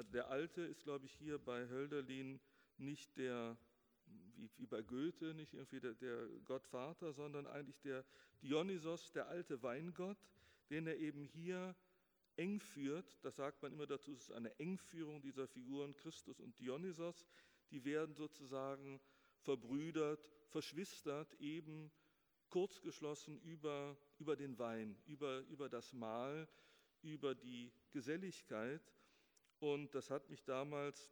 Also 0.00 0.12
der 0.12 0.30
Alte 0.30 0.62
ist, 0.62 0.82
glaube 0.82 1.04
ich, 1.04 1.12
hier 1.12 1.38
bei 1.38 1.68
Hölderlin 1.68 2.40
nicht 2.78 3.18
der, 3.18 3.58
wie, 4.06 4.48
wie 4.56 4.64
bei 4.64 4.80
Goethe, 4.80 5.34
nicht 5.34 5.52
irgendwie 5.52 5.78
der, 5.78 5.92
der 5.92 6.26
Gottvater, 6.46 7.12
sondern 7.12 7.46
eigentlich 7.46 7.78
der 7.82 8.02
Dionysos, 8.40 9.12
der 9.12 9.28
alte 9.28 9.62
Weingott, 9.62 10.16
den 10.70 10.86
er 10.86 10.96
eben 10.96 11.22
hier 11.22 11.76
eng 12.36 12.60
führt, 12.60 13.22
das 13.22 13.36
sagt 13.36 13.62
man 13.62 13.74
immer 13.74 13.86
dazu, 13.86 14.14
es 14.14 14.22
ist 14.22 14.32
eine 14.32 14.58
Engführung 14.58 15.20
dieser 15.20 15.46
Figuren 15.46 15.94
Christus 15.94 16.40
und 16.40 16.58
Dionysos, 16.58 17.26
die 17.70 17.84
werden 17.84 18.14
sozusagen 18.14 19.02
verbrüdert, 19.42 20.26
verschwistert, 20.48 21.34
eben 21.40 21.92
kurzgeschlossen 22.48 23.38
über, 23.42 23.98
über 24.18 24.34
den 24.34 24.58
Wein, 24.58 24.96
über, 25.04 25.40
über 25.40 25.68
das 25.68 25.92
Mahl, 25.92 26.48
über 27.02 27.34
die 27.34 27.70
Geselligkeit. 27.90 28.80
Und 29.60 29.94
das 29.94 30.10
hat 30.10 30.28
mich 30.30 30.42
damals 30.44 31.10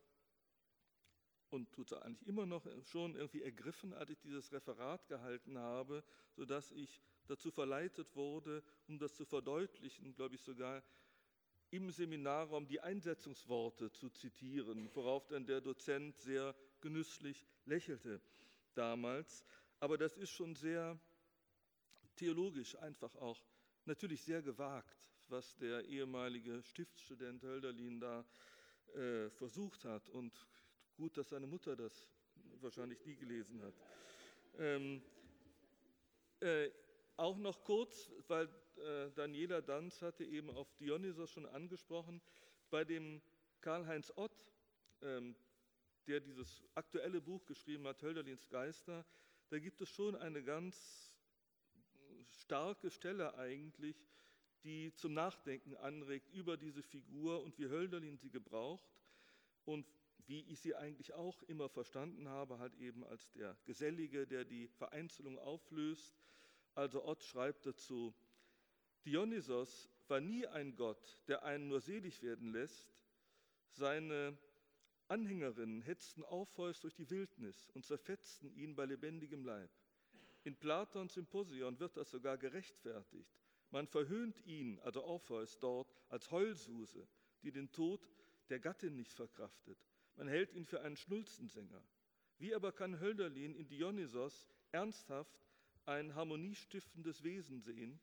und 1.51 1.71
tut 1.73 1.93
eigentlich 1.93 2.27
immer 2.27 2.47
noch 2.47 2.67
schon 2.85 3.15
irgendwie 3.15 3.43
ergriffen, 3.43 3.95
als 3.95 4.11
ich 4.11 4.19
dieses 4.21 4.53
Referat 4.53 5.07
gehalten 5.09 5.59
habe, 5.59 6.05
sodass 6.35 6.71
ich 6.73 7.01
dazu 7.27 7.51
verleitet 7.51 8.15
wurde, 8.17 8.63
um 8.87 8.99
das 8.99 9.15
zu 9.15 9.25
verdeutlichen, 9.25 10.15
glaube 10.15 10.35
ich 10.35 10.43
sogar 10.43 10.83
im 11.71 11.91
Seminarraum 11.91 12.67
die 12.67 12.81
Einsetzungsworte 12.81 13.91
zu 13.93 14.09
zitieren, 14.11 14.91
worauf 14.95 15.27
dann 15.27 15.47
der 15.47 15.61
Dozent 15.61 16.19
sehr 16.19 16.55
genüsslich 16.81 17.47
lächelte 17.67 18.23
damals. 18.75 19.45
Aber 19.81 19.99
das 19.99 20.17
ist 20.17 20.31
schon 20.31 20.55
sehr 20.55 20.99
theologisch 22.17 22.77
einfach 22.77 23.15
auch 23.17 23.43
natürlich 23.85 24.23
sehr 24.23 24.43
gewagt, 24.43 25.11
was 25.31 25.57
der 25.57 25.85
ehemalige 25.85 26.63
Stiftsstudent 26.63 27.43
Hölderlin 27.43 28.01
da 28.01 28.25
äh, 28.95 29.31
versucht 29.31 29.85
hat. 29.85 30.09
Und 30.09 30.47
gut, 30.97 31.17
dass 31.17 31.29
seine 31.29 31.47
Mutter 31.47 31.77
das 31.77 32.09
wahrscheinlich 32.61 33.05
nie 33.05 33.17
gelesen 33.17 33.63
hat. 33.63 33.75
Ähm, 34.59 35.03
äh, 36.41 36.71
auch 37.17 37.37
noch 37.37 37.63
kurz, 37.65 38.11
weil 38.29 38.49
äh, 38.77 39.11
Daniela 39.11 39.61
Danz 39.61 40.03
hatte 40.03 40.25
eben 40.25 40.51
auf 40.51 40.73
Dionysos 40.77 41.31
schon 41.31 41.47
angesprochen, 41.47 42.23
bei 42.71 42.85
dem 42.85 43.21
Karl-Heinz 43.61 44.13
Ott, 44.17 44.47
ähm, 45.03 45.35
der 46.07 46.21
dieses 46.21 46.63
aktuelle 46.75 47.21
Buch 47.21 47.45
geschrieben 47.45 47.87
hat, 47.87 48.03
Hölderlins 48.03 48.49
Geister, 48.49 49.05
da 49.51 49.59
gibt 49.59 49.81
es 49.81 49.89
schon 49.89 50.15
eine 50.17 50.43
ganz 50.43 51.13
starke 52.31 52.91
Stelle 52.91 53.35
eigentlich, 53.35 53.97
die 54.65 54.93
zum 54.95 55.15
Nachdenken 55.15 55.77
anregt 55.77 56.29
über 56.33 56.57
diese 56.57 56.83
Figur 56.83 57.43
und 57.43 57.59
wie 57.59 57.69
Hölderlin 57.69 58.17
sie 58.17 58.31
gebraucht 58.31 58.91
und 59.65 59.87
wie 60.27 60.41
ich 60.41 60.61
sie 60.61 60.75
eigentlich 60.75 61.15
auch 61.15 61.43
immer 61.45 61.69
verstanden 61.69 62.29
habe, 62.29 62.59
halt 62.59 62.75
eben 62.75 63.05
als 63.05 63.31
der 63.33 63.57
Gesellige, 63.65 64.27
der 64.27 64.45
die 64.45 64.69
Vereinzelung 64.69 65.39
auflöst. 65.39 66.15
Also 66.75 67.05
Ott 67.05 67.23
schreibt 67.25 67.65
dazu, 67.65 68.15
Dionysos 69.05 69.89
war 70.07 70.21
nie 70.21 70.47
ein 70.47 70.77
Gott, 70.77 71.23
der 71.29 71.45
einen 71.45 71.69
nur 71.69 71.81
selig 71.81 72.23
werden 72.23 72.53
lässt. 72.53 72.95
Seine 73.71 74.37
Anhängerinnen 75.09 75.81
hetzten 75.81 76.23
aufhäus 76.25 76.81
durch 76.81 76.95
die 76.95 77.09
Wildnis 77.09 77.71
und 77.71 77.87
zerfetzten 77.87 78.51
ihn 78.55 78.77
bei 78.77 78.85
lebendigem 78.85 79.45
Leib. 79.45 79.71
In 80.45 80.57
Platons 80.57 81.15
Symposion 81.15 81.79
wird 81.81 81.97
das 81.97 82.11
sogar 82.11 82.37
gerechtfertigt. 82.37 83.48
Man 83.71 83.87
verhöhnt 83.87 84.45
ihn, 84.47 84.79
also 84.81 85.05
Orpheus 85.05 85.59
dort, 85.59 85.95
als 86.09 86.31
Heulsuse, 86.31 87.07
die 87.43 87.53
den 87.53 87.71
Tod 87.71 88.09
der 88.49 88.61
Gattin 88.61 88.97
nicht 88.97 89.13
verkraftet. 89.13 89.79
Man 90.17 90.29
hält 90.29 90.53
ihn 90.55 90.65
für 90.65 90.81
einen 90.81 90.97
Schnulzensänger. 90.97 91.83
Wie 92.39 92.55
aber 92.55 92.73
kann 92.73 93.01
Hölderlin 93.01 93.55
in 93.55 93.69
Dionysos 93.69 94.47
ernsthaft 94.73 95.39
ein 95.85 96.15
harmoniestiftendes 96.15 97.23
Wesen 97.23 97.61
sehen, 97.61 98.01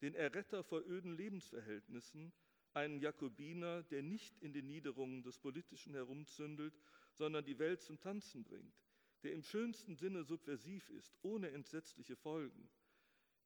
den 0.00 0.14
Erretter 0.14 0.62
vor 0.64 0.82
öden 0.86 1.16
Lebensverhältnissen, 1.16 2.32
einen 2.74 3.00
Jakobiner, 3.00 3.82
der 3.84 4.02
nicht 4.02 4.38
in 4.38 4.52
den 4.52 4.66
Niederungen 4.66 5.22
des 5.22 5.38
Politischen 5.38 5.94
herumzündelt, 5.94 6.78
sondern 7.14 7.44
die 7.44 7.58
Welt 7.58 7.82
zum 7.82 8.00
Tanzen 8.00 8.44
bringt, 8.44 8.74
der 9.22 9.32
im 9.32 9.42
schönsten 9.42 9.94
Sinne 9.94 10.24
subversiv 10.24 10.88
ist, 10.90 11.16
ohne 11.22 11.50
entsetzliche 11.50 12.16
Folgen. 12.16 12.68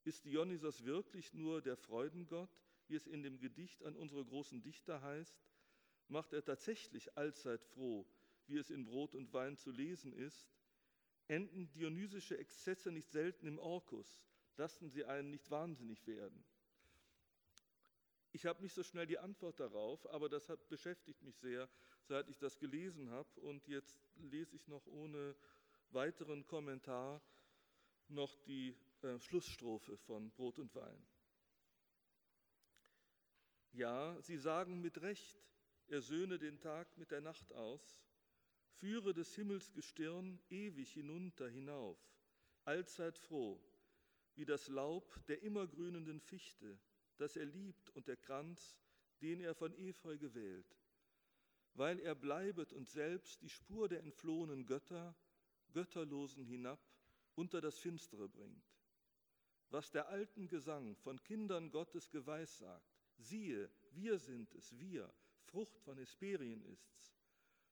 Ist 0.06 0.24
Dionysos 0.24 0.84
wirklich 0.84 1.34
nur 1.34 1.60
der 1.60 1.76
Freudengott, 1.76 2.48
wie 2.86 2.94
es 2.94 3.08
in 3.08 3.24
dem 3.24 3.40
Gedicht 3.40 3.82
an 3.82 3.96
unsere 3.96 4.24
großen 4.24 4.62
Dichter 4.62 5.02
heißt? 5.02 5.36
Macht 6.06 6.32
er 6.32 6.44
tatsächlich 6.44 7.18
allzeit 7.18 7.60
froh, 7.64 8.06
wie 8.46 8.56
es 8.56 8.70
in 8.70 8.84
Brot 8.84 9.16
und 9.16 9.32
Wein 9.32 9.56
zu 9.56 9.72
lesen 9.72 10.12
ist? 10.12 10.48
Enden 11.26 11.72
dionysische 11.72 12.38
Exzesse 12.38 12.92
nicht 12.92 13.10
selten 13.10 13.48
im 13.48 13.58
Orkus, 13.58 14.22
lassen 14.56 14.90
sie 14.90 15.04
einen 15.04 15.32
nicht 15.32 15.50
wahnsinnig 15.50 16.06
werden. 16.06 16.44
Ich 18.30 18.46
habe 18.46 18.62
nicht 18.62 18.74
so 18.74 18.84
schnell 18.84 19.08
die 19.08 19.18
Antwort 19.18 19.58
darauf, 19.58 20.08
aber 20.10 20.28
das 20.28 20.48
hat, 20.48 20.68
beschäftigt 20.68 21.20
mich 21.24 21.36
sehr, 21.38 21.68
seit 22.04 22.28
ich 22.28 22.38
das 22.38 22.60
gelesen 22.60 23.10
habe. 23.10 23.40
Und 23.40 23.66
jetzt 23.66 23.98
lese 24.18 24.54
ich 24.54 24.68
noch 24.68 24.86
ohne 24.86 25.34
weiteren 25.90 26.46
Kommentar 26.46 27.20
noch 28.06 28.36
die 28.44 28.76
äh, 29.02 29.18
Schlussstrophe 29.20 29.96
von 29.96 30.30
Brot 30.30 30.58
und 30.58 30.74
Wein. 30.74 31.06
Ja, 33.72 34.20
sie 34.22 34.38
sagen 34.38 34.80
mit 34.80 35.02
Recht, 35.02 35.38
er 35.88 36.00
söhne 36.00 36.38
den 36.38 36.58
Tag 36.58 36.96
mit 36.96 37.10
der 37.10 37.20
Nacht 37.20 37.52
aus, 37.52 38.02
führe 38.78 39.12
des 39.12 39.34
Himmels 39.34 39.72
Gestirn 39.72 40.40
ewig 40.48 40.90
hinunter 40.92 41.48
hinauf, 41.48 41.98
allzeit 42.64 43.18
froh, 43.18 43.62
wie 44.34 44.44
das 44.44 44.68
Laub 44.68 45.24
der 45.26 45.42
immergrünenden 45.42 46.20
Fichte, 46.20 46.78
das 47.18 47.36
er 47.36 47.46
liebt 47.46 47.90
und 47.90 48.08
der 48.08 48.16
Kranz, 48.16 48.78
den 49.20 49.40
er 49.40 49.54
von 49.54 49.74
Efeu 49.74 50.18
gewählt, 50.18 50.76
weil 51.74 52.00
er 52.00 52.14
bleibet 52.14 52.72
und 52.72 52.88
selbst 52.88 53.42
die 53.42 53.48
Spur 53.48 53.88
der 53.88 54.00
entflohenen 54.00 54.66
Götter, 54.66 55.14
Götterlosen 55.72 56.44
hinab, 56.44 56.80
unter 57.34 57.60
das 57.60 57.78
Finstere 57.78 58.28
bringt. 58.28 58.75
Was 59.70 59.90
der 59.90 60.08
alten 60.08 60.48
Gesang 60.48 60.96
von 60.96 61.22
Kindern 61.24 61.70
Gottes 61.70 62.10
geweissagt, 62.10 62.86
siehe, 63.18 63.70
wir 63.92 64.18
sind 64.18 64.54
es, 64.54 64.78
wir, 64.78 65.12
Frucht 65.46 65.78
von 65.80 65.96
Hesperien 65.98 66.62
ist's. 66.64 67.16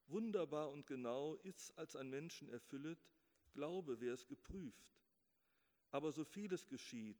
Wunderbar 0.07 0.71
und 0.71 0.87
genau 0.87 1.35
ist's 1.37 1.71
als 1.73 1.97
ein 1.97 2.11
Menschen 2.11 2.49
erfüllet, 2.49 2.99
glaube, 3.53 4.01
wer 4.01 4.15
es 4.15 4.27
geprüft. 4.27 4.95
Aber 5.91 6.13
so 6.13 6.25
vieles 6.25 6.67
geschieht, 6.67 7.19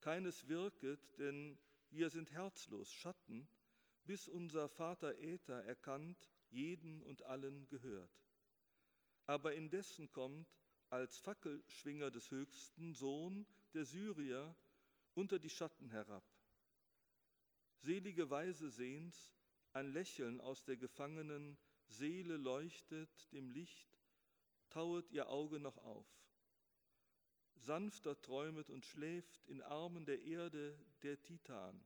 keines 0.00 0.48
wirket, 0.48 1.00
denn 1.18 1.58
wir 1.90 2.08
sind 2.10 2.32
herzlos, 2.32 2.90
Schatten, 2.90 3.46
bis 4.04 4.28
unser 4.28 4.68
Vater 4.68 5.18
Äther 5.18 5.62
erkannt, 5.64 6.30
jeden 6.50 7.02
und 7.02 7.22
allen 7.22 7.68
gehört. 7.68 8.10
Aber 9.26 9.54
indessen 9.54 10.10
kommt 10.10 10.48
als 10.88 11.18
Fackelschwinger 11.18 12.10
des 12.10 12.30
Höchsten 12.30 12.94
Sohn 12.94 13.46
der 13.74 13.84
Syrier 13.84 14.54
unter 15.14 15.38
die 15.38 15.50
Schatten 15.50 15.90
herab. 15.90 16.24
Selige 17.78 18.30
Weise 18.30 18.70
sehen's, 18.70 19.32
ein 19.72 19.92
Lächeln 19.92 20.40
aus 20.40 20.64
der 20.64 20.76
gefangenen 20.76 21.56
Seele 21.86 22.36
leuchtet 22.36 23.32
dem 23.32 23.50
Licht, 23.50 23.98
tauet 24.68 25.10
ihr 25.10 25.28
Auge 25.28 25.60
noch 25.60 25.78
auf 25.78 26.06
sanfter 27.60 28.20
träumet 28.20 28.70
und 28.70 28.84
schläft 28.84 29.46
in 29.46 29.62
Armen 29.62 30.04
der 30.04 30.22
Erde 30.22 30.78
der 31.02 31.20
Titan, 31.22 31.84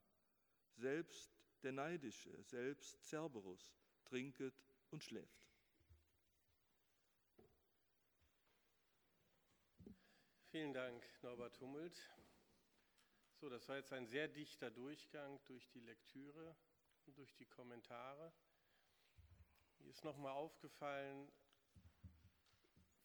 selbst 0.76 1.30
der 1.62 1.72
Neidische, 1.72 2.42
selbst 2.44 3.02
Cerberus 3.04 3.74
trinket 4.04 4.54
und 4.90 5.02
schläft. 5.02 5.53
Vielen 10.54 10.72
Dank, 10.72 11.04
Norbert 11.22 11.60
Hummelt. 11.60 12.00
So, 13.40 13.48
das 13.48 13.68
war 13.68 13.74
jetzt 13.74 13.92
ein 13.92 14.06
sehr 14.06 14.28
dichter 14.28 14.70
Durchgang 14.70 15.40
durch 15.46 15.68
die 15.70 15.80
Lektüre 15.80 16.54
und 17.06 17.18
durch 17.18 17.34
die 17.34 17.46
Kommentare. 17.46 18.32
Mir 19.80 19.90
ist 19.90 20.04
nochmal 20.04 20.30
aufgefallen, 20.30 21.28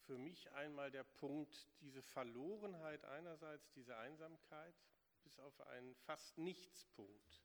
für 0.06 0.20
mich 0.20 0.52
einmal 0.52 0.92
der 0.92 1.04
Punkt, 1.04 1.68
diese 1.82 2.04
Verlorenheit 2.04 3.04
einerseits, 3.06 3.72
diese 3.72 3.98
Einsamkeit 3.98 4.76
bis 5.24 5.40
auf 5.40 5.60
einen 5.62 5.96
fast 5.96 6.38
Nichtspunkt. 6.38 7.44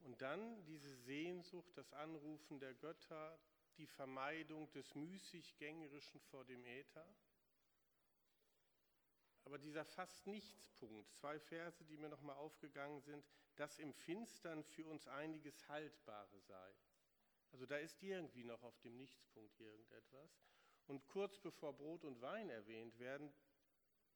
Und 0.00 0.22
dann 0.22 0.64
diese 0.64 0.96
Sehnsucht, 0.96 1.76
das 1.76 1.92
Anrufen 1.92 2.58
der 2.58 2.72
Götter, 2.72 3.38
die 3.76 3.86
Vermeidung 3.86 4.72
des 4.72 4.94
müßig-gängerischen 4.94 6.22
vor 6.22 6.46
dem 6.46 6.64
Äther. 6.64 7.06
Aber 9.52 9.58
dieser 9.58 9.84
fast 9.84 10.26
Nichtspunkt, 10.26 11.12
zwei 11.12 11.38
Verse, 11.38 11.84
die 11.84 11.98
mir 11.98 12.08
nochmal 12.08 12.36
aufgegangen 12.36 13.02
sind, 13.02 13.22
dass 13.56 13.78
im 13.78 13.92
Finstern 13.92 14.64
für 14.64 14.86
uns 14.86 15.06
einiges 15.06 15.68
Haltbare 15.68 16.40
sei. 16.40 16.74
Also 17.50 17.66
da 17.66 17.76
ist 17.76 18.02
irgendwie 18.02 18.44
noch 18.44 18.62
auf 18.62 18.80
dem 18.80 18.96
Nichtspunkt 18.96 19.60
irgendetwas. 19.60 20.40
Und 20.86 21.06
kurz 21.06 21.38
bevor 21.38 21.76
Brot 21.76 22.06
und 22.06 22.22
Wein 22.22 22.48
erwähnt 22.48 22.98
werden, 22.98 23.30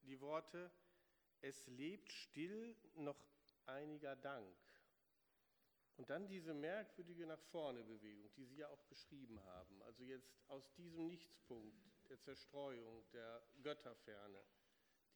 die 0.04 0.18
Worte, 0.22 0.72
es 1.42 1.66
lebt 1.66 2.10
still 2.10 2.74
noch 2.94 3.22
einiger 3.66 4.16
Dank. 4.16 4.56
Und 5.98 6.08
dann 6.08 6.28
diese 6.28 6.54
merkwürdige 6.54 7.26
nach 7.26 7.42
vorne 7.50 7.84
Bewegung, 7.84 8.32
die 8.36 8.46
Sie 8.46 8.56
ja 8.56 8.68
auch 8.68 8.84
beschrieben 8.84 9.38
haben. 9.44 9.82
Also 9.82 10.02
jetzt 10.02 10.34
aus 10.48 10.72
diesem 10.76 11.08
Nichtspunkt 11.08 11.76
der 12.08 12.18
Zerstreuung, 12.22 13.04
der 13.12 13.46
Götterferne, 13.62 14.42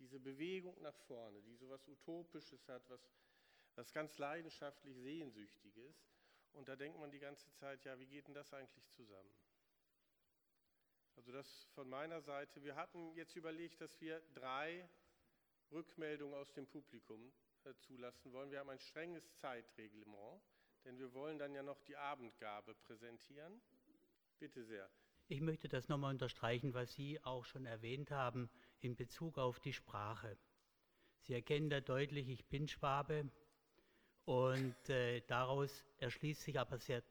diese 0.01 0.19
Bewegung 0.19 0.81
nach 0.81 0.97
vorne, 1.07 1.41
die 1.43 1.55
so 1.55 1.69
was 1.69 1.87
Utopisches 1.87 2.67
hat, 2.69 2.83
was, 2.89 3.01
was 3.77 3.93
ganz 3.93 4.19
leidenschaftlich 4.19 4.97
Sehnsüchtiges. 4.97 5.95
Und 6.53 6.69
da 6.69 6.75
denkt 6.75 6.99
man 6.99 7.11
die 7.11 7.21
ganze 7.21 7.53
Zeit, 7.53 7.85
ja, 7.85 7.99
wie 7.99 8.07
geht 8.07 8.27
denn 8.27 8.35
das 8.35 8.53
eigentlich 8.53 8.89
zusammen? 8.91 9.31
Also 11.15 11.33
das 11.33 11.69
von 11.75 11.89
meiner 11.89 12.21
Seite. 12.23 12.63
Wir 12.65 12.75
hatten 12.77 13.13
jetzt 13.15 13.37
überlegt, 13.37 13.81
dass 13.81 14.01
wir 14.01 14.21
drei 14.35 14.89
Rückmeldungen 15.71 16.35
aus 16.35 16.53
dem 16.53 16.67
Publikum 16.67 17.33
äh, 17.65 17.75
zulassen 17.75 18.33
wollen. 18.33 18.51
Wir 18.51 18.61
haben 18.61 18.71
ein 18.71 18.81
strenges 18.81 19.37
Zeitreglement, 19.37 20.43
denn 20.85 20.99
wir 20.99 21.13
wollen 21.13 21.39
dann 21.39 21.55
ja 21.55 21.63
noch 21.63 21.81
die 21.83 21.97
Abendgabe 21.97 22.75
präsentieren. 22.75 23.61
Bitte 24.39 24.65
sehr. 24.65 24.91
Ich 25.29 25.41
möchte 25.41 25.69
das 25.69 25.89
nochmal 25.89 26.13
unterstreichen, 26.13 26.75
was 26.75 26.95
Sie 26.95 27.23
auch 27.23 27.45
schon 27.45 27.67
erwähnt 27.67 28.11
haben 28.11 28.51
in 28.81 28.97
Bezug 28.97 29.39
auf 29.39 29.61
die 29.61 29.73
Sprache. 29.73 30.37
Sie 31.23 31.35
erkennen 31.35 31.71
da 31.71 31.81
deutlich, 31.81 32.29
ich 32.29 32.45
bin 32.47 32.67
Schwabe 32.69 33.31
und 34.25 34.89
äh, 34.89 35.21
daraus 35.27 35.85
erschließt 35.99 36.43
sich 36.43 36.59
aber 36.59 36.79
sehr, 36.79 37.03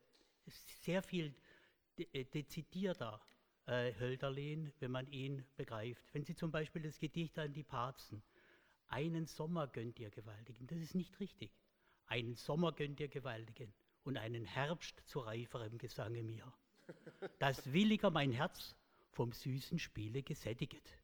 sehr 0.82 1.02
viel 1.02 1.34
de 1.98 2.08
äh, 2.14 2.26
dezidierter 2.26 3.22
äh, 3.66 3.94
Hölderlin, 4.00 4.72
wenn 4.80 4.92
man 4.92 5.08
ihn 5.12 5.46
begreift. 5.56 6.04
Wenn 6.14 6.24
Sie 6.24 6.36
zum 6.36 6.52
Beispiel 6.52 6.82
das 6.82 6.98
Gedicht 6.98 7.38
an 7.38 7.54
die 7.54 7.64
Parzen, 7.64 8.24
einen 8.88 9.28
Sommer 9.28 9.68
gönnt 9.68 10.00
ihr 10.00 10.10
Gewaltigen, 10.10 10.66
das 10.66 10.80
ist 10.80 10.96
nicht 10.96 11.20
richtig. 11.20 11.52
Einen 12.08 12.36
Sommer 12.36 12.72
gönnt 12.72 13.00
ihr 13.00 13.08
Gewaltigen 13.08 13.72
und 14.04 14.18
einen 14.18 14.46
Herbst 14.46 15.04
zu 15.06 15.20
reiferem 15.20 15.78
Gesange 15.78 16.24
mir. 16.24 16.52
Das 17.38 17.72
williger 17.72 18.10
mein 18.10 18.32
Herz 18.32 18.76
vom 19.12 19.32
süßen 19.32 19.78
Spiele 19.78 20.24
gesättiget. 20.24 20.99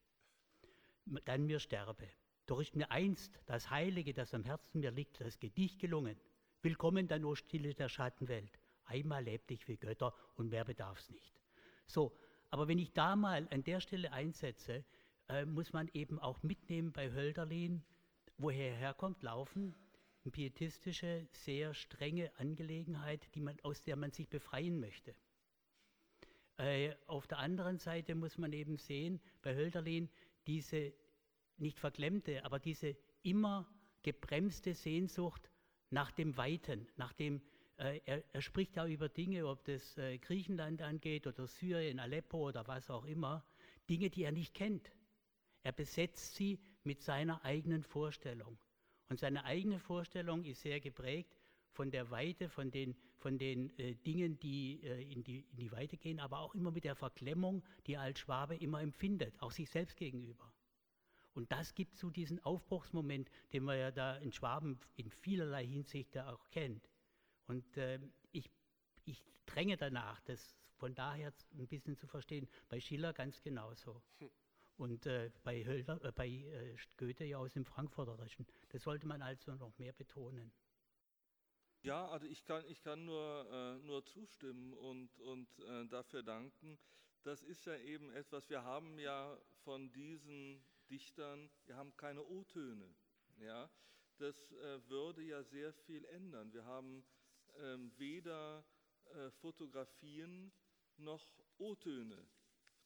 Dann 1.06 1.46
mir 1.46 1.60
sterbe. 1.60 2.08
Doch 2.48 2.60
ist 2.60 2.76
mir 2.76 2.90
einst 2.90 3.40
das 3.46 3.70
Heilige, 3.70 4.14
das 4.14 4.34
am 4.34 4.44
Herzen 4.44 4.80
mir 4.80 4.90
liegt, 4.90 5.22
das 5.22 5.40
Gedicht 5.40 5.80
gelungen. 5.80 6.20
Willkommen 6.64 7.08
dann, 7.08 7.26
o 7.26 7.36
Stille 7.36 7.76
der 7.76 7.90
Schattenwelt. 7.90 8.60
Einmal 8.86 9.24
lebt 9.24 9.52
ich 9.52 9.68
wie 9.68 9.78
Götter 9.78 10.16
und 10.36 10.50
mehr 10.50 10.66
bedarf's 10.66 11.12
nicht. 11.12 11.40
So, 11.86 12.18
aber 12.50 12.68
wenn 12.68 12.80
ich 12.80 12.92
da 12.94 13.16
mal 13.16 13.48
an 13.52 13.64
der 13.64 13.82
Stelle 13.82 14.12
einsetze, 14.14 14.84
äh, 15.30 15.46
muss 15.46 15.74
man 15.74 15.90
eben 15.94 16.18
auch 16.18 16.42
mitnehmen 16.42 16.92
bei 16.92 17.12
Hölderlin, 17.12 17.84
woher 18.40 18.72
er 18.72 18.78
herkommt, 18.78 19.22
laufen, 19.22 19.76
eine 20.24 20.32
pietistische, 20.32 21.28
sehr 21.34 21.76
strenge 21.76 22.32
Angelegenheit, 22.40 23.28
die 23.36 23.42
man, 23.42 23.60
aus 23.62 23.84
der 23.84 23.96
man 23.96 24.12
sich 24.12 24.28
befreien 24.28 24.80
möchte. 24.80 25.14
Äh, 26.58 26.96
auf 27.06 27.28
der 27.28 27.40
anderen 27.40 27.78
Seite 27.78 28.16
muss 28.16 28.40
man 28.40 28.54
eben 28.54 28.78
sehen, 28.78 29.20
bei 29.44 29.56
Hölderlin 29.56 30.10
diese 30.48 30.94
nicht 31.58 31.80
verklemmte, 31.80 32.44
aber 32.44 32.60
diese 32.60 32.96
immer 33.24 33.70
gebremste 34.04 34.74
Sehnsucht 34.74 35.50
nach 35.90 36.12
dem 36.12 36.38
Weiten, 36.38 36.88
nach 36.98 37.14
dem 37.14 37.42
äh, 37.78 38.00
er, 38.06 38.24
er, 38.34 38.42
spricht 38.42 38.76
ja 38.78 38.86
über 38.86 39.10
Dinge, 39.10 39.48
ob 39.48 39.66
das 39.66 39.98
äh, 39.98 40.18
Griechenland 40.18 40.82
angeht 40.82 41.28
oder 41.28 41.48
Syrien, 41.48 42.00
Aleppo 42.00 42.48
oder 42.48 42.66
was 42.68 42.90
auch 42.90 43.06
immer, 43.06 43.46
Dinge, 43.90 44.10
die 44.10 44.24
er 44.24 44.32
nicht 44.32 44.54
kennt. 44.54 44.92
Er 45.64 45.74
besetzt 45.74 46.36
sie 46.36 46.60
mit 46.84 47.02
seiner 47.02 47.44
eigenen 47.44 47.84
Vorstellung. 47.84 48.58
Und 49.10 49.20
seine 49.20 49.44
eigene 49.44 49.80
Vorstellung 49.80 50.46
ist 50.46 50.62
sehr 50.62 50.80
geprägt 50.80 51.36
von 51.76 51.92
der 51.92 52.10
Weite, 52.10 52.50
von 52.50 52.72
den, 52.72 52.96
von 53.18 53.38
den 53.38 53.78
äh, 53.78 53.96
Dingen, 53.96 54.40
die, 54.40 54.82
äh, 54.84 55.12
in 55.12 55.24
die 55.24 55.46
in 55.52 55.58
die 55.58 55.72
Weite 55.72 55.98
gehen, 55.98 56.20
aber 56.20 56.40
auch 56.40 56.56
immer 56.56 56.72
mit 56.72 56.86
der 56.86 56.96
Verklemmung, 56.96 57.64
die 57.86 57.94
er 57.94 58.02
als 58.02 58.20
Schwabe 58.20 58.56
immer 58.56 58.82
empfindet, 58.82 59.36
auch 59.42 59.52
sich 59.52 59.70
selbst 59.70 59.98
gegenüber. 59.98 60.52
Und 61.34 61.52
das 61.52 61.76
gibt 61.76 61.98
so 61.98 62.10
diesen 62.10 62.40
Aufbruchsmoment, 62.40 63.30
den 63.52 63.64
man 63.64 63.78
ja 63.78 63.92
da 63.92 64.16
in 64.18 64.32
Schwaben 64.32 64.80
in 64.96 65.10
vielerlei 65.10 65.68
Hinsicht 65.68 66.16
ja 66.16 66.32
auch 66.32 66.50
kennt. 66.50 66.90
Und 67.48 67.76
äh, 67.76 68.00
ich, 68.32 68.50
ich 69.04 69.22
dränge 69.46 69.76
danach, 69.76 70.22
das 70.22 70.56
von 70.78 70.96
daher 70.96 71.34
ein 71.58 71.68
bisschen 71.68 71.98
zu 71.98 72.08
verstehen. 72.08 72.48
Bei 72.70 72.80
Schiller 72.80 73.12
ganz 73.12 73.42
genauso. 73.42 74.02
Hm. 74.20 74.30
Und 74.78 75.06
äh, 75.06 75.30
bei, 75.44 75.64
Hölder, 75.66 76.04
äh, 76.04 76.12
bei 76.14 76.28
äh, 76.28 76.76
Goethe 76.98 77.26
ja 77.26 77.38
aus 77.38 77.54
dem 77.54 77.66
Frankfurterischen. 77.66 78.46
Das 78.70 78.84
sollte 78.84 79.06
man 79.06 79.22
also 79.22 79.56
noch 79.56 79.78
mehr 79.78 79.94
betonen. 79.94 80.52
Ja, 81.86 82.08
also 82.08 82.26
ich 82.26 82.44
kann, 82.46 82.66
ich 82.68 82.82
kann 82.82 83.06
nur, 83.06 83.48
äh, 83.48 83.86
nur 83.86 84.04
zustimmen 84.08 84.74
und, 84.74 85.20
und 85.20 85.60
äh, 85.60 85.86
dafür 85.86 86.24
danken. 86.24 86.80
Das 87.22 87.44
ist 87.44 87.64
ja 87.68 87.78
eben 87.78 88.12
etwas, 88.12 88.50
wir 88.50 88.64
haben 88.64 88.98
ja 88.98 89.38
von 89.64 89.92
diesen 89.92 90.66
Dichtern, 90.90 91.48
wir 91.68 91.76
haben 91.76 91.96
keine 91.96 92.24
O-Töne. 92.24 92.92
Ja? 93.38 93.70
Das 94.18 94.52
äh, 94.54 94.90
würde 94.90 95.22
ja 95.22 95.44
sehr 95.44 95.74
viel 95.74 96.06
ändern. 96.06 96.52
Wir 96.54 96.66
haben 96.66 97.06
ähm, 97.60 97.92
weder 97.98 98.66
äh, 99.14 99.30
Fotografien 99.30 100.52
noch 100.98 101.24
O-Töne 101.60 102.26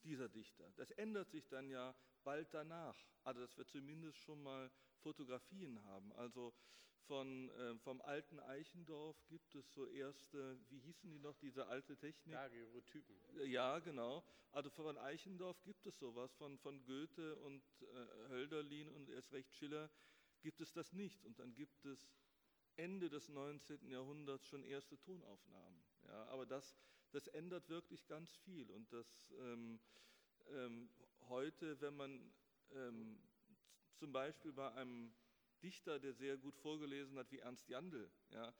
dieser 0.03 0.27
Dichter. 0.27 0.73
Das 0.75 0.91
ändert 0.91 1.29
sich 1.31 1.47
dann 1.47 1.69
ja 1.69 1.95
bald 2.25 2.53
danach, 2.53 2.97
also 3.23 3.39
dass 3.39 3.57
wir 3.57 3.65
zumindest 3.65 4.17
schon 4.17 4.43
mal 4.43 4.69
Fotografien 4.97 5.81
haben. 5.85 6.11
Also 6.11 6.53
von, 7.07 7.49
äh, 7.49 7.75
vom 7.79 8.01
alten 8.01 8.39
Eichendorf 8.39 9.17
gibt 9.27 9.55
es 9.55 9.71
so 9.73 9.85
erste, 9.87 10.59
wie 10.69 10.79
hießen 10.79 11.09
die 11.09 11.19
noch, 11.19 11.37
diese 11.37 11.67
alte 11.67 11.97
Technik? 11.97 12.33
Daguerreotypen. 12.33 13.15
Ja, 13.45 13.79
genau. 13.79 14.23
Also 14.51 14.69
von 14.69 14.97
Eichendorf 14.97 15.61
gibt 15.63 15.85
es 15.85 15.97
sowas, 15.99 16.33
von, 16.33 16.57
von 16.59 16.83
Goethe 16.85 17.35
und 17.37 17.63
äh, 17.81 18.29
Hölderlin 18.29 18.89
und 18.89 19.09
erst 19.09 19.31
recht 19.31 19.53
Schiller 19.55 19.89
gibt 20.41 20.61
es 20.61 20.71
das 20.73 20.93
nicht. 20.93 21.23
Und 21.25 21.39
dann 21.39 21.53
gibt 21.53 21.85
es 21.85 22.09
Ende 22.75 23.09
des 23.09 23.29
19. 23.29 23.89
Jahrhunderts 23.89 24.47
schon 24.47 24.63
erste 24.63 24.99
Tonaufnahmen. 24.99 25.83
Ja, 26.07 26.25
aber 26.27 26.45
das, 26.45 26.75
das 27.11 27.27
ändert 27.27 27.67
wirklich 27.69 28.07
ganz 28.07 28.35
viel. 28.37 28.69
Und 28.71 28.91
das 28.93 29.31
ähm, 29.39 29.79
ähm, 30.47 30.89
heute, 31.27 31.79
wenn 31.81 31.95
man 31.95 32.33
ähm, 32.71 33.19
zum 33.95 34.11
Beispiel 34.11 34.53
bei 34.53 34.71
einem 34.73 35.13
Dichter, 35.61 35.99
der 35.99 36.13
sehr 36.13 36.37
gut 36.37 36.55
vorgelesen 36.57 37.17
hat, 37.17 37.31
wie 37.31 37.39
Ernst 37.39 37.67
Jandl, 37.69 38.09
ja, 38.31 38.53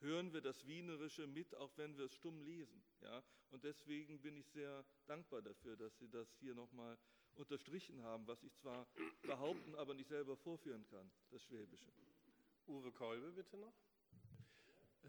hören 0.00 0.32
wir 0.32 0.40
das 0.40 0.66
Wienerische 0.66 1.26
mit, 1.26 1.54
auch 1.56 1.76
wenn 1.76 1.96
wir 1.96 2.04
es 2.06 2.14
stumm 2.14 2.40
lesen. 2.40 2.82
Ja? 3.00 3.22
Und 3.50 3.64
deswegen 3.64 4.20
bin 4.20 4.36
ich 4.36 4.48
sehr 4.50 4.84
dankbar 5.06 5.42
dafür, 5.42 5.76
dass 5.76 5.96
Sie 5.98 6.08
das 6.08 6.28
hier 6.38 6.54
nochmal 6.54 6.98
unterstrichen 7.34 8.02
haben, 8.02 8.26
was 8.26 8.42
ich 8.44 8.54
zwar 8.54 8.86
behaupten, 9.22 9.74
aber 9.74 9.94
nicht 9.94 10.08
selber 10.08 10.36
vorführen 10.36 10.86
kann, 10.86 11.10
das 11.30 11.42
Schwäbische. 11.42 11.92
Uwe 12.66 12.92
Kolbe, 12.92 13.32
bitte 13.32 13.56
noch. 13.56 13.74
Äh, 15.02 15.08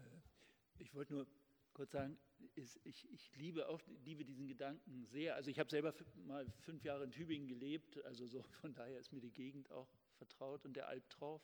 ich 0.78 0.92
wollte 0.94 1.14
nur 1.14 1.26
kurz 1.72 1.92
sagen, 1.92 2.18
ich, 2.54 2.84
ich, 2.84 3.36
liebe 3.36 3.68
auch 3.68 3.80
liebe 4.04 4.24
diesen 4.24 4.48
Gedanken 4.48 5.04
sehr. 5.06 5.34
Also 5.34 5.50
ich 5.50 5.58
habe 5.58 5.70
selber 5.70 5.94
mal 6.14 6.50
fünf 6.60 6.84
Jahre 6.84 7.04
in 7.04 7.10
Tübingen 7.10 7.48
gelebt, 7.48 8.02
also 8.04 8.26
so 8.26 8.42
von 8.60 8.74
daher 8.74 8.98
ist 8.98 9.12
mir 9.12 9.20
die 9.20 9.32
Gegend 9.32 9.70
auch 9.70 9.88
vertraut 10.16 10.64
und 10.64 10.74
der 10.74 10.88
Albtrauf, 10.88 11.42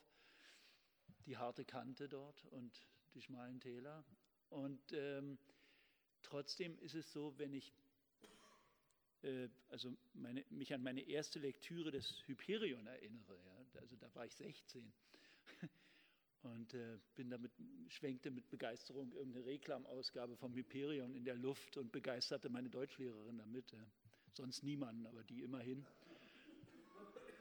die 1.26 1.36
harte 1.36 1.64
Kante 1.64 2.08
dort 2.08 2.44
und 2.46 2.86
die 3.14 3.22
schmalen 3.22 3.60
Täler. 3.60 4.04
Und 4.48 4.92
ähm, 4.92 5.38
trotzdem 6.22 6.78
ist 6.78 6.94
es 6.94 7.10
so, 7.12 7.38
wenn 7.38 7.52
ich 7.52 7.72
äh, 9.22 9.48
also 9.68 9.96
meine, 10.14 10.44
mich 10.50 10.74
an 10.74 10.82
meine 10.82 11.00
erste 11.02 11.38
Lektüre 11.38 11.90
des 11.90 12.22
Hyperion 12.26 12.86
erinnere, 12.86 13.38
ja, 13.44 13.80
also 13.80 13.96
da 13.96 14.12
war 14.14 14.26
ich 14.26 14.34
16 14.34 14.92
und 16.42 16.74
äh, 16.74 16.98
bin 17.14 17.30
damit, 17.30 17.52
schwenkte 17.88 18.30
mit 18.30 18.48
Begeisterung 18.50 19.12
irgendeine 19.12 19.46
Reklamausgabe 19.46 20.36
vom 20.36 20.54
Hyperion 20.54 21.14
in 21.14 21.24
der 21.24 21.36
Luft 21.36 21.76
und 21.76 21.92
begeisterte 21.92 22.48
meine 22.48 22.68
Deutschlehrerin 22.68 23.38
damit. 23.38 23.70
Ja. 23.72 23.86
sonst 24.34 24.62
niemanden, 24.62 25.06
aber 25.06 25.22
die 25.24 25.42
immerhin. 25.42 25.84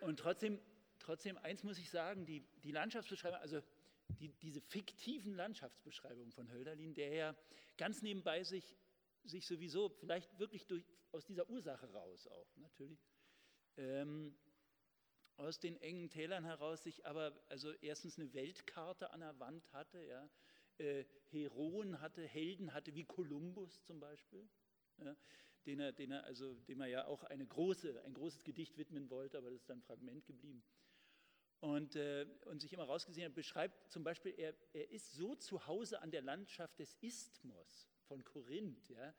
Und 0.02 0.20
trotzdem, 0.20 0.60
trotzdem 1.02 1.38
eins 1.38 1.64
muss 1.64 1.78
ich 1.78 1.90
sagen, 1.90 2.26
die, 2.26 2.42
die 2.64 2.72
Landschaftsbeschreibung, 2.72 3.40
also 3.40 3.62
die, 4.20 4.30
diese 4.42 4.62
fiktiven 4.62 5.34
Landschaftsbeschreibungen 5.34 6.32
von 6.32 6.52
Hölderlin, 6.52 6.94
der 6.94 7.14
ja 7.14 7.36
ganz 7.78 8.02
nebenbei 8.02 8.44
sich, 8.44 8.78
sich 9.24 9.46
sowieso 9.46 9.90
vielleicht 9.90 10.40
wirklich 10.40 10.66
durch, 10.68 10.86
aus 11.12 11.26
dieser 11.26 11.50
Ursache 11.50 11.92
raus 11.92 12.28
auch 12.28 12.56
natürlich, 12.58 13.00
ähm, 13.78 14.38
aus 15.38 15.60
den 15.60 15.78
engen 15.78 16.10
Tälern 16.10 16.44
heraus 16.46 16.84
sich 16.84 17.06
aber 17.06 17.34
also 17.50 17.72
erstens 17.82 18.20
eine 18.20 18.34
Weltkarte 18.34 19.12
an 19.12 19.22
der 19.22 19.40
Wand 19.40 19.72
hatte, 19.74 20.04
ja, 20.04 20.30
äh, 20.78 21.06
Heroen 21.30 22.02
hatte, 22.02 22.24
Helden 22.24 22.74
hatte, 22.74 22.94
wie 22.94 23.06
Kolumbus 23.06 23.84
zum 23.84 24.00
Beispiel, 24.00 24.48
ja, 24.98 25.16
den 25.66 25.80
er, 25.80 25.92
den 25.92 26.12
er, 26.12 26.24
also, 26.26 26.56
dem 26.62 26.82
er 26.82 26.88
ja 26.88 27.06
auch 27.06 27.24
eine 27.24 27.46
große, 27.46 28.04
ein 28.04 28.14
großes 28.14 28.44
Gedicht 28.44 28.78
widmen 28.78 29.10
wollte, 29.10 29.38
aber 29.38 29.50
das 29.50 29.62
ist 29.62 29.70
dann 29.70 29.82
Fragment 29.82 30.26
geblieben. 30.26 30.64
Und, 31.62 31.96
äh, 31.96 32.26
und 32.46 32.60
sich 32.60 32.74
immer 32.74 32.86
rausgesehen 32.86 33.28
hat, 33.28 33.36
beschreibt 33.36 33.90
zum 33.90 34.04
Beispiel, 34.04 34.34
er, 34.36 34.54
er 34.74 34.90
ist 34.90 35.14
so 35.14 35.36
zu 35.36 35.68
Hause 35.68 36.02
an 36.02 36.12
der 36.12 36.24
Landschaft 36.24 36.80
des 36.80 36.98
Isthmos 37.02 37.88
von 38.08 38.24
Korinth, 38.24 38.90
ja, 38.90 39.14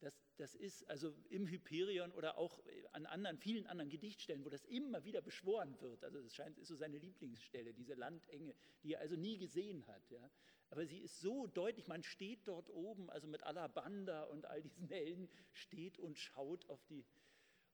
das, 0.00 0.20
das 0.36 0.54
ist 0.54 0.88
also 0.90 1.14
im 1.30 1.46
Hyperion 1.46 2.12
oder 2.12 2.36
auch 2.36 2.60
an 2.92 3.06
anderen, 3.06 3.38
vielen 3.38 3.66
anderen 3.66 3.88
Gedichtstellen, 3.88 4.44
wo 4.44 4.48
das 4.48 4.64
immer 4.64 5.04
wieder 5.04 5.22
beschworen 5.22 5.80
wird. 5.80 6.04
Also 6.04 6.20
das 6.20 6.34
scheint 6.34 6.58
ist 6.58 6.68
so 6.68 6.74
seine 6.74 6.98
Lieblingsstelle, 6.98 7.72
diese 7.72 7.94
Landenge, 7.94 8.54
die 8.82 8.94
er 8.94 9.00
also 9.00 9.16
nie 9.16 9.38
gesehen 9.38 9.86
hat. 9.86 10.10
Ja. 10.10 10.30
Aber 10.68 10.84
sie 10.84 10.98
ist 10.98 11.20
so 11.20 11.46
deutlich, 11.46 11.88
man 11.88 12.02
steht 12.02 12.46
dort 12.46 12.68
oben, 12.70 13.08
also 13.10 13.26
mit 13.26 13.42
Alabanda 13.42 14.24
und 14.24 14.46
all 14.46 14.62
diesen 14.62 14.86
Helden, 14.88 15.28
steht 15.52 15.98
und 15.98 16.18
schaut 16.18 16.68
auf 16.68 16.84
die, 16.86 17.04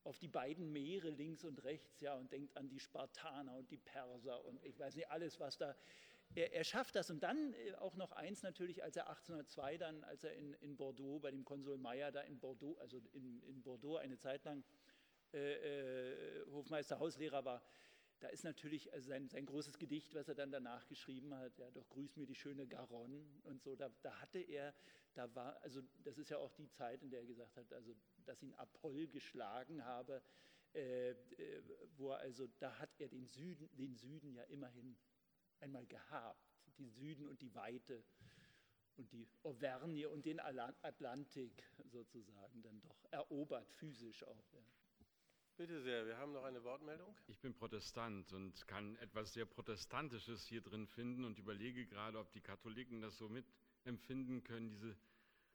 auf 0.04 0.18
die 0.18 0.28
beiden 0.28 0.72
Meere 0.72 1.10
links 1.10 1.44
und 1.44 1.62
rechts, 1.64 2.00
ja, 2.00 2.14
und 2.16 2.32
denkt 2.32 2.56
an 2.56 2.68
die 2.68 2.80
Spartaner 2.80 3.54
und 3.54 3.70
die 3.70 3.76
Perser 3.76 4.44
und 4.44 4.62
ich 4.64 4.78
weiß 4.78 4.96
nicht, 4.96 5.10
alles, 5.10 5.38
was 5.38 5.58
da 5.58 5.76
er, 6.34 6.52
er, 6.52 6.64
schafft 6.64 6.94
das. 6.94 7.10
Und 7.10 7.22
dann 7.22 7.54
äh, 7.54 7.74
auch 7.74 7.94
noch 7.96 8.12
eins 8.12 8.42
natürlich, 8.42 8.82
als 8.82 8.96
er 8.96 9.08
1802 9.08 9.78
dann, 9.78 10.04
als 10.04 10.24
er 10.24 10.34
in, 10.34 10.54
in 10.54 10.76
Bordeaux 10.76 11.18
bei 11.20 11.30
dem 11.30 11.44
Konsul 11.44 11.76
Meyer 11.78 12.10
da 12.10 12.20
in 12.22 12.38
Bordeaux, 12.38 12.76
also 12.78 13.00
in, 13.12 13.42
in 13.42 13.62
Bordeaux 13.62 13.96
eine 13.96 14.18
Zeit 14.18 14.44
lang 14.44 14.64
äh, 15.34 15.38
äh, 15.38 16.46
Hofmeister, 16.50 16.98
Hauslehrer 16.98 17.44
war, 17.44 17.62
da 18.20 18.28
ist 18.28 18.44
natürlich 18.44 18.92
also 18.92 19.08
sein, 19.08 19.28
sein 19.28 19.46
großes 19.46 19.78
Gedicht, 19.78 20.14
was 20.14 20.28
er 20.28 20.34
dann 20.34 20.52
danach 20.52 20.86
geschrieben 20.86 21.34
hat, 21.34 21.58
ja, 21.58 21.70
doch 21.72 21.88
grüß 21.88 22.16
mir 22.16 22.26
die 22.26 22.36
schöne 22.36 22.66
Garonne 22.66 23.24
und 23.42 23.62
so, 23.62 23.74
da, 23.74 23.90
da 24.02 24.20
hatte 24.20 24.38
er, 24.38 24.72
da 25.14 25.34
war, 25.34 25.60
also 25.62 25.82
das 26.04 26.18
ist 26.18 26.30
ja 26.30 26.38
auch 26.38 26.52
die 26.52 26.68
Zeit, 26.70 27.02
in 27.02 27.10
der 27.10 27.20
er 27.20 27.26
gesagt 27.26 27.56
hat, 27.56 27.72
also 27.72 27.94
dass 28.24 28.42
ihn 28.42 28.54
Apoll 28.54 29.06
geschlagen 29.08 29.84
habe, 29.84 30.22
äh, 30.74 31.10
äh, 31.10 31.62
wo 31.96 32.10
er 32.10 32.18
also, 32.18 32.46
da 32.58 32.78
hat 32.78 32.90
er 32.98 33.08
den 33.08 33.26
Süden, 33.26 33.68
den 33.76 33.94
Süden 33.94 34.34
ja 34.34 34.42
immerhin 34.44 34.96
einmal 35.60 35.86
gehabt, 35.86 36.40
die 36.78 36.88
Süden 36.88 37.28
und 37.28 37.40
die 37.42 37.54
Weite 37.54 38.02
und 38.96 39.12
die 39.12 39.28
Auvergne 39.42 40.08
und 40.08 40.24
den 40.24 40.40
Atlantik 40.40 41.62
sozusagen 41.84 42.62
dann 42.62 42.80
doch 42.80 43.04
erobert, 43.10 43.70
physisch 43.72 44.24
auch. 44.24 44.52
Ja. 44.52 44.60
Bitte 45.56 45.82
sehr, 45.82 46.06
wir 46.06 46.16
haben 46.16 46.32
noch 46.32 46.44
eine 46.44 46.64
Wortmeldung. 46.64 47.14
Ich 47.26 47.38
bin 47.38 47.54
Protestant 47.54 48.32
und 48.32 48.66
kann 48.66 48.96
etwas 48.96 49.34
sehr 49.34 49.44
Protestantisches 49.44 50.46
hier 50.46 50.62
drin 50.62 50.86
finden 50.86 51.24
und 51.24 51.38
überlege 51.38 51.86
gerade, 51.86 52.18
ob 52.18 52.32
die 52.32 52.40
Katholiken 52.40 53.02
das 53.02 53.18
so 53.18 53.28
mitempfinden 53.82 54.44
können, 54.44 54.70
diese 54.70 54.96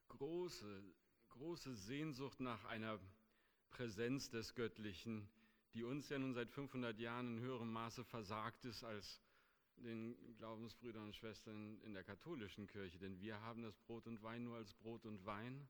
große, 0.09 0.83
große 1.29 1.75
Sehnsucht 1.75 2.39
nach 2.41 2.65
einer 2.65 2.99
Präsenz 3.69 4.29
des 4.29 4.53
Göttlichen, 4.53 5.29
die 5.73 5.83
uns 5.83 6.09
ja 6.09 6.19
nun 6.19 6.33
seit 6.33 6.49
500 6.51 6.99
Jahren 6.99 7.37
in 7.37 7.43
höherem 7.43 7.71
Maße 7.71 8.03
versagt 8.03 8.65
ist 8.65 8.83
als 8.83 9.21
den 9.77 10.17
Glaubensbrüdern 10.37 11.03
und 11.03 11.15
Schwestern 11.15 11.79
in 11.81 11.93
der 11.93 12.03
katholischen 12.03 12.67
Kirche, 12.67 12.97
denn 12.97 13.19
wir 13.21 13.39
haben 13.41 13.61
das 13.61 13.77
Brot 13.77 14.07
und 14.07 14.21
Wein 14.23 14.43
nur 14.43 14.57
als 14.57 14.73
Brot 14.73 15.05
und 15.05 15.25
Wein. 15.25 15.69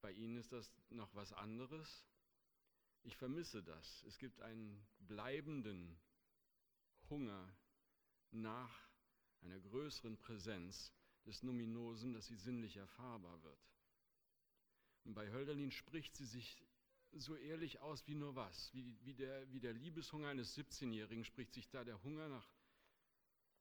Bei 0.00 0.10
ihnen 0.10 0.36
ist 0.36 0.50
das 0.52 0.72
noch 0.90 1.14
was 1.14 1.32
anderes. 1.34 2.04
Ich 3.04 3.16
vermisse 3.16 3.62
das. 3.62 4.02
Es 4.04 4.18
gibt 4.18 4.40
einen 4.40 4.84
bleibenden 5.00 5.96
Hunger 7.10 7.54
nach 8.30 8.91
einer 9.42 9.58
größeren 9.60 10.16
Präsenz 10.18 10.92
des 11.26 11.42
Numinosen, 11.42 12.12
dass 12.12 12.26
sie 12.26 12.36
sinnlich 12.36 12.76
erfahrbar 12.76 13.42
wird. 13.42 13.60
Und 15.04 15.14
bei 15.14 15.30
Hölderlin 15.30 15.70
spricht 15.70 16.16
sie 16.16 16.26
sich 16.26 16.62
so 17.12 17.36
ehrlich 17.36 17.80
aus 17.80 18.06
wie 18.06 18.14
nur 18.14 18.34
was. 18.34 18.72
Wie, 18.72 18.96
wie, 19.02 19.14
der, 19.14 19.50
wie 19.52 19.60
der 19.60 19.72
Liebeshunger 19.72 20.28
eines 20.28 20.56
17-Jährigen 20.56 21.24
spricht 21.24 21.52
sich 21.52 21.68
da 21.68 21.84
der 21.84 22.02
Hunger 22.02 22.28
nach 22.28 22.46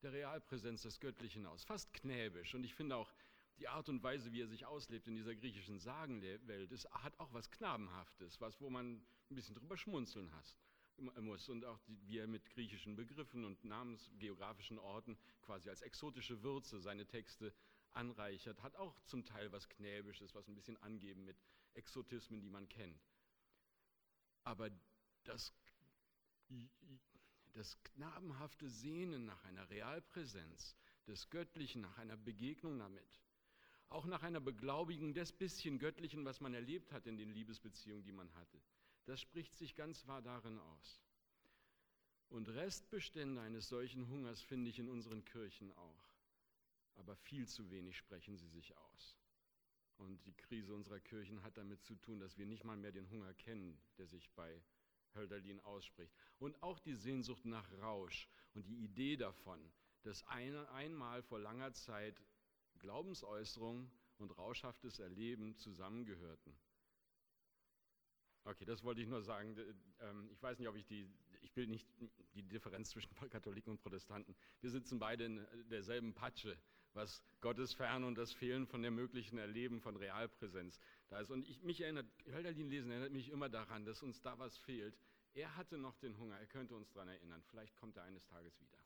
der 0.02 0.14
Realpräsenz 0.14 0.84
des 0.84 1.00
Göttlichen 1.00 1.46
aus. 1.46 1.64
Fast 1.64 1.94
knäbisch. 1.94 2.56
Und 2.56 2.64
ich 2.64 2.74
finde 2.74 2.96
auch 2.96 3.12
die 3.58 3.68
Art 3.68 3.90
und 3.90 4.02
Weise, 4.02 4.32
wie 4.32 4.42
er 4.42 4.48
sich 4.48 4.66
auslebt 4.66 5.08
in 5.08 5.16
dieser 5.16 5.36
griechischen 5.36 5.80
Sagenwelt, 5.80 6.72
ist, 6.72 6.90
hat 6.92 7.20
auch 7.20 7.32
was 7.34 7.52
Knabenhaftes, 7.52 8.40
was, 8.42 8.60
wo 8.62 8.70
man 8.70 9.04
ein 9.30 9.36
bisschen 9.36 9.56
drüber 9.56 9.78
schmunzeln 9.78 10.32
hat, 10.34 10.56
muss. 11.02 11.50
Und 11.50 11.66
auch 11.66 11.80
die, 11.80 12.00
wie 12.08 12.18
er 12.18 12.28
mit 12.28 12.50
griechischen 12.50 12.96
Begriffen 12.96 13.46
und 13.46 13.64
namensgeografischen 13.64 14.80
Orten 14.80 15.18
quasi 15.42 15.70
als 15.70 15.82
exotische 15.82 16.42
Würze 16.44 16.80
seine 16.80 17.06
Texte 17.06 17.54
anreichert, 17.92 18.62
hat 18.62 18.76
auch 18.76 19.00
zum 19.02 19.26
Teil 19.26 19.52
was 19.52 19.68
Knäbisches, 19.70 20.34
was 20.34 20.48
ein 20.48 20.56
bisschen 20.56 20.78
angeben 20.78 21.26
mit 21.26 21.38
Exotismen, 21.74 22.42
die 22.42 22.50
man 22.50 22.68
kennt. 22.70 23.02
Aber 24.44 24.70
das, 25.24 25.54
das 27.54 27.82
knabenhafte 27.84 28.70
Sehnen 28.70 29.26
nach 29.26 29.44
einer 29.46 29.70
Realpräsenz 29.70 30.76
des 31.08 31.30
Göttlichen, 31.30 31.82
nach 31.82 31.98
einer 31.98 32.18
Begegnung 32.18 32.80
damit, 32.80 33.22
auch 33.90 34.06
nach 34.06 34.24
einer 34.24 34.40
Beglaubigung 34.40 35.14
des 35.14 35.32
bisschen 35.34 35.78
Göttlichen, 35.78 36.24
was 36.24 36.40
man 36.40 36.54
erlebt 36.54 36.92
hat 36.94 37.06
in 37.08 37.18
den 37.18 37.32
Liebesbeziehungen, 37.32 38.04
die 38.04 38.14
man 38.14 38.34
hatte, 38.36 38.62
das 39.06 39.20
spricht 39.22 39.56
sich 39.58 39.76
ganz 39.76 40.08
wahr 40.08 40.22
darin 40.22 40.60
aus. 40.60 41.02
Und 42.30 42.48
Restbestände 42.48 43.42
eines 43.42 43.68
solchen 43.68 44.08
Hungers 44.08 44.42
finde 44.42 44.70
ich 44.70 44.80
in 44.80 44.88
unseren 44.88 45.26
Kirchen 45.26 45.72
auch. 45.74 46.12
Aber 46.96 47.16
viel 47.16 47.48
zu 47.48 47.70
wenig 47.72 47.98
sprechen 47.98 48.38
sie 48.38 48.48
sich 48.48 48.78
aus. 48.78 49.18
Und 49.98 50.26
die 50.26 50.34
Krise 50.34 50.74
unserer 50.74 51.00
Kirchen 51.00 51.44
hat 51.44 51.58
damit 51.58 51.84
zu 51.84 51.96
tun, 51.96 52.20
dass 52.20 52.38
wir 52.38 52.46
nicht 52.46 52.64
mal 52.64 52.78
mehr 52.78 52.92
den 52.92 53.10
Hunger 53.10 53.34
kennen, 53.34 53.78
der 53.98 54.08
sich 54.08 54.30
bei 54.32 54.64
Hölderlin 55.14 55.60
ausspricht. 55.62 56.14
Und 56.40 56.62
auch 56.64 56.80
die 56.80 56.96
Sehnsucht 56.96 57.46
nach 57.46 57.70
Rausch 57.82 58.30
und 58.54 58.66
die 58.66 58.84
Idee 58.84 59.18
davon, 59.18 59.60
dass 60.04 60.24
eine, 60.28 60.70
einmal 60.72 61.22
vor 61.22 61.40
langer 61.40 61.74
Zeit 61.74 62.20
Glaubensäußerung 62.80 63.92
und 64.18 64.38
rauschhaftes 64.38 65.00
Erleben 65.00 65.56
zusammengehörten. 65.58 66.56
Okay, 68.44 68.66
das 68.66 68.84
wollte 68.84 69.02
ich 69.02 69.08
nur 69.08 69.22
sagen. 69.22 69.56
Ähm, 70.00 70.30
ich 70.32 70.42
weiß 70.42 70.58
nicht, 70.60 70.68
ob 70.68 70.76
ich 70.76 70.86
die, 70.86 71.08
ich 71.42 71.56
will 71.56 71.68
nicht 71.68 71.88
die 72.34 72.44
Differenz 72.44 72.90
zwischen 72.90 73.14
Katholiken 73.30 73.72
und 73.72 73.82
Protestanten. 73.82 74.36
Wir 74.62 74.72
sitzen 74.72 75.00
beide 75.00 75.26
in 75.26 75.46
derselben 75.70 76.14
Patsche 76.14 76.58
was 76.94 77.24
Gottes 77.40 77.74
Fern 77.74 78.04
und 78.04 78.18
das 78.18 78.34
Fehlen 78.34 78.68
von 78.68 78.82
der 78.82 78.92
möglichen 78.92 79.38
Erleben 79.38 79.80
von 79.82 79.96
Realpräsenz 79.96 80.80
da 81.10 81.20
ist. 81.20 81.32
Und 81.32 81.48
ich, 81.48 81.62
mich 81.64 81.82
erinnert, 81.82 82.06
Hölderlin 82.32 82.70
lesen 82.70 82.92
erinnert 82.92 83.12
mich 83.12 83.30
immer 83.30 83.50
daran, 83.50 83.86
dass 83.86 84.04
uns 84.04 84.22
da 84.22 84.38
was 84.40 84.58
fehlt. 84.58 84.98
Er 85.34 85.56
hatte 85.56 85.78
noch 85.78 85.96
den 85.98 86.18
Hunger, 86.18 86.38
er 86.38 86.48
könnte 86.48 86.76
uns 86.76 86.92
daran 86.92 87.08
erinnern. 87.08 87.42
Vielleicht 87.50 87.76
kommt 87.78 87.96
er 87.96 88.04
eines 88.04 88.26
Tages 88.26 88.60
wieder. 88.60 88.78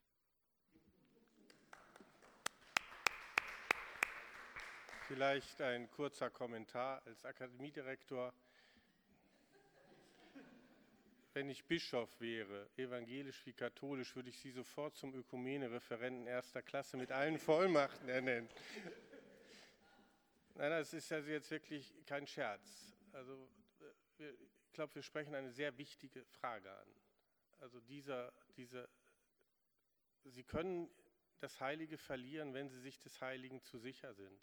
Vielleicht 5.07 5.61
ein 5.61 5.89
kurzer 5.91 6.29
Kommentar 6.29 7.01
als 7.05 7.25
Akademiedirektor 7.25 8.33
wenn 11.35 11.49
ich 11.49 11.65
Bischof 11.65 12.09
wäre, 12.21 12.69
evangelisch 12.77 13.45
wie 13.45 13.51
katholisch, 13.51 14.15
würde 14.15 14.29
ich 14.29 14.39
Sie 14.39 14.51
sofort 14.51 14.95
zum 14.95 15.13
Ökumene-Referenten 15.13 16.27
erster 16.27 16.61
Klasse 16.61 16.95
mit 16.95 17.11
allen 17.11 17.37
Vollmachten 17.37 18.07
ernennen. 18.07 18.49
Nein, 20.55 20.71
das 20.71 20.93
ist 20.93 21.11
also 21.11 21.29
jetzt 21.29 21.51
wirklich 21.51 21.93
kein 22.05 22.25
Scherz. 22.25 22.95
Also 23.11 23.49
ich 24.17 24.71
glaube, 24.71 24.95
wir 24.95 25.03
sprechen 25.03 25.35
eine 25.35 25.51
sehr 25.51 25.77
wichtige 25.77 26.23
Frage 26.23 26.71
an. 26.71 26.87
Also 27.59 27.81
dieser, 27.81 28.31
dieser, 28.55 28.87
Sie 30.23 30.45
können 30.45 30.89
das 31.41 31.59
Heilige 31.59 31.97
verlieren, 31.97 32.53
wenn 32.53 32.69
Sie 32.69 32.79
sich 32.79 32.97
des 32.99 33.19
Heiligen 33.19 33.61
zu 33.61 33.77
sicher 33.77 34.13
sind. 34.13 34.39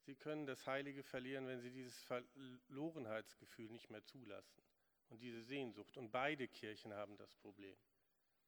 Sie 0.00 0.16
können 0.16 0.46
das 0.46 0.66
Heilige 0.66 1.04
verlieren, 1.04 1.46
wenn 1.46 1.60
Sie 1.60 1.70
dieses 1.70 2.02
Verlorenheitsgefühl 2.02 3.70
nicht 3.70 3.88
mehr 3.88 4.02
zulassen 4.02 4.71
und 5.12 5.20
diese 5.20 5.42
Sehnsucht. 5.42 5.96
Und 5.98 6.10
beide 6.10 6.48
Kirchen 6.48 6.92
haben 6.94 7.16
das 7.18 7.34
Problem, 7.36 7.76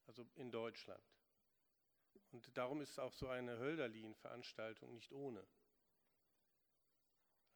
also 0.06 0.26
in 0.34 0.50
Deutschland. 0.50 1.04
Und 2.32 2.56
darum 2.56 2.80
ist 2.80 2.98
auch 2.98 3.12
so 3.12 3.28
eine 3.28 3.58
Hölderlin-Veranstaltung 3.58 4.92
nicht 4.94 5.12
ohne. 5.12 5.46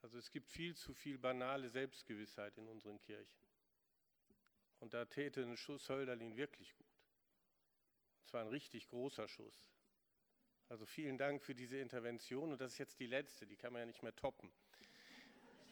Also 0.03 0.19
es 0.19 0.31
gibt 0.31 0.49
viel 0.49 0.77
zu 0.77 0.95
viel 0.95 1.19
banale 1.19 1.69
Selbstgewissheit 1.71 2.57
in 2.59 2.69
unseren 2.69 3.01
Kirchen. 3.01 3.41
Und 4.79 4.95
da 4.95 5.07
täte 5.07 5.43
ein 5.43 5.57
Schuss 5.57 5.89
Hölderlin 5.89 6.37
wirklich 6.37 6.73
gut. 6.77 6.87
Und 8.21 8.29
zwar 8.29 8.43
ein 8.43 8.49
richtig 8.49 8.89
großer 8.89 9.27
Schuss. 9.27 9.69
Also 10.69 10.85
vielen 10.85 11.17
Dank 11.17 11.43
für 11.43 11.55
diese 11.55 11.79
Intervention. 11.79 12.53
Und 12.53 12.61
das 12.61 12.73
ist 12.73 12.79
jetzt 12.79 13.01
die 13.01 13.07
letzte, 13.07 13.47
die 13.47 13.57
kann 13.57 13.73
man 13.73 13.81
ja 13.81 13.87
nicht 13.87 14.03
mehr 14.03 14.15
toppen. 14.15 14.53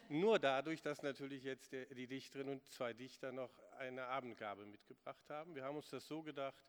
Nur 0.09 0.39
dadurch, 0.39 0.83
dass 0.83 1.03
natürlich 1.03 1.43
jetzt 1.43 1.73
die 1.73 2.07
Dichterin 2.07 2.49
und 2.49 2.65
zwei 2.69 2.93
Dichter 2.93 3.33
noch 3.33 3.59
eine 3.79 4.07
Abendgabe 4.07 4.65
mitgebracht 4.65 5.29
haben. 5.29 5.55
Wir 5.57 5.65
haben 5.65 5.77
uns 5.77 5.91
das 5.91 6.07
so 6.07 6.23
gedacht, 6.23 6.65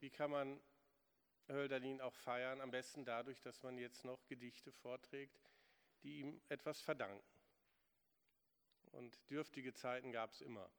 wie 0.00 0.10
kann 0.10 0.30
man 0.30 0.60
Hölderlin 1.48 2.02
auch 2.02 2.14
feiern? 2.14 2.60
Am 2.60 2.70
besten 2.70 3.04
dadurch, 3.04 3.40
dass 3.40 3.62
man 3.62 3.78
jetzt 3.78 4.04
noch 4.04 4.26
Gedichte 4.26 4.70
vorträgt, 4.70 5.40
die 6.02 6.20
ihm 6.20 6.40
etwas 6.50 6.82
verdanken. 6.82 7.24
Und 8.92 9.18
dürftige 9.30 9.72
Zeiten 9.72 10.12
gab 10.12 10.32
es 10.32 10.42
immer. 10.42 10.70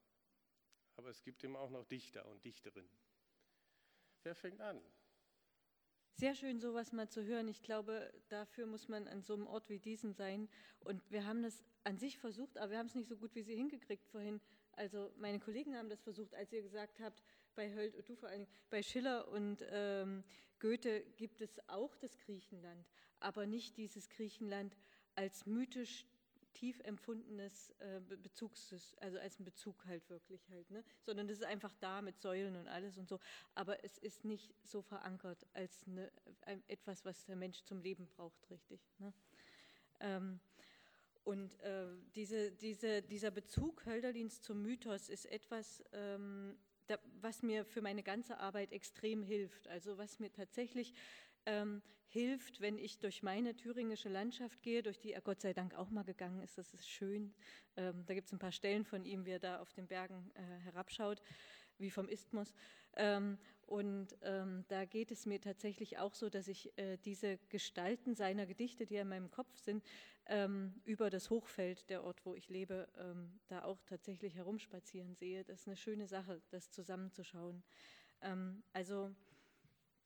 Aber 0.94 1.10
es 1.10 1.22
gibt 1.22 1.42
eben 1.42 1.56
auch 1.56 1.70
noch 1.70 1.84
Dichter 1.84 2.24
und 2.26 2.44
Dichterinnen. 2.44 2.98
Wer 4.22 4.34
fängt 4.34 4.60
an? 4.60 4.80
Sehr 6.18 6.34
schön, 6.34 6.58
sowas 6.60 6.92
mal 6.92 7.10
zu 7.10 7.26
hören. 7.26 7.46
Ich 7.46 7.62
glaube, 7.62 8.10
dafür 8.30 8.64
muss 8.64 8.88
man 8.88 9.06
an 9.06 9.20
so 9.20 9.34
einem 9.34 9.46
Ort 9.46 9.68
wie 9.68 9.78
diesem 9.78 10.14
sein. 10.14 10.48
Und 10.80 11.02
wir 11.10 11.26
haben 11.26 11.42
das 11.42 11.62
an 11.84 11.98
sich 11.98 12.16
versucht, 12.16 12.56
aber 12.56 12.70
wir 12.70 12.78
haben 12.78 12.86
es 12.86 12.94
nicht 12.94 13.10
so 13.10 13.18
gut 13.18 13.34
wie 13.34 13.42
Sie 13.42 13.54
hingekriegt 13.54 14.08
vorhin. 14.08 14.40
Also 14.72 15.12
meine 15.18 15.38
Kollegen 15.38 15.76
haben 15.76 15.90
das 15.90 16.00
versucht, 16.00 16.34
als 16.34 16.50
ihr 16.54 16.62
gesagt 16.62 17.00
habt, 17.00 17.22
bei 17.54 17.70
Höld, 17.70 17.94
du 18.08 18.16
vor 18.16 18.30
allem, 18.30 18.46
bei 18.70 18.82
Schiller 18.82 19.28
und 19.28 19.62
ähm, 19.68 20.24
Goethe 20.58 21.02
gibt 21.18 21.42
es 21.42 21.60
auch 21.68 21.94
das 21.96 22.16
Griechenland, 22.16 22.88
aber 23.20 23.44
nicht 23.44 23.76
dieses 23.76 24.08
Griechenland 24.08 24.74
als 25.16 25.44
mythisch 25.44 26.06
tief 26.56 26.80
empfundenes 26.80 27.70
äh, 27.80 28.00
Bezugs, 28.00 28.96
also 29.00 29.18
als 29.18 29.38
ein 29.38 29.44
Bezug 29.44 29.84
halt 29.84 30.08
wirklich 30.08 30.48
halt, 30.48 30.70
ne? 30.70 30.82
sondern 31.02 31.28
das 31.28 31.38
ist 31.38 31.44
einfach 31.44 31.74
da 31.80 32.00
mit 32.00 32.18
Säulen 32.18 32.56
und 32.56 32.66
alles 32.66 32.96
und 32.96 33.08
so, 33.08 33.20
aber 33.54 33.84
es 33.84 33.98
ist 33.98 34.24
nicht 34.24 34.54
so 34.64 34.80
verankert 34.80 35.46
als 35.52 35.84
eine, 35.86 36.10
etwas, 36.66 37.04
was 37.04 37.26
der 37.26 37.36
Mensch 37.36 37.62
zum 37.64 37.82
Leben 37.82 38.06
braucht, 38.06 38.50
richtig. 38.50 38.80
Ne? 38.98 39.12
Ähm, 40.00 40.40
und 41.24 41.60
äh, 41.60 41.88
diese, 42.14 42.52
diese, 42.52 43.02
dieser 43.02 43.30
Bezug 43.30 43.84
Hölderlins 43.84 44.40
zum 44.40 44.62
Mythos 44.62 45.10
ist 45.10 45.26
etwas, 45.26 45.84
ähm, 45.92 46.56
da, 46.86 46.98
was 47.20 47.42
mir 47.42 47.66
für 47.66 47.82
meine 47.82 48.02
ganze 48.02 48.38
Arbeit 48.38 48.72
extrem 48.72 49.22
hilft. 49.22 49.68
Also 49.68 49.98
was 49.98 50.20
mir 50.20 50.32
tatsächlich 50.32 50.94
ähm, 51.46 51.82
hilft, 52.08 52.60
wenn 52.60 52.78
ich 52.78 52.98
durch 52.98 53.22
meine 53.22 53.56
thüringische 53.56 54.08
Landschaft 54.08 54.62
gehe, 54.62 54.82
durch 54.82 54.98
die 54.98 55.12
er 55.12 55.20
Gott 55.20 55.40
sei 55.40 55.52
Dank 55.52 55.74
auch 55.74 55.90
mal 55.90 56.04
gegangen 56.04 56.40
ist. 56.40 56.56
Das 56.58 56.72
ist 56.72 56.88
schön. 56.88 57.34
Ähm, 57.76 58.04
da 58.06 58.14
gibt 58.14 58.26
es 58.28 58.32
ein 58.32 58.38
paar 58.38 58.52
Stellen 58.52 58.84
von 58.84 59.04
ihm, 59.04 59.26
wie 59.26 59.32
er 59.32 59.38
da 59.38 59.60
auf 59.60 59.72
den 59.72 59.86
Bergen 59.86 60.30
äh, 60.34 60.40
herabschaut, 60.64 61.20
wie 61.78 61.90
vom 61.90 62.08
Isthmus. 62.08 62.54
Ähm, 62.96 63.38
und 63.66 64.16
ähm, 64.22 64.64
da 64.68 64.84
geht 64.84 65.10
es 65.10 65.26
mir 65.26 65.40
tatsächlich 65.40 65.98
auch 65.98 66.14
so, 66.14 66.30
dass 66.30 66.46
ich 66.48 66.72
äh, 66.78 66.96
diese 66.98 67.38
Gestalten 67.48 68.14
seiner 68.14 68.46
Gedichte, 68.46 68.86
die 68.86 68.96
in 68.96 69.08
meinem 69.08 69.30
Kopf 69.30 69.58
sind, 69.58 69.84
ähm, 70.26 70.80
über 70.84 71.10
das 71.10 71.30
Hochfeld, 71.30 71.90
der 71.90 72.04
Ort, 72.04 72.24
wo 72.24 72.34
ich 72.34 72.48
lebe, 72.48 72.88
ähm, 72.96 73.40
da 73.48 73.64
auch 73.64 73.82
tatsächlich 73.84 74.36
herumspazieren 74.36 75.14
sehe. 75.16 75.44
Das 75.44 75.60
ist 75.60 75.66
eine 75.66 75.76
schöne 75.76 76.06
Sache, 76.06 76.40
das 76.50 76.70
zusammenzuschauen. 76.70 77.62
Also 78.72 79.14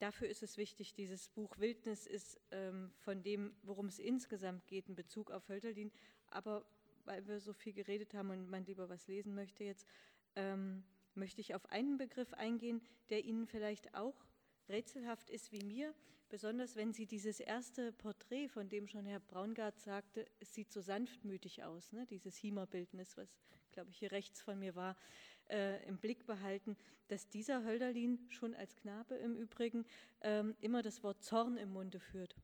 Dafür 0.01 0.27
ist 0.27 0.41
es 0.41 0.57
wichtig, 0.57 0.95
dieses 0.95 1.29
Buch 1.29 1.59
Wildnis 1.59 2.07
ist 2.07 2.41
ähm, 2.49 2.91
von 3.01 3.21
dem, 3.21 3.53
worum 3.61 3.85
es 3.85 3.99
insgesamt 3.99 4.65
geht, 4.65 4.89
in 4.89 4.95
Bezug 4.95 5.29
auf 5.29 5.47
Hölderlin. 5.47 5.91
Aber 6.31 6.65
weil 7.05 7.27
wir 7.27 7.39
so 7.39 7.53
viel 7.53 7.71
geredet 7.71 8.15
haben 8.15 8.31
und 8.31 8.49
man 8.49 8.65
lieber 8.65 8.89
was 8.89 9.05
lesen 9.07 9.35
möchte 9.35 9.63
jetzt, 9.63 9.85
ähm, 10.35 10.83
möchte 11.13 11.39
ich 11.39 11.53
auf 11.53 11.69
einen 11.69 11.99
Begriff 11.99 12.33
eingehen, 12.33 12.81
der 13.11 13.23
Ihnen 13.23 13.45
vielleicht 13.45 13.93
auch 13.93 14.25
rätselhaft 14.69 15.29
ist 15.29 15.51
wie 15.51 15.63
mir, 15.63 15.93
besonders 16.29 16.75
wenn 16.75 16.93
Sie 16.93 17.05
dieses 17.05 17.39
erste 17.39 17.91
Porträt, 17.91 18.47
von 18.47 18.69
dem 18.69 18.87
schon 18.87 19.05
Herr 19.05 19.19
Braungart 19.19 19.79
sagte, 19.79 20.25
es 20.39 20.51
sieht 20.55 20.71
so 20.71 20.81
sanftmütig 20.81 21.63
aus, 21.63 21.91
ne? 21.91 22.07
dieses 22.07 22.35
Hiemer-Bildnis, 22.37 23.17
was, 23.17 23.29
glaube 23.71 23.91
ich, 23.91 23.99
hier 23.99 24.11
rechts 24.11 24.41
von 24.41 24.57
mir 24.57 24.73
war 24.73 24.97
äh, 25.49 25.83
im 25.87 25.97
Blick 25.97 26.25
behalten, 26.25 26.77
dass 27.07 27.27
dieser 27.27 27.63
Hölderlin 27.63 28.19
schon 28.29 28.55
als 28.55 28.75
Knabe 28.75 29.15
im 29.15 29.35
Übrigen 29.35 29.85
ähm, 30.21 30.55
immer 30.61 30.81
das 30.81 31.03
Wort 31.03 31.23
Zorn 31.23 31.57
im 31.57 31.73
Munde 31.73 31.99
führt. 31.99 32.35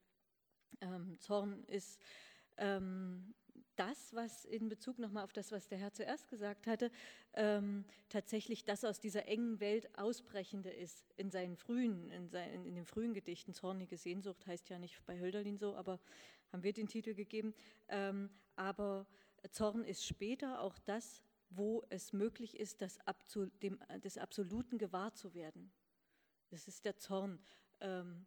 Ähm, 0.82 1.18
Zorn 1.20 1.64
ist 1.68 2.02
ähm, 2.58 3.34
das, 3.78 4.14
was 4.14 4.46
in 4.46 4.70
Bezug 4.70 5.00
nochmal 5.00 5.24
auf 5.24 5.34
das, 5.34 5.52
was 5.52 5.68
der 5.68 5.78
Herr 5.78 5.94
zuerst 5.94 6.28
gesagt 6.28 6.68
hatte, 6.68 6.92
ähm, 7.34 7.86
tatsächlich 8.10 8.66
das 8.66 8.84
aus 8.84 9.00
dieser 9.00 9.28
engen 9.28 9.60
Welt 9.60 9.98
ausbrechende 9.98 10.70
ist. 10.70 11.06
In 11.16 11.30
seinen 11.30 11.56
frühen, 11.56 12.10
in, 12.10 12.28
seinen, 12.30 12.66
in 12.66 12.76
den 12.76 12.86
frühen 12.86 13.14
Gedichten, 13.14 13.54
Zornige 13.54 13.98
Sehnsucht 13.98 14.46
heißt 14.48 14.70
ja 14.70 14.80
nicht 14.80 15.06
bei 15.06 15.20
Hölderlin 15.20 15.58
so, 15.58 15.76
aber 15.76 16.00
haben 16.52 16.64
wir 16.64 16.74
den 16.74 16.88
Titel 16.88 17.14
gegeben. 17.14 17.54
Ähm, 17.88 18.30
aber 18.56 19.06
Zorn 19.52 19.84
ist 19.84 20.06
später 20.06 20.62
auch 20.62 20.78
das, 20.80 21.24
wo 21.50 21.84
es 21.90 22.14
möglich 22.14 22.60
ist, 22.60 22.82
das, 22.82 23.00
Abzu, 23.08 23.48
dem, 23.62 23.80
des 24.04 24.18
Absoluten 24.18 24.78
gewahr 24.78 25.14
zu 25.14 25.34
werden. 25.34 25.72
Das 26.50 26.68
ist 26.68 26.86
der 26.86 26.98
Zorn. 26.98 27.40
Ähm, 27.80 28.26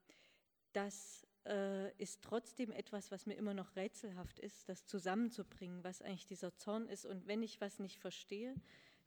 das 0.72 1.26
äh, 1.46 1.92
ist 1.96 2.22
trotzdem 2.22 2.70
etwas, 2.72 3.10
was 3.10 3.26
mir 3.26 3.34
immer 3.34 3.54
noch 3.54 3.76
rätselhaft 3.76 4.38
ist, 4.38 4.68
das 4.68 4.86
zusammenzubringen, 4.86 5.82
was 5.84 6.02
eigentlich 6.02 6.26
dieser 6.26 6.54
Zorn 6.56 6.88
ist. 6.88 7.06
Und 7.06 7.26
wenn 7.26 7.42
ich 7.42 7.60
was 7.60 7.78
nicht 7.78 7.98
verstehe, 7.98 8.54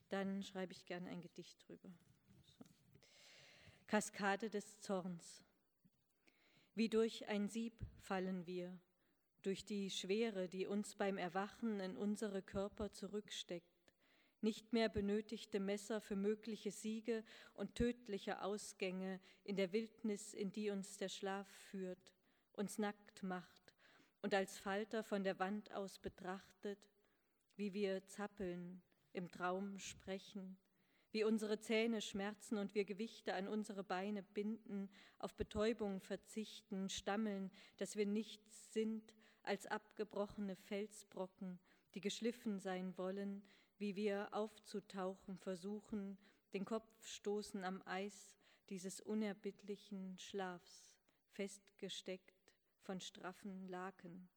dann 0.10 0.44
schreibe 0.44 0.74
ich 0.74 0.86
gerne 0.86 1.10
ein 1.10 1.22
Gedicht 1.22 1.68
drüber. 1.68 1.90
So. 2.58 2.66
Kaskade 3.88 4.50
des 4.50 4.80
Zorns. 4.80 5.44
Wie 6.76 6.90
durch 6.90 7.28
ein 7.28 7.48
Sieb 7.50 7.74
fallen 8.00 8.48
wir, 8.48 8.80
durch 9.44 9.64
die 9.64 9.90
Schwere, 9.92 10.48
die 10.48 10.66
uns 10.66 10.96
beim 10.96 11.18
Erwachen 11.18 11.80
in 11.80 11.96
unsere 11.96 12.42
Körper 12.42 12.92
zurücksteckt 12.92 13.73
nicht 14.44 14.74
mehr 14.74 14.90
benötigte 14.90 15.60
Messer 15.60 16.02
für 16.02 16.16
mögliche 16.16 16.72
Siege 16.72 17.24
und 17.54 17.76
tödliche 17.76 18.42
Ausgänge 18.42 19.20
in 19.44 19.56
der 19.56 19.72
Wildnis, 19.74 20.34
in 20.34 20.52
die 20.52 20.70
uns 20.70 20.98
der 20.98 21.10
Schlaf 21.10 21.48
führt, 21.48 22.14
uns 22.54 22.78
nackt 22.78 23.24
macht 23.24 23.74
und 24.22 24.34
als 24.34 24.58
Falter 24.58 25.04
von 25.04 25.24
der 25.24 25.40
Wand 25.40 25.72
aus 25.74 26.00
betrachtet, 26.00 26.80
wie 27.56 27.74
wir 27.74 28.06
zappeln, 28.08 28.82
im 29.12 29.30
Traum 29.30 29.78
sprechen, 29.78 30.58
wie 31.12 31.24
unsere 31.24 31.60
Zähne 31.60 32.02
schmerzen 32.02 32.58
und 32.58 32.74
wir 32.74 32.86
Gewichte 32.86 33.36
an 33.36 33.48
unsere 33.48 33.84
Beine 33.84 34.24
binden, 34.24 34.90
auf 35.20 35.36
Betäubung 35.36 36.02
verzichten, 36.02 36.90
stammeln, 36.90 37.52
dass 37.78 37.96
wir 37.96 38.08
nichts 38.08 38.74
sind 38.74 39.16
als 39.44 39.68
abgebrochene 39.68 40.56
Felsbrocken, 40.56 41.60
die 41.94 42.02
geschliffen 42.02 42.60
sein 42.60 42.98
wollen, 42.98 43.44
wie 43.78 43.96
wir 43.96 44.30
aufzutauchen 44.32 45.38
versuchen, 45.38 46.18
den 46.54 46.66
Kopf 46.66 46.88
stoßen 47.06 47.64
am 47.64 47.82
Eis 47.86 48.36
dieses 48.70 49.02
unerbittlichen 49.02 50.18
Schlafs, 50.20 50.96
festgesteckt 51.32 52.54
von 52.82 53.02
straffen 53.02 53.68
Laken, 53.68 54.30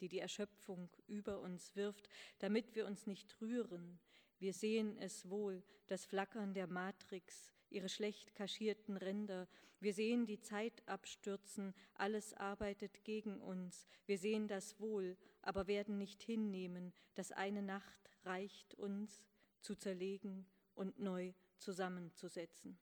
die 0.00 0.08
die 0.08 0.18
Erschöpfung 0.18 0.90
über 1.06 1.40
uns 1.40 1.74
wirft, 1.76 2.08
damit 2.38 2.74
wir 2.74 2.86
uns 2.86 3.06
nicht 3.06 3.40
rühren. 3.40 4.00
Wir 4.38 4.52
sehen 4.52 4.98
es 4.98 5.28
wohl, 5.30 5.62
das 5.86 6.04
Flackern 6.04 6.54
der 6.54 6.66
Matrix, 6.66 7.52
ihre 7.72 7.88
schlecht 7.88 8.34
kaschierten 8.34 8.96
Ränder. 8.96 9.48
Wir 9.80 9.94
sehen 9.94 10.26
die 10.26 10.40
Zeit 10.40 10.86
abstürzen, 10.86 11.74
alles 11.94 12.34
arbeitet 12.34 13.02
gegen 13.04 13.40
uns. 13.40 13.86
Wir 14.06 14.18
sehen 14.18 14.46
das 14.46 14.78
wohl, 14.78 15.16
aber 15.40 15.66
werden 15.66 15.98
nicht 15.98 16.22
hinnehmen, 16.22 16.92
dass 17.14 17.32
eine 17.32 17.62
Nacht 17.62 18.10
reicht 18.24 18.74
uns 18.74 19.24
zu 19.60 19.74
zerlegen 19.74 20.46
und 20.74 20.98
neu 20.98 21.32
zusammenzusetzen. 21.58 22.78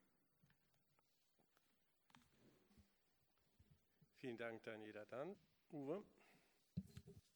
Vielen 4.17 4.37
Dank, 4.37 4.63
Daniela. 4.65 5.07
Dann 5.07 5.35
Uwe. 5.73 6.05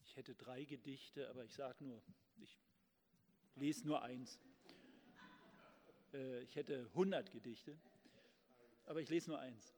Ich 0.03 0.15
hätte 0.15 0.35
drei 0.35 0.65
Gedichte, 0.65 1.29
aber 1.29 1.43
ich 1.43 1.53
sage 1.53 1.83
nur, 1.83 2.01
ich 2.37 2.59
lese 3.55 3.87
nur 3.87 4.03
eins. 4.03 4.39
Äh, 6.15 6.43
ich 6.43 6.55
hätte 6.55 6.85
100 6.93 7.31
Gedichte, 7.31 7.77
aber 8.85 9.01
ich 9.01 9.09
lese 9.09 9.29
nur 9.29 9.39
eins. 9.39 9.75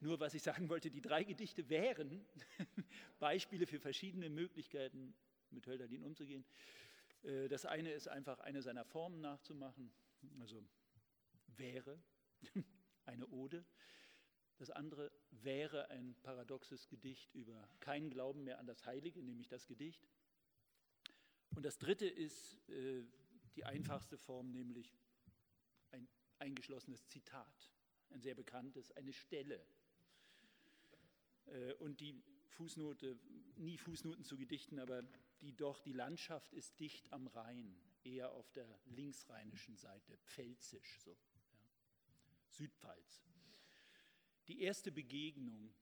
Nur 0.00 0.18
was 0.18 0.34
ich 0.34 0.42
sagen 0.42 0.68
wollte, 0.68 0.90
die 0.90 1.00
drei 1.00 1.22
Gedichte 1.22 1.68
wären 1.68 2.24
Beispiele 3.20 3.66
für 3.66 3.78
verschiedene 3.78 4.28
Möglichkeiten, 4.28 5.14
mit 5.50 5.66
Hölderlin 5.66 6.02
umzugehen. 6.02 6.44
Äh, 7.22 7.48
das 7.48 7.66
eine 7.66 7.92
ist 7.92 8.08
einfach 8.08 8.40
eine 8.40 8.62
seiner 8.62 8.84
Formen 8.84 9.20
nachzumachen, 9.20 9.92
also 10.40 10.64
wäre 11.56 12.02
eine 13.06 13.28
Ode. 13.28 13.64
Das 14.58 14.70
andere 14.70 15.10
wäre 15.30 15.90
ein 15.90 16.14
paradoxes 16.22 16.88
Gedicht 16.88 17.34
über 17.34 17.68
keinen 17.80 18.10
Glauben 18.10 18.44
mehr 18.44 18.58
an 18.58 18.66
das 18.66 18.84
Heilige, 18.86 19.22
nämlich 19.22 19.48
das 19.48 19.66
Gedicht. 19.66 20.06
Und 21.54 21.64
das 21.64 21.78
dritte 21.78 22.06
ist 22.06 22.68
äh, 22.68 23.04
die 23.56 23.64
einfachste 23.64 24.16
Form, 24.16 24.50
nämlich 24.50 24.96
eingeschlossenes 26.42 27.06
Zitat, 27.06 27.70
ein 28.10 28.20
sehr 28.20 28.34
bekanntes, 28.34 28.92
eine 28.92 29.12
Stelle. 29.12 29.64
Äh, 31.46 31.72
und 31.74 32.00
die 32.00 32.20
Fußnote, 32.50 33.18
nie 33.56 33.78
Fußnoten 33.78 34.24
zu 34.24 34.36
Gedichten, 34.36 34.78
aber 34.78 35.02
die 35.40 35.56
doch, 35.56 35.80
die 35.80 35.92
Landschaft 35.92 36.52
ist 36.52 36.78
dicht 36.80 37.12
am 37.12 37.26
Rhein, 37.28 37.74
eher 38.04 38.32
auf 38.32 38.50
der 38.52 38.66
linksrheinischen 38.86 39.76
Seite, 39.76 40.18
pfälzisch 40.18 41.00
so, 41.00 41.10
ja. 41.10 41.42
Südpfalz. 42.50 43.22
Die 44.48 44.60
erste 44.60 44.92
Begegnung. 44.92 45.72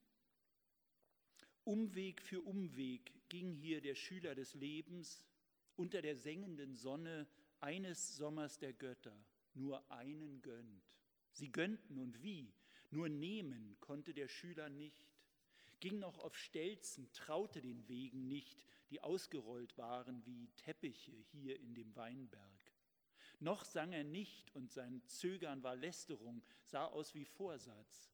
Umweg 1.63 2.21
für 2.21 2.41
Umweg 2.41 3.11
ging 3.29 3.51
hier 3.51 3.81
der 3.81 3.95
Schüler 3.95 4.35
des 4.35 4.53
Lebens 4.53 5.25
unter 5.75 6.01
der 6.01 6.15
sengenden 6.15 6.75
Sonne 6.75 7.27
eines 7.59 8.15
Sommers 8.15 8.57
der 8.57 8.73
Götter, 8.73 9.15
nur 9.55 9.89
einen 9.91 10.41
gönnt. 10.41 10.83
Sie 11.31 11.51
gönnten 11.51 11.97
und 11.97 12.21
wie, 12.21 12.53
nur 12.89 13.09
nehmen 13.09 13.77
konnte 13.79 14.13
der 14.13 14.27
Schüler 14.27 14.69
nicht 14.69 15.11
ging 15.81 15.99
noch 15.99 16.19
auf 16.19 16.37
Stelzen, 16.37 17.11
traute 17.11 17.59
den 17.59 17.89
Wegen 17.89 18.27
nicht, 18.27 18.63
die 18.89 19.01
ausgerollt 19.01 19.77
waren 19.77 20.25
wie 20.25 20.47
Teppiche 20.55 21.11
hier 21.11 21.59
in 21.59 21.73
dem 21.73 21.93
Weinberg. 21.95 22.71
Noch 23.39 23.65
sang 23.65 23.91
er 23.91 24.03
nicht 24.03 24.55
und 24.55 24.71
sein 24.71 25.01
Zögern 25.07 25.63
war 25.63 25.75
Lästerung, 25.75 26.43
sah 26.63 26.85
aus 26.85 27.15
wie 27.15 27.25
Vorsatz. 27.25 28.13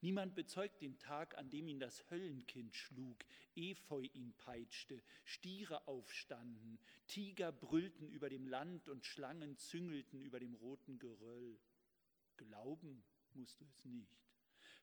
Niemand 0.00 0.34
bezeugt 0.34 0.80
den 0.80 0.98
Tag, 0.98 1.36
an 1.36 1.50
dem 1.50 1.66
ihn 1.66 1.80
das 1.80 2.08
Höllenkind 2.10 2.74
schlug, 2.76 3.24
Efeu 3.56 4.02
ihn 4.12 4.32
peitschte, 4.34 5.02
Stiere 5.24 5.88
aufstanden, 5.88 6.78
Tiger 7.08 7.50
brüllten 7.50 8.08
über 8.08 8.28
dem 8.28 8.46
Land 8.46 8.88
und 8.88 9.04
Schlangen 9.04 9.56
züngelten 9.56 10.22
über 10.22 10.38
dem 10.38 10.54
roten 10.54 10.98
Geröll. 10.98 11.58
Glauben 12.36 13.02
musst 13.34 13.60
du 13.60 13.64
es 13.64 13.84
nicht. 13.84 14.16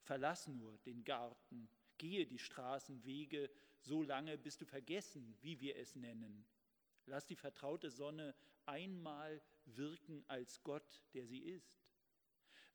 Verlass 0.02 0.48
nur 0.48 0.76
den 0.84 1.02
Garten, 1.04 1.68
Gehe 1.98 2.26
die 2.26 2.38
Straßenwege 2.38 3.50
so 3.80 4.02
lange, 4.02 4.36
bis 4.36 4.58
du 4.58 4.66
vergessen, 4.66 5.34
wie 5.40 5.60
wir 5.60 5.76
es 5.76 5.96
nennen. 5.96 6.44
Lass 7.06 7.26
die 7.26 7.36
vertraute 7.36 7.90
Sonne 7.90 8.34
einmal 8.66 9.40
wirken 9.64 10.24
als 10.28 10.62
Gott, 10.62 11.02
der 11.14 11.26
sie 11.26 11.38
ist. 11.38 11.85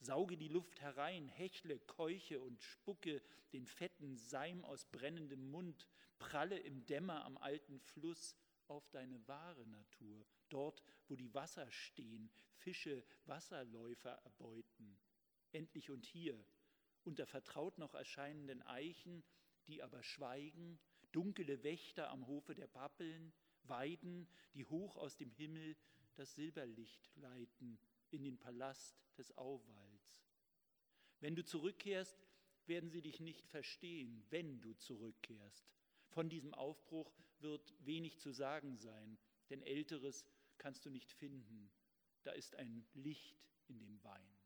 Sauge 0.02 0.36
die 0.36 0.48
Luft 0.48 0.82
herein, 0.82 1.28
hechle, 1.28 1.80
keuche 1.80 2.42
und 2.42 2.60
spucke 2.64 3.22
den 3.54 3.68
fetten 3.68 4.18
Seim 4.18 4.66
aus 4.66 4.86
brennendem 4.86 5.52
Mund, 5.52 5.88
pralle 6.18 6.58
im 6.58 6.84
Dämmer 6.88 7.24
am 7.24 7.38
alten 7.38 7.80
Fluss 7.80 8.36
auf 8.68 8.90
deine 8.90 9.28
wahre 9.28 9.68
Natur, 9.68 10.26
dort, 10.50 10.84
wo 11.08 11.16
die 11.16 11.32
Wasser 11.36 11.70
stehen, 11.70 12.32
Fische 12.56 13.04
Wasserläufer 13.26 14.14
erbeuten. 14.24 14.98
Endlich 15.52 15.92
und 15.92 16.06
hier, 16.06 16.44
unter 17.04 17.28
vertraut 17.28 17.78
noch 17.78 17.94
erscheinenden 17.94 18.64
Eichen, 18.64 19.24
die 19.68 19.84
aber 19.84 20.02
schweigen, 20.02 20.80
dunkle 21.12 21.64
Wächter 21.64 22.10
am 22.10 22.26
Hofe 22.26 22.56
der 22.56 22.68
Pappeln, 22.68 23.34
Weiden, 23.64 24.28
die 24.56 24.66
hoch 24.66 24.98
aus 24.98 25.16
dem 25.18 25.30
Himmel 25.30 25.76
das 26.16 26.34
Silberlicht 26.34 27.10
leiten 27.16 27.80
in 28.10 28.24
den 28.24 28.38
Palast 28.38 28.96
des 29.18 29.38
Auwalds. 29.38 29.91
Wenn 31.22 31.36
du 31.36 31.46
zurückkehrst, 31.46 32.20
werden 32.66 32.90
sie 32.90 33.02
dich 33.02 33.20
nicht 33.20 33.48
verstehen, 33.48 34.24
wenn 34.30 34.60
du 34.60 34.74
zurückkehrst. 34.74 35.72
Von 36.10 36.30
diesem 36.30 36.54
Aufbruch 36.54 37.12
wird 37.40 37.74
wenig 37.86 38.20
zu 38.20 38.32
sagen 38.32 38.76
sein, 38.78 39.18
denn 39.50 39.62
älteres 39.62 40.26
kannst 40.58 40.86
du 40.86 40.90
nicht 40.90 41.12
finden. 41.12 41.72
Da 42.24 42.32
ist 42.32 42.56
ein 42.56 42.86
Licht 42.94 43.38
in 43.68 43.80
dem 43.80 44.04
Wein. 44.04 44.38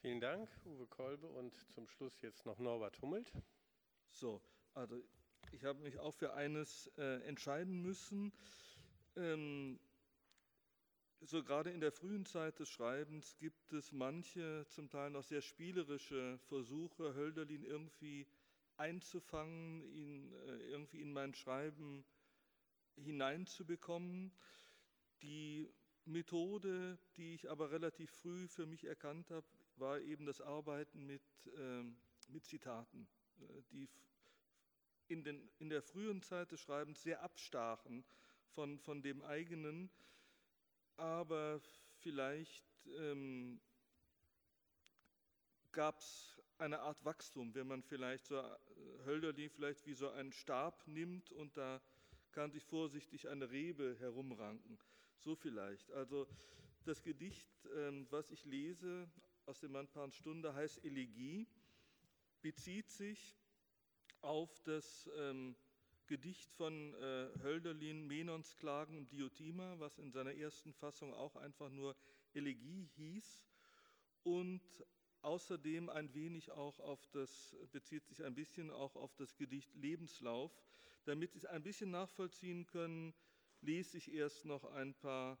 Vielen 0.00 0.20
Dank, 0.20 0.48
Uwe 0.64 0.86
Kolbe. 0.86 1.28
Und 1.28 1.54
zum 1.70 1.88
Schluss 1.88 2.20
jetzt 2.22 2.46
noch 2.46 2.58
Norbert 2.58 3.00
Hummelt. 3.02 3.32
So, 4.10 4.42
also 4.74 5.00
ich 5.52 5.64
habe 5.64 5.80
mich 5.80 5.98
auch 5.98 6.14
für 6.14 6.34
eines 6.34 6.88
äh, 6.98 7.22
entscheiden 7.22 7.82
müssen. 7.82 8.32
Ähm, 9.16 9.78
so 11.24 11.42
gerade 11.42 11.70
in 11.70 11.80
der 11.80 11.92
frühen 11.92 12.26
Zeit 12.26 12.58
des 12.58 12.68
Schreibens 12.68 13.36
gibt 13.38 13.72
es 13.72 13.92
manche, 13.92 14.66
zum 14.68 14.90
Teil 14.90 15.10
noch 15.10 15.22
sehr 15.22 15.40
spielerische 15.40 16.38
Versuche, 16.48 17.14
Hölderlin 17.14 17.64
irgendwie 17.64 18.26
einzufangen, 18.76 19.82
ihn 19.92 20.32
äh, 20.32 20.56
irgendwie 20.70 21.00
in 21.00 21.12
mein 21.12 21.34
Schreiben 21.34 22.04
hineinzubekommen. 22.96 24.32
Die 25.22 25.70
Methode, 26.04 26.98
die 27.16 27.34
ich 27.34 27.48
aber 27.48 27.70
relativ 27.70 28.10
früh 28.10 28.48
für 28.48 28.66
mich 28.66 28.84
erkannt 28.84 29.30
habe, 29.30 29.46
war 29.76 30.00
eben 30.00 30.26
das 30.26 30.40
Arbeiten 30.40 31.06
mit, 31.06 31.22
ähm, 31.56 31.96
mit 32.28 32.44
Zitaten, 32.44 33.06
äh, 33.40 33.62
die 33.70 33.88
in, 35.06 35.22
den, 35.22 35.48
in 35.58 35.68
der 35.68 35.82
frühen 35.82 36.22
Zeit 36.22 36.50
des 36.50 36.60
Schreibens 36.60 37.02
sehr 37.02 37.22
abstachen 37.22 38.04
von, 38.54 38.78
von 38.80 39.02
dem 39.02 39.22
eigenen, 39.22 39.90
aber 40.96 41.60
vielleicht 41.98 42.64
ähm, 42.98 43.60
gab 45.72 45.98
es 45.98 46.40
eine 46.58 46.80
Art 46.80 47.04
Wachstum, 47.04 47.54
wenn 47.54 47.66
man 47.66 47.82
vielleicht 47.82 48.26
so 48.26 48.38
äh, 48.38 48.58
Hölderlin 49.04 49.50
vielleicht 49.50 49.86
wie 49.86 49.94
so 49.94 50.10
einen 50.10 50.32
Stab 50.32 50.86
nimmt 50.86 51.32
und 51.32 51.56
da 51.56 51.80
kann 52.32 52.50
sich 52.50 52.64
vorsichtig 52.64 53.28
eine 53.28 53.50
Rebe 53.50 53.96
herumranken. 53.98 54.78
So 55.18 55.34
vielleicht. 55.34 55.90
Also 55.92 56.26
das 56.84 57.02
Gedicht, 57.02 57.48
ähm, 57.76 58.06
was 58.10 58.30
ich 58.30 58.44
lese 58.44 59.08
aus 59.46 59.60
dem 59.60 59.72
Mannpaaren 59.72 60.12
Stunde 60.12 60.54
heißt 60.54 60.84
Elegie, 60.84 61.46
bezieht 62.40 62.90
sich 62.90 63.36
auf 64.20 64.60
das 64.60 65.10
ähm, 65.16 65.56
Gedicht 66.12 66.52
von 66.52 66.92
äh, 66.92 67.30
Hölderlin, 67.42 68.06
Menons 68.06 68.58
Klagen 68.58 68.98
um 68.98 69.08
Diotima, 69.08 69.78
was 69.78 69.96
in 69.96 70.12
seiner 70.12 70.34
ersten 70.34 70.74
Fassung 70.74 71.14
auch 71.14 71.36
einfach 71.36 71.70
nur 71.70 71.96
Elegie 72.34 72.84
hieß 72.96 73.42
und 74.22 74.60
außerdem 75.22 75.88
ein 75.88 76.12
wenig 76.12 76.50
auch 76.50 76.78
auf 76.80 77.00
das, 77.12 77.56
bezieht 77.70 78.04
sich 78.04 78.22
ein 78.24 78.34
bisschen 78.34 78.70
auch 78.70 78.94
auf 78.94 79.14
das 79.14 79.38
Gedicht 79.38 79.74
Lebenslauf. 79.74 80.52
Damit 81.06 81.32
Sie 81.32 81.38
es 81.38 81.46
ein 81.46 81.62
bisschen 81.62 81.90
nachvollziehen 81.90 82.66
können, 82.66 83.14
lese 83.62 83.96
ich 83.96 84.12
erst 84.12 84.44
noch 84.44 84.64
ein 84.64 84.92
paar 84.92 85.38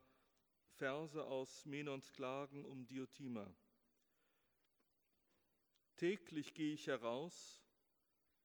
Verse 0.76 1.22
aus 1.22 1.66
Menons 1.66 2.10
Klagen 2.14 2.64
um 2.64 2.86
Diotima. 2.86 3.54
Täglich 5.96 6.54
gehe 6.54 6.72
ich 6.72 6.86
heraus 6.86 7.62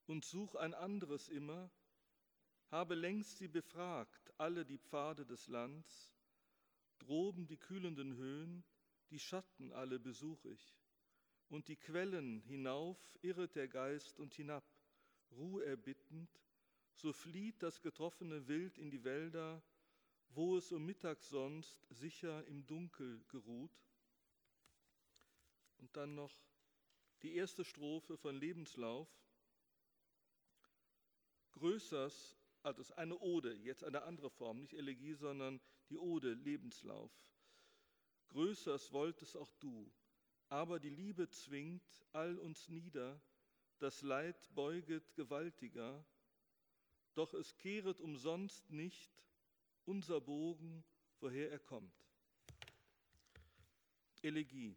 und 0.08 0.26
suche 0.26 0.60
ein 0.60 0.74
anderes 0.74 1.30
immer, 1.30 1.72
habe 2.70 2.96
längst 2.96 3.38
sie 3.38 3.48
befragt, 3.48 4.32
alle 4.38 4.66
die 4.66 4.78
Pfade 4.78 5.26
des 5.26 5.48
Lands, 5.48 6.12
droben 7.00 7.48
die 7.48 7.58
kühlenden 7.58 8.16
Höhen, 8.16 8.64
die 9.10 9.20
Schatten 9.20 9.72
alle 9.72 10.00
besuche 10.00 10.50
ich, 10.50 10.76
und 11.50 11.68
die 11.68 11.78
Quellen 11.78 12.42
hinauf 12.42 12.98
irret 13.22 13.56
der 13.56 13.68
Geist 13.68 14.20
und 14.20 14.34
hinab, 14.34 14.66
Ruhe 15.32 15.66
erbittend, 15.66 16.30
so 16.94 17.14
flieht 17.14 17.62
das 17.62 17.82
getroffene 17.82 18.48
Wild 18.48 18.78
in 18.78 18.90
die 18.90 19.04
Wälder, 19.04 19.62
wo 20.30 20.58
es 20.58 20.72
um 20.72 20.86
Mittag 20.86 21.24
sonst 21.24 21.86
sicher 21.90 22.46
im 22.48 22.66
Dunkel 22.66 23.24
geruht. 23.30 23.72
Und 25.78 25.96
dann 25.96 26.16
noch 26.16 26.36
die 27.22 27.36
erste 27.36 27.64
Strophe 27.64 28.18
von 28.18 28.36
Lebenslauf. 28.36 29.08
Größers, 31.52 32.37
also 32.68 32.82
das 32.82 32.90
ist 32.90 32.98
eine 32.98 33.18
Ode, 33.20 33.54
jetzt 33.56 33.86
eine 33.86 34.04
andere 34.04 34.30
Form, 34.30 34.60
nicht 34.60 34.74
Elegie, 34.74 35.14
sondern 35.14 35.62
die 35.90 35.98
Ode, 35.98 36.34
Lebenslauf. 36.34 37.12
Größers 38.28 38.92
wolltest 38.92 39.38
auch 39.38 39.54
du, 39.62 39.90
aber 40.50 40.78
die 40.78 40.90
Liebe 40.90 41.30
zwingt 41.30 42.06
all 42.12 42.38
uns 42.38 42.68
nieder, 42.68 43.22
das 43.80 44.02
Leid 44.02 44.54
beuget 44.54 45.16
gewaltiger, 45.16 46.06
doch 47.14 47.34
es 47.34 47.56
kehret 47.56 48.02
umsonst 48.02 48.70
nicht 48.70 49.24
unser 49.86 50.20
Bogen, 50.20 50.84
woher 51.22 51.50
er 51.50 51.60
kommt. 51.60 51.96
Elegie. 54.22 54.76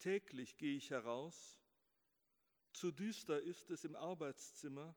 Täglich 0.00 0.58
gehe 0.58 0.76
ich 0.76 0.90
heraus, 0.90 1.58
zu 2.74 2.92
düster 2.92 3.40
ist 3.40 3.70
es 3.70 3.84
im 3.84 3.96
Arbeitszimmer, 3.96 4.94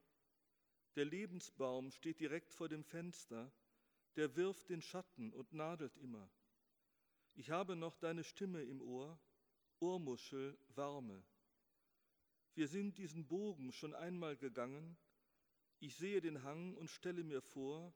der 0.95 1.05
Lebensbaum 1.05 1.91
steht 1.91 2.19
direkt 2.19 2.51
vor 2.51 2.67
dem 2.67 2.83
Fenster, 2.83 3.51
der 4.15 4.35
wirft 4.35 4.69
den 4.69 4.81
Schatten 4.81 5.31
und 5.33 5.53
nadelt 5.53 5.95
immer. 5.97 6.29
Ich 7.35 7.51
habe 7.51 7.75
noch 7.75 7.95
deine 7.95 8.23
Stimme 8.23 8.63
im 8.63 8.81
Ohr, 8.81 9.19
Ohrmuschel, 9.79 10.57
warme. 10.69 11.23
Wir 12.55 12.67
sind 12.67 12.97
diesen 12.97 13.27
Bogen 13.27 13.71
schon 13.71 13.95
einmal 13.95 14.35
gegangen. 14.35 14.97
Ich 15.79 15.95
sehe 15.95 16.19
den 16.19 16.43
Hang 16.43 16.75
und 16.75 16.89
stelle 16.89 17.23
mir 17.23 17.41
vor, 17.41 17.93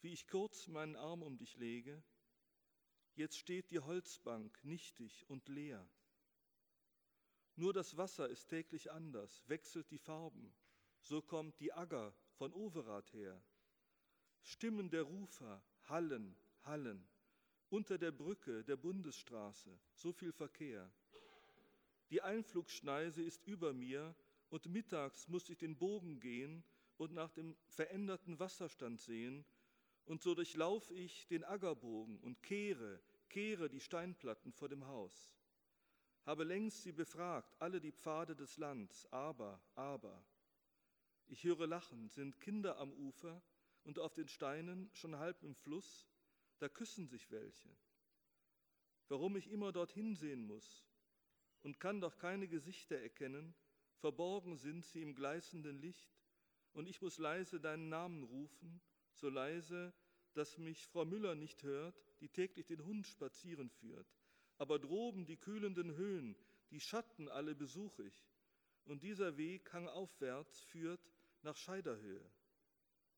wie 0.00 0.12
ich 0.12 0.26
kurz 0.26 0.68
meinen 0.68 0.96
Arm 0.96 1.22
um 1.22 1.36
dich 1.36 1.56
lege. 1.56 2.02
Jetzt 3.14 3.36
steht 3.36 3.70
die 3.70 3.80
Holzbank 3.80 4.58
nichtig 4.64 5.28
und 5.28 5.48
leer. 5.48 5.86
Nur 7.56 7.72
das 7.72 7.96
Wasser 7.96 8.28
ist 8.28 8.48
täglich 8.48 8.90
anders, 8.92 9.42
wechselt 9.48 9.90
die 9.90 9.98
Farben. 9.98 10.54
So 11.02 11.20
kommt 11.22 11.58
die 11.60 11.72
Agger 11.72 12.14
von 12.36 12.52
Overath 12.52 13.12
her. 13.12 13.42
Stimmen 14.42 14.90
der 14.90 15.02
Rufer 15.02 15.62
hallen, 15.84 16.36
hallen. 16.62 17.06
Unter 17.68 17.98
der 17.98 18.12
Brücke 18.12 18.64
der 18.64 18.76
Bundesstraße 18.76 19.78
so 19.94 20.12
viel 20.12 20.32
Verkehr. 20.32 20.90
Die 22.10 22.22
Einflugschneise 22.22 23.22
ist 23.22 23.44
über 23.44 23.72
mir 23.72 24.14
und 24.50 24.66
mittags 24.66 25.26
muss 25.26 25.48
ich 25.50 25.58
den 25.58 25.76
Bogen 25.76 26.20
gehen 26.20 26.62
und 26.96 27.12
nach 27.12 27.30
dem 27.32 27.56
veränderten 27.66 28.38
Wasserstand 28.38 29.00
sehen, 29.00 29.44
und 30.04 30.22
so 30.22 30.36
durchlauf 30.36 30.88
ich 30.92 31.26
den 31.26 31.42
Aggerbogen 31.42 32.20
und 32.20 32.40
kehre, 32.40 33.00
kehre 33.28 33.68
die 33.68 33.80
Steinplatten 33.80 34.52
vor 34.52 34.68
dem 34.68 34.86
Haus. 34.86 35.32
Habe 36.24 36.44
längst 36.44 36.82
sie 36.84 36.92
befragt, 36.92 37.56
alle 37.58 37.80
die 37.80 37.92
Pfade 37.92 38.36
des 38.36 38.56
Lands, 38.56 39.06
aber, 39.12 39.60
aber. 39.74 40.24
Ich 41.28 41.42
höre 41.44 41.66
Lachen, 41.66 42.08
sind 42.08 42.40
Kinder 42.40 42.78
am 42.78 42.92
Ufer 42.92 43.42
und 43.82 43.98
auf 43.98 44.14
den 44.14 44.28
Steinen, 44.28 44.88
schon 44.92 45.16
halb 45.16 45.42
im 45.42 45.54
Fluss, 45.54 46.08
da 46.58 46.68
küssen 46.68 47.08
sich 47.08 47.30
welche. 47.30 47.68
Warum 49.08 49.36
ich 49.36 49.50
immer 49.50 49.72
dorthin 49.72 50.14
sehen 50.14 50.46
muss 50.46 50.86
und 51.62 51.80
kann 51.80 52.00
doch 52.00 52.16
keine 52.16 52.48
Gesichter 52.48 52.98
erkennen, 52.98 53.54
verborgen 53.98 54.56
sind 54.56 54.84
sie 54.84 55.02
im 55.02 55.14
gleißenden 55.14 55.78
Licht, 55.78 56.10
und 56.72 56.86
ich 56.88 57.00
muss 57.00 57.18
leise 57.18 57.58
deinen 57.58 57.88
Namen 57.88 58.22
rufen, 58.22 58.80
so 59.14 59.30
leise, 59.30 59.94
dass 60.34 60.58
mich 60.58 60.86
Frau 60.86 61.06
Müller 61.06 61.34
nicht 61.34 61.62
hört, 61.62 61.96
die 62.20 62.28
täglich 62.28 62.66
den 62.66 62.84
Hund 62.84 63.06
spazieren 63.06 63.70
führt. 63.70 64.06
Aber 64.58 64.78
droben 64.78 65.24
die 65.24 65.38
kühlenden 65.38 65.96
Höhen, 65.96 66.36
die 66.70 66.80
Schatten 66.80 67.28
alle 67.28 67.54
besuche 67.54 68.04
ich, 68.04 68.28
und 68.84 69.02
dieser 69.02 69.36
Weg 69.36 69.72
hangaufwärts 69.72 70.60
führt 70.64 71.00
nach 71.46 71.56
Scheiderhöhe. 71.56 72.28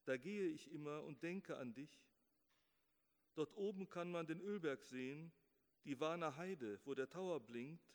Da 0.05 0.17
gehe 0.17 0.47
ich 0.49 0.71
immer 0.71 1.03
und 1.05 1.23
denke 1.23 1.57
an 1.57 1.75
dich. 1.75 2.07
Dort 3.35 3.57
oben 3.57 3.89
kann 3.89 4.11
man 4.11 4.27
den 4.27 4.41
Ölberg 4.41 4.85
sehen, 4.85 5.33
die 5.85 5.99
Warner 5.99 6.37
Heide, 6.37 6.79
wo 6.85 6.95
der 6.95 7.09
Tower 7.09 7.41
blinkt, 7.41 7.95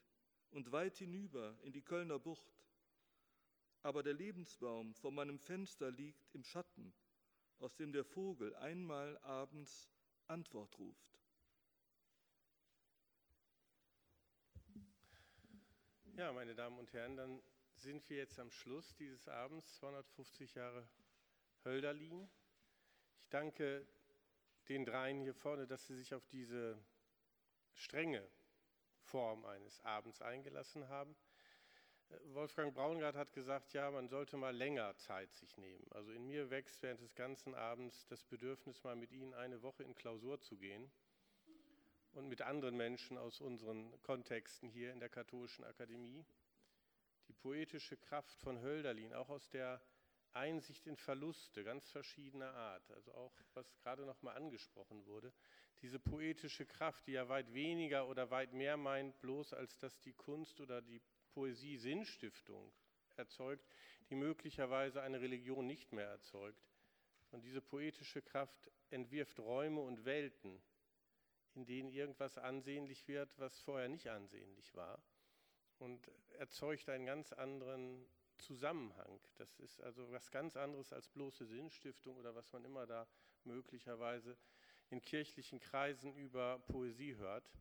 und 0.49 0.71
weit 0.71 0.97
hinüber 0.97 1.57
in 1.63 1.71
die 1.71 1.81
Kölner 1.81 2.19
Bucht. 2.19 2.53
Aber 3.81 4.03
der 4.03 4.13
Lebensbaum 4.13 4.93
vor 4.95 5.11
meinem 5.11 5.39
Fenster 5.39 5.91
liegt 5.91 6.33
im 6.33 6.43
Schatten, 6.43 6.93
aus 7.59 7.75
dem 7.75 7.91
der 7.91 8.03
Vogel 8.03 8.55
einmal 8.55 9.17
abends 9.19 9.89
Antwort 10.27 10.77
ruft. 10.77 11.19
Ja, 16.15 16.31
meine 16.31 16.53
Damen 16.53 16.77
und 16.77 16.93
Herren, 16.93 17.17
dann 17.17 17.41
sind 17.83 18.09
wir 18.09 18.15
jetzt 18.15 18.39
am 18.39 18.49
Schluss 18.49 18.95
dieses 18.95 19.27
Abends, 19.27 19.75
250 19.75 20.55
Jahre 20.55 20.87
Hölderlin. 21.65 22.29
Ich 23.19 23.27
danke 23.27 23.85
den 24.69 24.85
dreien 24.85 25.19
hier 25.19 25.33
vorne, 25.33 25.67
dass 25.67 25.85
sie 25.85 25.95
sich 25.97 26.13
auf 26.13 26.25
diese 26.27 26.81
strenge 27.73 28.25
Form 29.01 29.43
eines 29.43 29.81
Abends 29.81 30.21
eingelassen 30.21 30.87
haben. 30.87 31.13
Wolfgang 32.27 32.73
Braungart 32.73 33.17
hat 33.17 33.33
gesagt, 33.33 33.73
ja, 33.73 33.91
man 33.91 34.07
sollte 34.07 34.37
mal 34.37 34.55
länger 34.55 34.95
Zeit 34.95 35.33
sich 35.33 35.57
nehmen. 35.57 35.85
Also 35.91 36.13
in 36.13 36.25
mir 36.25 36.49
wächst 36.49 36.81
während 36.83 37.01
des 37.01 37.13
ganzen 37.15 37.53
Abends 37.53 38.05
das 38.07 38.23
Bedürfnis, 38.23 38.81
mal 38.85 38.95
mit 38.95 39.11
Ihnen 39.11 39.33
eine 39.33 39.61
Woche 39.61 39.83
in 39.83 39.93
Klausur 39.93 40.39
zu 40.39 40.55
gehen 40.55 40.89
und 42.13 42.29
mit 42.29 42.43
anderen 42.43 42.77
Menschen 42.77 43.17
aus 43.17 43.41
unseren 43.41 44.01
Kontexten 44.03 44.69
hier 44.69 44.93
in 44.93 45.01
der 45.01 45.09
Katholischen 45.09 45.65
Akademie. 45.65 46.25
Die 47.27 47.33
poetische 47.33 47.97
Kraft 47.97 48.37
von 48.39 48.61
Hölderlin, 48.61 49.13
auch 49.13 49.29
aus 49.29 49.49
der 49.49 49.81
Einsicht 50.33 50.87
in 50.87 50.97
Verluste 50.97 51.63
ganz 51.63 51.87
verschiedener 51.91 52.53
Art, 52.53 52.89
also 52.91 53.13
auch 53.13 53.33
was 53.53 53.71
gerade 53.77 54.05
noch 54.05 54.21
mal 54.21 54.33
angesprochen 54.35 55.05
wurde, 55.05 55.31
diese 55.81 55.99
poetische 55.99 56.65
Kraft, 56.65 57.05
die 57.07 57.11
ja 57.11 57.27
weit 57.29 57.53
weniger 57.53 58.07
oder 58.07 58.31
weit 58.31 58.53
mehr 58.53 58.77
meint, 58.77 59.19
bloß 59.21 59.53
als 59.53 59.77
dass 59.79 59.99
die 60.01 60.13
Kunst 60.13 60.59
oder 60.59 60.81
die 60.81 61.01
Poesie 61.33 61.77
Sinnstiftung 61.77 62.71
erzeugt, 63.15 63.67
die 64.09 64.15
möglicherweise 64.15 65.01
eine 65.01 65.21
Religion 65.21 65.67
nicht 65.67 65.91
mehr 65.91 66.07
erzeugt. 66.07 66.69
Und 67.31 67.43
diese 67.43 67.61
poetische 67.61 68.21
Kraft 68.21 68.71
entwirft 68.89 69.39
Räume 69.39 69.81
und 69.81 70.05
Welten, 70.05 70.61
in 71.55 71.65
denen 71.65 71.91
irgendwas 71.91 72.37
ansehnlich 72.37 73.07
wird, 73.07 73.37
was 73.37 73.59
vorher 73.61 73.89
nicht 73.89 74.09
ansehnlich 74.09 74.73
war 74.75 75.03
und 75.79 76.11
erzeugt 76.37 76.89
einen 76.89 77.05
ganz 77.05 77.33
anderen 77.33 78.05
Zusammenhang. 78.37 79.19
Das 79.35 79.59
ist 79.59 79.81
also 79.81 80.11
was 80.11 80.31
ganz 80.31 80.55
anderes 80.57 80.91
als 80.91 81.07
bloße 81.07 81.45
Sinnstiftung 81.45 82.17
oder 82.17 82.35
was 82.35 82.51
man 82.51 82.65
immer 82.65 82.85
da 82.85 83.07
möglicherweise 83.43 84.37
in 84.89 85.01
kirchlichen 85.01 85.59
Kreisen 85.59 86.13
über 86.15 86.59
Poesie 86.67 87.15
hört. 87.15 87.51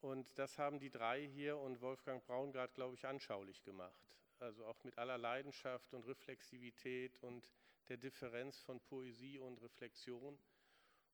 Und 0.00 0.38
das 0.38 0.58
haben 0.58 0.78
die 0.78 0.90
drei 0.90 1.26
hier 1.26 1.58
und 1.58 1.80
Wolfgang 1.80 2.24
Braungart, 2.24 2.74
glaube 2.74 2.94
ich, 2.94 3.06
anschaulich 3.06 3.62
gemacht. 3.62 4.16
Also 4.38 4.64
auch 4.64 4.82
mit 4.84 4.96
aller 4.96 5.18
Leidenschaft 5.18 5.92
und 5.92 6.06
Reflexivität 6.06 7.18
und 7.22 7.52
der 7.88 7.98
Differenz 7.98 8.58
von 8.60 8.80
Poesie 8.80 9.38
und 9.38 9.60
Reflexion 9.62 10.38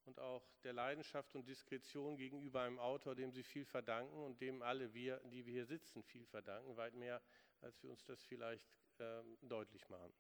und 0.06 0.18
auch 0.20 0.48
der 0.62 0.72
Leidenschaft 0.72 1.34
und 1.34 1.46
Diskretion 1.46 2.16
gegenüber 2.16 2.62
einem 2.62 2.78
Autor, 2.78 3.14
dem 3.14 3.32
sie 3.32 3.42
viel 3.42 3.64
verdanken 3.64 4.16
und 4.22 4.40
dem 4.40 4.62
alle 4.62 4.94
wir, 4.94 5.20
die 5.24 5.44
wir 5.44 5.52
hier 5.52 5.66
sitzen, 5.66 6.02
viel 6.02 6.24
verdanken, 6.24 6.76
weit 6.76 6.94
mehr, 6.94 7.20
als 7.60 7.82
wir 7.82 7.90
uns 7.90 8.04
das 8.04 8.22
vielleicht 8.22 8.64
äh, 8.98 9.22
deutlich 9.42 9.88
machen. 9.88 10.12